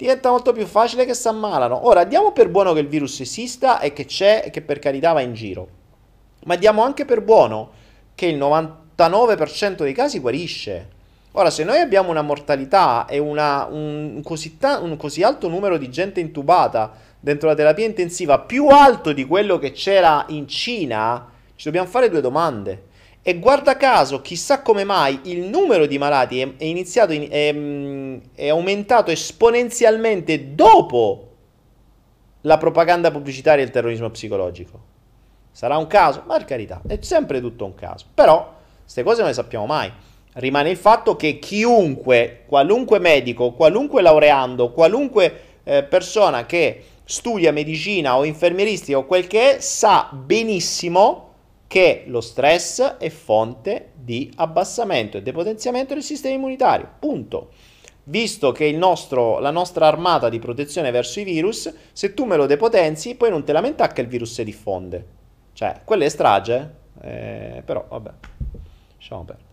diventa 0.00 0.30
molto 0.30 0.54
più 0.54 0.64
facile 0.64 1.04
che 1.04 1.12
si 1.12 1.28
ammalano. 1.28 1.86
Ora, 1.86 2.04
diamo 2.04 2.32
per 2.32 2.48
buono 2.48 2.72
che 2.72 2.80
il 2.80 2.88
virus 2.88 3.20
esista 3.20 3.80
e 3.80 3.92
che 3.92 4.06
c'è 4.06 4.44
e 4.46 4.50
che 4.50 4.62
per 4.62 4.78
carità 4.78 5.12
va 5.12 5.20
in 5.20 5.34
giro. 5.34 5.68
Ma 6.44 6.56
diamo 6.56 6.82
anche 6.82 7.04
per 7.04 7.20
buono 7.20 7.72
che 8.14 8.24
il 8.24 8.38
99% 8.38 9.82
dei 9.82 9.92
casi 9.92 10.18
guarisce. 10.18 10.88
Ora, 11.32 11.50
se 11.50 11.64
noi 11.64 11.80
abbiamo 11.80 12.08
una 12.08 12.22
mortalità 12.22 13.04
e 13.04 13.18
una, 13.18 13.66
un, 13.70 14.22
così 14.24 14.56
ta- 14.56 14.78
un 14.78 14.96
così 14.96 15.22
alto 15.22 15.48
numero 15.48 15.76
di 15.76 15.90
gente 15.90 16.20
intubata 16.20 16.92
dentro 17.20 17.48
la 17.48 17.54
terapia 17.54 17.84
intensiva 17.84 18.38
più 18.38 18.68
alto 18.68 19.12
di 19.12 19.26
quello 19.26 19.58
che 19.58 19.72
c'era 19.72 20.24
in 20.28 20.48
Cina, 20.48 21.30
ci 21.60 21.66
dobbiamo 21.66 21.88
fare 21.88 22.08
due 22.08 22.22
domande. 22.22 22.84
E 23.20 23.38
guarda 23.38 23.76
caso, 23.76 24.22
chissà 24.22 24.62
come 24.62 24.82
mai 24.82 25.20
il 25.24 25.42
numero 25.42 25.84
di 25.84 25.98
malati 25.98 26.40
è, 26.40 26.56
è 26.56 26.64
iniziato 26.64 27.12
in, 27.12 27.28
è, 27.28 27.54
è 28.34 28.48
aumentato 28.48 29.10
esponenzialmente 29.10 30.54
dopo 30.54 31.28
la 32.40 32.56
propaganda 32.56 33.10
pubblicitaria 33.10 33.62
e 33.62 33.66
il 33.66 33.72
terrorismo 33.72 34.08
psicologico. 34.08 34.80
Sarà 35.52 35.76
un 35.76 35.86
caso? 35.86 36.22
Ma 36.26 36.38
per 36.38 36.46
carità, 36.46 36.80
è 36.86 36.96
sempre 37.02 37.42
tutto 37.42 37.66
un 37.66 37.74
caso. 37.74 38.06
Però, 38.14 38.54
queste 38.82 39.02
cose 39.02 39.18
non 39.18 39.28
le 39.28 39.34
sappiamo 39.34 39.66
mai. 39.66 39.92
Rimane 40.32 40.70
il 40.70 40.78
fatto 40.78 41.14
che 41.14 41.38
chiunque, 41.38 42.44
qualunque 42.46 43.00
medico, 43.00 43.52
qualunque 43.52 44.00
laureando, 44.00 44.70
qualunque 44.70 45.40
eh, 45.64 45.82
persona 45.82 46.46
che 46.46 46.84
studia 47.04 47.52
medicina 47.52 48.16
o 48.16 48.24
infermieristica 48.24 48.96
o 48.96 49.04
quel 49.04 49.26
che 49.26 49.56
è, 49.56 49.60
sa 49.60 50.08
benissimo 50.10 51.28
che 51.70 52.02
lo 52.08 52.20
stress 52.20 52.96
è 52.96 53.08
fonte 53.10 53.92
di 53.94 54.28
abbassamento 54.34 55.16
e 55.16 55.22
depotenziamento 55.22 55.94
del 55.94 56.02
sistema 56.02 56.34
immunitario. 56.34 56.94
Punto. 56.98 57.50
Visto 58.02 58.50
che 58.50 58.72
nostro, 58.72 59.38
la 59.38 59.52
nostra 59.52 59.86
armata 59.86 60.28
di 60.28 60.40
protezione 60.40 60.90
verso 60.90 61.20
i 61.20 61.22
virus, 61.22 61.72
se 61.92 62.12
tu 62.12 62.24
me 62.24 62.34
lo 62.34 62.46
depotenzi, 62.46 63.14
poi 63.14 63.30
non 63.30 63.44
te 63.44 63.52
lamentare 63.52 63.92
che 63.92 64.00
il 64.00 64.08
virus 64.08 64.32
si 64.32 64.42
diffonde. 64.42 65.06
Cioè, 65.52 65.82
quella 65.84 66.04
è 66.04 66.08
strage, 66.08 66.74
eh, 67.02 67.62
però 67.64 67.86
vabbè, 67.88 68.10
lasciamo 68.96 69.22
perdere. 69.22 69.48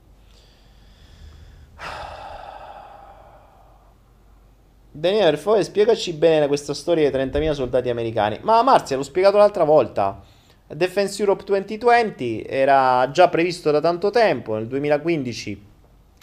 Daniele, 4.89 5.30
per 5.30 5.39
favore, 5.39 5.64
spiegaci 5.64 6.14
bene 6.14 6.48
questa 6.48 6.73
storia 6.73 7.11
dei 7.11 7.27
30.000 7.27 7.52
soldati 7.52 7.89
americani. 7.89 8.39
Ma 8.41 8.64
Marzia, 8.64 8.95
l'ho 8.95 9.03
spiegato 9.03 9.38
l'altra 9.38 9.65
volta. 9.65 10.35
Defense 10.68 11.22
Europe 11.22 11.44
2020 11.45 12.44
era 12.48 13.10
già 13.11 13.30
previsto 13.30 13.72
da 13.72 13.80
tanto 13.80 14.10
tempo. 14.10 14.56
Nel 14.56 14.68
2015 14.68 15.65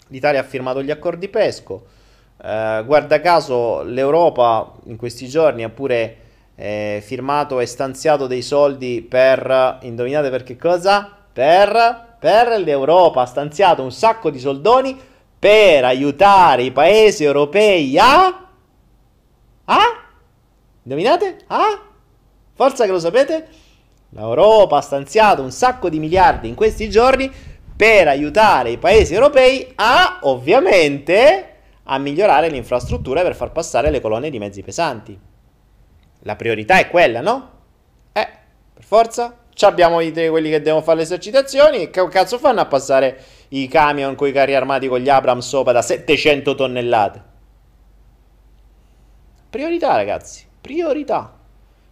l'Italia 0.09 0.39
ha 0.39 0.43
firmato 0.43 0.83
gli 0.83 0.91
accordi 0.91 1.27
PESCO. 1.27 1.85
Eh, 2.43 2.83
guarda 2.85 3.19
caso, 3.21 3.81
l'Europa 3.83 4.73
in 4.85 4.97
questi 4.97 5.27
giorni 5.27 5.63
ha 5.63 5.69
pure 5.69 6.17
eh, 6.55 7.01
firmato 7.03 7.59
e 7.59 7.65
stanziato 7.65 8.27
dei 8.27 8.41
soldi 8.41 9.01
per. 9.01 9.79
Indovinate 9.81 10.29
per 10.29 10.43
che 10.43 10.57
cosa? 10.57 11.11
Per, 11.33 12.17
per 12.19 12.59
l'Europa 12.59 13.21
ha 13.21 13.25
stanziato 13.25 13.81
un 13.81 13.91
sacco 13.91 14.29
di 14.29 14.39
soldoni 14.39 14.97
per 15.37 15.83
aiutare 15.83 16.63
i 16.63 16.71
paesi 16.71 17.23
europei 17.23 17.97
a 17.97 18.45
Ah? 19.65 20.09
Indovinate? 20.83 21.37
Ah? 21.47 21.81
Forza 22.53 22.85
che 22.85 22.91
lo 22.91 22.99
sapete? 22.99 23.47
L'Europa 24.15 24.77
ha 24.77 24.81
stanziato 24.81 25.41
un 25.41 25.51
sacco 25.51 25.89
di 25.89 25.99
miliardi 25.99 26.47
in 26.47 26.55
questi 26.55 26.89
giorni 26.89 27.29
per 27.75 28.07
aiutare 28.07 28.71
i 28.71 28.77
paesi 28.77 29.13
europei 29.13 29.73
a, 29.75 30.19
ovviamente, 30.21 31.55
a 31.83 31.97
migliorare 31.97 32.49
le 32.49 32.55
infrastrutture 32.55 33.23
per 33.23 33.35
far 33.35 33.51
passare 33.51 33.89
le 33.89 33.99
colonne 33.99 34.29
di 34.29 34.39
mezzi 34.39 34.63
pesanti. 34.63 35.19
La 36.19 36.37
priorità 36.37 36.79
è 36.79 36.89
quella, 36.89 37.19
no? 37.19 37.49
Eh, 38.13 38.27
per 38.73 38.83
forza. 38.83 39.37
Ci 39.53 39.65
abbiamo 39.65 39.97
quelli 39.97 40.49
che 40.49 40.61
devono 40.61 40.81
fare 40.81 40.97
le 40.97 41.03
esercitazioni. 41.03 41.89
Che 41.89 42.07
cazzo 42.07 42.37
fanno 42.37 42.61
a 42.61 42.65
passare 42.65 43.21
i 43.49 43.67
camion 43.67 44.15
con 44.15 44.29
i 44.29 44.31
carri 44.31 44.55
armati 44.55 44.87
con 44.87 44.99
gli 44.99 45.09
Abrams 45.09 45.45
sopra 45.45 45.73
da 45.73 45.81
700 45.81 46.55
tonnellate? 46.55 47.23
Priorità, 49.49 49.95
ragazzi, 49.95 50.45
priorità. 50.61 51.34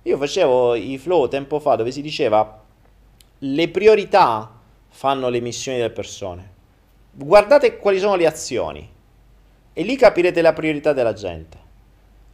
Io 0.03 0.17
facevo 0.17 0.75
i 0.75 0.97
flow 0.97 1.27
tempo 1.27 1.59
fa 1.59 1.75
dove 1.75 1.91
si 1.91 2.01
diceva 2.01 2.61
le 3.39 3.69
priorità 3.69 4.51
fanno 4.89 5.29
le 5.29 5.39
missioni 5.39 5.77
delle 5.77 5.91
persone. 5.91 6.51
Guardate 7.11 7.77
quali 7.77 7.99
sono 7.99 8.15
le 8.15 8.25
azioni 8.25 8.89
e 9.71 9.81
lì 9.83 9.95
capirete 9.95 10.41
la 10.41 10.51
priorità 10.51 10.91
della 10.93 11.13
gente. 11.13 11.57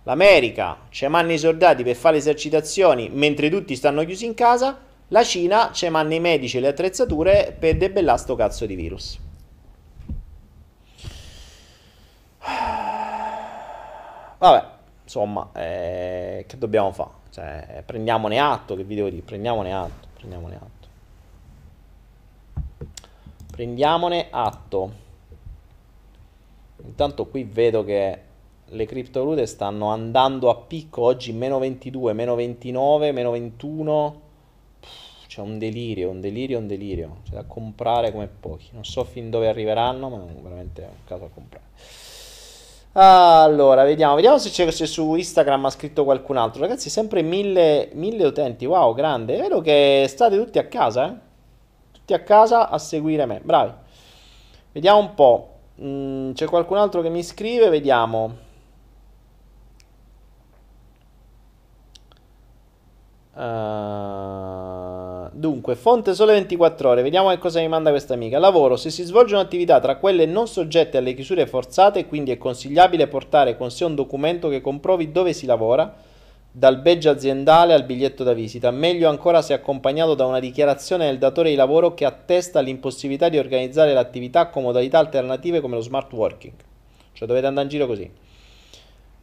L'America 0.04 0.88
ci 0.90 1.06
manna 1.08 1.34
i 1.34 1.38
soldati 1.38 1.84
per 1.84 1.96
fare 1.96 2.16
le 2.16 2.22
esercitazioni 2.22 3.10
mentre 3.12 3.50
tutti 3.50 3.76
stanno 3.76 4.04
chiusi 4.04 4.26
in 4.26 4.34
casa, 4.34 4.80
la 5.10 5.24
Cina 5.24 5.72
ci 5.72 5.88
manna 5.90 6.16
i 6.16 6.20
medici 6.20 6.58
e 6.58 6.60
le 6.62 6.70
attrezzature 6.70 7.56
per 7.58 7.78
debellare 7.78 8.18
sto 8.18 8.36
cazzo 8.36 8.66
di 8.66 8.76
virus. 8.76 9.20
Vabbè, 14.40 14.66
insomma, 15.04 15.50
eh, 15.54 16.46
che 16.48 16.58
dobbiamo 16.58 16.92
fare? 16.92 17.19
Cioè, 17.32 17.84
prendiamone 17.86 18.40
atto, 18.40 18.76
che 18.76 18.84
vi 18.84 18.96
devo 18.96 19.10
dire? 19.10 19.22
Prendiamone 19.22 19.74
atto, 19.74 20.08
prendiamone 20.16 20.56
atto. 20.56 20.88
Prendiamone 23.52 24.28
atto. 24.30 24.92
Intanto 26.84 27.28
qui 27.28 27.44
vedo 27.44 27.84
che 27.84 28.22
le 28.66 28.86
criptovalute 28.86 29.46
stanno 29.46 29.90
andando 29.90 30.50
a 30.50 30.56
picco 30.56 31.02
oggi 31.02 31.32
meno 31.34 31.60
22, 31.60 32.14
meno 32.14 32.36
29, 32.36 33.12
meno 33.12 33.32
21. 33.32 34.22
C'è 35.28 35.42
un 35.42 35.60
delirio, 35.60 36.10
un 36.10 36.22
delirio, 36.22 36.58
un 36.58 36.68
delirio. 36.68 37.18
C'è 37.24 37.34
da 37.34 37.44
comprare 37.44 38.12
come 38.12 38.28
pochi. 38.28 38.70
Non 38.72 38.86
so 38.86 39.04
fin 39.04 39.30
dove 39.30 39.48
arriveranno, 39.48 40.10
ma 40.10 40.18
veramente 40.42 40.84
è 40.84 40.88
un 40.88 41.04
caso 41.06 41.26
a 41.26 41.30
comprare. 41.30 41.66
Allora, 42.94 43.84
vediamo, 43.84 44.16
vediamo 44.16 44.38
se, 44.40 44.50
c'è, 44.50 44.70
se 44.72 44.86
su 44.88 45.14
Instagram 45.16 45.66
ha 45.66 45.70
scritto 45.70 46.04
qualcun 46.04 46.38
altro. 46.38 46.62
Ragazzi, 46.62 46.90
sempre 46.90 47.22
mille, 47.22 47.90
mille 47.94 48.26
utenti. 48.26 48.66
Wow, 48.66 48.94
grande. 48.96 49.36
È 49.36 49.40
vero 49.40 49.62
che 49.62 50.06
state 50.08 50.36
tutti 50.38 50.58
a 50.58 50.66
casa, 50.68 51.08
eh? 51.10 51.14
Tutti 51.92 52.14
a 52.14 52.24
casa 52.24 52.70
a 52.70 52.78
seguire 52.80 53.26
me. 53.26 53.40
Bravi. 53.44 53.74
Vediamo 54.72 55.00
un 55.00 55.14
po'. 55.14 55.54
Mm, 55.82 56.32
c'è 56.34 56.46
qualcun 56.48 56.78
altro 56.78 57.02
che 57.02 57.10
mi 57.10 57.24
scrive, 57.24 57.70
vediamo. 57.70 58.48
Uh, 63.36 64.99
dunque, 65.40 65.76
fonte 65.76 66.14
sole 66.14 66.34
24 66.34 66.90
ore. 66.90 67.02
Vediamo 67.02 67.30
che 67.30 67.38
cosa 67.38 67.62
mi 67.62 67.70
manda 67.70 67.92
questa 67.92 68.14
amica. 68.14 68.38
Lavoro. 68.40 68.76
Se 68.76 68.90
si 68.90 69.04
svolge 69.04 69.34
un'attività 69.36 69.80
tra 69.80 69.96
quelle 69.96 70.26
non 70.26 70.48
soggette 70.48 70.98
alle 70.98 71.14
chiusure 71.14 71.48
forzate, 71.48 72.06
quindi 72.06 72.32
è 72.32 72.38
consigliabile 72.38 73.08
portare 73.08 73.56
con 73.56 73.72
sé 73.72 73.86
un 73.86 73.96
documento 73.96 74.50
che 74.50 74.60
comprovi 74.60 75.12
dove 75.12 75.32
si 75.32 75.46
lavora, 75.46 75.96
dal 76.52 76.82
badge 76.82 77.08
aziendale 77.08 77.74
al 77.74 77.86
biglietto 77.86 78.24
da 78.26 78.34
visita. 78.34 78.70
Meglio 78.72 79.08
ancora 79.08 79.42
se 79.42 79.54
accompagnato 79.54 80.14
da 80.14 80.26
una 80.26 80.40
dichiarazione 80.40 81.06
del 81.06 81.18
datore 81.18 81.52
di 81.52 81.56
lavoro 81.56 81.94
che 81.94 82.04
attesta 82.04 82.60
l'impossibilità 82.60 83.30
di 83.30 83.38
organizzare 83.38 83.94
l'attività 83.94 84.48
con 84.48 84.64
modalità 84.64 85.00
alternative 85.00 85.62
come 85.62 85.76
lo 85.76 85.82
smart 85.82 86.12
working. 86.12 86.54
Cioè 87.14 87.28
dovete 87.28 87.48
andare 87.48 87.66
in 87.66 87.72
giro 87.72 87.88
così. 87.88 88.12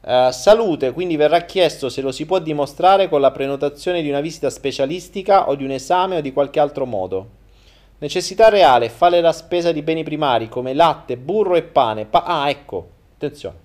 Uh, 0.01 0.31
salute, 0.31 0.93
quindi 0.93 1.17
verrà 1.17 1.41
chiesto 1.41 1.89
se 1.89 2.01
lo 2.01 2.13
si 2.13 2.27
può 2.27 2.39
dimostrare 2.39 3.09
con 3.09 3.21
la 3.21 3.33
prenotazione 3.33 4.03
di 4.03 4.09
una 4.09 4.21
visita 4.21 4.51
specialistica 4.51 5.49
o 5.49 5.57
di 5.57 5.65
un 5.65 5.73
esame 5.73 6.19
o 6.19 6.21
di 6.21 6.33
qualche 6.33 6.61
altro 6.61 6.87
modo. 6.87 7.29
Necessità 7.99 8.49
reale, 8.49 8.91
fare 8.91 9.21
la 9.21 9.33
spesa 9.33 9.73
di 9.73 9.83
beni 9.83 10.05
primari 10.05 10.49
come 10.49 10.75
latte, 10.75 11.17
burro 11.17 11.57
e 11.57 11.63
pane. 11.63 12.05
Pa- 12.05 12.25
ah, 12.25 12.49
ecco, 12.51 12.89
attenzione. 13.15 13.57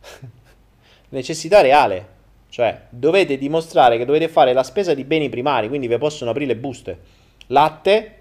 Necessità 1.10 1.60
reale, 1.60 2.08
cioè 2.48 2.86
dovete 2.88 3.36
dimostrare 3.36 3.98
che 3.98 4.06
dovete 4.06 4.28
fare 4.28 4.54
la 4.54 4.62
spesa 4.62 4.94
di 4.94 5.04
beni 5.04 5.28
primari, 5.28 5.68
quindi 5.68 5.86
vi 5.86 5.98
possono 5.98 6.30
aprire 6.30 6.54
le 6.54 6.58
buste. 6.58 6.98
Latte, 7.48 8.18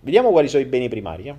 vediamo 0.00 0.30
quali 0.30 0.48
sono 0.48 0.62
i 0.62 0.66
beni 0.66 0.88
primari. 0.88 1.28
Eh? 1.28 1.34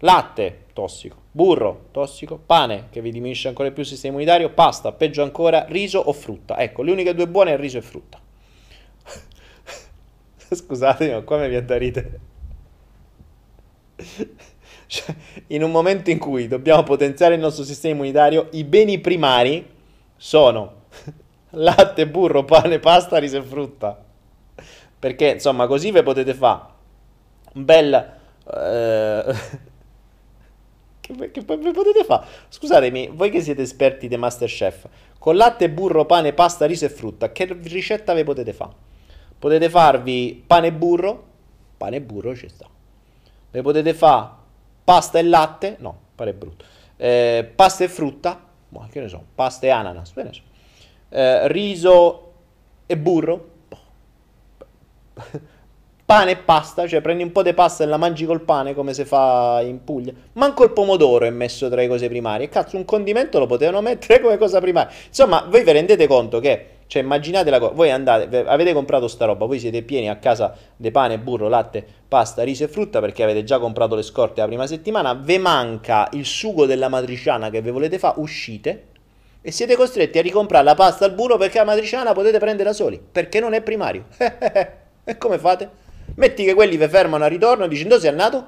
Latte, 0.00 0.66
tossico. 0.72 1.16
Burro, 1.30 1.86
tossico. 1.90 2.38
Pane, 2.38 2.86
che 2.90 3.00
vi 3.00 3.10
diminuisce 3.10 3.48
ancora 3.48 3.70
più 3.70 3.82
il 3.82 3.88
sistema 3.88 4.14
immunitario. 4.14 4.50
Pasta, 4.50 4.92
peggio 4.92 5.22
ancora, 5.22 5.64
riso 5.68 5.98
o 5.98 6.12
frutta. 6.12 6.58
Ecco, 6.58 6.82
le 6.82 6.92
uniche 6.92 7.14
due 7.14 7.26
buone 7.26 7.52
è 7.52 7.56
riso 7.56 7.78
e 7.78 7.82
frutta. 7.82 8.20
Scusatemi, 10.50 11.12
ma 11.12 11.20
qua 11.22 11.38
mi 11.38 11.48
viene 11.48 11.66
da 11.66 11.76
ridere. 11.76 12.20
Cioè, 14.86 15.14
in 15.48 15.62
un 15.62 15.70
momento 15.70 16.08
in 16.08 16.18
cui 16.18 16.48
dobbiamo 16.48 16.82
potenziare 16.82 17.34
il 17.34 17.40
nostro 17.40 17.62
sistema 17.62 17.92
immunitario, 17.92 18.48
i 18.52 18.64
beni 18.64 19.00
primari 19.00 19.68
sono 20.16 20.84
latte, 21.50 22.08
burro, 22.08 22.44
pane, 22.44 22.78
pasta, 22.78 23.18
riso 23.18 23.36
e 23.36 23.42
frutta. 23.42 24.02
Perché, 24.98 25.32
insomma, 25.32 25.66
così 25.66 25.90
vi 25.90 26.02
potete 26.02 26.32
fare 26.32 26.62
un 27.52 27.64
bel... 27.64 28.16
Eh, 28.54 29.66
che, 31.16 31.30
che 31.30 31.42
potete 31.44 32.04
fare? 32.04 32.26
Scusatemi, 32.48 33.10
voi 33.12 33.30
che 33.30 33.40
siete 33.40 33.62
esperti 33.62 34.08
di 34.08 34.16
Masterchef, 34.16 34.88
con 35.18 35.36
latte, 35.36 35.70
burro, 35.70 36.04
pane, 36.04 36.32
pasta, 36.32 36.66
riso 36.66 36.84
e 36.84 36.88
frutta, 36.88 37.32
che 37.32 37.46
ricetta 37.62 38.14
vi 38.14 38.24
potete 38.24 38.52
fare? 38.52 38.72
Potete 39.38 39.70
farvi 39.70 40.42
pane 40.46 40.66
e 40.66 40.72
burro, 40.72 41.26
pane 41.76 41.96
e 41.96 42.00
burro 42.00 42.34
ci 42.34 42.48
sta. 42.48 42.66
Vi 43.50 43.62
potete 43.62 43.94
fare 43.94 44.28
pasta 44.84 45.18
e 45.18 45.22
latte, 45.22 45.76
no, 45.78 45.98
pare 46.14 46.34
brutto. 46.34 46.64
Eh, 46.96 47.50
pasta 47.54 47.84
e 47.84 47.88
frutta, 47.88 48.42
boh, 48.68 48.86
che 48.90 49.00
ne 49.00 49.08
so, 49.08 49.24
pasta 49.34 49.66
e 49.66 49.70
ananas, 49.70 50.12
che 50.12 50.22
ne 50.22 50.32
so. 50.32 50.42
Eh, 51.10 51.48
riso 51.48 52.32
e 52.86 52.96
burro, 52.96 53.50
boh 53.68 53.78
pane 56.08 56.30
e 56.30 56.36
pasta, 56.36 56.88
cioè 56.88 57.02
prendi 57.02 57.22
un 57.22 57.32
po' 57.32 57.42
di 57.42 57.52
pasta 57.52 57.84
e 57.84 57.86
la 57.86 57.98
mangi 57.98 58.24
col 58.24 58.40
pane 58.40 58.72
come 58.72 58.94
si 58.94 59.04
fa 59.04 59.60
in 59.62 59.84
Puglia. 59.84 60.10
Manco 60.32 60.64
il 60.64 60.70
pomodoro 60.70 61.26
è 61.26 61.30
messo 61.30 61.68
tra 61.68 61.82
le 61.82 61.86
cose 61.86 62.08
primarie. 62.08 62.48
Cazzo, 62.48 62.78
un 62.78 62.86
condimento 62.86 63.38
lo 63.38 63.44
potevano 63.44 63.82
mettere 63.82 64.18
come 64.18 64.38
cosa 64.38 64.58
primaria. 64.58 64.90
Insomma, 65.06 65.44
voi 65.50 65.62
vi 65.62 65.70
rendete 65.70 66.06
conto 66.06 66.40
che, 66.40 66.64
cioè 66.86 67.02
immaginate 67.02 67.50
la 67.50 67.58
cosa, 67.58 67.74
voi 67.74 67.90
andate, 67.90 68.42
avete 68.46 68.72
comprato 68.72 69.06
sta 69.06 69.26
roba, 69.26 69.44
voi 69.44 69.58
siete 69.58 69.82
pieni 69.82 70.08
a 70.08 70.16
casa 70.16 70.56
di 70.74 70.90
pane, 70.90 71.18
burro, 71.18 71.46
latte, 71.46 71.86
pasta, 72.08 72.42
riso 72.42 72.64
e 72.64 72.68
frutta 72.68 73.00
perché 73.00 73.22
avete 73.22 73.44
già 73.44 73.58
comprato 73.58 73.94
le 73.94 74.00
scorte 74.00 74.40
la 74.40 74.46
prima 74.46 74.66
settimana, 74.66 75.12
ve 75.12 75.36
manca 75.36 76.08
il 76.12 76.24
sugo 76.24 76.64
della 76.64 76.88
matriciana 76.88 77.50
che 77.50 77.60
vi 77.60 77.68
volete 77.68 77.98
fare, 77.98 78.18
uscite 78.18 78.84
e 79.42 79.52
siete 79.52 79.76
costretti 79.76 80.16
a 80.18 80.22
ricomprare 80.22 80.64
la 80.64 80.74
pasta 80.74 81.04
al 81.04 81.12
burro 81.12 81.36
perché 81.36 81.58
la 81.58 81.64
matriciana 81.64 82.14
potete 82.14 82.38
prendere 82.38 82.70
da 82.70 82.74
soli, 82.74 82.98
perché 82.98 83.40
non 83.40 83.52
è 83.52 83.60
primario. 83.60 84.06
e 85.04 85.18
come 85.18 85.38
fate? 85.38 85.84
Metti 86.18 86.44
che 86.44 86.54
quelli 86.54 86.76
vi 86.76 86.88
fermano 86.88 87.22
a 87.22 87.28
ritorno 87.28 87.64
e 87.64 87.68
dici 87.68 87.86
sei 87.88 88.08
andato? 88.08 88.46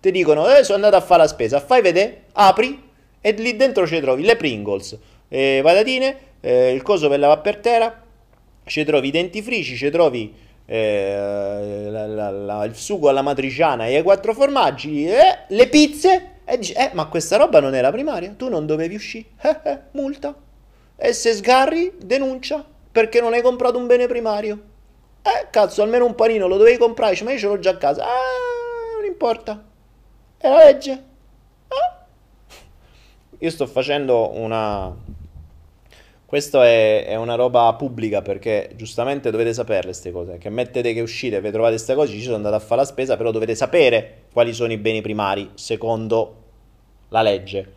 Ti 0.00 0.10
dicono, 0.10 0.54
eh, 0.54 0.62
sono 0.62 0.76
andato 0.76 0.96
a 0.96 1.00
fare 1.00 1.22
la 1.22 1.28
spesa. 1.28 1.60
Fai 1.60 1.80
vedere, 1.80 2.24
apri 2.32 2.78
e 3.22 3.32
lì 3.32 3.56
dentro 3.56 3.86
ci 3.86 3.98
trovi 4.00 4.22
le 4.22 4.36
Pringles, 4.36 4.98
le 5.28 5.60
patatine, 5.62 6.16
eh, 6.40 6.74
il 6.74 6.82
coso 6.82 7.08
per 7.08 7.18
lavare 7.18 7.40
per 7.40 7.56
terra, 7.56 8.02
ci 8.66 8.84
trovi 8.84 9.08
i 9.08 9.10
dentifrici, 9.10 9.76
ci 9.76 9.88
trovi 9.88 10.30
eh, 10.66 11.86
la, 11.88 12.06
la, 12.06 12.30
la, 12.30 12.64
il 12.64 12.74
sugo 12.74 13.08
alla 13.08 13.22
matriciana 13.22 13.86
e 13.86 13.98
i 13.98 14.02
quattro 14.02 14.34
formaggi, 14.34 15.06
eh, 15.06 15.38
le 15.48 15.68
pizze 15.68 16.32
E 16.44 16.58
dice, 16.58 16.74
eh, 16.74 16.90
ma 16.92 17.06
questa 17.06 17.38
roba 17.38 17.60
non 17.60 17.74
era 17.74 17.90
primaria, 17.90 18.34
tu 18.36 18.50
non 18.50 18.66
dovevi 18.66 18.94
uscire. 18.94 19.28
Eh, 19.40 19.56
eh, 19.64 19.78
multa. 19.92 20.34
E 20.96 21.12
se 21.14 21.32
sgarri, 21.32 21.94
denuncia, 21.98 22.62
perché 22.92 23.22
non 23.22 23.32
hai 23.32 23.40
comprato 23.40 23.78
un 23.78 23.86
bene 23.86 24.06
primario. 24.06 24.74
Eh, 25.26 25.48
cazzo, 25.50 25.82
almeno 25.82 26.04
un 26.04 26.14
panino 26.14 26.46
lo 26.46 26.56
dovevi 26.56 26.78
comprare, 26.78 27.12
dice, 27.12 27.24
ma 27.24 27.32
io 27.32 27.38
ce 27.38 27.46
l'ho 27.46 27.58
già 27.58 27.70
a 27.70 27.76
casa. 27.76 28.04
Ah, 28.04 28.96
non 28.96 29.04
importa. 29.04 29.62
È 30.38 30.48
la 30.48 30.64
legge. 30.64 31.04
Ah. 31.68 32.06
Io 33.38 33.50
sto 33.50 33.66
facendo 33.66 34.30
una 34.34 34.94
questo 36.26 36.60
è, 36.60 37.06
è, 37.06 37.14
una 37.14 37.36
roba 37.36 37.72
pubblica 37.74 38.20
perché 38.20 38.72
giustamente 38.74 39.30
dovete 39.30 39.54
saperle 39.54 39.90
queste 39.90 40.10
cose. 40.10 40.38
Che 40.38 40.50
mettete 40.50 40.92
che 40.92 41.00
uscite 41.00 41.40
vi 41.40 41.52
trovate 41.52 41.74
queste 41.74 41.94
cose, 41.94 42.12
ci 42.12 42.20
sono 42.20 42.34
andato 42.34 42.56
a 42.56 42.58
fare 42.58 42.80
la 42.80 42.86
spesa, 42.86 43.16
però 43.16 43.30
dovete 43.30 43.54
sapere 43.54 44.24
quali 44.32 44.52
sono 44.52 44.72
i 44.72 44.76
beni 44.76 45.02
primari 45.02 45.52
secondo 45.54 46.34
la 47.10 47.22
legge. 47.22 47.72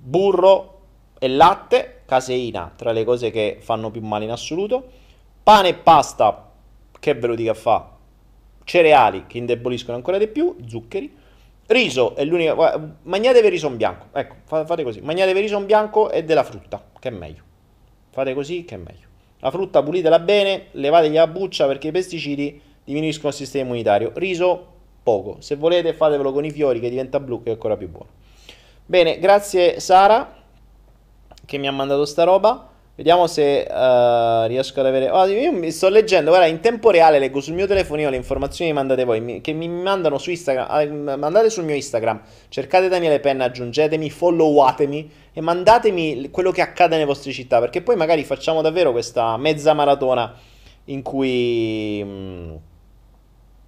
Burro 0.00 0.78
e 1.18 1.26
latte, 1.26 2.02
caseina, 2.06 2.72
tra 2.76 2.92
le 2.92 3.02
cose 3.02 3.32
che 3.32 3.58
fanno 3.60 3.90
più 3.90 4.02
male 4.02 4.24
in 4.24 4.30
assoluto. 4.30 4.86
Pane 5.42 5.68
e 5.70 5.74
pasta, 5.74 6.47
che 6.98 7.14
ve 7.14 7.26
lo 7.26 7.34
dica 7.34 7.54
fa? 7.54 7.96
Cereali 8.64 9.26
che 9.26 9.38
indeboliscono 9.38 9.96
ancora 9.96 10.18
di 10.18 10.28
più, 10.28 10.56
zuccheri. 10.66 11.16
Riso 11.66 12.14
è 12.16 12.24
l'unica. 12.24 12.96
Magnatevi 13.02 13.48
riso 13.48 13.68
in 13.68 13.76
bianco. 13.76 14.06
Ecco, 14.12 14.36
fate 14.44 14.82
così. 14.82 15.00
Magnatevi 15.00 15.40
riso 15.40 15.58
in 15.58 15.66
bianco 15.66 16.10
e 16.10 16.24
della 16.24 16.44
frutta, 16.44 16.82
che 16.98 17.08
è 17.08 17.12
meglio. 17.12 17.42
Fate 18.10 18.34
così 18.34 18.64
che 18.64 18.74
è 18.74 18.78
meglio. 18.78 19.06
La 19.40 19.50
frutta 19.50 19.82
pulitela 19.82 20.18
bene, 20.18 20.66
levategli 20.72 21.14
la 21.14 21.26
buccia 21.26 21.66
perché 21.66 21.88
i 21.88 21.92
pesticidi 21.92 22.60
diminuiscono 22.84 23.28
il 23.28 23.34
sistema 23.34 23.64
immunitario. 23.64 24.12
Riso 24.14 24.66
poco. 25.02 25.36
Se 25.40 25.56
volete 25.56 25.92
fatevelo 25.92 26.32
con 26.32 26.44
i 26.44 26.50
fiori 26.50 26.80
che 26.80 26.90
diventa 26.90 27.20
blu 27.20 27.42
che 27.42 27.50
è 27.50 27.52
ancora 27.52 27.76
più 27.76 27.88
buono. 27.88 28.08
Bene, 28.84 29.18
grazie 29.18 29.80
Sara 29.80 30.36
che 31.44 31.58
mi 31.58 31.66
ha 31.66 31.72
mandato 31.72 32.04
sta 32.04 32.24
roba. 32.24 32.70
Vediamo 32.98 33.28
se 33.28 33.64
uh, 33.70 34.46
riesco 34.48 34.80
ad 34.80 34.86
avere. 34.86 35.08
Oh, 35.08 35.24
io 35.26 35.52
mi 35.52 35.70
sto 35.70 35.88
leggendo, 35.88 36.30
guarda, 36.30 36.48
in 36.48 36.58
tempo 36.58 36.90
reale 36.90 37.20
leggo 37.20 37.40
sul 37.40 37.54
mio 37.54 37.68
telefonino 37.68 38.10
le 38.10 38.16
informazioni 38.16 38.72
che 38.72 38.76
mandate 38.76 39.04
voi, 39.04 39.20
mi, 39.20 39.40
che 39.40 39.52
mi 39.52 39.68
mandano 39.68 40.18
su 40.18 40.30
Instagram. 40.30 40.66
Uh, 40.68 41.16
mandate 41.16 41.48
sul 41.48 41.62
mio 41.62 41.76
Instagram, 41.76 42.20
cercate 42.48 42.88
Daniele 42.88 43.20
Penna, 43.20 43.44
aggiungetemi, 43.44 44.10
followatemi 44.10 45.10
e 45.32 45.40
mandatemi 45.40 46.28
quello 46.30 46.50
che 46.50 46.60
accade 46.60 46.94
nelle 46.94 47.06
vostre 47.06 47.30
città, 47.30 47.60
perché 47.60 47.82
poi 47.82 47.94
magari 47.94 48.24
facciamo 48.24 48.62
davvero 48.62 48.90
questa 48.90 49.36
mezza 49.36 49.74
maratona 49.74 50.34
in 50.86 51.00
cui. 51.02 52.02
Mm, 52.04 52.54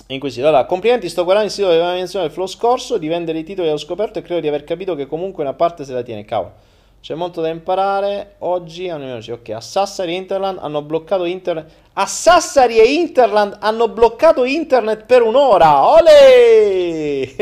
in 0.09 0.19
cui 0.19 0.31
sì, 0.33 0.41
allora, 0.41 0.65
complimenti, 0.65 1.09
sto 1.09 1.23
guardando 1.23 1.49
il 1.51 1.55
sito 1.55 1.69
della 1.69 1.93
menzione 1.93 2.25
del 2.25 2.35
flow 2.35 2.49
scorso, 2.49 2.99
di 2.99 3.07
vendere 3.07 3.39
i 3.39 3.45
titoli 3.45 3.69
allo 3.69 3.77
scoperto 3.77 4.19
e 4.19 4.23
credo 4.23 4.41
di 4.41 4.49
aver 4.49 4.65
capito 4.65 4.97
che 4.97 5.07
comunque 5.07 5.45
una 5.45 5.55
parte 5.55 5.85
se 5.85 5.93
la 5.93 6.03
tiene, 6.03 6.25
cavolo. 6.25 6.70
C'è 7.01 7.15
molto 7.15 7.41
da 7.41 7.49
imparare. 7.49 8.35
Oggi 8.41 8.91
ok, 8.91 9.49
a 9.51 9.61
Sassari 9.61 10.13
e 10.13 10.17
Interland 10.17 10.59
hanno 10.61 10.83
bloccato 10.83 11.25
internet. 11.25 11.71
A 11.95 12.05
Sassari 12.07 12.79
e 12.79 12.93
Interland 12.93 13.57
hanno 13.61 13.89
bloccato 13.89 14.45
internet 14.45 15.07
per 15.07 15.23
un'ora. 15.23 15.89
Ole! 15.89 17.33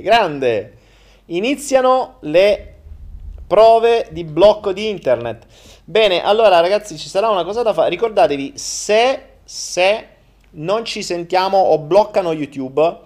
Grande! 0.02 0.72
Iniziano 1.26 2.16
le 2.20 2.74
prove 3.46 4.08
di 4.10 4.24
blocco 4.24 4.72
di 4.72 4.88
internet. 4.88 5.46
Bene, 5.84 6.24
allora 6.24 6.58
ragazzi, 6.58 6.98
ci 6.98 7.08
sarà 7.08 7.28
una 7.28 7.44
cosa 7.44 7.62
da 7.62 7.72
fare. 7.72 7.90
Ricordatevi, 7.90 8.54
se, 8.56 9.22
se 9.44 10.06
non 10.50 10.84
ci 10.84 11.04
sentiamo 11.04 11.58
o 11.58 11.78
bloccano 11.78 12.32
YouTube, 12.32 12.98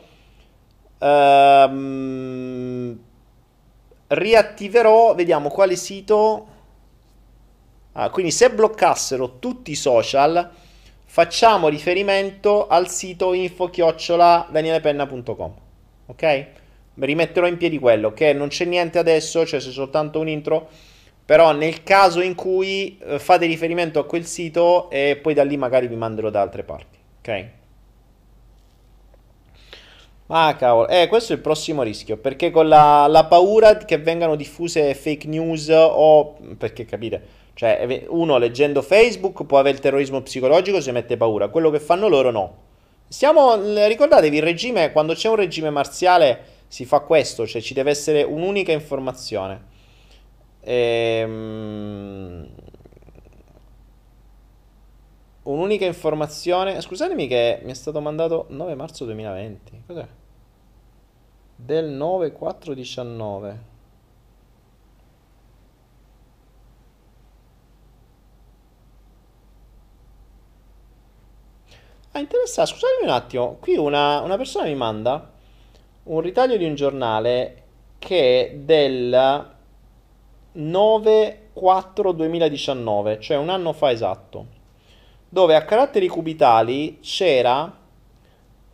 ehm, 0.98 2.98
riattiverò, 4.08 5.14
vediamo 5.14 5.48
quale 5.48 5.76
sito. 5.76 6.46
Ah, 7.92 8.10
quindi 8.10 8.30
se 8.30 8.50
bloccassero 8.50 9.38
tutti 9.38 9.72
i 9.72 9.74
social, 9.74 10.50
facciamo 11.04 11.68
riferimento 11.68 12.66
al 12.66 12.88
sito 12.88 13.32
info-danielepenna.com. 13.32 15.54
Ok? 16.06 16.46
Rimetterò 16.94 17.46
in 17.46 17.56
piedi 17.56 17.78
quello, 17.78 18.12
che 18.12 18.32
non 18.32 18.48
c'è 18.48 18.64
niente 18.64 18.98
adesso, 18.98 19.46
cioè 19.46 19.60
c'è 19.60 19.70
soltanto 19.70 20.20
un 20.20 20.28
intro. 20.28 20.68
Però 21.24 21.52
nel 21.52 21.82
caso 21.82 22.20
in 22.22 22.34
cui 22.34 22.98
eh, 23.00 23.18
fate 23.18 23.46
riferimento 23.46 23.98
a 23.98 24.06
quel 24.06 24.24
sito 24.24 24.88
e 24.90 25.18
poi 25.20 25.34
da 25.34 25.44
lì 25.44 25.58
magari 25.58 25.86
vi 25.86 25.96
manderò 25.96 26.30
da 26.30 26.40
altre 26.40 26.62
parti. 26.62 26.98
Ok? 27.18 27.57
Ah, 30.30 30.54
cavolo. 30.56 30.88
Eh, 30.88 31.06
questo 31.08 31.32
è 31.32 31.36
il 31.36 31.40
prossimo 31.40 31.82
rischio. 31.82 32.18
Perché 32.18 32.50
con 32.50 32.68
la, 32.68 33.06
la, 33.06 33.24
paura 33.24 33.78
che 33.78 33.96
vengano 33.98 34.36
diffuse 34.36 34.94
fake 34.94 35.26
news 35.26 35.68
o... 35.70 36.36
Perché 36.58 36.84
capite? 36.84 37.36
Cioè, 37.54 38.04
uno 38.08 38.36
leggendo 38.36 38.82
Facebook 38.82 39.44
può 39.46 39.58
avere 39.58 39.76
il 39.76 39.80
terrorismo 39.80 40.20
psicologico 40.20 40.80
se 40.82 40.92
mette 40.92 41.16
paura. 41.16 41.48
Quello 41.48 41.70
che 41.70 41.80
fanno 41.80 42.08
loro 42.08 42.30
no. 42.30 42.56
Stiamo... 43.08 43.54
Ricordatevi, 43.86 44.36
il 44.36 44.42
regime... 44.42 44.92
Quando 44.92 45.14
c'è 45.14 45.28
un 45.28 45.36
regime 45.36 45.70
marziale 45.70 46.56
si 46.68 46.84
fa 46.84 47.00
questo. 47.00 47.46
Cioè, 47.46 47.62
ci 47.62 47.72
deve 47.72 47.90
essere 47.90 48.22
un'unica 48.22 48.72
informazione. 48.72 49.64
Ehm... 50.60 52.48
Un'unica 55.44 55.86
informazione. 55.86 56.82
Scusatemi 56.82 57.26
che 57.26 57.60
mi 57.64 57.70
è 57.70 57.74
stato 57.74 58.02
mandato 58.02 58.44
9 58.50 58.74
marzo 58.74 59.06
2020. 59.06 59.82
Cos'è? 59.86 60.06
Del 61.60 61.86
9419 61.86 63.76
Ah, 72.12 72.20
interessante, 72.20 72.70
scusatemi 72.72 73.04
un 73.04 73.10
attimo, 73.10 73.56
qui 73.60 73.76
una, 73.76 74.20
una 74.22 74.36
persona 74.36 74.66
mi 74.66 74.74
manda 74.74 75.30
un 76.04 76.20
ritaglio 76.20 76.56
di 76.56 76.64
un 76.64 76.74
giornale 76.74 77.62
che 77.98 78.50
è 78.50 78.54
del 78.56 79.46
9-4-2019, 80.56 83.20
cioè 83.20 83.36
un 83.36 83.50
anno 83.50 83.72
fa 83.72 83.90
esatto, 83.90 84.46
dove 85.28 85.54
a 85.54 85.64
caratteri 85.64 86.08
cubitali 86.08 86.98
c'era 87.00 87.72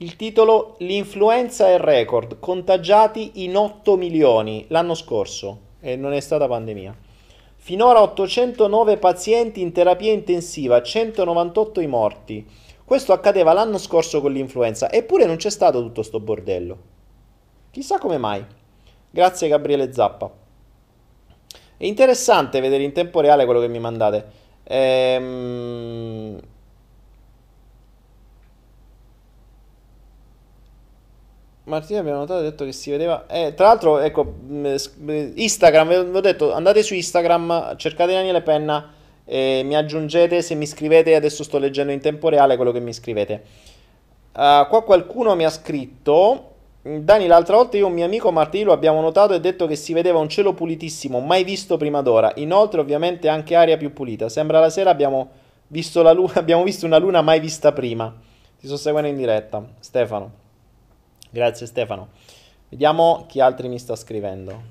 il 0.05 0.17
titolo 0.17 0.75
L'influenza 0.81 1.69
è 1.69 1.79
record, 1.79 2.39
contagiati 2.39 3.43
in 3.43 3.57
8 3.57 3.97
milioni 3.97 4.67
l'anno 4.69 4.93
scorso 4.93 5.61
e 5.81 5.97
non 5.97 6.13
è 6.13 6.21
stata 6.21 6.47
pandemia. 6.47 6.95
Finora 7.57 8.03
809 8.03 8.99
pazienti 8.99 9.63
in 9.63 9.73
terapia 9.73 10.13
intensiva, 10.13 10.83
198 10.83 11.81
i 11.81 11.87
morti. 11.87 12.47
Questo 12.85 13.15
accadeva 13.15 13.55
l'anno 13.55 13.79
scorso 13.79 14.21
con 14.21 14.31
l'influenza, 14.31 14.93
eppure 14.93 15.25
non 15.25 15.37
c'è 15.37 15.49
stato 15.49 15.81
tutto 15.81 16.03
sto 16.03 16.21
bordello. 16.21 16.79
Chissà 17.71 17.99
come 17.99 18.19
mai. 18.19 18.45
Grazie 19.09 19.49
Gabriele 19.49 19.91
Zappa. 19.91 20.31
È 21.79 21.87
interessante 21.87 22.61
vedere 22.61 22.83
in 22.83 22.93
tempo 22.93 23.21
reale 23.21 23.47
quello 23.47 23.61
che 23.61 23.69
mi 23.69 23.79
mandate. 23.79 24.27
Ehm 24.65 26.53
Martina 31.65 32.01
abbiamo 32.01 32.19
notato 32.19 32.43
detto 32.43 32.65
che 32.67 32.73
si 32.73 32.91
vedeva. 32.91 33.27
Eh, 33.27 33.55
tra 33.55 33.69
l'altro, 33.69 33.99
ecco, 33.99 34.35
mm, 34.45 34.67
eh, 34.67 35.33
Instagram, 35.35 36.11
vi 36.11 36.17
ho 36.17 36.21
detto, 36.21 36.53
andate 36.53 36.83
su 36.83 36.95
Instagram, 36.95 37.77
cercate 37.77 38.13
Daniele 38.13 38.43
Penna 38.43 38.93
e 39.25 39.63
mi 39.65 39.75
aggiungete 39.75 40.43
se 40.43 40.55
mi 40.55 40.67
scrivete. 40.67 41.15
Adesso 41.15 41.43
sto 41.43 41.59
leggendo 41.59 41.93
in 41.93 42.01
tempo 42.01 42.29
reale 42.29 42.57
quello 42.57 42.71
che 42.71 42.81
mi 42.81 42.93
scrivete. 42.93 43.45
Uh, 44.35 44.67
qua 44.69 44.83
qualcuno 44.85 45.35
mi 45.35 45.45
ha 45.45 45.51
scritto. 45.51 46.51
Dani, 46.83 47.27
l'altra 47.27 47.57
volta 47.57 47.79
io 47.79 47.85
e 47.85 47.89
un 47.89 47.95
mio 47.95 48.05
amico 48.05 48.31
Martino 48.31 48.71
abbiamo 48.71 49.01
notato 49.01 49.33
e 49.33 49.41
detto 49.41 49.67
che 49.67 49.75
si 49.75 49.95
vedeva 49.95 50.19
un 50.19 50.29
cielo 50.29 50.53
pulitissimo, 50.53 51.19
mai 51.21 51.45
visto 51.45 51.79
prima 51.79 52.03
d'ora. 52.03 52.31
Inoltre, 52.35 52.81
ovviamente, 52.81 53.29
anche 53.29 53.55
aria 53.55 53.79
più 53.79 53.95
pulita. 53.95 54.29
Sembra 54.29 54.61
la 54.61 54.69
sera 54.69 54.91
abbiamo 54.91 55.31
visto, 55.69 56.03
la 56.03 56.13
luna, 56.13 56.35
abbiamo 56.37 56.63
visto 56.63 56.85
una 56.85 56.99
luna 56.99 57.23
mai 57.23 57.41
vista 57.41 57.73
prima. 57.73 58.15
Ti 58.61 58.67
sto 58.67 58.77
seguendo 58.77 59.09
in 59.09 59.17
diretta, 59.17 59.65
Stefano. 59.81 60.44
Grazie 61.35 61.67
Stefano. 61.67 62.11
Vediamo 62.69 63.25
chi 63.27 63.41
altri 63.41 63.67
mi 63.67 63.81
sta 63.81 63.97
scrivendo. 63.97 64.63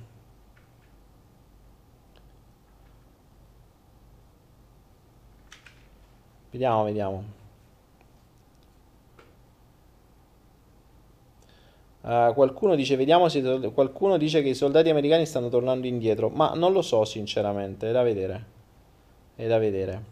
Vediamo, 6.51 6.85
vediamo. 6.85 7.23
Uh, 11.99 12.33
qualcuno 12.33 12.75
dice, 12.75 12.95
vediamo 12.95 13.27
se 13.27 13.41
qualcuno 13.73 14.15
dice 14.15 14.41
che 14.41 14.47
i 14.47 14.55
soldati 14.55 14.89
americani 14.89 15.25
stanno 15.25 15.49
tornando 15.49 15.85
indietro, 15.85 16.29
ma 16.29 16.53
non 16.55 16.71
lo 16.71 16.81
so 16.81 17.03
sinceramente, 17.03 17.89
è 17.89 17.91
da 17.91 18.03
vedere. 18.03 18.45
È 19.35 19.45
da 19.47 19.57
vedere. 19.57 20.03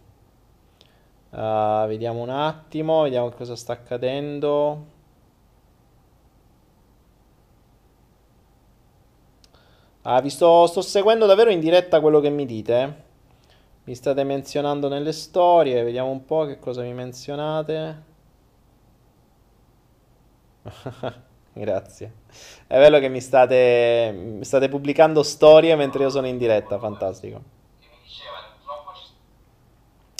Uh, 1.29 1.87
vediamo 1.87 2.21
un 2.21 2.29
attimo, 2.29 3.03
vediamo 3.03 3.29
cosa 3.29 3.55
sta 3.55 3.71
accadendo. 3.71 4.90
Ah, 10.03 10.19
vi 10.19 10.31
sto, 10.31 10.65
sto 10.65 10.81
seguendo 10.81 11.27
davvero 11.27 11.51
in 11.51 11.59
diretta 11.59 11.99
quello 11.99 12.19
che 12.19 12.29
mi 12.29 12.47
dite. 12.47 13.09
Mi 13.83 13.93
state 13.93 14.23
menzionando 14.23 14.87
nelle 14.87 15.11
storie, 15.11 15.83
vediamo 15.83 16.09
un 16.09 16.25
po' 16.25 16.45
che 16.45 16.57
cosa 16.57 16.81
mi 16.81 16.93
menzionate. 16.93 18.03
Grazie. 21.53 22.13
È 22.65 22.77
bello 22.77 22.97
che 22.97 23.09
mi 23.09 23.21
state, 23.21 24.11
mi 24.15 24.43
state 24.43 24.69
pubblicando 24.69 25.21
storie 25.21 25.75
mentre 25.75 26.03
io 26.03 26.09
sono 26.09 26.25
in 26.25 26.37
diretta, 26.37 26.79
fantastico. 26.79 27.59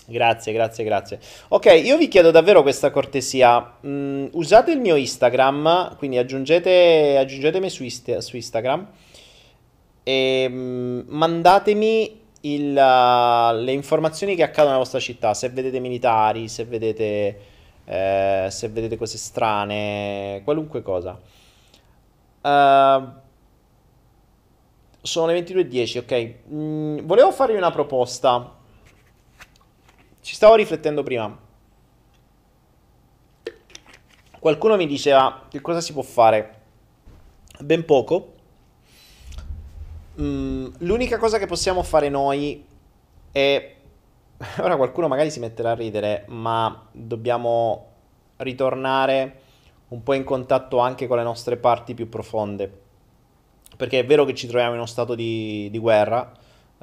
Grazie, 0.06 0.54
grazie, 0.54 0.84
grazie. 0.84 1.20
Ok, 1.50 1.82
io 1.84 1.98
vi 1.98 2.08
chiedo 2.08 2.30
davvero 2.30 2.62
questa 2.62 2.92
cortesia. 2.92 3.78
Mm, 3.86 4.28
usate 4.34 4.72
il 4.72 4.80
mio 4.80 4.96
Instagram, 4.96 5.96
quindi 5.98 6.18
aggiungete, 6.18 7.18
aggiungetemi 7.18 7.70
su, 7.70 7.84
ist- 7.84 8.18
su 8.18 8.36
Instagram 8.36 8.88
e 10.04 10.48
mm, 10.50 11.02
mandatemi 11.08 12.20
il, 12.42 12.76
uh, 12.76 13.56
le 13.56 13.72
informazioni 13.72 14.36
che 14.36 14.44
accadono 14.44 14.70
nella 14.70 14.80
vostra 14.80 15.00
città. 15.00 15.34
Se 15.34 15.50
vedete 15.50 15.80
militari, 15.80 16.48
se 16.48 16.66
vedete, 16.66 17.40
eh, 17.86 18.48
se 18.50 18.70
vedete 18.70 18.98
cose 18.98 19.18
strane, 19.18 20.42
qualunque 20.44 20.82
cosa. 20.82 21.20
Uh, 22.42 23.20
sono 25.02 25.28
le 25.28 25.40
22.10, 25.42 25.98
ok. 26.00 26.54
Mm, 26.54 27.00
volevo 27.06 27.32
farvi 27.32 27.56
una 27.56 27.72
proposta. 27.72 28.56
Ci 30.22 30.36
stavo 30.36 30.56
riflettendo 30.56 31.04
prima. 31.04 31.50
Qualcuno 34.40 34.76
mi 34.76 34.88
diceva 34.88 35.46
che 35.50 35.62
cosa 35.62 35.82
si 35.82 35.94
può 35.94 36.02
fare. 36.02 36.60
Ben 37.60 37.86
poco. 37.86 38.34
Mm, 40.22 40.68
l'unica 40.80 41.18
cosa 41.18 41.40
che 41.40 41.48
possiamo 41.48 41.82
fare 41.82 42.10
noi 42.10 42.64
è... 43.32 43.76
Ora 44.60 44.76
qualcuno 44.76 45.08
magari 45.08 45.32
si 45.32 45.40
metterà 45.40 45.72
a 45.72 45.76
ridere, 45.76 46.26
ma 46.28 46.88
dobbiamo 46.92 47.88
ritornare 48.38 49.40
un 49.90 50.04
po' 50.04 50.14
in 50.14 50.24
contatto 50.24 50.78
anche 50.80 51.08
con 51.08 51.18
le 51.18 51.24
nostre 51.24 51.58
parti 51.58 51.94
più 51.94 52.08
profonde. 52.08 52.80
Perché 53.76 54.00
è 54.00 54.06
vero 54.06 54.26
che 54.26 54.36
ci 54.36 54.48
troviamo 54.48 54.74
in 54.74 54.78
uno 54.78 54.88
stato 54.88 55.16
di, 55.16 55.70
di 55.72 55.78
guerra, 55.80 56.32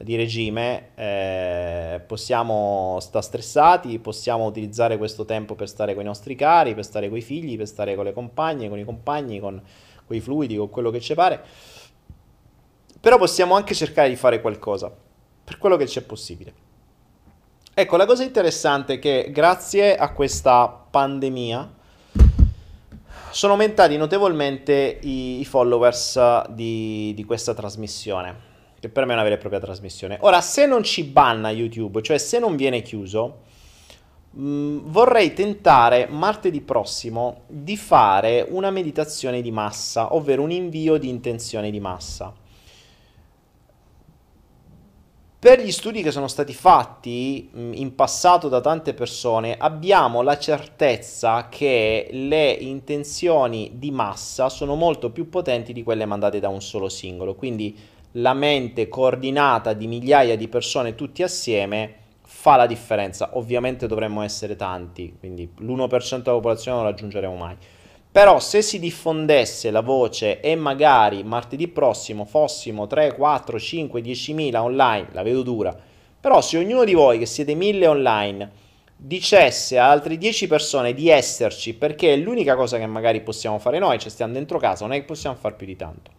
di 0.02 0.16
regime, 0.16 0.90
eh, 0.94 2.00
possiamo 2.06 2.98
stare 3.00 3.24
stressati, 3.24 3.98
possiamo 3.98 4.46
utilizzare 4.46 4.96
questo 4.96 5.24
tempo 5.24 5.54
per 5.54 5.68
stare 5.68 5.94
con 5.94 6.02
i 6.02 6.06
nostri 6.06 6.34
cari, 6.34 6.74
per 6.74 6.84
stare 6.84 7.08
con 7.08 7.18
i 7.18 7.22
figli, 7.22 7.56
per 7.56 7.66
stare 7.66 7.94
con 7.94 8.04
le 8.04 8.12
compagne, 8.12 8.68
con 8.68 8.78
i 8.78 8.84
compagni, 8.84 9.40
con, 9.40 9.60
con 10.06 10.16
i 10.16 10.20
fluidi, 10.20 10.56
con 10.56 10.70
quello 10.70 10.90
che 10.90 11.00
ci 11.00 11.14
pare. 11.14 11.42
Però 13.00 13.16
possiamo 13.18 13.54
anche 13.54 13.74
cercare 13.74 14.08
di 14.08 14.16
fare 14.16 14.40
qualcosa, 14.40 14.92
per 15.44 15.58
quello 15.58 15.76
che 15.76 15.84
c'è 15.84 16.02
possibile. 16.02 16.52
Ecco, 17.74 17.96
la 17.96 18.06
cosa 18.06 18.24
interessante 18.24 18.94
è 18.94 18.98
che 18.98 19.28
grazie 19.30 19.96
a 19.96 20.12
questa 20.12 20.68
pandemia 20.68 21.76
sono 23.30 23.52
aumentati 23.52 23.96
notevolmente 23.96 24.98
i, 25.02 25.40
i 25.40 25.44
followers 25.44 26.48
di, 26.48 27.12
di 27.14 27.24
questa 27.24 27.54
trasmissione 27.54 28.46
che 28.80 28.88
per 28.88 29.04
me 29.04 29.10
è 29.10 29.14
una 29.14 29.24
vera 29.24 29.34
e 29.34 29.38
propria 29.38 29.60
trasmissione. 29.60 30.18
Ora, 30.20 30.40
se 30.40 30.66
non 30.66 30.82
ci 30.82 31.04
banna 31.04 31.50
YouTube, 31.50 32.00
cioè 32.02 32.18
se 32.18 32.38
non 32.38 32.54
viene 32.54 32.82
chiuso, 32.82 33.40
mh, 34.30 34.42
mm, 34.42 34.78
vorrei 34.84 35.32
tentare 35.32 36.06
martedì 36.08 36.60
prossimo 36.60 37.42
di 37.48 37.76
fare 37.76 38.46
una 38.48 38.70
meditazione 38.70 39.42
di 39.42 39.50
massa, 39.50 40.14
ovvero 40.14 40.42
un 40.42 40.52
invio 40.52 40.96
di 40.96 41.08
intenzione 41.08 41.70
di 41.70 41.80
massa. 41.80 42.32
Per 45.40 45.60
gli 45.60 45.70
studi 45.70 46.02
che 46.02 46.10
sono 46.10 46.26
stati 46.26 46.52
fatti 46.52 47.48
mm, 47.56 47.74
in 47.74 47.94
passato 47.94 48.48
da 48.48 48.60
tante 48.60 48.92
persone, 48.92 49.54
abbiamo 49.56 50.22
la 50.22 50.36
certezza 50.36 51.48
che 51.48 52.08
le 52.10 52.50
intenzioni 52.50 53.70
di 53.74 53.92
massa 53.92 54.48
sono 54.48 54.74
molto 54.74 55.10
più 55.10 55.28
potenti 55.28 55.72
di 55.72 55.84
quelle 55.84 56.06
mandate 56.06 56.40
da 56.40 56.48
un 56.48 56.60
solo 56.60 56.88
singolo. 56.88 57.36
Quindi 57.36 57.78
la 58.12 58.34
mente 58.34 58.88
coordinata 58.88 59.74
di 59.74 59.86
migliaia 59.86 60.36
di 60.36 60.48
persone 60.48 60.96
tutti 60.96 61.22
assieme 61.22 61.94
fa 62.22 62.56
la 62.56 62.66
differenza. 62.66 63.30
Ovviamente 63.34 63.86
dovremmo 63.86 64.22
essere 64.22 64.56
tanti, 64.56 65.14
quindi 65.20 65.48
l'1% 65.58 66.22
della 66.22 66.34
popolazione 66.34 66.78
non 66.78 66.86
lo 66.86 66.90
raggiungeremo 66.90 67.36
mai. 67.36 67.56
Però 68.18 68.40
se 68.40 68.62
si 68.62 68.80
diffondesse 68.80 69.70
la 69.70 69.80
voce 69.80 70.40
e 70.40 70.56
magari 70.56 71.22
martedì 71.22 71.68
prossimo 71.68 72.24
fossimo 72.24 72.88
3, 72.88 73.14
4, 73.14 73.60
5, 73.60 74.00
10.000 74.00 74.56
online, 74.56 75.08
la 75.12 75.22
vedo 75.22 75.42
dura, 75.42 75.72
però 76.20 76.40
se 76.40 76.58
ognuno 76.58 76.82
di 76.82 76.94
voi 76.94 77.20
che 77.20 77.26
siete 77.26 77.54
1000 77.54 77.86
online 77.86 78.50
dicesse 78.96 79.78
a 79.78 79.88
altre 79.88 80.18
10 80.18 80.48
persone 80.48 80.94
di 80.94 81.08
esserci 81.08 81.74
perché 81.74 82.14
è 82.14 82.16
l'unica 82.16 82.56
cosa 82.56 82.76
che 82.76 82.86
magari 82.86 83.20
possiamo 83.20 83.60
fare 83.60 83.78
noi, 83.78 84.00
cioè 84.00 84.10
stiamo 84.10 84.32
dentro 84.32 84.58
casa, 84.58 84.84
non 84.84 84.96
è 84.96 84.98
che 84.98 85.04
possiamo 85.04 85.36
fare 85.36 85.54
più 85.54 85.66
di 85.66 85.76
tanto. 85.76 86.10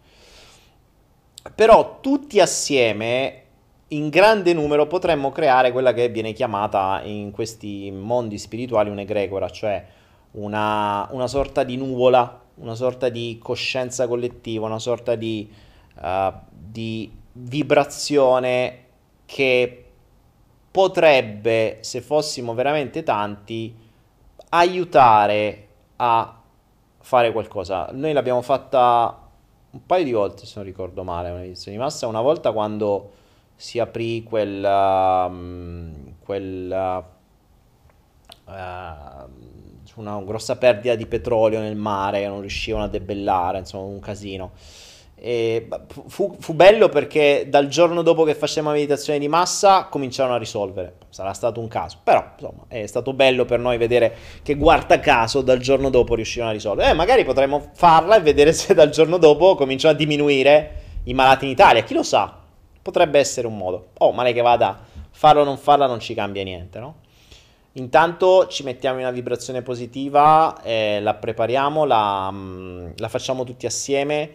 Però 1.54 1.98
tutti 2.00 2.40
assieme 2.40 3.42
in 3.88 4.08
grande 4.08 4.54
numero 4.54 4.86
potremmo 4.86 5.30
creare 5.32 5.70
quella 5.70 5.92
che 5.92 6.08
viene 6.08 6.32
chiamata 6.32 7.02
in 7.04 7.30
questi 7.30 7.90
mondi 7.90 8.38
spirituali 8.38 8.88
un'egregora, 8.88 9.50
cioè 9.50 9.98
una, 10.32 11.08
una 11.10 11.26
sorta 11.26 11.64
di 11.64 11.76
nuvola, 11.76 12.40
una 12.56 12.74
sorta 12.74 13.08
di 13.08 13.38
coscienza 13.42 14.06
collettiva, 14.06 14.66
una 14.66 14.78
sorta 14.78 15.14
di, 15.14 15.50
uh, 15.96 16.32
di 16.50 17.10
vibrazione 17.32 18.84
che 19.26 19.84
potrebbe, 20.70 21.78
se 21.80 22.00
fossimo 22.00 22.54
veramente 22.54 23.02
tanti, 23.02 23.74
aiutare 24.50 25.66
a 25.96 26.40
fare 26.98 27.32
qualcosa. 27.32 27.88
Noi 27.92 28.12
l'abbiamo 28.12 28.42
fatta 28.42 29.28
un 29.70 29.86
paio 29.86 30.04
di 30.04 30.12
volte, 30.12 30.46
se 30.46 30.54
non 30.56 30.64
ricordo 30.64 31.02
male, 31.02 31.30
un'edizione 31.30 31.76
di 31.76 31.82
massa. 31.82 32.06
Una 32.06 32.20
volta 32.20 32.52
quando 32.52 33.12
si 33.56 33.78
aprì 33.78 34.22
quel... 34.22 34.62
Um, 34.64 36.14
quel 36.24 37.04
uh, 38.44 38.58
una 39.96 40.20
grossa 40.22 40.56
perdita 40.56 40.94
di 40.94 41.06
petrolio 41.06 41.60
nel 41.60 41.76
mare, 41.76 42.26
non 42.26 42.40
riuscivano 42.40 42.84
a 42.84 42.88
debellare, 42.88 43.58
insomma 43.58 43.84
un 43.84 44.00
casino. 44.00 44.52
E 45.22 45.68
fu, 46.06 46.34
fu, 46.38 46.54
bello 46.54 46.88
perché 46.88 47.44
dal 47.46 47.68
giorno 47.68 48.00
dopo 48.00 48.24
che 48.24 48.34
facevamo 48.34 48.72
meditazione 48.72 49.18
di 49.18 49.28
massa 49.28 49.84
cominciarono 49.84 50.36
a 50.36 50.38
risolvere. 50.38 50.94
Sarà 51.10 51.34
stato 51.34 51.60
un 51.60 51.68
caso, 51.68 51.98
però 52.02 52.24
insomma 52.32 52.64
è 52.68 52.86
stato 52.86 53.12
bello 53.12 53.44
per 53.44 53.58
noi 53.58 53.76
vedere 53.76 54.16
che 54.42 54.54
guarda 54.54 54.98
caso 54.98 55.42
dal 55.42 55.58
giorno 55.58 55.90
dopo 55.90 56.14
riuscivano 56.14 56.50
a 56.50 56.54
risolvere. 56.54 56.90
Eh, 56.90 56.94
magari 56.94 57.24
potremmo 57.24 57.70
farla 57.74 58.16
e 58.16 58.20
vedere 58.20 58.54
se 58.54 58.72
dal 58.72 58.88
giorno 58.88 59.18
dopo 59.18 59.56
cominciano 59.56 59.92
a 59.92 59.96
diminuire 59.96 60.80
i 61.04 61.12
malati 61.12 61.44
in 61.44 61.50
Italia. 61.50 61.82
Chi 61.82 61.92
lo 61.92 62.02
sa? 62.02 62.38
Potrebbe 62.80 63.18
essere 63.18 63.46
un 63.46 63.58
modo. 63.58 63.88
Oh, 63.98 64.12
male 64.12 64.32
che 64.32 64.40
vada, 64.40 64.80
farlo 65.10 65.42
o 65.42 65.44
non 65.44 65.58
farla 65.58 65.86
non 65.86 66.00
ci 66.00 66.14
cambia 66.14 66.42
niente, 66.44 66.78
no? 66.78 66.94
Intanto 67.74 68.48
ci 68.48 68.64
mettiamo 68.64 68.98
in 68.98 69.04
una 69.04 69.12
vibrazione 69.12 69.62
positiva, 69.62 70.60
eh, 70.62 71.00
la 71.00 71.14
prepariamo, 71.14 71.84
la, 71.84 72.30
mm, 72.30 72.90
la 72.96 73.08
facciamo 73.08 73.44
tutti 73.44 73.66
assieme 73.66 74.30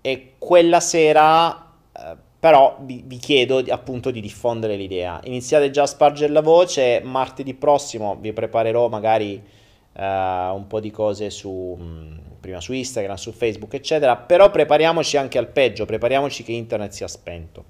e 0.00 0.34
quella 0.38 0.80
sera 0.80 1.72
eh, 1.96 2.16
però 2.44 2.76
vi, 2.80 3.02
vi, 3.06 3.16
chiedo 3.16 3.64
appunto 3.70 4.10
di 4.10 4.20
diffondere 4.20 4.76
l'idea. 4.76 5.18
Iniziate 5.24 5.70
già 5.70 5.84
a 5.84 5.86
spargere 5.86 6.30
la 6.30 6.42
voce, 6.42 7.00
martedì 7.02 7.54
prossimo 7.54 8.18
vi 8.20 8.34
preparerò 8.34 8.88
magari 8.88 9.42
eh, 9.94 10.04
un 10.04 10.66
po' 10.68 10.78
di 10.78 10.90
cose 10.90 11.30
su, 11.30 11.74
mm, 11.80 12.16
prima 12.40 12.60
su 12.60 12.74
Instagram, 12.74 13.16
su 13.16 13.32
Facebook, 13.32 13.72
eccetera, 13.72 14.16
però 14.16 14.50
prepariamoci 14.50 15.16
anche 15.16 15.38
al 15.38 15.48
peggio, 15.48 15.86
prepariamoci 15.86 16.42
che 16.42 16.52
internet 16.52 16.92
sia 16.92 17.08
spento 17.08 17.64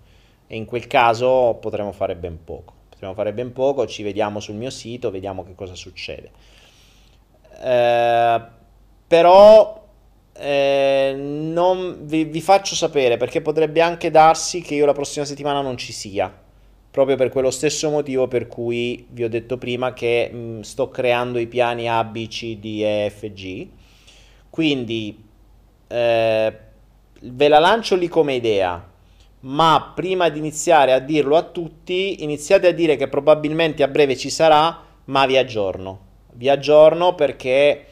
e 0.48 0.56
in 0.56 0.64
quel 0.64 0.88
caso 0.88 1.56
potremo 1.60 1.92
fare 1.92 2.16
ben 2.16 2.42
poco. 2.42 2.72
Potremo 2.94 3.14
fare 3.14 3.32
ben 3.32 3.52
poco, 3.52 3.86
ci 3.88 4.04
vediamo 4.04 4.38
sul 4.38 4.54
mio 4.54 4.70
sito, 4.70 5.10
vediamo 5.10 5.44
che 5.44 5.56
cosa 5.56 5.74
succede. 5.74 6.30
Eh, 7.60 8.42
però 9.06 9.84
eh, 10.32 11.14
non 11.16 11.98
vi, 12.02 12.24
vi, 12.24 12.40
faccio 12.40 12.76
sapere 12.76 13.16
perché 13.16 13.42
potrebbe 13.42 13.80
anche 13.80 14.10
darsi 14.10 14.60
che 14.60 14.76
io 14.76 14.86
la 14.86 14.92
prossima 14.92 15.24
settimana 15.24 15.60
non 15.60 15.76
ci 15.76 15.92
sia. 15.92 16.32
Proprio 16.88 17.16
per 17.16 17.30
quello 17.30 17.50
stesso 17.50 17.90
motivo 17.90 18.28
per 18.28 18.46
cui 18.46 19.04
vi 19.10 19.24
ho 19.24 19.28
detto 19.28 19.58
prima 19.58 19.92
che 19.92 20.30
mh, 20.32 20.36
mm, 20.36 20.60
sto 20.60 20.88
creando 20.88 21.40
i 21.40 21.48
piani 21.48 21.88
A, 21.88 22.04
B, 22.04 22.28
C, 22.28 22.58
D, 22.58 22.80
E, 22.80 23.10
F, 23.10 23.32
G. 23.32 23.68
Quindi 24.50 25.24
eh, 25.88 26.58
ve 27.20 27.48
la 27.48 27.58
lancio 27.58 27.96
lì 27.96 28.06
come 28.06 28.34
idea. 28.34 28.92
Ma 29.44 29.92
prima 29.94 30.30
di 30.30 30.38
iniziare 30.38 30.92
a 30.94 30.98
dirlo 30.98 31.36
a 31.36 31.42
tutti, 31.42 32.22
iniziate 32.22 32.68
a 32.68 32.72
dire 32.72 32.96
che 32.96 33.08
probabilmente 33.08 33.82
a 33.82 33.88
breve 33.88 34.16
ci 34.16 34.30
sarà, 34.30 34.82
ma 35.04 35.26
vi 35.26 35.36
aggiorno. 35.36 36.00
Vi 36.32 36.48
aggiorno 36.48 37.14
perché 37.14 37.84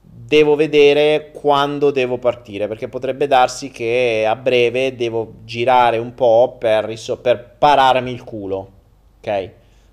devo 0.00 0.54
vedere 0.54 1.30
quando 1.32 1.90
devo 1.90 2.18
partire, 2.18 2.68
perché 2.68 2.88
potrebbe 2.88 3.26
darsi 3.26 3.70
che 3.70 4.26
a 4.28 4.36
breve 4.36 4.94
devo 4.96 5.36
girare 5.44 5.96
un 5.96 6.12
po' 6.12 6.56
per, 6.58 6.94
per 7.22 7.54
pararmi 7.56 8.12
il 8.12 8.22
culo, 8.22 8.72
ok? 9.18 9.50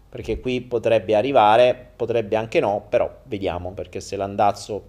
Perché 0.10 0.42
qui 0.42 0.60
potrebbe 0.60 1.16
arrivare, 1.16 1.92
potrebbe 1.96 2.36
anche 2.36 2.60
no, 2.60 2.88
però 2.90 3.22
vediamo, 3.24 3.72
perché 3.72 4.02
se 4.02 4.18
l'andazzo 4.18 4.84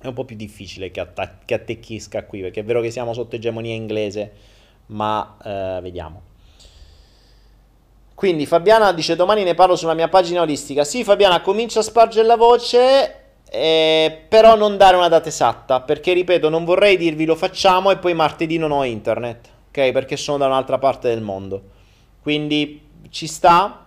è 0.00 0.06
un 0.06 0.14
po' 0.14 0.24
più 0.24 0.36
difficile 0.36 0.90
che, 0.90 1.00
atta- 1.00 1.38
che 1.44 1.52
attecchisca 1.52 2.24
qui, 2.24 2.40
perché 2.40 2.60
è 2.60 2.64
vero 2.64 2.80
che 2.80 2.90
siamo 2.90 3.12
sotto 3.12 3.36
egemonia 3.36 3.74
inglese, 3.74 4.32
ma 4.90 5.36
eh, 5.42 5.78
vediamo. 5.82 6.22
Quindi 8.14 8.44
Fabiana 8.44 8.92
dice 8.92 9.16
domani 9.16 9.44
ne 9.44 9.54
parlo 9.54 9.76
sulla 9.76 9.94
mia 9.94 10.08
pagina 10.08 10.42
olistica. 10.42 10.84
Sì 10.84 11.04
Fabiana, 11.04 11.40
comincia 11.40 11.80
a 11.80 11.82
spargere 11.82 12.26
la 12.26 12.36
voce, 12.36 13.14
eh, 13.50 14.24
però 14.28 14.56
non 14.56 14.76
dare 14.76 14.96
una 14.96 15.08
data 15.08 15.28
esatta, 15.28 15.80
perché 15.80 16.12
ripeto, 16.12 16.48
non 16.48 16.64
vorrei 16.64 16.96
dirvi 16.96 17.24
lo 17.24 17.34
facciamo 17.34 17.90
e 17.90 17.96
poi 17.96 18.12
martedì 18.14 18.58
non 18.58 18.72
ho 18.72 18.84
internet, 18.84 19.48
ok? 19.68 19.90
Perché 19.92 20.16
sono 20.16 20.38
da 20.38 20.46
un'altra 20.46 20.78
parte 20.78 21.08
del 21.08 21.22
mondo. 21.22 21.62
Quindi 22.20 22.88
ci 23.08 23.26
sta. 23.26 23.86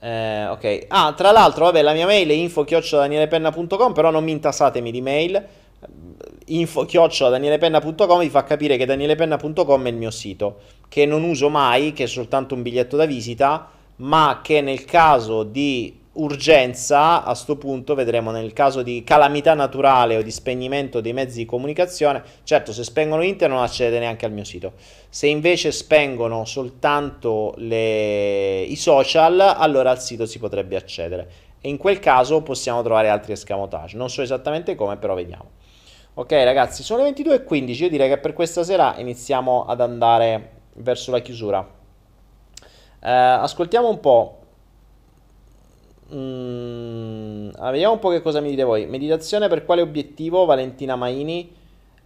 Eh, 0.00 0.46
ok. 0.46 0.86
Ah, 0.88 1.12
tra 1.12 1.30
l'altro, 1.30 1.66
vabbè, 1.66 1.82
la 1.82 1.92
mia 1.92 2.06
mail 2.06 2.28
è 2.30 2.32
info-danielepenna.com, 2.32 3.92
però 3.92 4.10
non 4.10 4.24
mi 4.24 4.32
intasatemi 4.32 4.90
di 4.90 5.00
mail. 5.02 5.46
info-danielepenna.com 6.46 8.20
vi 8.20 8.30
fa 8.30 8.44
capire 8.44 8.76
che 8.76 8.86
danielepenna.com 8.86 9.86
è 9.86 9.88
il 9.88 9.96
mio 9.96 10.10
sito, 10.10 10.60
che 10.88 11.06
non 11.06 11.22
uso 11.22 11.48
mai, 11.48 11.92
che 11.92 12.04
è 12.04 12.06
soltanto 12.06 12.54
un 12.54 12.62
biglietto 12.62 12.96
da 12.96 13.06
visita, 13.06 13.70
ma 13.96 14.40
che 14.42 14.60
nel 14.60 14.84
caso 14.84 15.42
di 15.42 16.00
urgenza, 16.14 17.24
a 17.24 17.34
sto 17.34 17.56
punto 17.56 17.94
vedremo 17.94 18.30
nel 18.30 18.52
caso 18.52 18.82
di 18.82 19.02
calamità 19.02 19.54
naturale 19.54 20.16
o 20.16 20.22
di 20.22 20.30
spegnimento 20.30 21.00
dei 21.00 21.12
mezzi 21.12 21.38
di 21.38 21.46
comunicazione, 21.46 22.22
certo 22.42 22.72
se 22.72 22.84
spengono 22.84 23.22
internet 23.22 23.56
non 23.56 23.64
accede 23.64 23.98
neanche 23.98 24.26
al 24.26 24.32
mio 24.32 24.44
sito, 24.44 24.72
se 25.08 25.26
invece 25.26 25.72
spengono 25.72 26.44
soltanto 26.44 27.54
le... 27.56 28.62
i 28.62 28.76
social, 28.76 29.40
allora 29.40 29.90
al 29.90 30.00
sito 30.00 30.26
si 30.26 30.38
potrebbe 30.38 30.76
accedere. 30.76 31.30
E 31.60 31.68
in 31.68 31.76
quel 31.76 32.00
caso 32.00 32.42
possiamo 32.42 32.82
trovare 32.82 33.08
altri 33.08 33.32
escamotage, 33.32 33.96
non 33.96 34.10
so 34.10 34.20
esattamente 34.20 34.74
come 34.74 34.96
però 34.96 35.14
vediamo. 35.14 35.60
Ok 36.14 36.32
ragazzi, 36.32 36.82
sono 36.82 37.02
le 37.02 37.10
22.15, 37.12 37.82
io 37.82 37.88
direi 37.88 38.08
che 38.08 38.18
per 38.18 38.34
questa 38.34 38.62
sera 38.64 38.96
iniziamo 38.98 39.64
ad 39.64 39.80
andare 39.80 40.50
verso 40.74 41.10
la 41.10 41.20
chiusura. 41.20 41.66
Eh, 43.00 43.10
ascoltiamo 43.10 43.88
un 43.88 44.00
po' 44.00 44.42
Mm, 46.14 47.48
allora, 47.54 47.70
vediamo 47.70 47.94
un 47.94 47.98
po' 47.98 48.10
che 48.10 48.20
cosa 48.20 48.40
mi 48.40 48.50
dite 48.50 48.64
voi. 48.64 48.86
Meditazione 48.86 49.48
per 49.48 49.64
quale 49.64 49.80
obiettivo, 49.80 50.44
Valentina 50.44 50.94
Maini? 50.94 51.50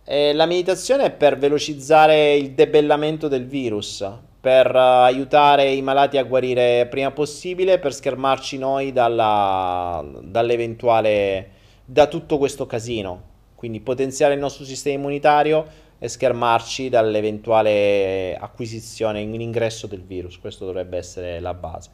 Eh, 0.05 0.33
la 0.33 0.47
meditazione 0.47 1.07
è 1.07 1.11
per 1.11 1.37
velocizzare 1.39 2.37
il 2.37 2.53
debellamento 2.53 3.27
del 3.27 3.47
virus, 3.47 4.09
per 4.41 4.73
uh, 4.73 4.78
aiutare 4.78 5.73
i 5.73 5.83
malati 5.83 6.19
a 6.19 6.23
guarire 6.23 6.87
prima 6.89 7.11
possibile, 7.11 7.81
per 7.81 7.93
schermarci 7.93 8.59
noi 8.59 8.93
dalla, 8.93 10.05
dall'eventuale, 10.23 11.51
da 11.85 12.07
tutto 12.07 12.39
questo 12.39 12.66
casino. 12.66 13.35
Quindi 13.57 13.81
potenziare 13.81 14.35
il 14.35 14.41
nostro 14.41 14.65
sistema 14.65 14.97
immunitario 14.97 15.66
e 15.99 16.09
schermarci 16.09 16.89
dall'eventuale 16.89 18.37
acquisizione 18.39 19.20
in 19.20 19.41
ingresso 19.41 19.87
del 19.87 20.03
virus. 20.03 20.39
Questo 20.39 20.65
dovrebbe 20.65 20.99
essere 20.99 21.41
la 21.41 21.55
base. 21.55 21.91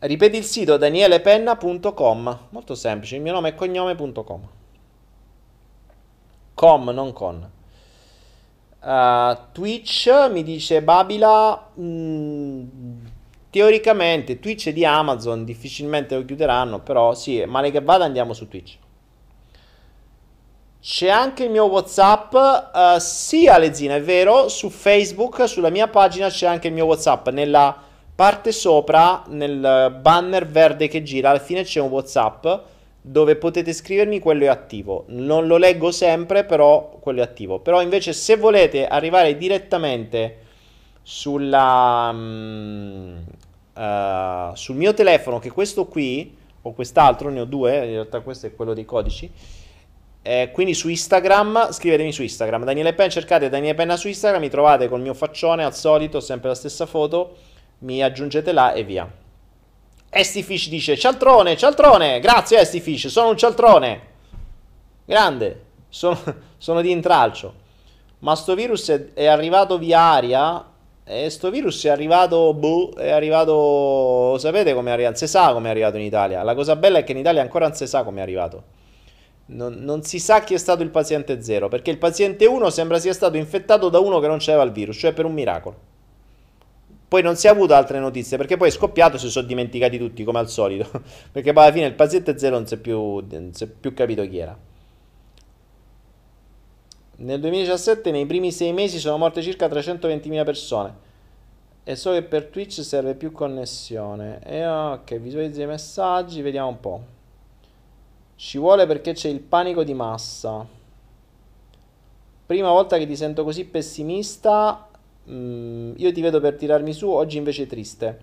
Ripeti 0.00 0.36
il 0.36 0.44
sito 0.44 0.76
danielepenna.com. 0.76 2.38
Molto 2.50 2.74
semplice, 2.74 3.16
il 3.16 3.22
mio 3.22 3.32
nome 3.32 3.50
è 3.50 3.54
cognome.com. 3.54 4.48
Com, 6.52 6.90
non 6.90 7.12
con. 7.12 7.50
Uh, 8.80 9.36
Twitch 9.52 10.28
mi 10.30 10.42
dice 10.42 10.82
Babila. 10.82 11.70
Mh, 11.74 11.82
mm, 11.82 12.66
teoricamente 13.48 14.40
Twitch 14.40 14.68
è 14.68 14.72
di 14.74 14.84
Amazon, 14.84 15.44
difficilmente 15.44 16.16
lo 16.16 16.24
chiuderanno, 16.24 16.80
però 16.80 17.14
sì, 17.14 17.42
male 17.46 17.70
che 17.70 17.80
vada 17.80 18.04
andiamo 18.04 18.34
su 18.34 18.46
Twitch. 18.46 18.76
C'è 20.86 21.08
anche 21.08 21.44
il 21.44 21.50
mio 21.50 21.64
WhatsApp, 21.64 22.34
uh, 22.34 22.98
sì 22.98 23.46
Alezina, 23.48 23.94
è 23.94 24.02
vero, 24.02 24.50
su 24.50 24.68
Facebook, 24.68 25.48
sulla 25.48 25.70
mia 25.70 25.88
pagina 25.88 26.28
c'è 26.28 26.46
anche 26.46 26.68
il 26.68 26.74
mio 26.74 26.84
WhatsApp, 26.84 27.30
nella 27.30 27.74
parte 28.14 28.52
sopra 28.52 29.22
nel 29.28 29.96
banner 30.02 30.46
verde 30.46 30.86
che 30.88 31.02
gira, 31.02 31.30
alla 31.30 31.38
fine 31.38 31.62
c'è 31.62 31.80
un 31.80 31.88
WhatsApp 31.88 32.46
dove 33.00 33.36
potete 33.36 33.72
scrivermi, 33.72 34.18
quello 34.18 34.44
è 34.44 34.48
attivo. 34.48 35.04
Non 35.06 35.46
lo 35.46 35.56
leggo 35.56 35.90
sempre, 35.90 36.44
però 36.44 36.98
quello 37.00 37.20
è 37.20 37.24
attivo. 37.24 37.60
Però 37.60 37.80
invece 37.80 38.12
se 38.12 38.36
volete 38.36 38.86
arrivare 38.86 39.38
direttamente 39.38 40.36
sulla, 41.00 42.10
um, 42.12 43.24
uh, 43.74 44.54
sul 44.54 44.76
mio 44.76 44.92
telefono, 44.92 45.38
che 45.38 45.50
questo 45.50 45.86
qui, 45.86 46.36
o 46.60 46.74
quest'altro, 46.74 47.30
ne 47.30 47.40
ho 47.40 47.46
due, 47.46 47.74
in 47.74 47.92
realtà 47.92 48.20
questo 48.20 48.48
è 48.48 48.54
quello 48.54 48.74
dei 48.74 48.84
codici, 48.84 49.32
eh, 50.26 50.50
quindi 50.52 50.72
su 50.72 50.88
Instagram, 50.88 51.70
scrivetemi 51.70 52.10
su 52.10 52.22
Instagram, 52.22 52.64
Daniele 52.64 52.94
Penna, 52.94 53.10
cercate 53.10 53.50
Daniele 53.50 53.74
Penna 53.74 53.94
su 53.98 54.08
Instagram, 54.08 54.40
mi 54.40 54.48
trovate 54.48 54.88
col 54.88 55.02
mio 55.02 55.12
faccione 55.12 55.62
al 55.64 55.74
solito, 55.74 56.18
sempre 56.20 56.48
la 56.48 56.54
stessa 56.54 56.86
foto 56.86 57.36
mi 57.80 58.02
aggiungete 58.02 58.50
là 58.52 58.72
e 58.72 58.84
via. 58.84 59.06
Estifish 60.08 60.70
dice 60.70 60.96
cialtrone, 60.96 61.58
cialtrone, 61.58 62.20
grazie 62.20 62.58
Estifish, 62.58 63.08
sono 63.08 63.28
un 63.28 63.36
cialtrone. 63.36 64.00
Grande, 65.04 65.64
sono, 65.90 66.18
sono 66.56 66.80
di 66.80 66.90
intralcio. 66.90 67.52
Ma 68.20 68.34
sto 68.34 68.54
virus 68.54 68.88
è, 68.88 69.12
è 69.12 69.26
arrivato 69.26 69.76
via 69.76 70.00
aria 70.00 70.64
e 71.04 71.28
sto 71.28 71.50
virus 71.50 71.84
è 71.84 71.90
arrivato, 71.90 72.54
boh, 72.54 72.94
è 72.96 73.10
arrivato, 73.10 74.38
sapete 74.38 74.72
come 74.72 74.88
è 74.88 74.92
arrivato? 74.94 75.18
Non 75.18 75.28
si 75.28 75.30
sa 75.30 75.52
come 75.52 75.68
è 75.68 75.70
arrivato 75.70 75.98
in 75.98 76.04
Italia. 76.04 76.42
La 76.42 76.54
cosa 76.54 76.76
bella 76.76 76.96
è 76.96 77.04
che 77.04 77.12
in 77.12 77.18
Italia 77.18 77.42
ancora 77.42 77.66
non 77.66 77.76
si 77.76 77.86
sa 77.86 78.02
come 78.04 78.20
è 78.20 78.22
arrivato. 78.22 78.82
Non, 79.46 79.74
non, 79.74 80.02
si 80.02 80.18
sa 80.18 80.40
chi 80.40 80.54
è 80.54 80.58
stato 80.58 80.82
il 80.82 80.90
paziente 80.90 81.42
0, 81.42 81.68
perché 81.68 81.90
il 81.90 81.98
paziente 81.98 82.46
1 82.46 82.70
sembra 82.70 82.98
sia 82.98 83.12
stato 83.12 83.36
infettato 83.36 83.90
da 83.90 83.98
uno 83.98 84.18
che 84.18 84.26
non 84.26 84.38
c'aveva 84.40 84.62
il 84.62 84.72
virus, 84.72 84.96
cioè 84.96 85.12
per 85.12 85.26
un 85.26 85.34
miracolo. 85.34 85.92
Poi 87.06 87.22
non 87.22 87.36
si 87.36 87.46
è 87.46 87.50
avuto 87.50 87.74
altre 87.74 88.00
notizie 88.00 88.36
perché 88.36 88.56
poi 88.56 88.68
è 88.68 88.72
scoppiato 88.72 89.16
e 89.16 89.18
si 89.18 89.30
sono 89.30 89.46
dimenticati 89.46 89.98
tutti 89.98 90.24
come 90.24 90.38
al 90.38 90.48
solito. 90.48 90.90
perché 91.30 91.52
poi 91.52 91.64
alla 91.64 91.72
fine 91.72 91.86
il 91.86 91.94
paziente 91.94 92.38
zero 92.38 92.56
non 92.56 92.66
si 92.66 92.74
è 92.74 92.76
più, 92.78 93.24
si 93.52 93.64
è 93.64 93.66
più 93.66 93.94
capito 93.94 94.26
chi 94.26 94.38
era. 94.38 94.58
Nel 97.16 97.38
2017 97.38 98.10
nei 98.10 98.26
primi 98.26 98.50
sei 98.50 98.72
mesi 98.72 98.98
sono 98.98 99.18
morte 99.18 99.42
circa 99.42 99.68
320.000 99.68 100.44
persone. 100.44 100.94
E 101.84 101.96
so 101.96 102.12
che 102.12 102.22
per 102.22 102.46
Twitch 102.46 102.82
serve 102.82 103.14
più 103.14 103.30
connessione. 103.30 104.40
E 104.42 104.66
ok, 104.66 105.18
visualizza 105.20 105.62
i 105.62 105.66
messaggi, 105.66 106.40
vediamo 106.40 106.68
un 106.68 106.80
po'. 106.80 107.02
Ci 108.36 108.58
vuole 108.58 108.86
perché 108.86 109.12
c'è 109.12 109.28
il 109.28 109.40
panico 109.40 109.84
di 109.84 109.94
massa. 109.94 110.66
Prima 112.46 112.70
volta 112.70 112.98
che 112.98 113.06
ti 113.06 113.16
sento 113.16 113.44
così 113.44 113.64
pessimista 113.64 114.88
Mm, 115.30 115.94
io 115.96 116.12
ti 116.12 116.20
vedo 116.20 116.40
per 116.40 116.54
tirarmi 116.56 116.92
su, 116.92 117.08
oggi 117.08 117.38
invece 117.38 117.66
triste. 117.66 118.20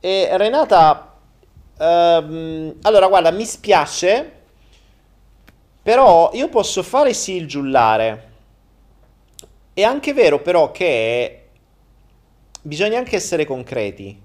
E 0.00 0.28
Renata, 0.36 1.14
ehm, 1.78 2.76
allora 2.82 3.08
guarda, 3.08 3.30
mi 3.30 3.44
spiace, 3.44 4.32
però 5.82 6.30
io 6.34 6.48
posso 6.48 6.82
fare 6.82 7.14
sì 7.14 7.34
il 7.36 7.46
giullare. 7.46 8.26
È 9.72 9.82
anche 9.82 10.12
vero 10.12 10.40
però 10.42 10.70
che 10.70 11.48
bisogna 12.62 12.98
anche 12.98 13.16
essere 13.16 13.44
concreti. 13.46 14.20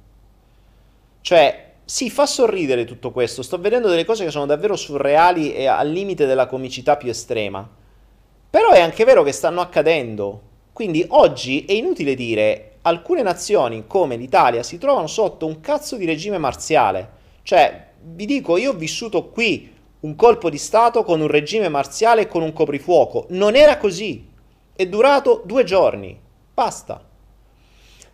Cioè, 1.21 1.72
sì, 1.85 2.09
fa 2.09 2.25
sorridere 2.25 2.85
tutto 2.85 3.11
questo. 3.11 3.41
Sto 3.41 3.59
vedendo 3.59 3.89
delle 3.89 4.05
cose 4.05 4.23
che 4.23 4.31
sono 4.31 4.45
davvero 4.45 4.75
surreali 4.75 5.53
e 5.53 5.67
al 5.67 5.89
limite 5.89 6.25
della 6.25 6.47
comicità 6.47 6.95
più 6.95 7.09
estrema. 7.09 7.67
Però 8.49 8.69
è 8.69 8.79
anche 8.79 9.03
vero 9.03 9.23
che 9.23 9.31
stanno 9.31 9.61
accadendo. 9.61 10.41
Quindi 10.71 11.05
oggi 11.09 11.65
è 11.65 11.73
inutile 11.73 12.15
dire 12.15 12.77
alcune 12.83 13.21
nazioni 13.21 13.85
come 13.87 14.15
l'Italia 14.15 14.63
si 14.63 14.77
trovano 14.77 15.07
sotto 15.07 15.45
un 15.45 15.59
cazzo 15.59 15.97
di 15.97 16.05
regime 16.05 16.37
marziale. 16.37 17.21
Cioè, 17.43 17.87
vi 18.01 18.25
dico, 18.25 18.57
io 18.57 18.71
ho 18.71 18.75
vissuto 18.75 19.29
qui 19.29 19.71
un 20.01 20.15
colpo 20.15 20.49
di 20.49 20.57
Stato 20.57 21.03
con 21.03 21.21
un 21.21 21.27
regime 21.27 21.69
marziale 21.69 22.21
e 22.21 22.27
con 22.27 22.41
un 22.41 22.53
coprifuoco. 22.53 23.25
Non 23.29 23.55
era 23.55 23.77
così. 23.77 24.29
È 24.75 24.85
durato 24.85 25.43
due 25.45 25.63
giorni. 25.63 26.19
Basta. 26.53 27.03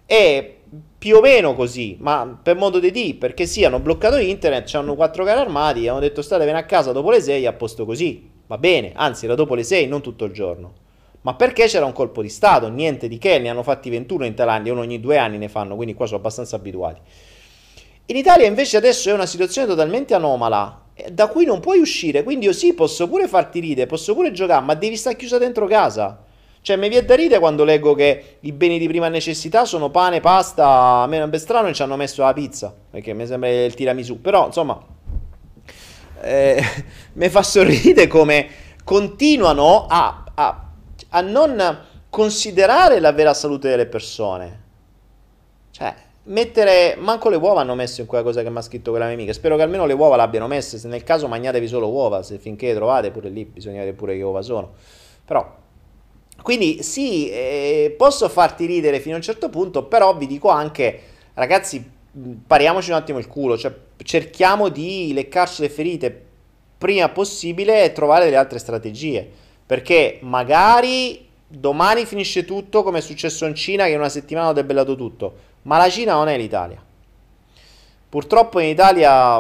È 0.06 0.56
più 1.00 1.16
o 1.16 1.22
meno 1.22 1.56
così, 1.56 1.96
ma 2.00 2.38
per 2.44 2.58
modo 2.58 2.78
di 2.78 2.92
dire, 2.92 3.16
perché 3.16 3.46
sì, 3.46 3.64
hanno 3.64 3.80
bloccato 3.80 4.18
internet, 4.18 4.76
hanno 4.76 4.96
quattro 4.96 5.24
carri 5.24 5.40
armati, 5.40 5.88
hanno 5.88 6.02
detto 6.02 6.22
statevene 6.22 6.58
a 6.58 6.66
casa 6.66 6.92
dopo 6.92 7.10
le 7.10 7.22
6 7.22 7.46
a 7.46 7.54
posto 7.54 7.86
così. 7.86 8.30
Va 8.48 8.58
bene, 8.58 8.92
anzi 8.94 9.24
era 9.26 9.36
dopo 9.36 9.56
le 9.56 9.64
6, 9.64 9.88
non 9.88 10.02
tutto 10.02 10.26
il 10.26 10.34
giorno. 10.34 10.74
Ma 11.22 11.36
perché 11.36 11.68
c'era 11.68 11.86
un 11.86 11.94
colpo 11.94 12.22
di 12.22 12.28
Stato? 12.30 12.68
Niente 12.68 13.08
di 13.08 13.18
che, 13.18 13.40
ne 13.40 13.50
hanno 13.50 13.64
fatti 13.64 13.90
21 13.90 14.26
in 14.26 14.34
Thailandia, 14.34 14.74
uno 14.74 14.82
ogni 14.82 15.00
due 15.00 15.18
anni 15.18 15.38
ne 15.38 15.48
fanno, 15.48 15.76
quindi 15.76 15.94
qua 15.94 16.06
sono 16.06 16.20
abbastanza 16.20 16.58
abituati. 16.58 17.00
In 18.08 18.18
Italia 18.18 18.48
invece 18.48 18.76
adesso 18.76 19.10
è 19.10 19.14
una 19.14 19.26
situazione 19.26 19.68
totalmente 19.68 20.14
anomala 20.14 20.88
da 21.12 21.28
cui 21.28 21.46
non 21.46 21.62
puoi 21.62 21.80
uscire. 21.80 22.24
Quindi 22.24 22.46
io 22.46 22.54
sì, 22.54 22.74
posso 22.74 23.08
pure 23.08 23.28
farti 23.28 23.60
ridere, 23.62 23.88
posso 23.88 24.14
pure 24.14 24.32
giocare, 24.32 24.66
ma 24.66 24.74
devi 24.74 24.98
stare 24.98 25.16
chiusa 25.16 25.38
dentro 25.38 25.66
casa. 25.66 26.26
Cioè, 26.62 26.76
mi 26.76 26.90
viene 26.90 27.06
da 27.06 27.16
ridere 27.16 27.40
quando 27.40 27.64
leggo 27.64 27.96
che 27.96 28.38
i 28.42 28.52
beni 28.52 28.78
di 28.78 28.88
prima 28.88 29.08
necessità 29.08 29.66
sono 29.66 29.90
pane, 29.90 30.20
pasta, 30.20 31.02
a 31.02 31.08
me 31.08 31.30
è 31.30 31.38
strano 31.38 31.68
e 31.70 31.74
ci 31.74 31.82
hanno 31.82 31.96
messo 31.96 32.24
la 32.24 32.34
pizza, 32.34 32.74
perché 32.92 33.14
mi 33.14 33.26
sembra 33.26 33.50
il 33.50 33.74
tiramisù. 33.74 34.22
Però, 34.22 34.48
insomma, 34.48 34.80
eh, 36.22 36.64
mi 37.14 37.30
fa 37.30 37.44
sorridere 37.44 38.08
come 38.08 38.48
continuano 38.84 39.86
a, 39.88 40.24
a, 40.34 40.70
a 41.10 41.22
non 41.22 41.86
considerare 42.10 43.00
la 43.00 43.14
vera 43.14 43.34
salute 43.34 43.70
delle 43.70 43.86
persone. 43.86 44.64
Cioè, 45.72 45.94
mettere. 46.24 46.96
Manco 46.98 47.30
le 47.30 47.38
uova 47.38 47.62
hanno 47.62 47.76
messo 47.76 48.02
in 48.02 48.08
quella 48.08 48.24
cosa 48.24 48.42
che 48.42 48.50
mi 48.50 48.58
ha 48.58 48.62
scritto 48.62 48.90
quella 48.90 49.06
mia 49.06 49.16
amica. 49.16 49.34
Spero 49.34 49.56
che 49.56 49.62
almeno 49.62 49.86
le 49.86 49.94
uova 49.94 50.16
l'abbiano 50.16 50.48
messe. 50.48 50.78
Se 50.78 50.88
nel 50.88 51.04
caso 51.04 51.28
mangiatevi 51.28 51.68
solo 51.68 51.90
uova. 51.90 52.24
Se 52.24 52.38
finché 52.38 52.68
le 52.68 52.76
trovate, 52.76 53.12
pure 53.12 53.30
lì 53.30 53.46
bisogna 53.46 53.80
vedere 53.80 53.96
pure 53.96 54.16
che 54.16 54.24
uova 54.24 54.42
sono. 54.42 54.74
Però. 55.26 55.58
Quindi 56.42 56.84
sì, 56.84 57.30
eh, 57.30 57.94
posso 57.98 58.30
farti 58.30 58.66
ridere 58.66 59.00
fino 59.00 59.16
a 59.16 59.18
un 59.18 59.24
certo 59.24 59.50
punto, 59.50 59.84
però 59.84 60.16
vi 60.16 60.28
dico 60.28 60.50
anche, 60.50 61.00
ragazzi, 61.34 61.84
pariamoci 62.48 62.90
un 62.90 62.98
attimo 62.98 63.20
il 63.20 63.28
culo, 63.28 63.58
cioè 63.58 63.74
cerchiamo 64.04 64.70
di 64.70 65.12
leccarci 65.14 65.62
le 65.62 65.70
ferite 65.70 66.26
prima 66.78 67.10
possibile 67.10 67.84
e 67.84 67.92
trovare 67.92 68.26
delle 68.26 68.38
altre 68.38 68.60
strategie, 68.60 69.30
perché 69.66 70.20
magari 70.22 71.28
domani 71.48 72.06
finisce 72.06 72.46
tutto 72.46 72.84
come 72.84 73.00
è 73.00 73.02
successo 73.02 73.46
in 73.46 73.56
Cina 73.56 73.86
che 73.86 73.92
in 73.92 74.00
una 74.00 74.10
settimana 74.10 74.50
ha 74.50 74.54
debellato 74.54 74.96
tutto, 74.96 75.36
ma 75.64 75.78
la 75.78 75.90
Cina 75.90 76.14
non 76.14 76.28
è 76.28 76.38
l'Italia. 76.38 76.82
Purtroppo 78.10 78.60
in 78.60 78.70
Italia 78.70 79.38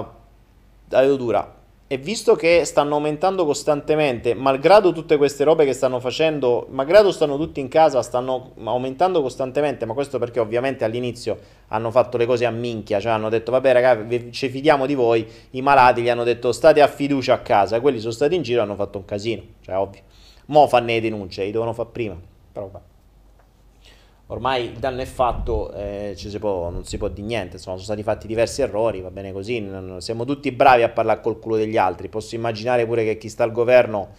la 0.89 1.01
vedo 1.01 1.15
dura. 1.15 1.58
E 1.91 1.97
visto 1.97 2.35
che 2.35 2.65
stanno 2.65 2.93
aumentando 2.93 3.45
costantemente, 3.45 4.35
malgrado 4.35 4.91
tutte 4.93 5.17
queste 5.17 5.43
robe 5.43 5.65
che 5.65 5.73
stanno 5.73 5.99
facendo, 5.99 6.67
malgrado 6.69 7.11
stanno 7.11 7.35
tutti 7.35 7.59
in 7.59 7.67
casa, 7.67 8.03
stanno 8.03 8.51
aumentando 8.63 9.23
costantemente, 9.23 9.87
ma 9.87 9.95
questo 9.95 10.19
perché 10.19 10.39
ovviamente 10.39 10.83
all'inizio 10.83 11.39
hanno 11.69 11.89
fatto 11.89 12.17
le 12.17 12.27
cose 12.27 12.45
a 12.45 12.51
minchia, 12.51 12.99
cioè 12.99 13.13
hanno 13.13 13.29
detto 13.29 13.49
vabbè 13.49 13.73
ragazzi 13.73 14.31
ci 14.31 14.49
fidiamo 14.49 14.85
di 14.85 14.93
voi, 14.93 15.27
i 15.49 15.63
malati 15.63 16.03
gli 16.03 16.09
hanno 16.09 16.23
detto 16.23 16.51
state 16.51 16.79
a 16.79 16.87
fiducia 16.87 17.33
a 17.33 17.39
casa, 17.39 17.81
quelli 17.81 17.99
sono 17.99 18.13
stati 18.13 18.35
in 18.35 18.43
giro 18.43 18.59
e 18.59 18.63
hanno 18.65 18.75
fatto 18.75 18.99
un 18.99 19.05
casino, 19.05 19.41
cioè 19.61 19.75
ovvio. 19.75 20.01
Mo 20.45 20.67
fanno 20.67 20.85
le 20.85 21.01
denunce, 21.01 21.43
li 21.43 21.51
devono 21.51 21.73
fare 21.73 21.89
prima, 21.91 22.15
però 22.51 22.69
vabbè 22.71 22.88
ormai 24.31 24.65
il 24.65 24.77
danno 24.79 25.01
è 25.01 25.05
fatto, 25.05 25.71
eh, 25.73 26.13
si 26.15 26.37
può, 26.39 26.69
non 26.69 26.85
si 26.85 26.97
può 26.97 27.07
dire 27.07 27.25
niente, 27.25 27.55
insomma 27.55 27.75
sono 27.75 27.87
stati 27.87 28.03
fatti 28.03 28.27
diversi 28.27 28.61
errori, 28.61 29.01
va 29.01 29.11
bene 29.11 29.31
così, 29.31 29.59
non, 29.59 30.01
siamo 30.01 30.25
tutti 30.25 30.51
bravi 30.51 30.83
a 30.83 30.89
parlare 30.89 31.21
col 31.21 31.39
culo 31.39 31.55
degli 31.55 31.77
altri, 31.77 32.09
posso 32.09 32.35
immaginare 32.35 32.85
pure 32.85 33.03
che 33.03 33.17
chi 33.17 33.29
sta 33.29 33.43
al 33.43 33.51
governo 33.51 34.09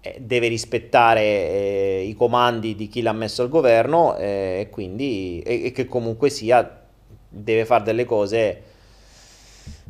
eh, 0.00 0.16
deve 0.20 0.48
rispettare 0.48 1.22
eh, 1.22 2.04
i 2.06 2.14
comandi 2.14 2.74
di 2.74 2.88
chi 2.88 3.02
l'ha 3.02 3.12
messo 3.12 3.42
al 3.42 3.50
governo 3.50 4.16
eh, 4.16 4.60
e 4.60 4.70
quindi 4.70 5.40
e, 5.40 5.72
che 5.72 5.84
comunque 5.84 6.30
sia 6.30 6.78
deve 7.28 7.64
fare 7.66 7.84
delle 7.84 8.06
cose 8.06 8.62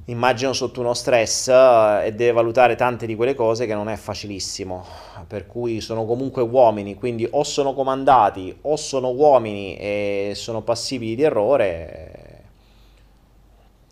immagino 0.07 0.53
sotto 0.53 0.81
uno 0.81 0.95
stress 0.95 1.49
eh, 1.49 2.07
e 2.07 2.13
deve 2.15 2.33
valutare 2.33 2.75
tante 2.75 3.07
di 3.07 3.15
quelle 3.15 3.35
cose 3.35 3.67
che 3.67 3.75
non 3.75 3.89
è 3.89 3.97
facilissimo, 3.97 4.85
per 5.27 5.47
cui 5.47 5.81
sono 5.81 6.05
comunque 6.05 6.43
uomini, 6.43 6.95
quindi 6.95 7.27
o 7.31 7.43
sono 7.45 7.75
comandati 7.75 8.57
o 8.63 8.77
sono 8.77 9.11
uomini 9.11 9.77
e 9.77 10.33
sono 10.35 10.63
passibili 10.63 11.15
di 11.15 11.23
errore. 11.23 12.29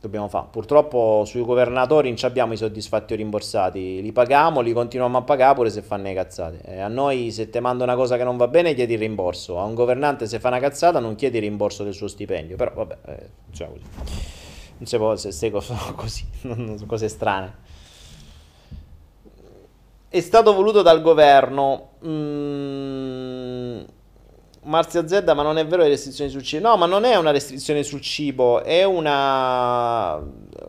Dobbiamo 0.00 0.28
fare. 0.28 0.46
Purtroppo 0.52 1.24
sui 1.26 1.42
governatori 1.42 2.08
non 2.08 2.18
abbiamo 2.22 2.52
i 2.52 2.56
soddisfatti 2.56 3.14
o 3.14 3.16
rimborsati, 3.16 4.00
li 4.00 4.12
paghiamo, 4.12 4.60
li 4.60 4.72
continuiamo 4.72 5.18
a 5.18 5.22
pagare 5.22 5.54
pure 5.56 5.70
se 5.70 5.82
fanno 5.82 6.04
le 6.04 6.14
cazzate. 6.14 6.60
E 6.64 6.78
a 6.78 6.86
noi 6.86 7.32
se 7.32 7.50
ti 7.50 7.58
manda 7.58 7.82
una 7.82 7.96
cosa 7.96 8.16
che 8.16 8.22
non 8.22 8.36
va 8.36 8.46
bene 8.46 8.74
chiedi 8.74 8.92
il 8.92 9.00
rimborso, 9.00 9.58
a 9.58 9.64
un 9.64 9.74
governante 9.74 10.26
se 10.26 10.38
fa 10.38 10.48
una 10.48 10.60
cazzata 10.60 11.00
non 11.00 11.16
chiedi 11.16 11.38
il 11.38 11.42
rimborso 11.42 11.82
del 11.82 11.94
suo 11.94 12.06
stipendio, 12.06 12.54
però 12.54 12.72
vabbè, 12.74 12.96
eh, 13.06 13.28
cioè 13.50 13.68
così 13.68 14.47
non 14.78 15.00
può, 15.00 15.16
se, 15.16 15.32
se 15.32 15.50
cose 15.50 15.74
così, 15.96 16.24
non, 16.42 16.84
cose 16.86 17.08
strane. 17.08 17.66
È 20.08 20.20
stato 20.20 20.54
voluto 20.54 20.82
dal 20.82 21.02
governo. 21.02 21.90
Mm, 22.06 23.80
Marzia 24.62 25.06
Z, 25.06 25.22
ma 25.34 25.42
non 25.42 25.58
è 25.58 25.66
vero 25.66 25.82
le 25.82 25.88
restrizioni 25.88 26.30
sul 26.30 26.42
cibo? 26.42 26.68
No, 26.68 26.76
ma 26.76 26.86
non 26.86 27.04
è 27.04 27.16
una 27.16 27.30
restrizione 27.30 27.82
sul 27.82 28.00
cibo, 28.00 28.62
è 28.62 28.84
una... 28.84 30.22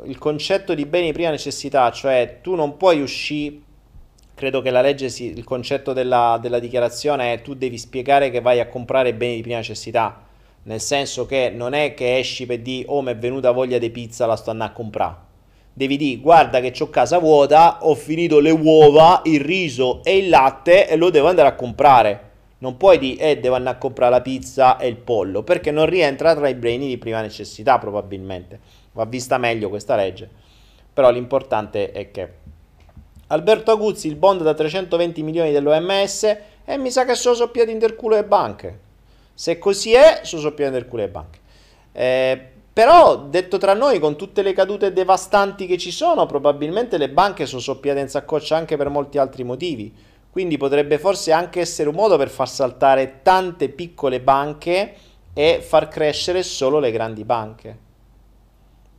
il 0.05 0.17
concetto 0.17 0.73
di 0.73 0.85
beni 0.85 1.11
prima 1.11 1.29
necessità, 1.29 1.91
cioè 1.91 2.39
tu 2.41 2.55
non 2.55 2.77
puoi 2.77 3.01
uscire 3.01 3.67
credo 4.39 4.61
che 4.61 4.69
la 4.69 4.79
legge, 4.79 5.07
il 5.21 5.43
concetto 5.43 5.91
della, 5.91 6.39
della, 6.41 6.59
dichiarazione 6.59 7.33
è 7.33 7.41
tu 7.41 7.55
devi 7.55 7.77
spiegare 7.77 8.31
che 8.31 8.39
vai 8.39 8.61
a 8.61 8.69
comprare 8.69 9.13
beni 9.13 9.35
di 9.35 9.41
prima 9.41 9.57
necessità 9.57 10.28
nel 10.63 10.81
senso 10.81 11.25
che 11.25 11.51
non 11.53 11.73
è 11.73 11.93
che 11.93 12.17
esci 12.17 12.45
per 12.45 12.59
dire 12.59 12.85
oh 12.87 13.01
mi 13.01 13.11
è 13.11 13.17
venuta 13.17 13.51
voglia 13.51 13.77
di 13.77 13.89
pizza 13.89 14.25
la 14.25 14.35
sto 14.35 14.51
andando 14.51 14.73
a 14.73 14.75
comprare 14.75 15.27
devi 15.79 15.95
dire 15.95 16.19
guarda 16.19 16.59
che 16.59 16.73
ho 16.77 16.89
casa 16.89 17.19
vuota 17.19 17.85
ho 17.85 17.95
finito 17.95 18.39
le 18.39 18.51
uova 18.51 19.21
il 19.23 19.39
riso 19.39 20.03
e 20.03 20.17
il 20.17 20.27
latte 20.27 20.89
e 20.89 20.97
lo 20.97 21.09
devo 21.09 21.29
andare 21.29 21.47
a 21.47 21.55
comprare. 21.55 22.27
Non 22.57 22.75
puoi 22.75 22.97
dire 22.97 23.31
eh 23.31 23.39
devo 23.39 23.55
andare 23.55 23.77
a 23.77 23.79
comprare 23.79 24.11
la 24.11 24.21
pizza 24.21 24.75
e 24.77 24.89
il 24.89 24.97
pollo 24.97 25.43
perché 25.43 25.71
non 25.71 25.85
rientra 25.85 26.35
tra 26.35 26.49
i 26.49 26.55
beni 26.55 26.87
di 26.87 26.97
prima 26.97 27.21
necessità 27.21 27.77
probabilmente. 27.77 28.59
Va 28.91 29.05
vista 29.05 29.37
meglio 29.37 29.69
questa 29.69 29.95
legge. 29.95 30.29
Però 30.93 31.09
l'importante 31.11 31.93
è 31.93 32.11
che 32.11 32.33
Alberto 33.27 33.71
Aguzzi 33.71 34.07
il 34.07 34.17
bond 34.17 34.43
da 34.43 34.53
320 34.53 35.23
milioni 35.23 35.53
dell'OMS 35.53 36.23
e 36.65 36.77
mi 36.77 36.91
sa 36.91 37.05
che 37.05 37.15
sono 37.15 37.35
soppiati 37.35 37.71
in 37.71 37.79
del 37.79 37.95
culo 37.95 38.15
le 38.15 38.25
banche 38.25 38.87
se 39.39 39.57
così 39.57 39.93
è, 39.93 40.19
sono 40.23 40.41
soppione 40.41 40.69
del 40.69 40.85
culo 40.85 41.03
le 41.03 41.07
banche. 41.07 41.39
Eh, 41.93 42.45
però, 42.73 43.19
detto 43.19 43.57
tra 43.57 43.73
noi, 43.73 43.97
con 43.97 44.17
tutte 44.17 44.41
le 44.41 44.51
cadute 44.51 44.91
devastanti 44.91 45.65
che 45.65 45.77
ci 45.77 45.91
sono, 45.91 46.25
probabilmente 46.25 46.97
le 46.97 47.09
banche 47.09 47.45
sono 47.45 47.61
soppiate 47.61 48.01
in 48.01 48.09
saccoccia 48.09 48.57
anche 48.57 48.75
per 48.75 48.89
molti 48.89 49.17
altri 49.17 49.45
motivi. 49.45 49.95
Quindi 50.29 50.57
potrebbe 50.57 50.99
forse 50.99 51.31
anche 51.31 51.61
essere 51.61 51.87
un 51.87 51.95
modo 51.95 52.17
per 52.17 52.27
far 52.27 52.49
saltare 52.49 53.21
tante 53.23 53.69
piccole 53.69 54.19
banche 54.19 54.93
e 55.31 55.61
far 55.61 55.87
crescere 55.87 56.43
solo 56.43 56.79
le 56.79 56.91
grandi 56.91 57.23
banche. 57.23 57.77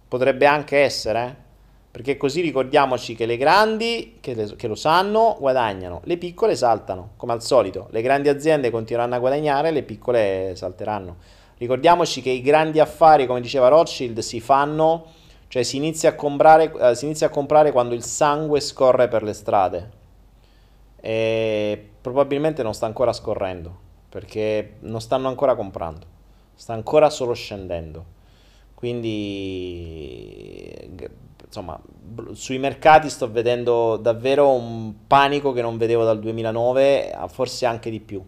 Potrebbe 0.08 0.46
anche 0.46 0.78
essere, 0.78 1.22
eh? 1.22 1.49
Perché 1.90 2.16
così 2.16 2.40
ricordiamoci 2.40 3.16
che 3.16 3.26
le 3.26 3.36
grandi, 3.36 4.18
che, 4.20 4.34
le, 4.34 4.54
che, 4.54 4.68
lo 4.68 4.76
sanno, 4.76 5.36
guadagnano, 5.40 6.02
le 6.04 6.18
piccole 6.18 6.54
saltano, 6.54 7.10
come 7.16 7.32
al 7.32 7.42
solito. 7.42 7.88
Le 7.90 8.00
grandi 8.00 8.28
aziende 8.28 8.70
continueranno 8.70 9.16
a 9.16 9.18
guadagnare, 9.18 9.72
le 9.72 9.82
piccole 9.82 10.52
salteranno. 10.54 11.16
Ricordiamoci 11.58 12.22
che 12.22 12.30
i 12.30 12.42
grandi 12.42 12.78
affari, 12.78 13.26
come 13.26 13.40
diceva 13.40 13.66
Rothschild, 13.68 14.20
si 14.20 14.40
fanno, 14.40 15.06
cioè 15.48 15.64
si 15.64 15.76
inizia 15.76 16.10
a 16.10 16.14
comprare, 16.14 16.72
eh, 16.72 16.94
si 16.94 17.06
inizia 17.06 17.26
a 17.26 17.30
comprare 17.30 17.72
quando 17.72 17.94
il 17.94 18.04
sangue 18.04 18.60
scorre 18.60 19.08
per 19.08 19.24
le 19.24 19.32
strade. 19.32 19.90
E 21.00 21.90
probabilmente 22.00 22.62
non 22.62 22.72
sta 22.72 22.86
ancora 22.86 23.12
scorrendo, 23.12 23.76
perché 24.08 24.76
non 24.80 25.00
stanno 25.00 25.26
ancora 25.26 25.56
comprando, 25.56 26.06
sta 26.54 26.72
ancora 26.72 27.10
solo 27.10 27.34
scendendo. 27.34 28.18
Quindi 28.74 30.64
insomma, 31.50 31.80
sui 32.32 32.58
mercati 32.58 33.10
sto 33.10 33.28
vedendo 33.28 33.96
davvero 33.96 34.52
un 34.52 34.94
panico 35.08 35.52
che 35.52 35.60
non 35.62 35.78
vedevo 35.78 36.04
dal 36.04 36.20
2009, 36.20 37.16
forse 37.26 37.66
anche 37.66 37.90
di 37.90 37.98
più. 37.98 38.24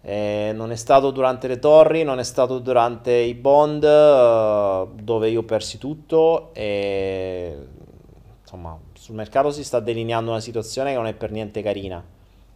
Eh, 0.00 0.52
non 0.54 0.70
è 0.70 0.76
stato 0.76 1.10
durante 1.10 1.48
le 1.48 1.58
torri, 1.58 2.04
non 2.04 2.20
è 2.20 2.22
stato 2.22 2.60
durante 2.60 3.10
i 3.12 3.34
bond, 3.34 3.82
eh, 3.82 4.86
dove 5.02 5.28
io 5.28 5.42
persi 5.42 5.78
tutto. 5.78 6.50
E 6.54 7.56
insomma, 8.40 8.78
sul 8.92 9.16
mercato 9.16 9.50
si 9.50 9.64
sta 9.64 9.80
delineando 9.80 10.30
una 10.30 10.40
situazione 10.40 10.90
che 10.90 10.96
non 10.96 11.06
è 11.06 11.14
per 11.14 11.32
niente 11.32 11.60
carina. 11.60 12.04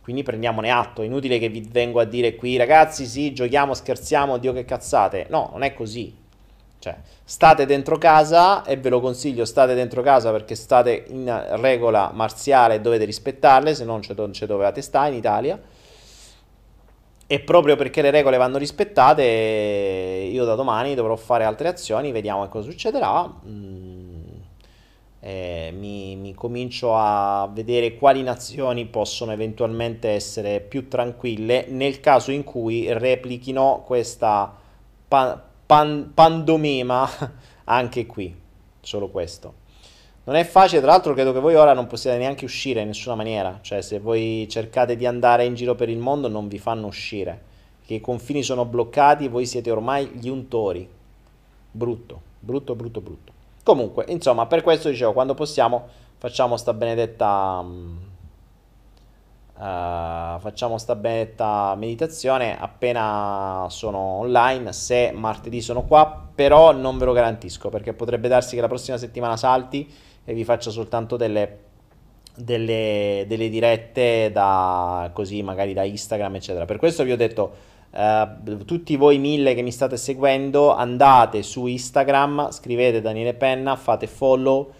Quindi 0.00 0.22
prendiamone 0.22 0.70
atto. 0.70 1.02
Inutile 1.02 1.40
che 1.40 1.48
vi 1.48 1.66
vengo 1.68 1.98
a 1.98 2.04
dire 2.04 2.36
qui, 2.36 2.56
ragazzi, 2.56 3.04
sì, 3.04 3.32
giochiamo, 3.32 3.74
scherziamo, 3.74 4.38
Dio 4.38 4.52
che 4.52 4.64
cazzate. 4.64 5.26
No, 5.28 5.48
non 5.52 5.62
è 5.62 5.74
così. 5.74 6.17
Cioè, 6.80 6.96
state 7.24 7.66
dentro 7.66 7.98
casa 7.98 8.64
e 8.64 8.76
ve 8.76 8.88
lo 8.88 9.00
consiglio, 9.00 9.44
state 9.44 9.74
dentro 9.74 10.00
casa 10.02 10.30
perché 10.30 10.54
state 10.54 11.06
in 11.08 11.46
regola 11.56 12.10
marziale 12.14 12.76
e 12.76 12.80
dovete 12.80 13.04
rispettarle, 13.04 13.74
se 13.74 13.84
non 13.84 14.02
ci 14.02 14.14
dovevate 14.46 14.80
stare 14.80 15.10
in 15.10 15.16
Italia. 15.16 15.60
E 17.30 17.40
proprio 17.40 17.76
perché 17.76 18.00
le 18.00 18.10
regole 18.10 18.38
vanno 18.38 18.56
rispettate, 18.56 19.22
io 19.22 20.44
da 20.44 20.54
domani 20.54 20.94
dovrò 20.94 21.14
fare 21.16 21.44
altre 21.44 21.68
azioni, 21.68 22.10
vediamo 22.12 22.46
cosa 22.48 22.70
succederà. 22.70 23.30
Mm, 23.46 24.08
mi, 25.20 26.16
mi, 26.16 26.32
comincio 26.34 26.96
a 26.96 27.50
vedere 27.52 27.96
quali 27.96 28.22
nazioni 28.22 28.86
possono 28.86 29.32
eventualmente 29.32 30.10
essere 30.10 30.60
più 30.60 30.88
tranquille 30.88 31.66
nel 31.68 32.00
caso 32.00 32.30
in 32.30 32.44
cui 32.44 32.90
replichino 32.92 33.82
questa 33.84 34.54
pan- 35.68 36.12
pandomima 36.14 37.06
anche 37.64 38.06
qui, 38.06 38.34
solo 38.80 39.08
questo. 39.08 39.66
Non 40.24 40.36
è 40.36 40.44
facile, 40.44 40.80
tra 40.80 40.90
l'altro 40.90 41.12
credo 41.12 41.32
che 41.32 41.40
voi 41.40 41.54
ora 41.54 41.74
non 41.74 41.86
possiate 41.86 42.16
neanche 42.16 42.46
uscire 42.46 42.80
in 42.80 42.88
nessuna 42.88 43.14
maniera, 43.14 43.58
cioè 43.60 43.82
se 43.82 43.98
voi 43.98 44.46
cercate 44.50 44.96
di 44.96 45.06
andare 45.06 45.44
in 45.44 45.54
giro 45.54 45.74
per 45.74 45.88
il 45.88 45.98
mondo 45.98 46.28
non 46.28 46.48
vi 46.48 46.58
fanno 46.58 46.86
uscire, 46.86 47.42
che 47.84 47.94
i 47.94 48.00
confini 48.00 48.42
sono 48.42 48.64
bloccati, 48.64 49.28
voi 49.28 49.46
siete 49.46 49.70
ormai 49.70 50.06
gli 50.06 50.28
untori. 50.28 50.88
Brutto, 51.70 52.20
brutto, 52.40 52.74
brutto, 52.74 53.00
brutto. 53.00 53.32
Comunque, 53.62 54.06
insomma, 54.08 54.46
per 54.46 54.62
questo 54.62 54.88
dicevo, 54.88 55.12
quando 55.12 55.34
possiamo 55.34 55.88
facciamo 56.18 56.56
sta 56.56 56.74
benedetta 56.74 57.64
uh, 59.58 60.38
facciamo 60.38 60.78
sta 60.78 60.94
benedetta 60.94 61.74
meditazione 61.76 62.58
appena 62.58 63.66
sono 63.68 63.98
online, 63.98 64.72
se 64.72 65.12
martedì 65.12 65.60
sono 65.60 65.82
qua, 65.84 66.28
però 66.34 66.72
non 66.72 66.96
ve 66.98 67.04
lo 67.04 67.12
garantisco 67.12 67.68
perché 67.68 67.92
potrebbe 67.92 68.28
darsi 68.28 68.54
che 68.54 68.60
la 68.60 68.68
prossima 68.68 68.96
settimana 68.96 69.36
salti 69.36 69.90
e 70.24 70.32
vi 70.32 70.44
faccio 70.44 70.70
soltanto 70.70 71.16
delle, 71.16 71.58
delle, 72.34 73.24
delle 73.26 73.48
dirette 73.48 74.30
da 74.32 75.10
così 75.12 75.42
magari 75.42 75.74
da 75.74 75.82
Instagram 75.82 76.36
eccetera. 76.36 76.64
Per 76.64 76.78
questo 76.78 77.02
vi 77.02 77.12
ho 77.12 77.16
detto 77.16 77.52
uh, 77.90 78.64
tutti 78.64 78.96
voi 78.96 79.18
mille 79.18 79.54
che 79.54 79.62
mi 79.62 79.72
state 79.72 79.96
seguendo 79.96 80.74
andate 80.74 81.42
su 81.42 81.66
Instagram, 81.66 82.50
scrivete 82.50 83.00
Daniele 83.00 83.34
Penna, 83.34 83.74
fate 83.76 84.06
follow 84.06 84.70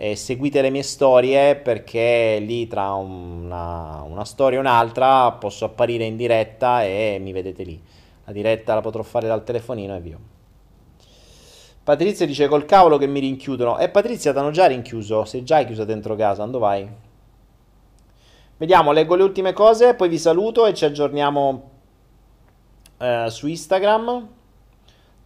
e 0.00 0.14
seguite 0.14 0.62
le 0.62 0.70
mie 0.70 0.84
storie 0.84 1.56
perché 1.56 2.38
lì 2.40 2.68
tra 2.68 2.92
una, 2.92 4.00
una 4.02 4.24
storia 4.24 4.58
e 4.58 4.60
un'altra 4.60 5.32
posso 5.32 5.64
apparire 5.64 6.04
in 6.04 6.16
diretta 6.16 6.84
e 6.84 7.18
mi 7.20 7.32
vedete 7.32 7.64
lì. 7.64 7.82
La 8.24 8.30
diretta 8.30 8.74
la 8.74 8.80
potrò 8.80 9.02
fare 9.02 9.26
dal 9.26 9.42
telefonino 9.42 9.96
e 9.96 10.00
via. 10.00 10.16
Patrizia 11.82 12.26
dice 12.26 12.46
col 12.46 12.64
cavolo 12.64 12.96
che 12.96 13.08
mi 13.08 13.18
rinchiudono. 13.18 13.76
E 13.78 13.84
eh, 13.84 13.88
Patrizia 13.88 14.32
ti 14.32 14.38
hanno 14.38 14.52
già 14.52 14.66
rinchiuso. 14.66 15.24
Sei 15.24 15.42
già 15.42 15.64
chiusa 15.64 15.84
dentro 15.84 16.14
casa. 16.14 16.44
Dove 16.44 16.58
vai? 16.58 16.88
Vediamo, 18.56 18.92
leggo 18.92 19.16
le 19.16 19.24
ultime 19.24 19.52
cose, 19.52 19.94
poi 19.94 20.08
vi 20.08 20.18
saluto 20.18 20.64
e 20.66 20.74
ci 20.74 20.84
aggiorniamo 20.84 21.70
eh, 22.98 23.26
su 23.30 23.48
Instagram. 23.48 24.28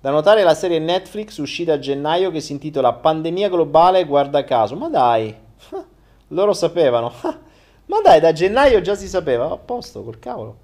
Da 0.02 0.10
notare 0.10 0.42
la 0.42 0.54
serie 0.54 0.80
Netflix 0.80 1.36
uscita 1.36 1.74
a 1.74 1.78
gennaio 1.78 2.32
che 2.32 2.40
si 2.40 2.50
intitola 2.50 2.92
Pandemia 2.92 3.48
globale, 3.48 4.04
guarda 4.04 4.42
caso. 4.42 4.74
Ma 4.74 4.88
dai, 4.88 5.32
loro 6.28 6.52
sapevano. 6.54 7.12
Ma 7.86 8.00
dai, 8.02 8.18
da 8.18 8.32
gennaio 8.32 8.80
già 8.80 8.96
si 8.96 9.06
sapeva. 9.06 9.52
A 9.52 9.56
posto, 9.56 10.02
col 10.02 10.18
cavolo. 10.18 10.56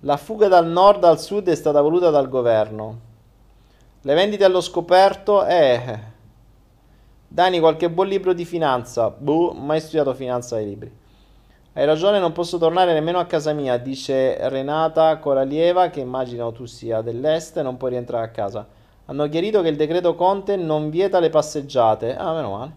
La 0.00 0.18
fuga 0.18 0.46
dal 0.46 0.66
nord 0.66 1.04
al 1.04 1.18
sud 1.18 1.48
è 1.48 1.54
stata 1.54 1.80
voluta 1.80 2.10
dal 2.10 2.28
governo. 2.28 3.00
Le 4.02 4.12
vendite 4.14 4.44
allo 4.44 4.60
scoperto, 4.60 5.46
eh. 5.46 5.98
Dani, 7.26 7.60
qualche 7.60 7.88
buon 7.88 8.08
libro 8.08 8.34
di 8.34 8.44
finanza? 8.44 9.08
Buh, 9.08 9.52
mai 9.52 9.80
studiato 9.80 10.12
finanza 10.12 10.56
ai 10.56 10.66
libri. 10.66 10.92
Hai 11.78 11.86
ragione, 11.86 12.18
non 12.18 12.32
posso 12.32 12.58
tornare 12.58 12.92
nemmeno 12.92 13.20
a 13.20 13.26
casa 13.26 13.52
mia, 13.52 13.76
dice 13.76 14.48
Renata 14.48 15.16
Coralieva, 15.18 15.90
che 15.90 16.00
immagino 16.00 16.50
tu 16.50 16.64
sia 16.64 17.02
dell'est, 17.02 17.62
non 17.62 17.76
puoi 17.76 17.90
rientrare 17.90 18.24
a 18.24 18.30
casa. 18.30 18.66
Hanno 19.04 19.28
chiarito 19.28 19.62
che 19.62 19.68
il 19.68 19.76
decreto 19.76 20.16
Conte 20.16 20.56
non 20.56 20.90
vieta 20.90 21.20
le 21.20 21.30
passeggiate. 21.30 22.16
Ah, 22.16 22.34
meno 22.34 22.56
male. 22.56 22.72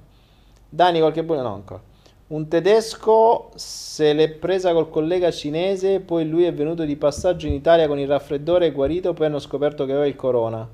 Dani, 0.69 0.99
qualche 0.99 1.23
buon... 1.23 1.41
No, 1.41 1.51
ancora. 1.51 1.81
Un 2.27 2.47
tedesco 2.47 3.49
se 3.55 4.13
l'è 4.13 4.29
presa 4.29 4.71
col 4.71 4.91
collega 4.91 5.31
cinese, 5.31 5.99
poi 5.99 6.29
lui 6.29 6.43
è 6.43 6.53
venuto 6.53 6.83
di 6.83 6.95
passaggio 6.95 7.47
in 7.47 7.53
Italia 7.53 7.87
con 7.87 7.97
il 7.97 8.07
raffreddore 8.07 8.71
guarito, 8.71 9.13
poi 9.13 9.25
hanno 9.25 9.39
scoperto 9.39 9.85
che 9.85 9.93
aveva 9.93 10.05
il 10.05 10.15
corona. 10.15 10.69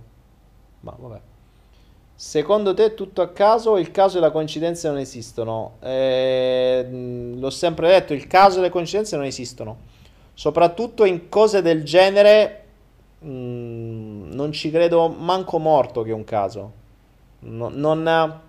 Ma 0.81 0.95
vabbè. 0.99 1.19
Secondo 2.19 2.73
te 2.73 2.85
è 2.85 2.93
tutto 2.95 3.21
a 3.21 3.29
caso 3.29 3.77
il 3.77 3.91
caso 3.91 4.17
e 4.17 4.21
la 4.21 4.31
coincidenza 4.31 4.89
non 4.89 4.97
esistono? 4.97 5.73
Eh, 5.81 7.35
l'ho 7.37 7.49
sempre 7.51 7.89
detto, 7.89 8.15
il 8.15 8.25
caso 8.25 8.57
e 8.57 8.63
le 8.63 8.69
coincidenze 8.71 9.15
non 9.15 9.25
esistono. 9.25 9.77
Soprattutto 10.33 11.05
in 11.05 11.29
cose 11.29 11.61
del 11.61 11.83
genere 11.83 12.63
mh, 13.19 14.33
non 14.33 14.51
ci 14.51 14.71
credo 14.71 15.09
manco 15.09 15.59
morto 15.59 16.01
che 16.01 16.09
è 16.09 16.13
un 16.13 16.23
caso. 16.23 16.71
No, 17.41 17.69
non, 17.69 18.39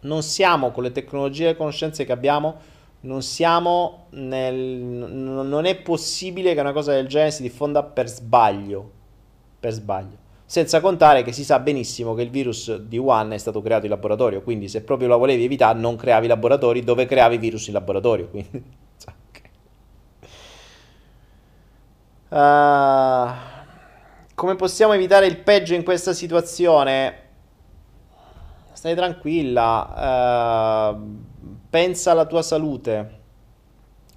non 0.00 0.22
siamo 0.22 0.70
con 0.70 0.84
le 0.84 0.92
tecnologie 0.92 1.44
e 1.44 1.46
le 1.48 1.56
conoscenze 1.58 2.06
che 2.06 2.12
abbiamo, 2.12 2.56
non 3.00 3.20
siamo 3.20 4.06
nel... 4.12 4.54
non 4.56 5.66
è 5.66 5.76
possibile 5.76 6.54
che 6.54 6.60
una 6.60 6.72
cosa 6.72 6.92
del 6.92 7.06
genere 7.06 7.32
si 7.32 7.42
diffonda 7.42 7.82
per 7.82 8.08
sbaglio. 8.08 8.90
Per 9.60 9.72
sbaglio. 9.72 10.23
Senza 10.54 10.80
contare 10.80 11.24
che 11.24 11.32
si 11.32 11.42
sa 11.42 11.58
benissimo 11.58 12.14
che 12.14 12.22
il 12.22 12.30
virus 12.30 12.76
di 12.76 12.96
Wuhan 12.96 13.32
è 13.32 13.38
stato 13.38 13.60
creato 13.60 13.86
in 13.86 13.90
laboratorio, 13.90 14.40
quindi 14.40 14.68
se 14.68 14.82
proprio 14.82 15.08
lo 15.08 15.18
volevi 15.18 15.42
evitare 15.42 15.76
non 15.80 15.96
creavi 15.96 16.28
laboratori 16.28 16.84
dove 16.84 17.06
creavi 17.06 17.38
virus 17.38 17.66
in 17.66 17.72
laboratorio. 17.72 18.28
Quindi, 18.28 18.62
uh, 22.28 23.28
come 24.36 24.54
possiamo 24.54 24.92
evitare 24.92 25.26
il 25.26 25.38
peggio 25.38 25.74
in 25.74 25.82
questa 25.82 26.12
situazione? 26.12 27.18
Stai 28.74 28.94
tranquilla, 28.94 30.92
uh, 30.92 31.16
pensa 31.68 32.12
alla 32.12 32.26
tua 32.26 32.42
salute, 32.42 33.20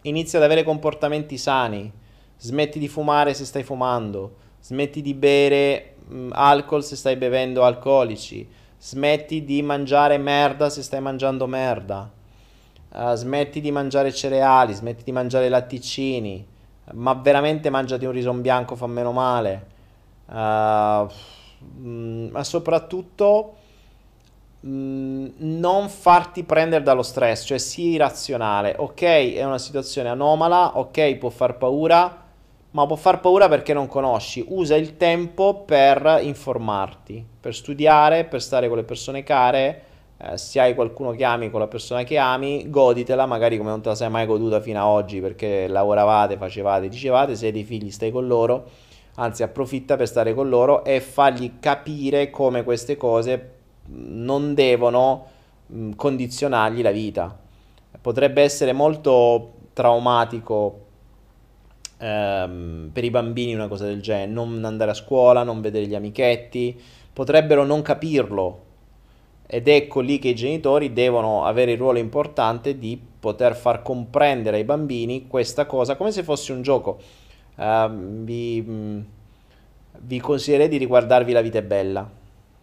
inizia 0.03 0.37
ad 0.37 0.45
avere 0.45 0.61
comportamenti 0.61 1.35
sani, 1.35 1.91
smetti 2.37 2.77
di 2.77 2.87
fumare 2.87 3.33
se 3.33 3.43
stai 3.43 3.63
fumando, 3.63 4.35
smetti 4.59 5.01
di 5.01 5.15
bere 5.15 5.93
mm, 6.11 6.29
alcol 6.33 6.83
se 6.83 6.95
stai 6.95 7.15
bevendo 7.15 7.63
alcolici, 7.63 8.47
smetti 8.77 9.43
di 9.43 9.61
mangiare 9.61 10.17
merda 10.17 10.69
se 10.69 10.81
stai 10.81 11.01
mangiando 11.01 11.47
merda, 11.47 12.09
uh, 12.89 13.13
smetti 13.13 13.59
di 13.59 13.71
mangiare 13.71 14.13
cereali, 14.13 14.73
smetti 14.73 15.03
di 15.03 15.11
mangiare 15.11 15.49
latticini, 15.49 16.45
ma 16.93 17.13
veramente 17.13 17.69
mangiati 17.69 18.05
un 18.05 18.11
riso 18.11 18.33
bianco 18.33 18.75
fa 18.75 18.87
meno 18.87 19.11
male, 19.11 19.67
uh, 20.27 21.07
ma 21.73 22.43
soprattutto 22.43 23.55
mm, 24.65 25.27
non 25.37 25.89
farti 25.89 26.43
prendere 26.43 26.83
dallo 26.83 27.03
stress, 27.03 27.45
cioè 27.45 27.57
sii 27.57 27.97
razionale, 27.97 28.75
ok 28.77 29.01
è 29.01 29.43
una 29.43 29.57
situazione 29.57 30.09
anomala, 30.09 30.77
ok 30.77 31.15
può 31.15 31.29
far 31.29 31.57
paura, 31.57 32.25
ma 32.71 32.85
può 32.85 32.95
far 32.95 33.19
paura 33.19 33.47
perché 33.47 33.73
non 33.73 33.87
conosci. 33.87 34.43
Usa 34.49 34.75
il 34.75 34.97
tempo 34.97 35.63
per 35.65 36.19
informarti, 36.21 37.25
per 37.39 37.55
studiare, 37.55 38.25
per 38.25 38.41
stare 38.41 38.67
con 38.67 38.77
le 38.77 38.83
persone 38.83 39.23
care. 39.23 39.83
Eh, 40.19 40.37
se 40.37 40.59
hai 40.59 40.73
qualcuno 40.73 41.11
che 41.11 41.23
ami 41.23 41.49
con 41.49 41.59
la 41.59 41.67
persona 41.67 42.03
che 42.03 42.17
ami, 42.17 42.69
goditela, 42.69 43.25
magari 43.25 43.57
come 43.57 43.69
non 43.69 43.81
te 43.81 43.89
la 43.89 43.95
sei 43.95 44.09
mai 44.09 44.25
goduta 44.25 44.59
fino 44.59 44.79
ad 44.79 44.87
oggi 44.87 45.21
perché 45.21 45.67
lavoravate, 45.67 46.37
facevate, 46.37 46.89
dicevate, 46.89 47.35
se 47.35 47.47
hai 47.47 47.51
dei 47.51 47.63
figli 47.63 47.91
stai 47.91 48.11
con 48.11 48.25
loro, 48.25 48.65
anzi 49.15 49.43
approfitta 49.43 49.95
per 49.95 50.07
stare 50.07 50.33
con 50.33 50.49
loro 50.49 50.83
e 50.83 50.99
fargli 51.01 51.59
capire 51.59 52.29
come 52.31 52.63
queste 52.63 52.97
cose 52.97 53.51
non 53.89 54.53
devono 54.53 55.25
mh, 55.67 55.91
condizionargli 55.91 56.81
la 56.81 56.91
vita. 56.91 57.37
Potrebbe 58.01 58.41
essere 58.41 58.73
molto 58.73 59.53
traumatico 59.73 60.86
ehm, 61.97 62.89
per 62.93 63.03
i 63.03 63.09
bambini 63.09 63.53
una 63.53 63.67
cosa 63.67 63.85
del 63.85 64.01
genere, 64.01 64.31
non 64.31 64.63
andare 64.63 64.91
a 64.91 64.95
scuola, 64.95 65.43
non 65.43 65.61
vedere 65.61 65.87
gli 65.87 65.95
amichetti, 65.95 66.79
potrebbero 67.11 67.63
non 67.63 67.81
capirlo 67.81 68.65
ed 69.47 69.67
ecco 69.67 70.01
lì 70.01 70.19
che 70.19 70.29
i 70.29 70.35
genitori 70.35 70.91
devono 70.91 71.45
avere 71.45 71.71
il 71.71 71.77
ruolo 71.77 71.99
importante 71.99 72.77
di 72.77 73.01
poter 73.19 73.55
far 73.55 73.81
comprendere 73.81 74.57
ai 74.57 74.65
bambini 74.65 75.27
questa 75.27 75.65
cosa 75.65 75.95
come 75.95 76.11
se 76.11 76.23
fosse 76.23 76.51
un 76.51 76.61
gioco. 76.61 76.99
Uh, 77.55 77.89
vi, 78.23 78.63
mm, 78.65 78.99
vi 80.01 80.19
consiglierei 80.19 80.67
di 80.67 80.77
riguardarvi 80.77 81.31
La 81.31 81.41
vita 81.41 81.57
è 81.57 81.63
bella 81.63 82.07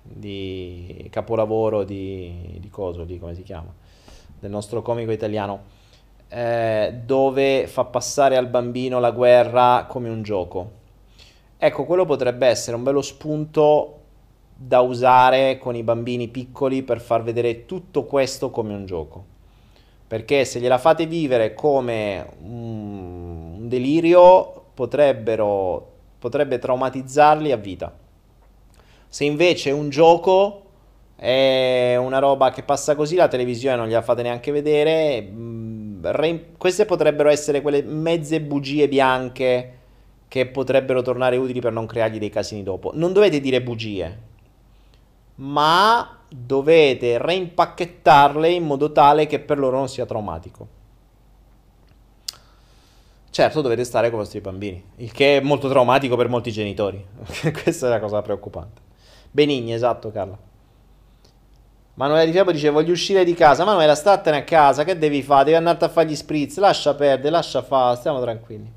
di 0.06 1.08
capolavoro 1.10 1.82
di, 1.82 2.58
di 2.60 2.68
Coso, 2.68 3.06
come 3.18 3.34
si 3.34 3.42
chiama, 3.42 3.72
del 4.38 4.50
nostro 4.50 4.82
comico 4.82 5.10
italiano 5.10 5.72
eh, 6.34 6.92
dove 7.04 7.68
fa 7.68 7.84
passare 7.84 8.36
al 8.36 8.48
bambino 8.48 8.98
la 8.98 9.12
guerra 9.12 9.86
come 9.88 10.08
un 10.08 10.24
gioco. 10.24 10.70
Ecco, 11.56 11.84
quello 11.84 12.04
potrebbe 12.04 12.48
essere 12.48 12.76
un 12.76 12.82
bello 12.82 13.02
spunto 13.02 14.00
da 14.56 14.80
usare 14.80 15.58
con 15.58 15.76
i 15.76 15.84
bambini 15.84 16.26
piccoli 16.26 16.82
per 16.82 17.00
far 17.00 17.22
vedere 17.22 17.66
tutto 17.66 18.02
questo 18.02 18.50
come 18.50 18.74
un 18.74 18.84
gioco. 18.84 19.24
Perché 20.08 20.44
se 20.44 20.58
gliela 20.58 20.78
fate 20.78 21.06
vivere 21.06 21.54
come 21.54 22.26
un 22.42 23.68
delirio, 23.68 24.64
potrebbero, 24.74 25.92
potrebbe 26.18 26.58
traumatizzarli 26.58 27.52
a 27.52 27.56
vita. 27.56 27.96
Se 29.06 29.24
invece 29.24 29.70
un 29.70 29.88
gioco, 29.88 30.62
è 31.14 31.94
una 31.96 32.18
roba 32.18 32.50
che 32.50 32.64
passa 32.64 32.96
così, 32.96 33.14
la 33.14 33.28
televisione 33.28 33.76
non 33.76 33.86
gliela 33.86 34.02
fate 34.02 34.22
neanche 34.22 34.50
vedere, 34.50 35.20
re- 36.12 36.46
queste 36.56 36.84
potrebbero 36.84 37.28
essere 37.28 37.60
quelle 37.60 37.82
mezze 37.82 38.40
bugie 38.40 38.88
bianche 38.88 39.78
che 40.28 40.46
potrebbero 40.46 41.02
tornare 41.02 41.36
utili 41.36 41.60
per 41.60 41.72
non 41.72 41.86
creargli 41.86 42.18
dei 42.18 42.30
casini 42.30 42.62
dopo. 42.62 42.90
Non 42.94 43.12
dovete 43.12 43.40
dire 43.40 43.62
bugie, 43.62 44.18
ma 45.36 46.18
dovete 46.28 47.18
reimpacchettarle 47.18 48.48
in 48.48 48.64
modo 48.64 48.92
tale 48.92 49.26
che 49.26 49.38
per 49.38 49.58
loro 49.58 49.76
non 49.76 49.88
sia 49.88 50.06
traumatico. 50.06 50.68
Certo, 53.30 53.60
dovete 53.62 53.82
stare 53.84 54.10
con 54.10 54.20
i 54.20 54.22
vostri 54.22 54.40
bambini, 54.40 54.82
il 54.96 55.10
che 55.10 55.38
è 55.38 55.40
molto 55.40 55.68
traumatico 55.68 56.14
per 56.14 56.28
molti 56.28 56.52
genitori. 56.52 57.04
Questa 57.62 57.86
è 57.86 57.90
la 57.90 57.98
cosa 57.98 58.22
preoccupante. 58.22 58.80
Benigni, 59.30 59.72
esatto, 59.72 60.12
Carla. 60.12 60.38
Manuela 61.94 62.24
Di 62.24 62.32
Fiabo 62.32 62.50
dice 62.50 62.70
voglio 62.70 62.92
uscire 62.92 63.24
di 63.24 63.34
casa. 63.34 63.64
Manuela, 63.64 63.94
statene 63.94 64.38
a 64.38 64.44
casa, 64.44 64.84
che 64.84 64.98
devi 64.98 65.22
fare? 65.22 65.44
Devi 65.44 65.56
andare 65.56 65.84
a 65.84 65.88
fare 65.88 66.08
gli 66.08 66.16
spritz, 66.16 66.58
lascia 66.58 66.94
perdere, 66.94 67.30
lascia 67.30 67.62
fare, 67.62 67.96
stiamo 67.96 68.20
tranquilli. 68.20 68.72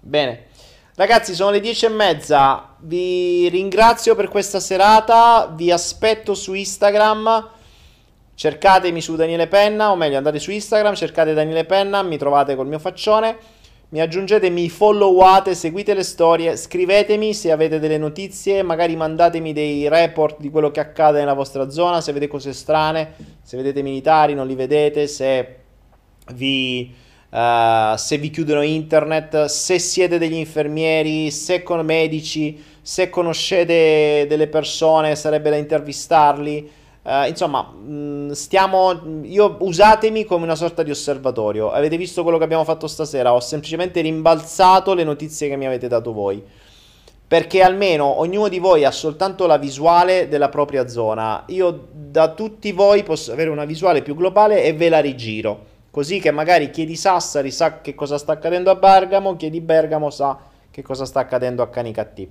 Bene. 0.00 0.46
Ragazzi, 0.94 1.34
sono 1.34 1.50
le 1.50 1.60
10 1.60 1.86
e 1.86 1.88
mezza. 1.90 2.74
Vi 2.78 3.48
ringrazio 3.48 4.14
per 4.14 4.28
questa 4.28 4.58
serata. 4.58 5.46
Vi 5.54 5.70
aspetto 5.70 6.34
su 6.34 6.54
Instagram. 6.54 7.50
Cercatemi 8.34 9.00
su 9.00 9.16
Daniele 9.16 9.48
Penna, 9.48 9.90
o 9.90 9.96
meglio, 9.96 10.16
andate 10.16 10.38
su 10.38 10.50
Instagram, 10.50 10.94
cercate 10.94 11.34
Daniele 11.34 11.64
Penna, 11.64 12.02
mi 12.02 12.16
trovate 12.18 12.54
col 12.54 12.68
mio 12.68 12.78
faccione. 12.78 13.36
Mi 13.90 14.02
aggiungete, 14.02 14.50
mi 14.50 14.68
followate, 14.68 15.54
seguite 15.54 15.94
le 15.94 16.02
storie, 16.02 16.58
scrivetemi 16.58 17.32
se 17.32 17.50
avete 17.50 17.78
delle 17.78 17.96
notizie, 17.96 18.62
magari 18.62 18.94
mandatemi 18.96 19.54
dei 19.54 19.88
report 19.88 20.40
di 20.40 20.50
quello 20.50 20.70
che 20.70 20.80
accade 20.80 21.20
nella 21.20 21.32
vostra 21.32 21.70
zona, 21.70 22.02
se 22.02 22.12
vedete 22.12 22.30
cose 22.30 22.52
strane, 22.52 23.14
se 23.42 23.56
vedete 23.56 23.80
militari, 23.80 24.34
non 24.34 24.46
li 24.46 24.54
vedete, 24.54 25.06
se 25.06 25.56
vi 26.34 27.06
Uh, 27.30 27.94
se 27.96 28.16
vi 28.16 28.30
chiudono 28.30 28.62
internet, 28.62 29.44
se 29.44 29.78
siete 29.78 30.16
degli 30.16 30.32
infermieri, 30.32 31.30
se 31.30 31.62
con 31.62 31.84
medici, 31.84 32.58
se 32.80 33.10
conoscete 33.10 34.24
delle 34.26 34.46
persone, 34.46 35.14
sarebbe 35.14 35.50
da 35.50 35.56
intervistarli. 35.56 36.70
Uh, 37.08 37.26
insomma, 37.26 37.62
mh, 37.62 37.92
mm, 37.92 38.30
stiamo. 38.32 39.22
Io 39.22 39.56
usatemi 39.60 40.26
come 40.26 40.44
una 40.44 40.54
sorta 40.54 40.82
di 40.82 40.90
osservatorio. 40.90 41.70
Avete 41.70 41.96
visto 41.96 42.22
quello 42.22 42.36
che 42.36 42.44
abbiamo 42.44 42.64
fatto 42.64 42.86
stasera? 42.86 43.32
Ho 43.32 43.40
semplicemente 43.40 44.02
rimbalzato 44.02 44.92
le 44.92 45.04
notizie 45.04 45.48
che 45.48 45.56
mi 45.56 45.64
avete 45.64 45.88
dato 45.88 46.12
voi. 46.12 46.44
Perché 47.26 47.62
almeno 47.62 48.20
ognuno 48.20 48.48
di 48.48 48.58
voi 48.58 48.84
ha 48.84 48.90
soltanto 48.90 49.46
la 49.46 49.56
visuale 49.56 50.28
della 50.28 50.50
propria 50.50 50.86
zona. 50.86 51.44
Io 51.46 51.88
da 51.92 52.28
tutti 52.28 52.72
voi 52.72 53.02
posso 53.02 53.32
avere 53.32 53.48
una 53.48 53.64
visuale 53.64 54.02
più 54.02 54.14
globale 54.14 54.62
e 54.64 54.74
ve 54.74 54.88
la 54.90 55.00
rigiro 55.00 55.76
così 55.90 56.20
che 56.20 56.30
magari 56.30 56.70
chi 56.70 56.82
è 56.82 56.86
di 56.86 56.94
Sassari 56.94 57.50
sa 57.50 57.80
che 57.80 57.94
cosa 57.94 58.18
sta 58.18 58.32
accadendo 58.32 58.70
a 58.70 58.76
Bergamo, 58.76 59.34
chi 59.34 59.46
è 59.46 59.50
di 59.50 59.60
Bergamo 59.60 60.10
sa 60.10 60.38
che 60.70 60.82
cosa 60.82 61.04
sta 61.04 61.18
accadendo 61.18 61.60
a 61.60 61.68
Canicattì. 61.68 62.30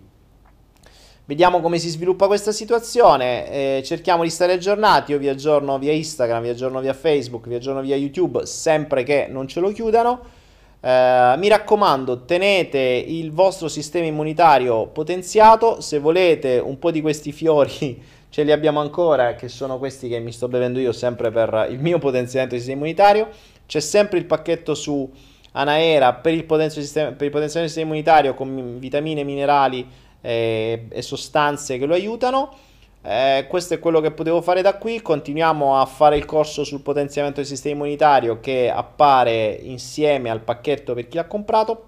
Vediamo 1.27 1.59
come 1.59 1.77
si 1.77 1.89
sviluppa 1.89 2.25
questa 2.27 2.53
situazione, 2.53 3.51
eh, 3.51 3.81
cerchiamo 3.83 4.23
di 4.23 4.29
stare 4.29 4.53
aggiornati, 4.53 5.11
io 5.11 5.17
vi 5.17 5.27
aggiorno 5.27 5.77
via 5.77 5.91
Instagram, 5.91 6.41
vi 6.41 6.47
aggiorno 6.47 6.79
via 6.79 6.93
Facebook, 6.93 7.49
vi 7.49 7.55
aggiorno 7.55 7.81
via 7.81 7.97
YouTube, 7.97 8.45
sempre 8.45 9.03
che 9.03 9.27
non 9.29 9.45
ce 9.45 9.59
lo 9.59 9.73
chiudano. 9.73 10.21
Eh, 10.79 11.35
mi 11.37 11.49
raccomando, 11.49 12.23
tenete 12.23 12.79
il 12.79 13.33
vostro 13.33 13.67
sistema 13.67 14.05
immunitario 14.05 14.87
potenziato, 14.87 15.81
se 15.81 15.99
volete 15.99 16.59
un 16.59 16.79
po' 16.79 16.91
di 16.91 17.01
questi 17.01 17.33
fiori 17.33 18.01
ce 18.29 18.43
li 18.43 18.53
abbiamo 18.53 18.79
ancora, 18.79 19.35
che 19.35 19.49
sono 19.49 19.79
questi 19.79 20.07
che 20.07 20.19
mi 20.19 20.31
sto 20.31 20.47
bevendo 20.47 20.79
io 20.79 20.93
sempre 20.93 21.29
per 21.29 21.67
il 21.69 21.79
mio 21.81 21.99
potenziamento 21.99 22.55
del 22.55 22.63
sistema 22.63 22.85
immunitario. 22.85 23.27
C'è 23.65 23.81
sempre 23.81 24.17
il 24.17 24.23
pacchetto 24.23 24.73
su 24.73 25.11
Anaera 25.51 26.13
per 26.13 26.33
il, 26.33 26.45
potenziamento 26.45 27.37
del 27.37 27.49
sistema 27.49 27.85
immunitario 27.85 28.33
con 28.33 28.79
vitamine, 28.79 29.25
minerali 29.25 30.05
eh, 30.27 30.87
e 30.89 31.01
sostanze 31.01 31.77
che 31.77 31.85
lo 31.85 31.93
aiutano. 31.93 32.53
Eh, 33.01 33.45
questo 33.47 33.75
è 33.75 33.79
quello 33.79 34.01
che 34.01 34.11
potevo 34.11 34.41
fare 34.41 34.61
da 34.61 34.75
qui. 34.75 35.01
Continuiamo 35.01 35.79
a 35.79 35.85
fare 35.85 36.17
il 36.17 36.25
corso 36.25 36.65
sul 36.65 36.81
potenziamento 36.81 37.39
del 37.39 37.49
sistema 37.49 37.75
immunitario 37.75 38.41
che 38.41 38.69
appare 38.69 39.57
insieme 39.63 40.29
al 40.29 40.41
pacchetto 40.41 40.93
per 40.93 41.07
chi 41.07 41.15
l'ha 41.15 41.25
comprato. 41.25 41.85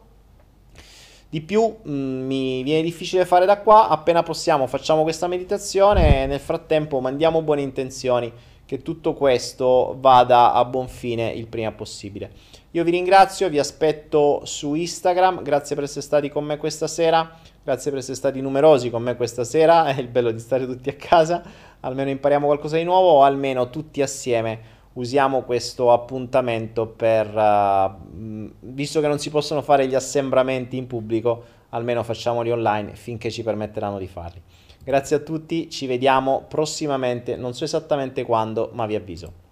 Di 1.28 1.41
più 1.41 1.76
mh, 1.82 1.91
mm, 1.91 2.26
mi 2.26 2.64
viene 2.64 2.82
difficile 2.82 3.26
fare 3.26 3.45
da 3.45 3.60
qua, 3.60 3.90
appena 3.90 4.24
possiamo 4.24 4.66
facciamo 4.66 5.03
questa 5.03 5.28
meditazione 5.28 6.24
e 6.24 6.26
nel 6.26 6.40
frattempo 6.40 7.02
mandiamo 7.02 7.44
buone 7.44 7.61
intenzioni 7.61 8.32
che 8.66 8.82
tutto 8.82 9.14
questo 9.14 9.98
vada 9.99 10.53
a 10.53 10.64
buon 10.64 10.88
fine 10.88 11.30
il 11.32 11.48
prima 11.48 11.72
possibile. 11.72 12.32
Io 12.72 12.84
vi 12.84 12.91
ringrazio, 12.91 13.49
vi 13.49 13.57
aspetto 13.57 14.41
su 14.45 14.76
Instagram, 14.76 15.41
grazie 15.41 15.74
per 15.76 15.86
essere 15.86 16.02
stati 16.02 16.30
con 16.30 16.45
me 16.45 16.57
questa 16.57 16.86
sera, 16.86 17.36
grazie 17.64 17.91
per 17.91 17.99
essere 17.99 18.15
stati 18.15 18.41
numerosi 18.41 18.90
con 18.90 19.03
me 19.03 19.15
questa 19.15 19.44
sera, 19.44 19.86
è 19.88 19.99
il 19.99 20.07
bello 20.07 20.31
di 20.31 20.40
stare 20.40 20.65
tutti 20.65 20.90
a 20.90 20.94
casa, 20.94 21.44
almeno 21.81 22.10
impariamo 22.10 22.45
qualcosa 22.45 22.77
di 22.77 22.84
nuovo 22.84 23.10
o 23.10 23.23
almeno 23.23 23.69
tutti 23.69 24.02
assieme 24.02 24.77
usiamo 24.94 25.44
questo 25.44 25.91
appuntamento 25.91 26.88
per, 26.88 27.34
uh, 27.36 28.52
visto 28.60 28.99
che 28.99 29.07
non 29.07 29.19
si 29.19 29.30
possono 29.30 29.61
fare 29.61 29.88
gli 29.88 29.95
assembramenti 29.95 30.77
in 30.77 30.88
pubblico, 30.88 31.44
almeno 31.69 32.03
facciamoli 32.03 32.52
online 32.52 32.95
finché 32.95 33.31
ci 33.31 33.44
permetteranno 33.44 33.98
di 33.98 34.07
farli. 34.07 34.41
Grazie 34.84 35.18
a 35.18 35.19
tutti, 35.19 35.69
ci 35.69 35.86
vediamo 35.86 36.45
prossimamente, 36.48 37.36
non 37.36 37.53
so 37.53 37.64
esattamente 37.64 38.23
quando, 38.23 38.72
ma 38.73 38.86
vi 38.86 38.95
avviso. 38.95 39.48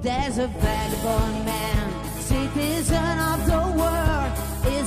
There's 0.00 0.38
a 0.38 0.48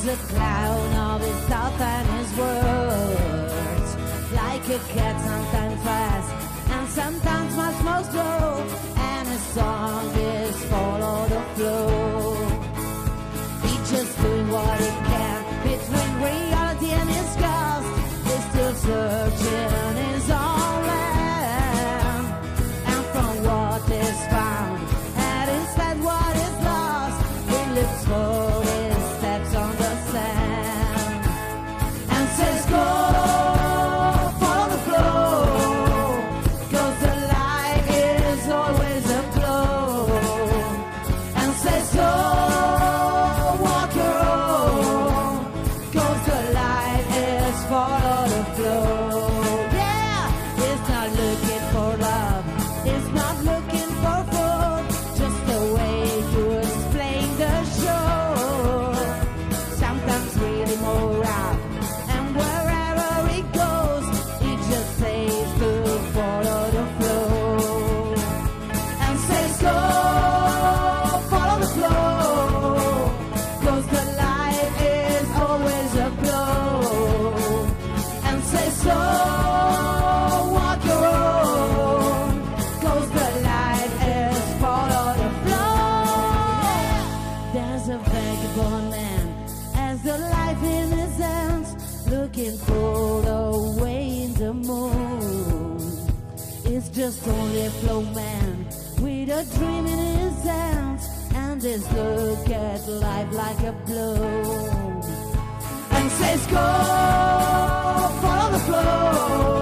a 0.10 0.16
clown 0.16 0.94
of 1.12 1.22
thought 1.50 1.82
and 1.82 2.08
his 2.18 2.38
words. 2.38 3.90
Like 4.32 4.66
a 4.70 4.80
cat, 4.94 5.16
sometimes 5.20 5.84
fast, 5.84 6.30
and 6.72 6.88
sometimes 6.90 7.56
much 7.56 7.84
more 7.84 8.04
slow, 8.12 8.66
and 8.96 9.28
his 9.28 9.42
song 9.58 10.06
is 10.16 10.64
follow 10.66 11.28
the 11.28 11.42
flow. 11.56 12.36
He's 13.64 13.92
just 13.92 14.22
doing 14.22 14.50
what 14.50 14.80
he 14.80 14.92
can 15.10 15.40
between 15.64 16.12
reality 16.30 16.90
and 17.00 17.10
his 17.10 17.28
scars. 17.36 17.86
He's 18.28 18.44
still 18.52 18.76
searching 18.86 19.87
with 99.38 99.56
a 99.56 99.58
dream 99.58 99.86
in 99.86 100.18
his 100.18 100.44
hands 100.44 101.10
and 101.36 101.62
his 101.62 101.92
look 101.94 102.50
at 102.50 102.88
life 102.88 103.32
like 103.34 103.60
a 103.64 103.72
blow. 103.86 105.02
And 105.92 106.12
says, 106.12 106.48
Go, 106.48 106.66
follow 108.22 108.52
the 108.52 108.60
flow. 108.60 109.57